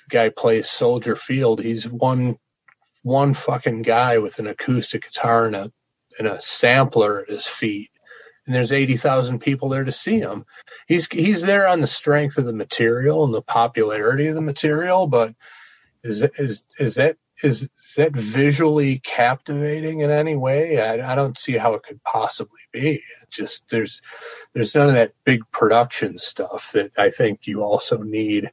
guy 0.10 0.30
plays 0.30 0.70
Soldier 0.70 1.16
Field. 1.16 1.62
He's 1.62 1.88
one 1.88 2.38
one 3.04 3.34
fucking 3.34 3.84
guy 3.84 4.18
with 4.20 4.40
an 4.40 4.48
acoustic 4.48 5.04
guitar 5.04 5.46
and 5.46 5.56
a 5.56 5.72
and 6.20 6.28
a 6.28 6.42
sampler 6.42 7.22
at 7.22 7.30
his 7.30 7.46
feet. 7.46 7.92
And 8.48 8.56
there's 8.56 8.72
eighty 8.72 8.96
thousand 8.96 9.40
people 9.40 9.70
there 9.70 9.84
to 9.84 9.92
see 9.92 10.20
him. 10.20 10.46
He's 10.88 11.08
he's 11.12 11.42
there 11.42 11.68
on 11.68 11.80
the 11.80 11.88
strength 11.88 12.38
of 12.38 12.46
the 12.46 12.54
material 12.54 13.26
and 13.26 13.34
the 13.34 13.42
popularity 13.42 14.28
of 14.28 14.36
the 14.36 14.42
material, 14.42 15.06
but 15.06 15.36
is 16.02 16.24
is 16.24 16.66
is 16.80 16.96
that 16.96 17.18
is, 17.44 17.64
is 17.64 17.94
that 17.98 18.14
visually 18.14 19.00
captivating 19.00 20.00
in 20.00 20.10
any 20.10 20.36
way? 20.36 20.82
I, 20.82 21.12
I 21.12 21.16
don't 21.16 21.38
see 21.38 21.58
how 21.58 21.76
it 21.76 21.84
could 21.84 22.02
possibly 22.04 22.62
be. 22.72 22.96
It 22.96 23.30
just 23.30 23.70
there's 23.70 24.02
there's 24.54 24.74
none 24.74 24.88
of 24.88 24.96
that 24.96 25.14
big 25.24 25.42
production 25.52 26.18
stuff 26.18 26.72
that 26.72 26.94
I 26.98 27.10
think 27.10 27.48
you 27.48 27.64
also 27.64 27.98
need 27.98 28.50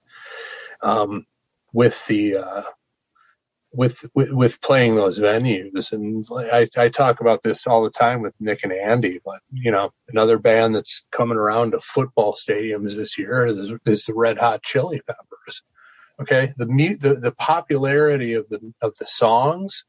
um, 0.82 1.24
with 1.72 2.04
the 2.06 2.38
uh, 2.38 2.62
with, 3.74 4.04
with 4.14 4.32
with 4.32 4.60
playing 4.60 4.94
those 4.94 5.18
venues. 5.18 5.92
And 5.92 6.24
I, 6.30 6.68
I 6.76 6.88
talk 6.88 7.20
about 7.20 7.42
this 7.42 7.66
all 7.66 7.82
the 7.84 7.90
time 7.90 8.22
with 8.22 8.34
Nick 8.40 8.62
and 8.64 8.72
Andy. 8.72 9.20
But 9.24 9.40
you 9.52 9.70
know, 9.72 9.90
another 10.08 10.38
band 10.38 10.74
that's 10.74 11.02
coming 11.10 11.36
around 11.38 11.72
to 11.72 11.80
football 11.80 12.34
stadiums 12.34 12.94
this 12.96 13.18
year 13.18 13.46
is, 13.46 13.72
is 13.84 14.04
the 14.04 14.14
Red 14.14 14.38
Hot 14.38 14.62
Chili 14.62 15.00
Peppers. 15.06 15.62
Okay, 16.20 16.52
the 16.56 16.66
the 17.00 17.14
the 17.14 17.32
popularity 17.32 18.34
of 18.34 18.48
the 18.48 18.72
of 18.80 18.94
the 18.98 19.06
songs 19.06 19.84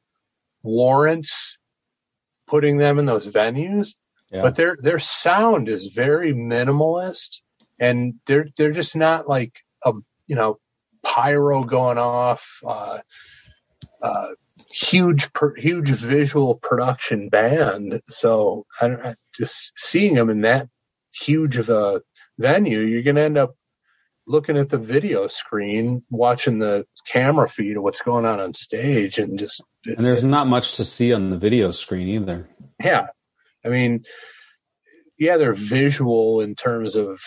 warrants 0.64 1.58
putting 2.48 2.78
them 2.78 3.00
in 3.00 3.06
those 3.06 3.28
venues 3.28 3.96
Yeah. 4.32 4.42
but 4.42 4.56
their 4.56 4.76
their 4.80 5.00
sound 5.00 5.70
is 5.70 5.88
very 5.94 6.34
minimalist 6.34 7.42
and 7.80 8.16
they're 8.26 8.48
they're 8.58 8.72
just 8.72 8.96
not 8.96 9.28
like 9.30 9.54
a 9.84 9.94
you 10.28 10.36
know 10.36 10.58
pyro 11.04 11.64
going 11.64 12.00
off 12.00 12.62
uh 12.66 12.98
uh 14.06 14.28
huge 14.72 15.34
per, 15.34 15.54
huge 15.56 15.90
visual 15.90 16.56
production 16.56 17.30
band 17.30 18.02
so 18.10 18.66
I, 18.82 18.88
don't- 18.88 19.06
I 19.06 19.16
just 19.36 19.74
seeing 19.78 20.14
them 20.16 20.30
in 20.30 20.42
that 20.42 20.70
huge 21.14 21.58
of 21.58 21.70
a 21.70 22.02
venue 22.40 22.80
you're 22.80 23.04
going 23.04 23.16
to 23.18 23.22
end 23.24 23.38
up 23.38 23.56
looking 24.28 24.58
at 24.58 24.70
the 24.70 24.78
video 24.78 25.28
screen 25.28 26.04
watching 26.10 26.60
the 26.60 26.86
camera 27.08 27.48
feed 27.48 27.78
of 27.78 27.84
what's 27.84 28.02
going 28.02 28.26
on 28.26 28.40
on 28.40 28.54
stage 28.54 29.20
and 29.20 29.38
just 29.40 29.64
and 29.86 30.06
there's 30.06 30.24
not 30.24 30.48
much 30.48 30.76
to 30.78 30.86
see 30.86 31.14
on 31.14 31.30
the 31.30 31.38
video 31.38 31.72
screen 31.72 32.08
either. 32.10 32.50
yeah 32.84 33.08
i 33.66 33.70
mean 33.70 34.04
yeah 35.18 35.38
they're 35.38 35.54
visual 35.54 36.42
in 36.42 36.56
terms 36.56 36.96
of 36.96 37.20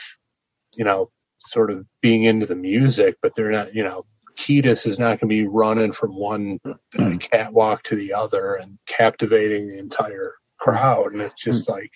you 0.77 0.85
know 0.85 1.11
sort 1.41 1.71
of 1.71 1.87
being 2.03 2.25
into 2.25 2.47
the 2.47 2.57
music 2.57 3.17
but 3.23 3.33
they're 3.35 3.53
not 3.53 3.75
you 3.75 3.85
know 3.85 4.05
Kiedis 4.39 4.87
is 4.87 4.99
not 4.99 5.19
going 5.19 5.19
to 5.19 5.27
be 5.27 5.47
running 5.47 5.93
from 5.93 6.15
one 6.15 6.61
uh, 6.65 7.17
catwalk 7.19 7.83
to 7.85 7.97
the 7.97 8.15
other 8.15 8.55
and 8.55 8.79
captivating 8.87 9.69
the 9.69 9.79
entire 9.79 10.35
crowd. 10.57 11.13
And 11.13 11.21
it's 11.21 11.43
just 11.43 11.69
like 11.69 11.93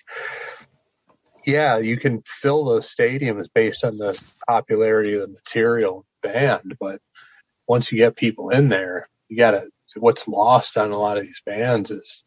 yeah 1.45 1.77
you 1.77 1.97
can 1.97 2.21
fill 2.25 2.65
those 2.65 2.93
stadiums 2.93 3.47
based 3.53 3.83
on 3.83 3.97
the 3.97 4.17
popularity 4.47 5.15
of 5.15 5.21
the 5.21 5.27
material 5.27 6.05
band 6.21 6.77
but 6.79 7.01
once 7.67 7.91
you 7.91 7.97
get 7.97 8.15
people 8.15 8.49
in 8.49 8.67
there 8.67 9.09
you 9.27 9.35
gotta 9.35 9.67
what's 9.97 10.27
lost 10.27 10.77
on 10.77 10.91
a 10.91 10.97
lot 10.97 11.17
of 11.17 11.23
these 11.23 11.41
bands 11.45 11.91
is 11.91 12.23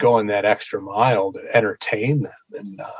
going 0.00 0.28
that 0.28 0.44
extra 0.44 0.80
mile 0.80 1.32
to 1.32 1.56
entertain 1.56 2.22
them. 2.22 2.32
And 2.52 2.80
uh, 2.80 2.90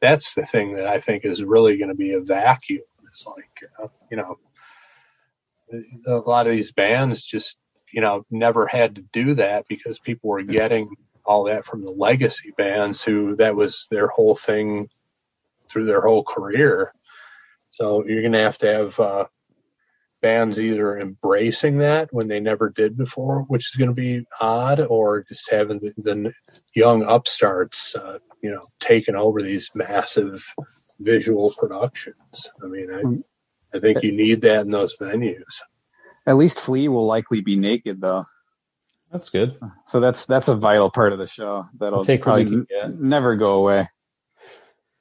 that's 0.00 0.34
the 0.34 0.44
thing 0.44 0.74
that 0.74 0.86
i 0.86 0.98
think 0.98 1.24
is 1.24 1.44
really 1.44 1.76
going 1.76 1.90
to 1.90 1.94
be 1.94 2.12
a 2.12 2.20
vacuum. 2.20 2.82
It's 3.08 3.26
like 3.26 3.70
uh, 3.82 3.88
you 4.10 4.16
know 4.16 4.38
a 6.06 6.14
lot 6.14 6.46
of 6.46 6.52
these 6.52 6.72
bands 6.72 7.22
just 7.22 7.58
you 7.92 8.00
know 8.00 8.24
never 8.30 8.66
had 8.66 8.96
to 8.96 9.02
do 9.12 9.34
that 9.34 9.66
because 9.68 9.98
people 9.98 10.30
were 10.30 10.42
getting 10.42 10.94
all 11.24 11.44
that 11.44 11.64
from 11.64 11.84
the 11.84 11.90
legacy 11.90 12.52
bands 12.56 13.02
who 13.04 13.36
that 13.36 13.54
was 13.54 13.86
their 13.90 14.08
whole 14.08 14.34
thing 14.34 14.88
through 15.68 15.86
their 15.86 16.00
whole 16.00 16.24
career. 16.24 16.92
So 17.70 18.04
you're 18.06 18.20
going 18.20 18.32
to 18.32 18.40
have 18.40 18.58
to 18.58 18.72
have 18.72 19.00
uh, 19.00 19.24
bands 20.20 20.60
either 20.60 20.98
embracing 20.98 21.78
that 21.78 22.12
when 22.12 22.28
they 22.28 22.40
never 22.40 22.70
did 22.70 22.96
before, 22.96 23.42
which 23.48 23.68
is 23.68 23.76
going 23.76 23.88
to 23.88 23.94
be 23.94 24.26
odd, 24.40 24.80
or 24.80 25.24
just 25.24 25.50
having 25.50 25.78
the, 25.78 25.92
the 25.96 26.32
young 26.74 27.02
upstarts, 27.02 27.94
uh, 27.94 28.18
you 28.42 28.50
know, 28.50 28.66
taking 28.78 29.16
over 29.16 29.40
these 29.42 29.70
massive 29.74 30.44
visual 31.00 31.52
productions. 31.58 32.48
I 32.62 32.66
mean, 32.66 33.24
I, 33.72 33.76
I 33.76 33.80
think 33.80 34.02
you 34.02 34.12
need 34.12 34.42
that 34.42 34.62
in 34.62 34.70
those 34.70 34.96
venues. 34.96 35.60
At 36.26 36.36
least 36.36 36.60
Flea 36.60 36.88
will 36.88 37.06
likely 37.06 37.40
be 37.40 37.56
naked 37.56 38.00
though, 38.00 38.26
That's 39.10 39.28
good. 39.28 39.56
so 39.86 39.98
that's 40.00 40.26
that's 40.26 40.48
a 40.48 40.54
vital 40.54 40.90
part 40.90 41.12
of 41.12 41.18
the 41.18 41.26
show 41.26 41.66
that'll 41.78 42.04
Take 42.04 42.24
what 42.26 42.36
we 42.38 42.44
probably 42.44 42.66
can 42.66 42.76
n- 42.84 43.08
never 43.08 43.36
go 43.36 43.54
away. 43.54 43.86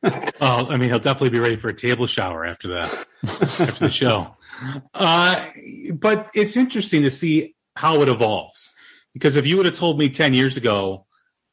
Oh, 0.04 0.66
I 0.68 0.78
mean, 0.78 0.90
he'll 0.90 0.98
definitely 0.98 1.30
be 1.30 1.38
ready 1.40 1.58
for 1.58 1.70
a 1.70 1.76
table 1.76 2.08
shower 2.08 2.44
after 2.44 2.70
that, 2.70 3.06
after 3.24 3.86
the 3.86 3.90
show. 3.90 4.36
Uh, 4.96 5.46
but 5.94 6.30
it's 6.34 6.58
interesting 6.58 7.04
to 7.04 7.12
see 7.12 7.54
how 7.76 8.02
it 8.02 8.10
evolves. 8.10 8.72
Because 9.14 9.36
if 9.36 9.46
you 9.46 9.58
would 9.58 9.68
have 9.68 9.76
told 9.76 10.00
me 10.00 10.10
10 10.10 10.34
years 10.34 10.58
ago, 10.58 11.06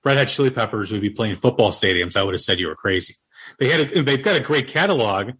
Red 0.02 0.16
Hot 0.16 0.28
Chili 0.28 0.48
Peppers 0.48 0.90
would 0.90 1.02
be 1.02 1.10
playing 1.10 1.36
football 1.36 1.72
stadiums, 1.72 2.16
I 2.16 2.22
would 2.22 2.32
have 2.32 2.40
said 2.40 2.58
you 2.58 2.68
were 2.68 2.74
crazy. 2.74 3.16
They 3.58 3.68
had 3.68 3.92
a, 3.92 4.02
they've 4.02 4.22
got 4.22 4.40
a 4.40 4.42
great 4.42 4.68
catalog 4.68 5.32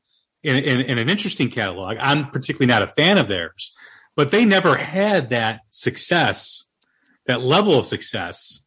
and, 0.44 0.64
and, 0.64 0.82
and 0.82 0.98
an 0.98 1.10
interesting 1.10 1.50
catalog. 1.50 1.96
I'm 2.00 2.30
particularly 2.30 2.66
not 2.66 2.82
a 2.82 2.88
fan 2.88 3.18
of 3.18 3.28
theirs, 3.28 3.74
but 4.16 4.30
they 4.30 4.44
never 4.44 4.76
had 4.76 5.30
that 5.30 5.62
success, 5.70 6.64
that 7.26 7.40
level 7.40 7.78
of 7.78 7.86
success, 7.86 8.60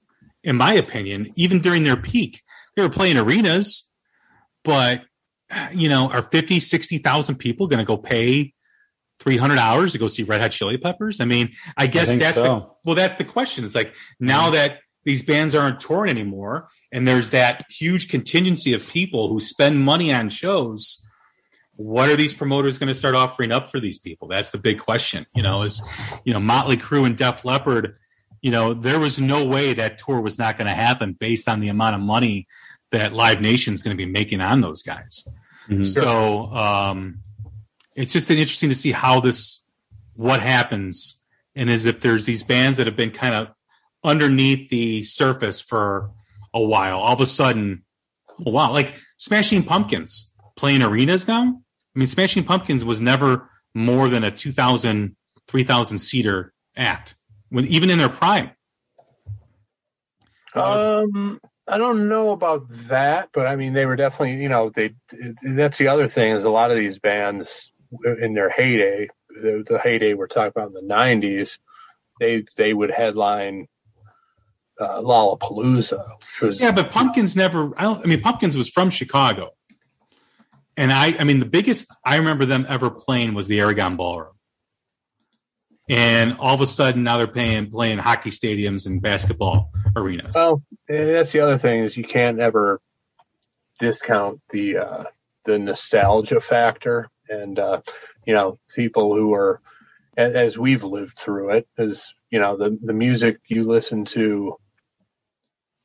in 0.44 0.56
my 0.56 0.74
opinion, 0.74 1.32
even 1.36 1.60
during 1.60 1.84
their 1.84 1.98
peak. 1.98 2.42
They 2.76 2.82
were 2.82 2.90
playing 2.90 3.18
arenas, 3.18 3.90
but 4.64 5.04
you 5.74 5.90
know, 5.90 6.10
are 6.10 6.22
50, 6.22 6.60
60,000 6.60 7.36
people 7.36 7.68
going 7.68 7.80
to 7.80 7.86
go 7.86 7.98
pay 7.98 8.54
300 9.20 9.58
hours 9.58 9.92
to 9.92 9.98
go 9.98 10.08
see 10.08 10.24
Red 10.24 10.42
Hot 10.42 10.52
Chili 10.52 10.78
Peppers? 10.78 11.20
I 11.20 11.26
mean, 11.26 11.54
I 11.78 11.88
guess 11.88 12.10
think 12.10 12.22
that's 12.22 12.38
the, 12.38 12.68
well, 12.84 12.96
that's 12.96 13.16
the 13.16 13.26
question. 13.26 13.66
It's 13.66 13.76
like 13.76 13.94
now 14.20 14.46
mm-hmm. 14.46 14.56
that 14.56 14.80
these 15.04 15.24
bands 15.24 15.56
aren't 15.56 15.80
touring 15.80 16.12
anymore 16.12 16.70
and 16.92 17.08
there's 17.08 17.32
that 17.32 17.64
huge 17.70 18.10
contingency 18.10 18.74
of 18.74 18.88
people 18.92 19.30
who 19.30 19.40
spend 19.40 19.80
money 19.80 20.14
on 20.14 20.30
shows, 20.30 21.06
what 21.76 22.10
are 22.10 22.16
these 22.16 22.34
promoters 22.34 22.78
going 22.78 22.88
to 22.88 22.96
start 22.96 23.16
offering 23.16 23.52
up 23.52 23.70
for 23.70 23.80
these 23.80 23.98
people? 23.98 24.28
That's 24.28 24.52
the 24.52 24.58
big 24.58 24.80
question. 24.80 25.26
You 25.34 25.44
know, 25.44 25.64
is, 25.64 25.82
you 26.26 26.34
know, 26.34 26.40
Motley 26.40 26.78
Crue 26.78 27.06
and 27.06 27.18
Def 27.18 27.44
Leppard, 27.46 27.98
you 28.42 28.52
know, 28.52 28.74
there 28.74 29.00
was 29.00 29.20
no 29.20 29.46
way 29.46 29.74
that 29.74 29.98
tour 29.98 30.22
was 30.22 30.38
not 30.38 30.58
going 30.58 30.68
to 30.68 30.74
happen 30.74 31.14
based 31.14 31.48
on 31.48 31.60
the 31.60 31.70
amount 31.70 31.96
of 31.96 32.02
money 32.02 32.48
that 32.92 33.14
Live 33.14 33.42
Nation 33.42 33.74
is 33.74 33.84
going 33.84 33.96
to 33.96 34.06
be 34.06 34.10
making 34.10 34.42
on 34.42 34.62
those 34.62 34.84
guys. 34.84 35.26
Mhm. 35.68 35.86
So 35.86 36.54
um, 36.54 37.20
it's 37.96 38.14
just 38.14 38.30
interesting 38.30 38.70
to 38.70 38.76
see 38.76 38.92
how 38.92 39.20
this, 39.22 39.62
what 40.16 40.42
happens, 40.42 41.22
and 41.56 41.70
as 41.70 41.86
if 41.86 42.02
there's 42.02 42.26
these 42.26 42.44
bands 42.44 42.78
that 42.78 42.88
have 42.88 42.96
been 42.96 43.12
kind 43.12 43.36
of 43.36 43.50
underneath 44.04 44.70
the 44.70 45.04
surface 45.04 45.62
for 45.62 46.12
a 46.54 46.62
while, 46.62 47.00
all 47.00 47.14
of 47.14 47.22
a 47.22 47.26
sudden, 47.26 47.84
oh, 48.46 48.52
wow, 48.52 48.72
like 48.72 48.96
Smashing 49.18 49.64
Pumpkins 49.64 50.31
playing 50.56 50.82
arenas 50.82 51.28
now. 51.28 51.62
I 51.96 52.00
mean, 52.00 52.08
Smashing 52.08 52.44
Pumpkins 52.44 52.86
was 52.86 53.02
never 53.02 53.50
more 53.74 54.10
than 54.10 54.24
a 54.24 54.32
2,000, 54.32 55.16
3,000 55.48 55.98
seater 55.98 56.54
act, 56.76 57.16
when 57.50 57.66
even 57.66 57.90
in 57.90 57.98
their 57.98 58.10
prime. 58.10 58.52
Um, 60.54 61.40
I 61.68 61.78
don't 61.78 62.10
know 62.10 62.32
about 62.32 62.68
that, 62.90 63.30
but 63.34 63.48
I 63.48 63.56
mean, 63.56 63.74
they 63.74 63.86
were 63.86 63.96
definitely, 63.96 64.42
you 64.42 64.50
know, 64.50 64.70
they. 64.70 64.94
That's 65.44 65.78
the 65.78 65.88
other 65.88 66.08
thing 66.08 66.34
is 66.34 66.44
a 66.44 66.50
lot 66.50 66.72
of 66.72 66.78
these 66.78 67.00
bands 67.00 67.72
in 68.22 68.34
their 68.34 68.50
heyday, 68.50 69.08
the, 69.30 69.64
the 69.68 69.80
heyday 69.80 70.14
we're 70.14 70.28
talking 70.28 70.52
about 70.56 70.74
in 70.76 70.88
the 70.88 70.94
'90s, 70.94 71.60
they 72.20 72.46
they 72.58 72.74
would 72.74 72.92
headline 72.92 73.68
uh, 74.80 75.00
Lollapalooza, 75.02 76.18
which 76.20 76.42
was 76.42 76.62
Yeah, 76.62 76.72
but 76.72 76.92
Pumpkins 76.92 77.36
never. 77.36 77.72
I 77.78 77.84
don't. 77.84 78.04
I 78.04 78.08
mean, 78.08 78.22
Pumpkins 78.22 78.58
was 78.58 78.70
from 78.70 78.90
Chicago, 78.90 79.52
and 80.78 80.92
I. 80.92 81.16
I 81.20 81.24
mean, 81.24 81.40
the 81.40 81.46
biggest 81.46 81.94
I 82.06 82.18
remember 82.18 82.46
them 82.46 82.66
ever 82.68 82.90
playing 82.90 83.34
was 83.34 83.48
the 83.48 83.60
Aragon 83.60 83.98
Ballroom, 83.98 84.34
and 85.90 86.34
all 86.34 86.56
of 86.56 86.62
a 86.62 86.68
sudden 86.68 87.04
now 87.04 87.18
they're 87.18 87.28
playing 87.28 87.72
playing 87.72 87.98
hockey 87.98 88.30
stadiums 88.30 88.86
and 88.86 89.02
basketball 89.02 89.72
arenas. 89.96 90.36
Well, 90.36 90.62
that's 90.88 91.32
the 91.32 91.42
other 91.42 91.58
thing 91.58 91.82
is 91.84 91.98
you 91.98 92.04
can't 92.04 92.40
ever 92.40 92.80
discount 93.80 94.42
the 94.50 94.78
uh, 94.78 95.04
the 95.46 95.60
nostalgia 95.60 96.40
factor, 96.40 97.10
and 97.30 97.58
uh, 97.60 97.82
you 98.26 98.34
know 98.34 98.60
people 98.74 99.16
who 99.16 99.34
are 99.34 99.62
as, 100.16 100.36
as 100.36 100.58
we've 100.58 100.84
lived 100.84 101.18
through 101.18 101.52
it 101.52 101.68
is 101.78 102.14
you 102.30 102.40
know 102.40 102.58
the 102.58 102.78
the 102.82 102.94
music 102.94 103.40
you 103.48 103.64
listen 103.64 104.06
to 104.06 104.56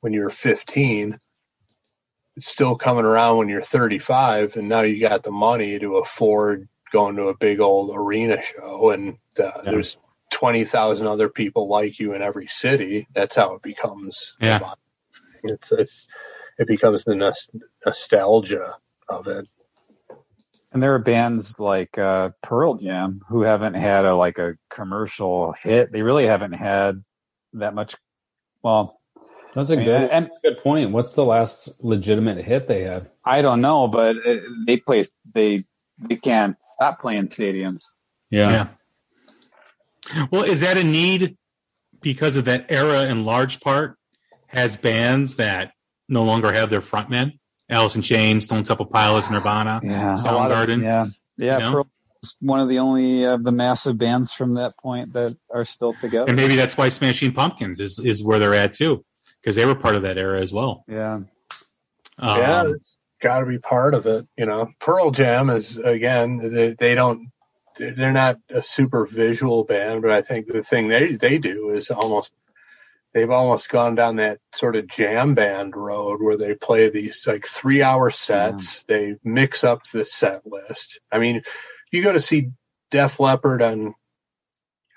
when 0.00 0.12
you're 0.12 0.30
15 0.30 1.14
it's 1.14 1.20
still 2.38 2.76
coming 2.76 3.04
around 3.04 3.38
when 3.38 3.48
you're 3.48 3.62
35 3.62 4.56
and 4.56 4.68
now 4.68 4.82
you 4.82 5.00
got 5.00 5.22
the 5.22 5.30
money 5.30 5.78
to 5.78 5.96
afford 5.96 6.68
going 6.92 7.16
to 7.16 7.28
a 7.28 7.36
big 7.36 7.60
old 7.60 7.90
arena 7.94 8.40
show 8.42 8.90
and 8.90 9.18
uh, 9.42 9.62
there's 9.62 9.96
20,000 10.30 11.06
other 11.06 11.28
people 11.28 11.68
like 11.68 11.98
you 11.98 12.14
in 12.14 12.22
every 12.22 12.46
city. 12.46 13.06
That's 13.12 13.36
how 13.36 13.54
it 13.54 13.62
becomes. 13.62 14.34
Yeah. 14.40 14.74
It's, 15.42 15.72
it's 15.72 16.08
it 16.58 16.66
becomes 16.66 17.04
the 17.04 17.14
nos- 17.14 17.50
nostalgia 17.84 18.74
of 19.08 19.28
it. 19.28 19.46
And 20.72 20.82
there 20.82 20.94
are 20.94 20.98
bands 20.98 21.58
like 21.58 21.96
uh, 21.96 22.30
Pearl 22.42 22.74
Jam 22.74 23.22
who 23.28 23.42
haven't 23.42 23.74
had 23.74 24.04
a 24.04 24.14
like 24.14 24.38
a 24.38 24.56
commercial 24.68 25.52
hit. 25.52 25.92
They 25.92 26.02
really 26.02 26.26
haven't 26.26 26.52
had 26.52 27.02
that 27.54 27.74
much. 27.74 27.94
Well, 28.62 29.00
That's 29.56 29.70
a 29.70 29.72
I 29.72 29.76
mean, 29.76 29.84
good, 29.86 30.10
and- 30.10 30.30
good 30.42 30.58
point. 30.58 30.90
What's 30.92 31.12
the 31.14 31.24
last 31.24 31.70
legitimate 31.80 32.44
hit 32.44 32.68
they 32.68 32.82
had? 32.82 33.08
I 33.24 33.40
don't 33.40 33.62
know, 33.62 33.88
but 33.88 34.16
it, 34.16 34.42
they 34.66 34.76
play. 34.76 35.04
They 35.34 35.62
they 35.98 36.16
can't 36.16 36.56
stop 36.60 37.00
playing 37.00 37.28
stadiums. 37.28 37.84
Yeah. 38.30 38.68
Well, 40.30 40.44
is 40.44 40.60
that 40.60 40.76
a 40.76 40.84
need 40.84 41.36
because 42.02 42.36
of 42.36 42.44
that 42.44 42.66
era 42.68 43.06
in 43.06 43.24
large 43.24 43.60
part 43.60 43.96
has 44.48 44.76
bands 44.76 45.36
that 45.36 45.72
no 46.08 46.22
longer 46.22 46.52
have 46.52 46.68
their 46.70 46.82
frontmen? 46.82 47.38
Alice 47.68 47.96
in 47.96 48.02
Chains, 48.02 48.44
Stone 48.44 48.62
Temple 48.64 48.86
Pilots, 48.86 49.28
Nirvana, 49.30 49.80
Yeah, 49.82 50.14
a 50.14 50.18
Soundgarden. 50.22 50.82
yeah, 50.82 51.06
yeah. 51.36 51.54
You 51.58 51.64
know? 51.64 51.72
Pearl 51.72 51.90
one 52.40 52.60
of 52.60 52.68
the 52.68 52.78
only 52.80 53.24
of 53.24 53.42
the 53.44 53.52
massive 53.52 53.96
bands 53.98 54.32
from 54.32 54.54
that 54.54 54.76
point 54.76 55.12
that 55.12 55.36
are 55.52 55.64
still 55.64 55.94
together. 55.94 56.26
And 56.28 56.36
maybe 56.36 56.56
that's 56.56 56.76
why 56.76 56.88
Smashing 56.88 57.32
Pumpkins 57.32 57.80
is, 57.80 57.98
is 57.98 58.22
where 58.22 58.38
they're 58.38 58.54
at 58.54 58.72
too, 58.74 59.04
because 59.46 59.54
they 59.54 59.64
were 59.64 59.76
part 59.76 59.94
of 59.94 60.02
that 60.02 60.18
era 60.18 60.40
as 60.40 60.52
well. 60.52 60.82
Yeah, 60.88 61.20
Um, 62.18 62.40
yeah, 62.40 62.64
it's 62.66 62.96
got 63.22 63.40
to 63.40 63.46
be 63.46 63.60
part 63.60 63.94
of 63.94 64.06
it. 64.06 64.26
You 64.36 64.44
know, 64.44 64.72
Pearl 64.80 65.12
Jam 65.12 65.50
is 65.50 65.78
again 65.78 66.38
they, 66.38 66.74
they 66.74 66.96
don't 66.96 67.30
they're 67.78 68.12
not 68.12 68.38
a 68.50 68.60
super 68.60 69.06
visual 69.06 69.62
band, 69.62 70.02
but 70.02 70.10
I 70.10 70.22
think 70.22 70.46
the 70.46 70.64
thing 70.64 70.88
they 70.88 71.14
they 71.14 71.38
do 71.38 71.70
is 71.70 71.92
almost 71.92 72.34
they've 73.14 73.30
almost 73.30 73.68
gone 73.68 73.94
down 73.94 74.16
that 74.16 74.40
sort 74.52 74.74
of 74.74 74.88
jam 74.88 75.36
band 75.36 75.76
road 75.76 76.20
where 76.20 76.36
they 76.36 76.54
play 76.56 76.88
these 76.88 77.24
like 77.24 77.46
three 77.46 77.84
hour 77.84 78.10
sets. 78.10 78.82
They 78.82 79.14
mix 79.22 79.62
up 79.62 79.84
the 79.92 80.04
set 80.04 80.44
list. 80.44 80.98
I 81.12 81.20
mean, 81.20 81.42
you 81.92 82.02
go 82.02 82.12
to 82.12 82.20
see 82.20 82.50
Def 82.90 83.20
Leppard 83.20 83.62
on 83.62 83.94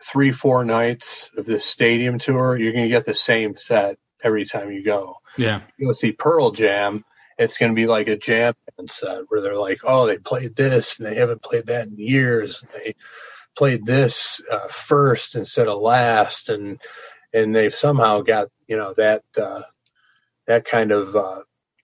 three 0.04 0.32
four 0.32 0.66
nights 0.66 1.30
of 1.38 1.46
this 1.46 1.66
stadium 1.66 2.18
tour, 2.18 2.58
you're 2.58 2.74
going 2.74 2.86
to 2.86 2.90
get 2.90 3.06
the 3.06 3.14
same 3.14 3.56
set 3.56 4.00
every 4.24 4.46
time 4.46 4.72
you 4.72 4.84
go 4.84 5.20
yeah. 5.38 5.62
you 5.78 5.88
go 5.88 5.92
see 5.94 6.12
Pearl 6.12 6.52
Jam, 6.52 7.04
it's 7.38 7.58
going 7.58 7.72
to 7.72 7.76
be 7.76 7.88
like 7.88 8.08
a 8.08 8.18
jam 8.18 8.54
band 8.78 8.92
set 8.92 9.22
where 9.28 9.42
they're 9.42 9.58
like, 9.58 9.80
oh, 9.84 10.06
they 10.06 10.18
played 10.18 10.56
this 10.56 10.98
and 10.98 11.08
they 11.08 11.16
haven't 11.16 11.42
played 11.42 11.68
that 11.68 11.88
in 11.88 11.98
years. 11.98 12.66
They 12.74 12.96
played 13.58 13.86
this 13.86 14.42
uh, 14.52 14.68
first 14.68 15.36
instead 15.36 15.68
of 15.68 15.78
last, 15.78 16.50
and 16.50 16.82
and 17.34 17.56
they've 17.56 17.74
somehow 17.74 18.22
got 18.22 18.50
you 18.68 18.78
know 18.78 18.94
that 18.98 19.24
uh, 19.40 19.62
that 20.48 20.66
kind 20.66 20.92
of 20.92 21.16
uh, 21.16 21.42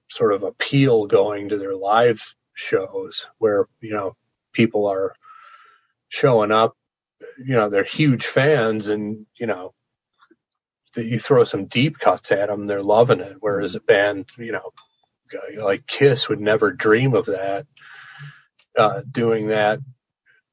sort 0.10 0.34
of 0.34 0.44
appeal 0.44 1.08
going 1.08 1.50
to 1.50 1.58
their 1.58 1.76
live 1.76 2.22
shows 2.54 3.28
where 3.38 3.68
you 3.80 3.94
know 3.94 4.16
people 4.52 4.88
are 4.88 5.16
showing 6.10 6.52
up. 6.52 6.76
You 7.38 7.56
know, 7.56 7.70
they're 7.70 7.84
huge 7.84 8.26
fans, 8.26 8.90
and 8.90 9.26
you 9.36 9.48
know 9.48 9.74
that 10.96 11.06
you 11.06 11.20
throw 11.20 11.44
some 11.44 11.66
deep 11.66 12.00
cuts 12.00 12.32
at 12.32 12.50
them, 12.50 12.66
they're 12.66 12.84
loving 12.84 13.22
it. 13.22 13.38
Whereas 13.40 13.76
a 13.76 13.82
band, 13.82 14.28
you 14.38 14.52
know, 14.52 14.72
like 15.58 15.88
Kiss 15.88 16.30
would 16.30 16.42
never 16.42 16.72
dream 16.72 17.14
of 17.14 17.28
that, 17.28 17.66
uh, 18.78 19.02
doing 19.10 19.48
that 19.48 19.80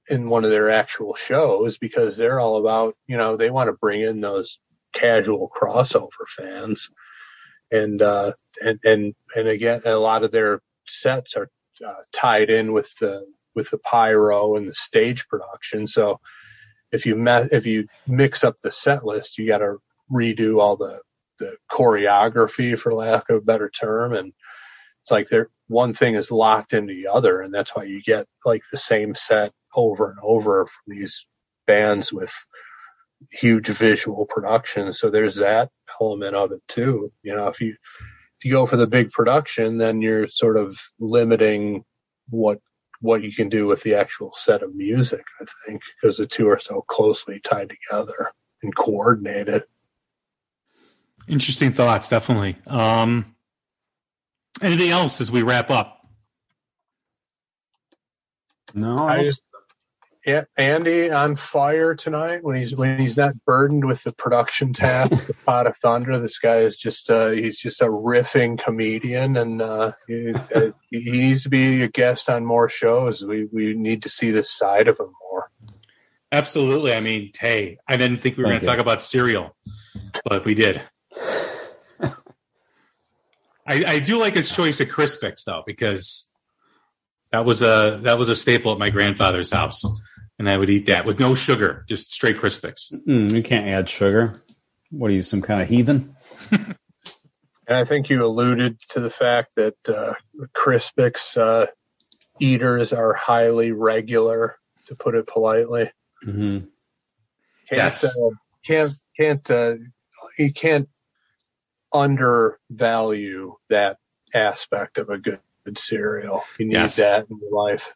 in 0.09 0.29
one 0.29 0.45
of 0.45 0.51
their 0.51 0.71
actual 0.71 1.15
shows 1.15 1.79
because 1.79 2.17
they're 2.17 2.41
all 2.41 2.59
about, 2.59 2.97
you 3.07 3.17
know, 3.17 3.37
they 3.37 3.51
want 3.51 3.69
to 3.69 3.73
bring 3.73 4.01
in 4.01 4.21
those 4.21 4.59
casual 4.93 5.51
crossover 5.51 6.27
fans. 6.29 6.91
And, 7.71 8.03
uh, 8.03 8.33
and, 8.63 8.81
and, 8.85 9.15
and 9.35 9.49
again, 9.49 9.83
a 9.85 9.97
lot 9.97 10.25
of 10.25 10.31
their 10.31 10.61
sets 10.87 11.37
are 11.37 11.49
uh, 11.87 11.95
tied 12.13 12.51
in 12.51 12.73
with 12.73 12.95
the, 12.99 13.25
with 13.55 13.71
the 13.71 13.79
pyro 13.79 14.57
and 14.57 14.69
the 14.69 14.75
stage 14.75 15.29
production. 15.29 15.87
So 15.87 16.21
if 16.93 17.07
you 17.07 17.17
met, 17.17 17.53
if 17.53 17.67
you 17.67 17.87
mix 18.07 18.45
up 18.45 18.57
the 18.63 18.71
set 18.71 19.05
list, 19.05 19.39
you 19.39 19.47
got 19.47 19.59
to 19.59 19.79
redo 20.13 20.61
all 20.61 20.77
the 20.77 21.01
the 21.39 21.57
choreography 21.71 22.79
for 22.79 22.95
lack 22.95 23.29
of 23.31 23.37
a 23.39 23.41
better 23.41 23.71
term 23.71 24.13
and 24.13 24.33
it's 25.01 25.11
like 25.11 25.29
there 25.29 25.49
one 25.69 25.95
thing 25.95 26.15
is 26.15 26.31
locked 26.31 26.73
into 26.73 26.95
the 26.95 27.09
other 27.09 27.41
and 27.41 27.53
that's 27.53 27.75
why 27.75 27.85
you 27.85 28.03
get 28.03 28.27
like 28.45 28.63
the 28.71 28.79
same 28.79 29.15
set 29.15 29.53
over 29.75 30.11
and 30.11 30.19
over 30.23 30.67
from 30.67 30.95
these 30.95 31.27
bands 31.67 32.13
with 32.13 32.33
huge 33.31 33.69
visual 33.69 34.27
production. 34.27 34.93
So 34.93 35.09
there's 35.09 35.37
that 35.37 35.71
element 36.01 36.35
of 36.35 36.53
it 36.53 36.63
too. 36.69 37.13
You 37.23 37.35
know 37.35 37.49
if 37.49 37.61
you 37.61 37.77
if 38.43 38.47
you 38.47 38.53
go 38.53 38.67
for 38.67 38.77
the 38.77 38.89
big 38.89 39.13
production 39.13 39.79
then 39.79 40.03
you're 40.03 40.27
sort 40.27 40.57
of 40.57 40.77
limiting 40.99 41.85
what 42.29 42.59
what 43.01 43.23
you 43.23 43.33
can 43.33 43.49
do 43.49 43.67
with 43.67 43.83
the 43.83 43.95
actual 43.95 44.33
set 44.33 44.63
of 44.63 44.75
music 44.75 45.25
i 45.41 45.45
think 45.67 45.81
because 46.01 46.17
the 46.17 46.27
two 46.27 46.49
are 46.49 46.59
so 46.59 46.83
closely 46.83 47.41
tied 47.41 47.71
together 47.71 48.33
and 48.63 48.75
coordinated 48.75 49.63
Interesting 51.29 51.73
thoughts, 51.73 52.09
definitely. 52.09 52.57
Um, 52.67 53.35
anything 54.61 54.91
else 54.91 55.21
as 55.21 55.31
we 55.31 55.43
wrap 55.43 55.71
up? 55.71 56.01
No, 58.75 58.99
I 58.99 59.25
just 59.25 59.43
yeah, 60.25 60.45
Andy 60.57 61.11
on 61.11 61.35
fire 61.35 61.97
tonight 61.97 62.45
when 62.45 62.57
he's 62.57 62.77
when 62.77 62.99
he's 62.99 63.17
not 63.17 63.33
burdened 63.45 63.85
with 63.85 64.05
the 64.05 64.13
production 64.13 64.73
task, 64.73 65.11
the 65.27 65.35
Pod 65.35 65.67
of 65.67 65.77
Thunder. 65.77 66.19
This 66.21 66.39
guy 66.39 66.59
is 66.59 66.77
just 66.77 67.11
uh, 67.11 67.31
he's 67.31 67.59
just 67.59 67.83
a 67.83 67.87
riffing 67.87 68.57
comedian, 68.57 69.37
and 69.37 69.61
uh, 69.61 69.93
he, 70.07 70.33
uh, 70.33 70.71
he 70.91 71.11
needs 71.11 71.43
to 71.43 71.49
be 71.49 71.83
a 71.83 71.89
guest 71.89 72.31
on 72.31 72.47
more 72.47 72.69
shows. 72.69 73.25
We 73.25 73.49
we 73.53 73.75
need 73.75 74.05
to 74.05 74.09
see 74.09 74.31
this 74.31 74.51
side 74.51 74.87
of 74.87 75.01
him 75.01 75.13
more. 75.31 75.51
Absolutely. 76.31 76.95
I 76.95 77.01
mean, 77.01 77.33
hey, 77.39 77.79
I 77.89 77.97
didn't 77.97 78.19
think 78.19 78.37
we 78.37 78.45
were 78.45 78.51
going 78.51 78.61
to 78.61 78.67
talk 78.67 78.79
about 78.79 79.03
cereal, 79.03 79.57
but 80.25 80.45
we 80.45 80.55
did. 80.55 80.83
I, 83.67 83.85
I 83.85 83.99
do 84.01 84.19
like 84.19 84.35
his 84.35 84.51
choice 84.51 84.81
of 84.81 84.89
Crispix 84.89 85.45
though, 85.45 85.63
because 85.67 86.31
that 87.31 87.45
was 87.45 87.63
a 87.63 88.01
that 88.03 88.19
was 88.19 88.29
a 88.29 88.37
staple 88.37 88.73
at 88.73 88.79
my 88.79 88.91
grandfather's 88.91 89.51
house, 89.51 89.83
and 90.39 90.49
I 90.49 90.57
would 90.57 90.71
eat 90.71 90.87
that 90.87 91.05
with 91.07 91.21
no 91.21 91.35
sugar, 91.35 91.85
just 91.89 92.11
straight 92.11 92.37
Crispix. 92.37 92.93
Mm, 93.07 93.33
you 93.33 93.43
can't 93.43 93.69
add 93.69 93.89
sugar. 93.89 94.43
What 94.91 95.11
are 95.11 95.15
you, 95.15 95.23
some 95.23 95.43
kind 95.43 95.63
of 95.63 95.69
heathen? 95.69 96.17
And 97.69 97.77
I 97.77 97.85
think 97.85 98.11
you 98.11 98.27
alluded 98.27 98.81
to 98.91 99.01
the 99.01 99.09
fact 99.09 99.55
that 99.55 99.77
uh, 99.89 100.15
Crispix 100.55 101.37
uh, 101.39 101.69
eaters 102.41 102.93
are 102.93 103.15
highly 103.15 103.71
regular, 103.71 104.59
to 104.87 104.97
put 104.97 105.15
it 105.15 105.29
politely. 105.29 105.91
hmm 106.25 106.59
Can't, 107.69 107.79
Yes. 107.79 108.05
uh, 108.05 108.31
can't 108.67 108.93
can't 109.17 109.51
uh, 109.51 109.75
you 110.37 110.53
can't 110.53 110.89
undervalue 111.93 113.57
that 113.69 113.99
aspect 114.35 114.99
of 114.99 115.09
a 115.11 115.19
good, 115.19 115.41
good 115.65 115.79
cereal. 115.79 116.43
You 116.59 116.67
need 116.67 116.75
Yes. 116.75 116.97
that 116.97 117.27
in 117.31 117.39
your 117.39 117.51
life. 117.53 117.95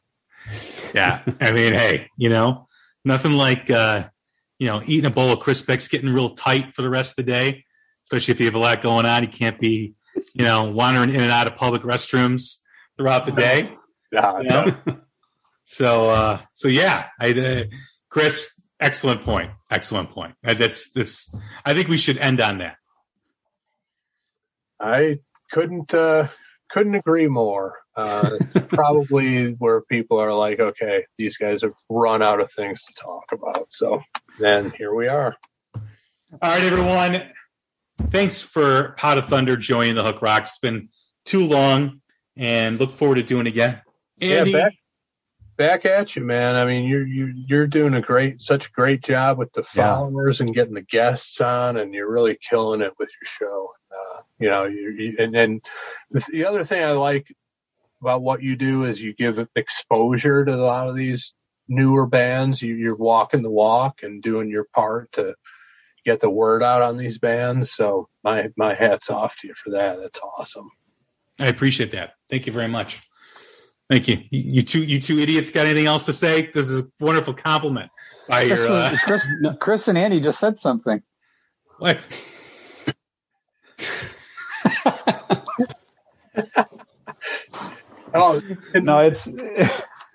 Yeah, 0.94 1.22
I 1.40 1.50
mean, 1.52 1.72
hey, 1.74 2.08
you 2.16 2.28
know, 2.28 2.68
nothing 3.04 3.32
like 3.32 3.70
uh, 3.70 4.08
you 4.58 4.68
know 4.68 4.80
eating 4.86 5.06
a 5.06 5.10
bowl 5.10 5.32
of 5.32 5.40
Crispix, 5.40 5.90
getting 5.90 6.08
real 6.10 6.30
tight 6.30 6.74
for 6.74 6.82
the 6.82 6.88
rest 6.90 7.12
of 7.12 7.16
the 7.24 7.30
day, 7.32 7.64
especially 8.04 8.32
if 8.32 8.40
you 8.40 8.46
have 8.46 8.54
a 8.54 8.58
lot 8.58 8.80
going 8.82 9.06
on. 9.06 9.22
You 9.22 9.28
can't 9.28 9.58
be, 9.58 9.94
you 10.34 10.44
know, 10.44 10.70
wandering 10.70 11.10
in 11.10 11.20
and 11.20 11.32
out 11.32 11.46
of 11.48 11.56
public 11.56 11.82
restrooms 11.82 12.58
throughout 12.96 13.26
the 13.26 13.32
day. 13.32 13.72
Uh, 14.16 14.38
You 14.40 14.48
know? 14.48 14.76
so, 15.64 16.10
uh, 16.10 16.38
so 16.54 16.68
yeah, 16.68 17.06
I, 17.20 17.32
uh, 17.32 17.64
Chris, 18.08 18.50
excellent 18.80 19.24
point. 19.24 19.50
Excellent 19.70 20.10
point. 20.10 20.36
Uh, 20.46 20.54
That's 20.54 20.92
that's. 20.92 21.34
I 21.66 21.74
think 21.74 21.88
we 21.88 21.98
should 21.98 22.16
end 22.18 22.40
on 22.40 22.58
that. 22.58 22.76
I 24.80 25.18
couldn't 25.50 25.94
uh, 25.94 26.28
couldn't 26.68 26.94
agree 26.94 27.28
more. 27.28 27.78
Uh, 27.96 28.36
probably 28.68 29.52
where 29.58 29.82
people 29.82 30.18
are 30.18 30.34
like, 30.34 30.60
okay, 30.60 31.04
these 31.16 31.36
guys 31.36 31.62
have 31.62 31.74
run 31.88 32.22
out 32.22 32.40
of 32.40 32.50
things 32.52 32.82
to 32.82 32.92
talk 32.92 33.24
about. 33.32 33.66
So 33.70 34.02
then 34.38 34.70
here 34.72 34.94
we 34.94 35.08
are. 35.08 35.34
All 35.74 35.82
right, 36.42 36.62
everyone. 36.62 37.30
Thanks 38.10 38.42
for 38.42 38.94
Pod 38.98 39.18
of 39.18 39.26
Thunder 39.26 39.56
joining 39.56 39.94
the 39.94 40.04
Hook 40.04 40.20
Rock. 40.20 40.42
It's 40.42 40.58
been 40.58 40.90
too 41.24 41.46
long, 41.46 42.02
and 42.36 42.78
look 42.78 42.92
forward 42.92 43.16
to 43.16 43.22
doing 43.22 43.46
it 43.46 43.50
again. 43.50 43.80
Andy, 44.20 44.50
Yeah, 44.50 44.64
back 44.64 44.74
back 45.56 45.84
at 45.86 46.16
you, 46.16 46.24
man. 46.24 46.56
I 46.56 46.66
mean, 46.66 46.86
you're 46.86 47.06
you 47.06 47.32
you're 47.34 47.66
doing 47.66 47.94
a 47.94 48.00
great, 48.00 48.40
such 48.40 48.68
a 48.68 48.72
great 48.72 49.02
job 49.02 49.38
with 49.38 49.52
the 49.52 49.64
Yeah. 49.74 49.96
followers 49.96 50.40
and 50.40 50.54
getting 50.54 50.74
the 50.74 50.82
guests 50.82 51.40
on, 51.40 51.76
and 51.76 51.94
you're 51.94 52.10
really 52.10 52.36
killing 52.40 52.82
it 52.82 52.92
with 52.98 53.10
your 53.10 53.26
show. 53.50 53.70
Uh, 53.92 54.20
you 54.38 54.48
know, 54.50 54.64
you, 54.66 54.90
you 54.90 55.16
and 55.18 55.36
and 55.36 55.64
the, 56.10 56.24
the 56.32 56.46
other 56.46 56.64
thing 56.64 56.84
I 56.84 56.92
like 56.92 57.32
about 58.02 58.22
what 58.22 58.42
you 58.42 58.56
do 58.56 58.84
is 58.84 59.02
you 59.02 59.14
give 59.14 59.48
exposure 59.56 60.44
to 60.44 60.54
a 60.54 60.56
lot 60.56 60.88
of 60.88 60.96
these 60.96 61.34
newer 61.68 62.06
bands, 62.06 62.62
you, 62.62 62.74
you're 62.76 62.96
walking 62.96 63.42
the 63.42 63.50
walk 63.50 64.02
and 64.02 64.22
doing 64.22 64.50
your 64.50 64.66
part 64.74 65.12
to 65.12 65.34
get 66.04 66.20
the 66.20 66.30
word 66.30 66.62
out 66.62 66.82
on 66.82 66.96
these 66.96 67.18
bands. 67.18 67.70
So 67.72 68.08
my 68.24 68.50
my 68.56 68.74
hats 68.74 69.10
off 69.10 69.36
to 69.40 69.48
you 69.48 69.54
for 69.54 69.70
that. 69.70 69.98
That's 70.00 70.20
awesome. 70.20 70.70
I 71.40 71.48
appreciate 71.48 71.92
that. 71.92 72.14
Thank 72.30 72.46
you 72.46 72.52
very 72.52 72.68
much. 72.68 73.02
Thank 73.88 74.08
you. 74.08 74.18
You 74.30 74.40
you 74.56 74.62
two, 74.62 74.82
you 74.82 75.00
two 75.00 75.18
idiots, 75.20 75.50
got 75.50 75.66
anything 75.66 75.86
else 75.86 76.04
to 76.06 76.12
say? 76.12 76.50
This 76.52 76.68
is 76.68 76.80
a 76.82 76.86
wonderful 77.00 77.34
compliment 77.34 77.90
by 78.28 78.46
Chris, 78.46 78.62
your. 78.64 78.72
Uh, 78.72 78.96
Chris, 79.04 79.28
no, 79.40 79.54
Chris 79.54 79.88
and 79.88 79.96
Andy 79.96 80.20
just 80.20 80.40
said 80.40 80.58
something. 80.58 81.02
what? 81.78 81.98
Oh, 88.14 88.40
No, 88.74 89.00
it's 89.00 89.26
no, 89.26 89.42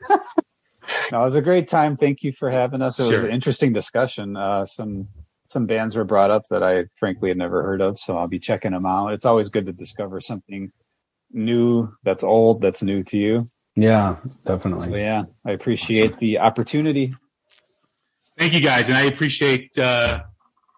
it 0.09 1.11
was 1.11 1.35
a 1.35 1.41
great 1.41 1.67
time. 1.67 1.95
Thank 1.95 2.23
you 2.23 2.33
for 2.33 2.49
having 2.49 2.81
us. 2.81 2.99
It 2.99 3.03
was 3.03 3.11
Sure. 3.19 3.25
an 3.27 3.31
interesting 3.33 3.73
discussion. 3.73 4.35
Uh, 4.35 4.65
some 4.65 5.07
some 5.49 5.65
bands 5.67 5.95
were 5.95 6.03
brought 6.05 6.31
up 6.31 6.43
that 6.49 6.63
I 6.63 6.85
frankly 6.97 7.29
had 7.29 7.37
never 7.37 7.61
heard 7.61 7.81
of, 7.81 7.99
so 7.99 8.17
I'll 8.17 8.27
be 8.27 8.39
checking 8.39 8.71
them 8.71 8.85
out. 8.85 9.09
It's 9.09 9.25
always 9.25 9.49
good 9.49 9.65
to 9.67 9.73
discover 9.73 10.19
something 10.21 10.71
new 11.31 11.89
that's 12.03 12.23
old 12.23 12.61
that's 12.61 12.81
new 12.81 13.03
to 13.03 13.17
you. 13.17 13.49
Yeah, 13.75 14.17
So 14.23 14.29
definitely. 14.45 14.99
yeah, 15.01 15.23
I 15.45 15.51
appreciate 15.51 16.17
the 16.17 16.39
opportunity. 16.39 17.13
Thank 18.37 18.53
you 18.53 18.61
guys, 18.61 18.89
and 18.89 18.97
I 18.97 19.03
appreciate 19.03 19.77
uh, 19.77 20.23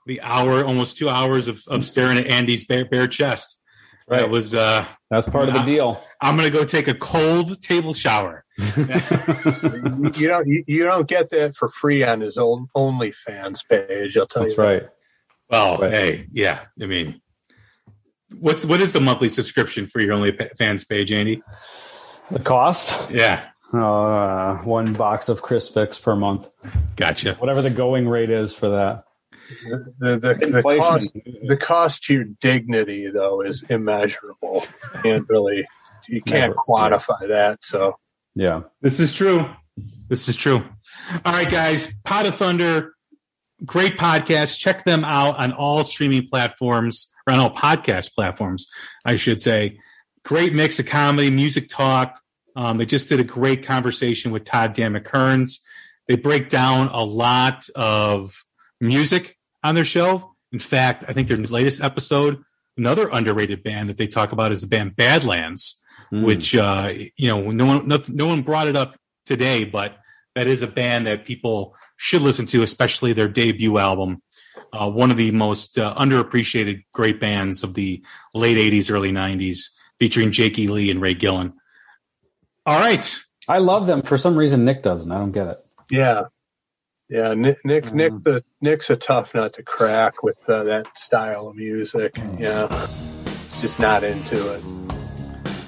the 0.05 0.21
hour, 0.21 0.63
almost 0.63 0.97
two 0.97 1.09
hours 1.09 1.47
of, 1.47 1.61
of 1.67 1.85
staring 1.85 2.17
at 2.17 2.27
Andy's 2.27 2.65
bare, 2.65 2.85
bare 2.85 3.07
chest. 3.07 3.59
That 4.09 4.21
Right. 4.23 4.29
was. 4.29 4.53
Uh, 4.53 4.85
That's 5.09 5.29
part 5.29 5.47
of 5.47 5.53
the 5.55 5.61
deal. 5.63 6.03
I'm 6.21 6.35
gonna 6.35 6.49
go 6.51 6.65
take 6.65 6.87
a 6.89 6.93
cold 6.93 7.61
table 7.61 7.93
shower. 7.93 8.43
you 8.57 10.27
don't 10.27 10.47
you, 10.47 10.63
you 10.67 10.83
don't 10.83 11.07
get 11.07 11.29
that 11.29 11.55
for 11.57 11.67
free 11.69 12.03
on 12.03 12.19
his 12.21 12.37
own 12.37 12.67
OnlyFans 12.75 13.59
page. 13.69 14.17
I'll 14.17 14.25
tell 14.25 14.43
That's 14.43 14.57
you. 14.57 14.63
right. 14.63 14.83
Well, 15.49 15.77
Right. 15.79 15.91
hey, 15.93 16.27
yeah. 16.31 16.59
I 16.81 16.85
mean, 16.85 17.21
what's 18.39 18.65
what 18.65 18.81
is 18.81 18.91
the 18.93 18.99
monthly 19.01 19.29
subscription 19.29 19.87
for 19.87 20.01
your 20.01 20.13
only 20.13 20.37
fans 20.57 20.83
page, 20.83 21.11
Andy? 21.13 21.41
The 22.31 22.39
cost? 22.39 23.11
Yeah, 23.11 23.45
Uh, 23.73 24.57
one 24.59 24.93
box 24.93 25.29
of 25.29 25.41
Crispix 25.41 26.01
per 26.01 26.15
month. 26.15 26.49
gotcha. 26.95 27.35
Whatever 27.35 27.61
the 27.61 27.69
going 27.69 28.07
rate 28.07 28.29
is 28.29 28.53
for 28.53 28.69
that. 28.69 29.05
The, 29.65 29.85
the, 29.99 30.17
the 30.19 30.57
Inflation. 30.57 30.81
cost 30.83 31.13
the 31.43 31.57
cost 31.57 32.03
to 32.05 32.13
your 32.13 32.23
dignity 32.23 33.09
though 33.09 33.41
is 33.41 33.63
immeasurable. 33.63 34.63
and 35.03 35.25
really 35.29 35.67
you 36.07 36.21
can't 36.21 36.51
Never, 36.51 36.55
quantify 36.55 37.27
that. 37.27 37.63
So 37.63 37.97
Yeah. 38.35 38.61
This 38.81 38.99
is 38.99 39.13
true. 39.13 39.45
This 40.07 40.27
is 40.29 40.35
true. 40.35 40.63
All 41.25 41.33
right, 41.33 41.49
guys. 41.49 41.87
Pod 42.03 42.25
of 42.25 42.35
Thunder, 42.35 42.93
great 43.65 43.97
podcast. 43.97 44.57
Check 44.59 44.85
them 44.85 45.03
out 45.03 45.37
on 45.39 45.51
all 45.51 45.83
streaming 45.83 46.27
platforms, 46.27 47.11
or 47.27 47.33
on 47.33 47.39
all 47.39 47.53
podcast 47.53 48.13
platforms, 48.13 48.69
I 49.05 49.15
should 49.17 49.39
say. 49.41 49.79
Great 50.23 50.53
mix 50.53 50.79
of 50.79 50.85
comedy, 50.85 51.29
music 51.29 51.67
talk. 51.69 52.19
Um, 52.55 52.77
they 52.77 52.85
just 52.85 53.09
did 53.09 53.19
a 53.19 53.23
great 53.23 53.65
conversation 53.65 54.31
with 54.31 54.45
Todd 54.45 54.73
Dan 54.73 54.93
McKerns. 54.93 55.59
They 56.07 56.15
break 56.15 56.49
down 56.49 56.87
a 56.89 57.03
lot 57.03 57.67
of 57.75 58.43
music 58.79 59.37
on 59.63 59.75
their 59.75 59.85
show. 59.85 60.35
In 60.51 60.59
fact, 60.59 61.03
I 61.07 61.13
think 61.13 61.27
their 61.27 61.37
latest 61.37 61.81
episode, 61.81 62.43
another 62.77 63.09
underrated 63.11 63.63
band 63.63 63.89
that 63.89 63.97
they 63.97 64.07
talk 64.07 64.31
about 64.31 64.51
is 64.51 64.61
the 64.61 64.67
band 64.67 64.95
Badlands 64.95 65.81
Mm. 66.13 66.25
which 66.25 66.55
uh, 66.55 66.93
you 67.17 67.27
know 67.27 67.49
no 67.49 67.65
one 67.65 67.87
no, 67.87 67.99
no 68.07 68.27
one 68.27 68.43
brought 68.43 68.67
it 68.67 68.75
up 68.75 68.95
today, 69.25 69.63
but 69.63 69.97
that 70.35 70.45
is 70.45 70.61
a 70.61 70.67
band 70.67 71.07
that 71.07 71.25
people 71.25 71.75
should 71.97 72.21
listen 72.21 72.45
to, 72.47 72.61
especially 72.61 73.13
their 73.13 73.27
debut 73.27 73.79
album. 73.79 74.21
Uh, 74.71 74.89
one 74.89 75.09
of 75.09 75.17
the 75.17 75.31
most 75.31 75.79
uh, 75.79 75.95
underappreciated 75.95 76.83
great 76.93 77.19
bands 77.19 77.63
of 77.63 77.73
the 77.73 78.03
late 78.35 78.57
'80s, 78.57 78.91
early 78.91 79.11
'90s, 79.11 79.69
featuring 80.03 80.33
Jakey 80.33 80.67
Lee 80.67 80.91
and 80.91 80.99
Ray 80.99 81.13
Gillen. 81.13 81.53
All 82.65 82.77
right, 82.77 83.19
I 83.47 83.59
love 83.59 83.87
them. 83.87 84.01
For 84.01 84.17
some 84.17 84.35
reason, 84.35 84.65
Nick 84.65 84.83
doesn't. 84.83 85.09
I 85.09 85.17
don't 85.17 85.31
get 85.31 85.47
it. 85.47 85.57
yeah. 85.89 86.23
Yeah, 87.09 87.33
Nick, 87.35 87.57
Nick, 87.63 87.83
Mhm. 87.85 87.93
Nick, 87.93 88.13
the 88.23 88.43
Nick's 88.59 88.89
a 88.89 88.95
tough 88.97 89.33
nut 89.35 89.53
to 89.53 89.63
crack 89.63 90.23
with 90.23 90.37
uh, 90.49 90.63
that 90.63 90.97
style 90.97 91.47
of 91.49 91.55
music. 91.55 92.17
Yeah, 92.39 92.67
it's 93.45 93.61
just 93.61 93.79
not 93.79 94.03
into 94.03 94.53
it. 94.55 94.61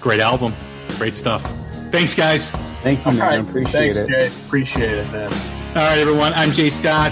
great 0.02 0.20
album, 0.22 0.54
great 0.98 1.16
stuff. 1.16 1.44
Thanks, 1.92 2.14
guys. 2.16 2.50
Thank 2.84 3.06
you, 3.06 3.12
man. 3.14 3.22
All 3.22 3.28
right, 3.28 3.40
Appreciate 3.40 3.94
thanks, 3.94 3.98
it. 3.98 4.10
Jay. 4.10 4.28
Appreciate 4.48 4.98
it, 4.98 5.12
man. 5.14 5.32
All 5.34 5.76
right, 5.76 6.00
everyone. 6.00 6.34
I'm 6.34 6.52
Jay 6.52 6.70
Scott. 6.70 7.12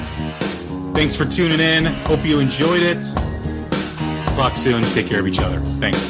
Thanks 0.94 1.16
for 1.16 1.26
tuning 1.26 1.60
in. 1.62 1.86
Hope 1.86 2.26
you 2.26 2.40
enjoyed 2.40 2.82
it. 2.84 3.02
Talk 4.36 4.58
soon. 4.58 4.84
Take 4.94 5.08
care 5.08 5.20
of 5.20 5.28
each 5.28 5.40
other. 5.40 5.60
Thanks. 5.80 6.10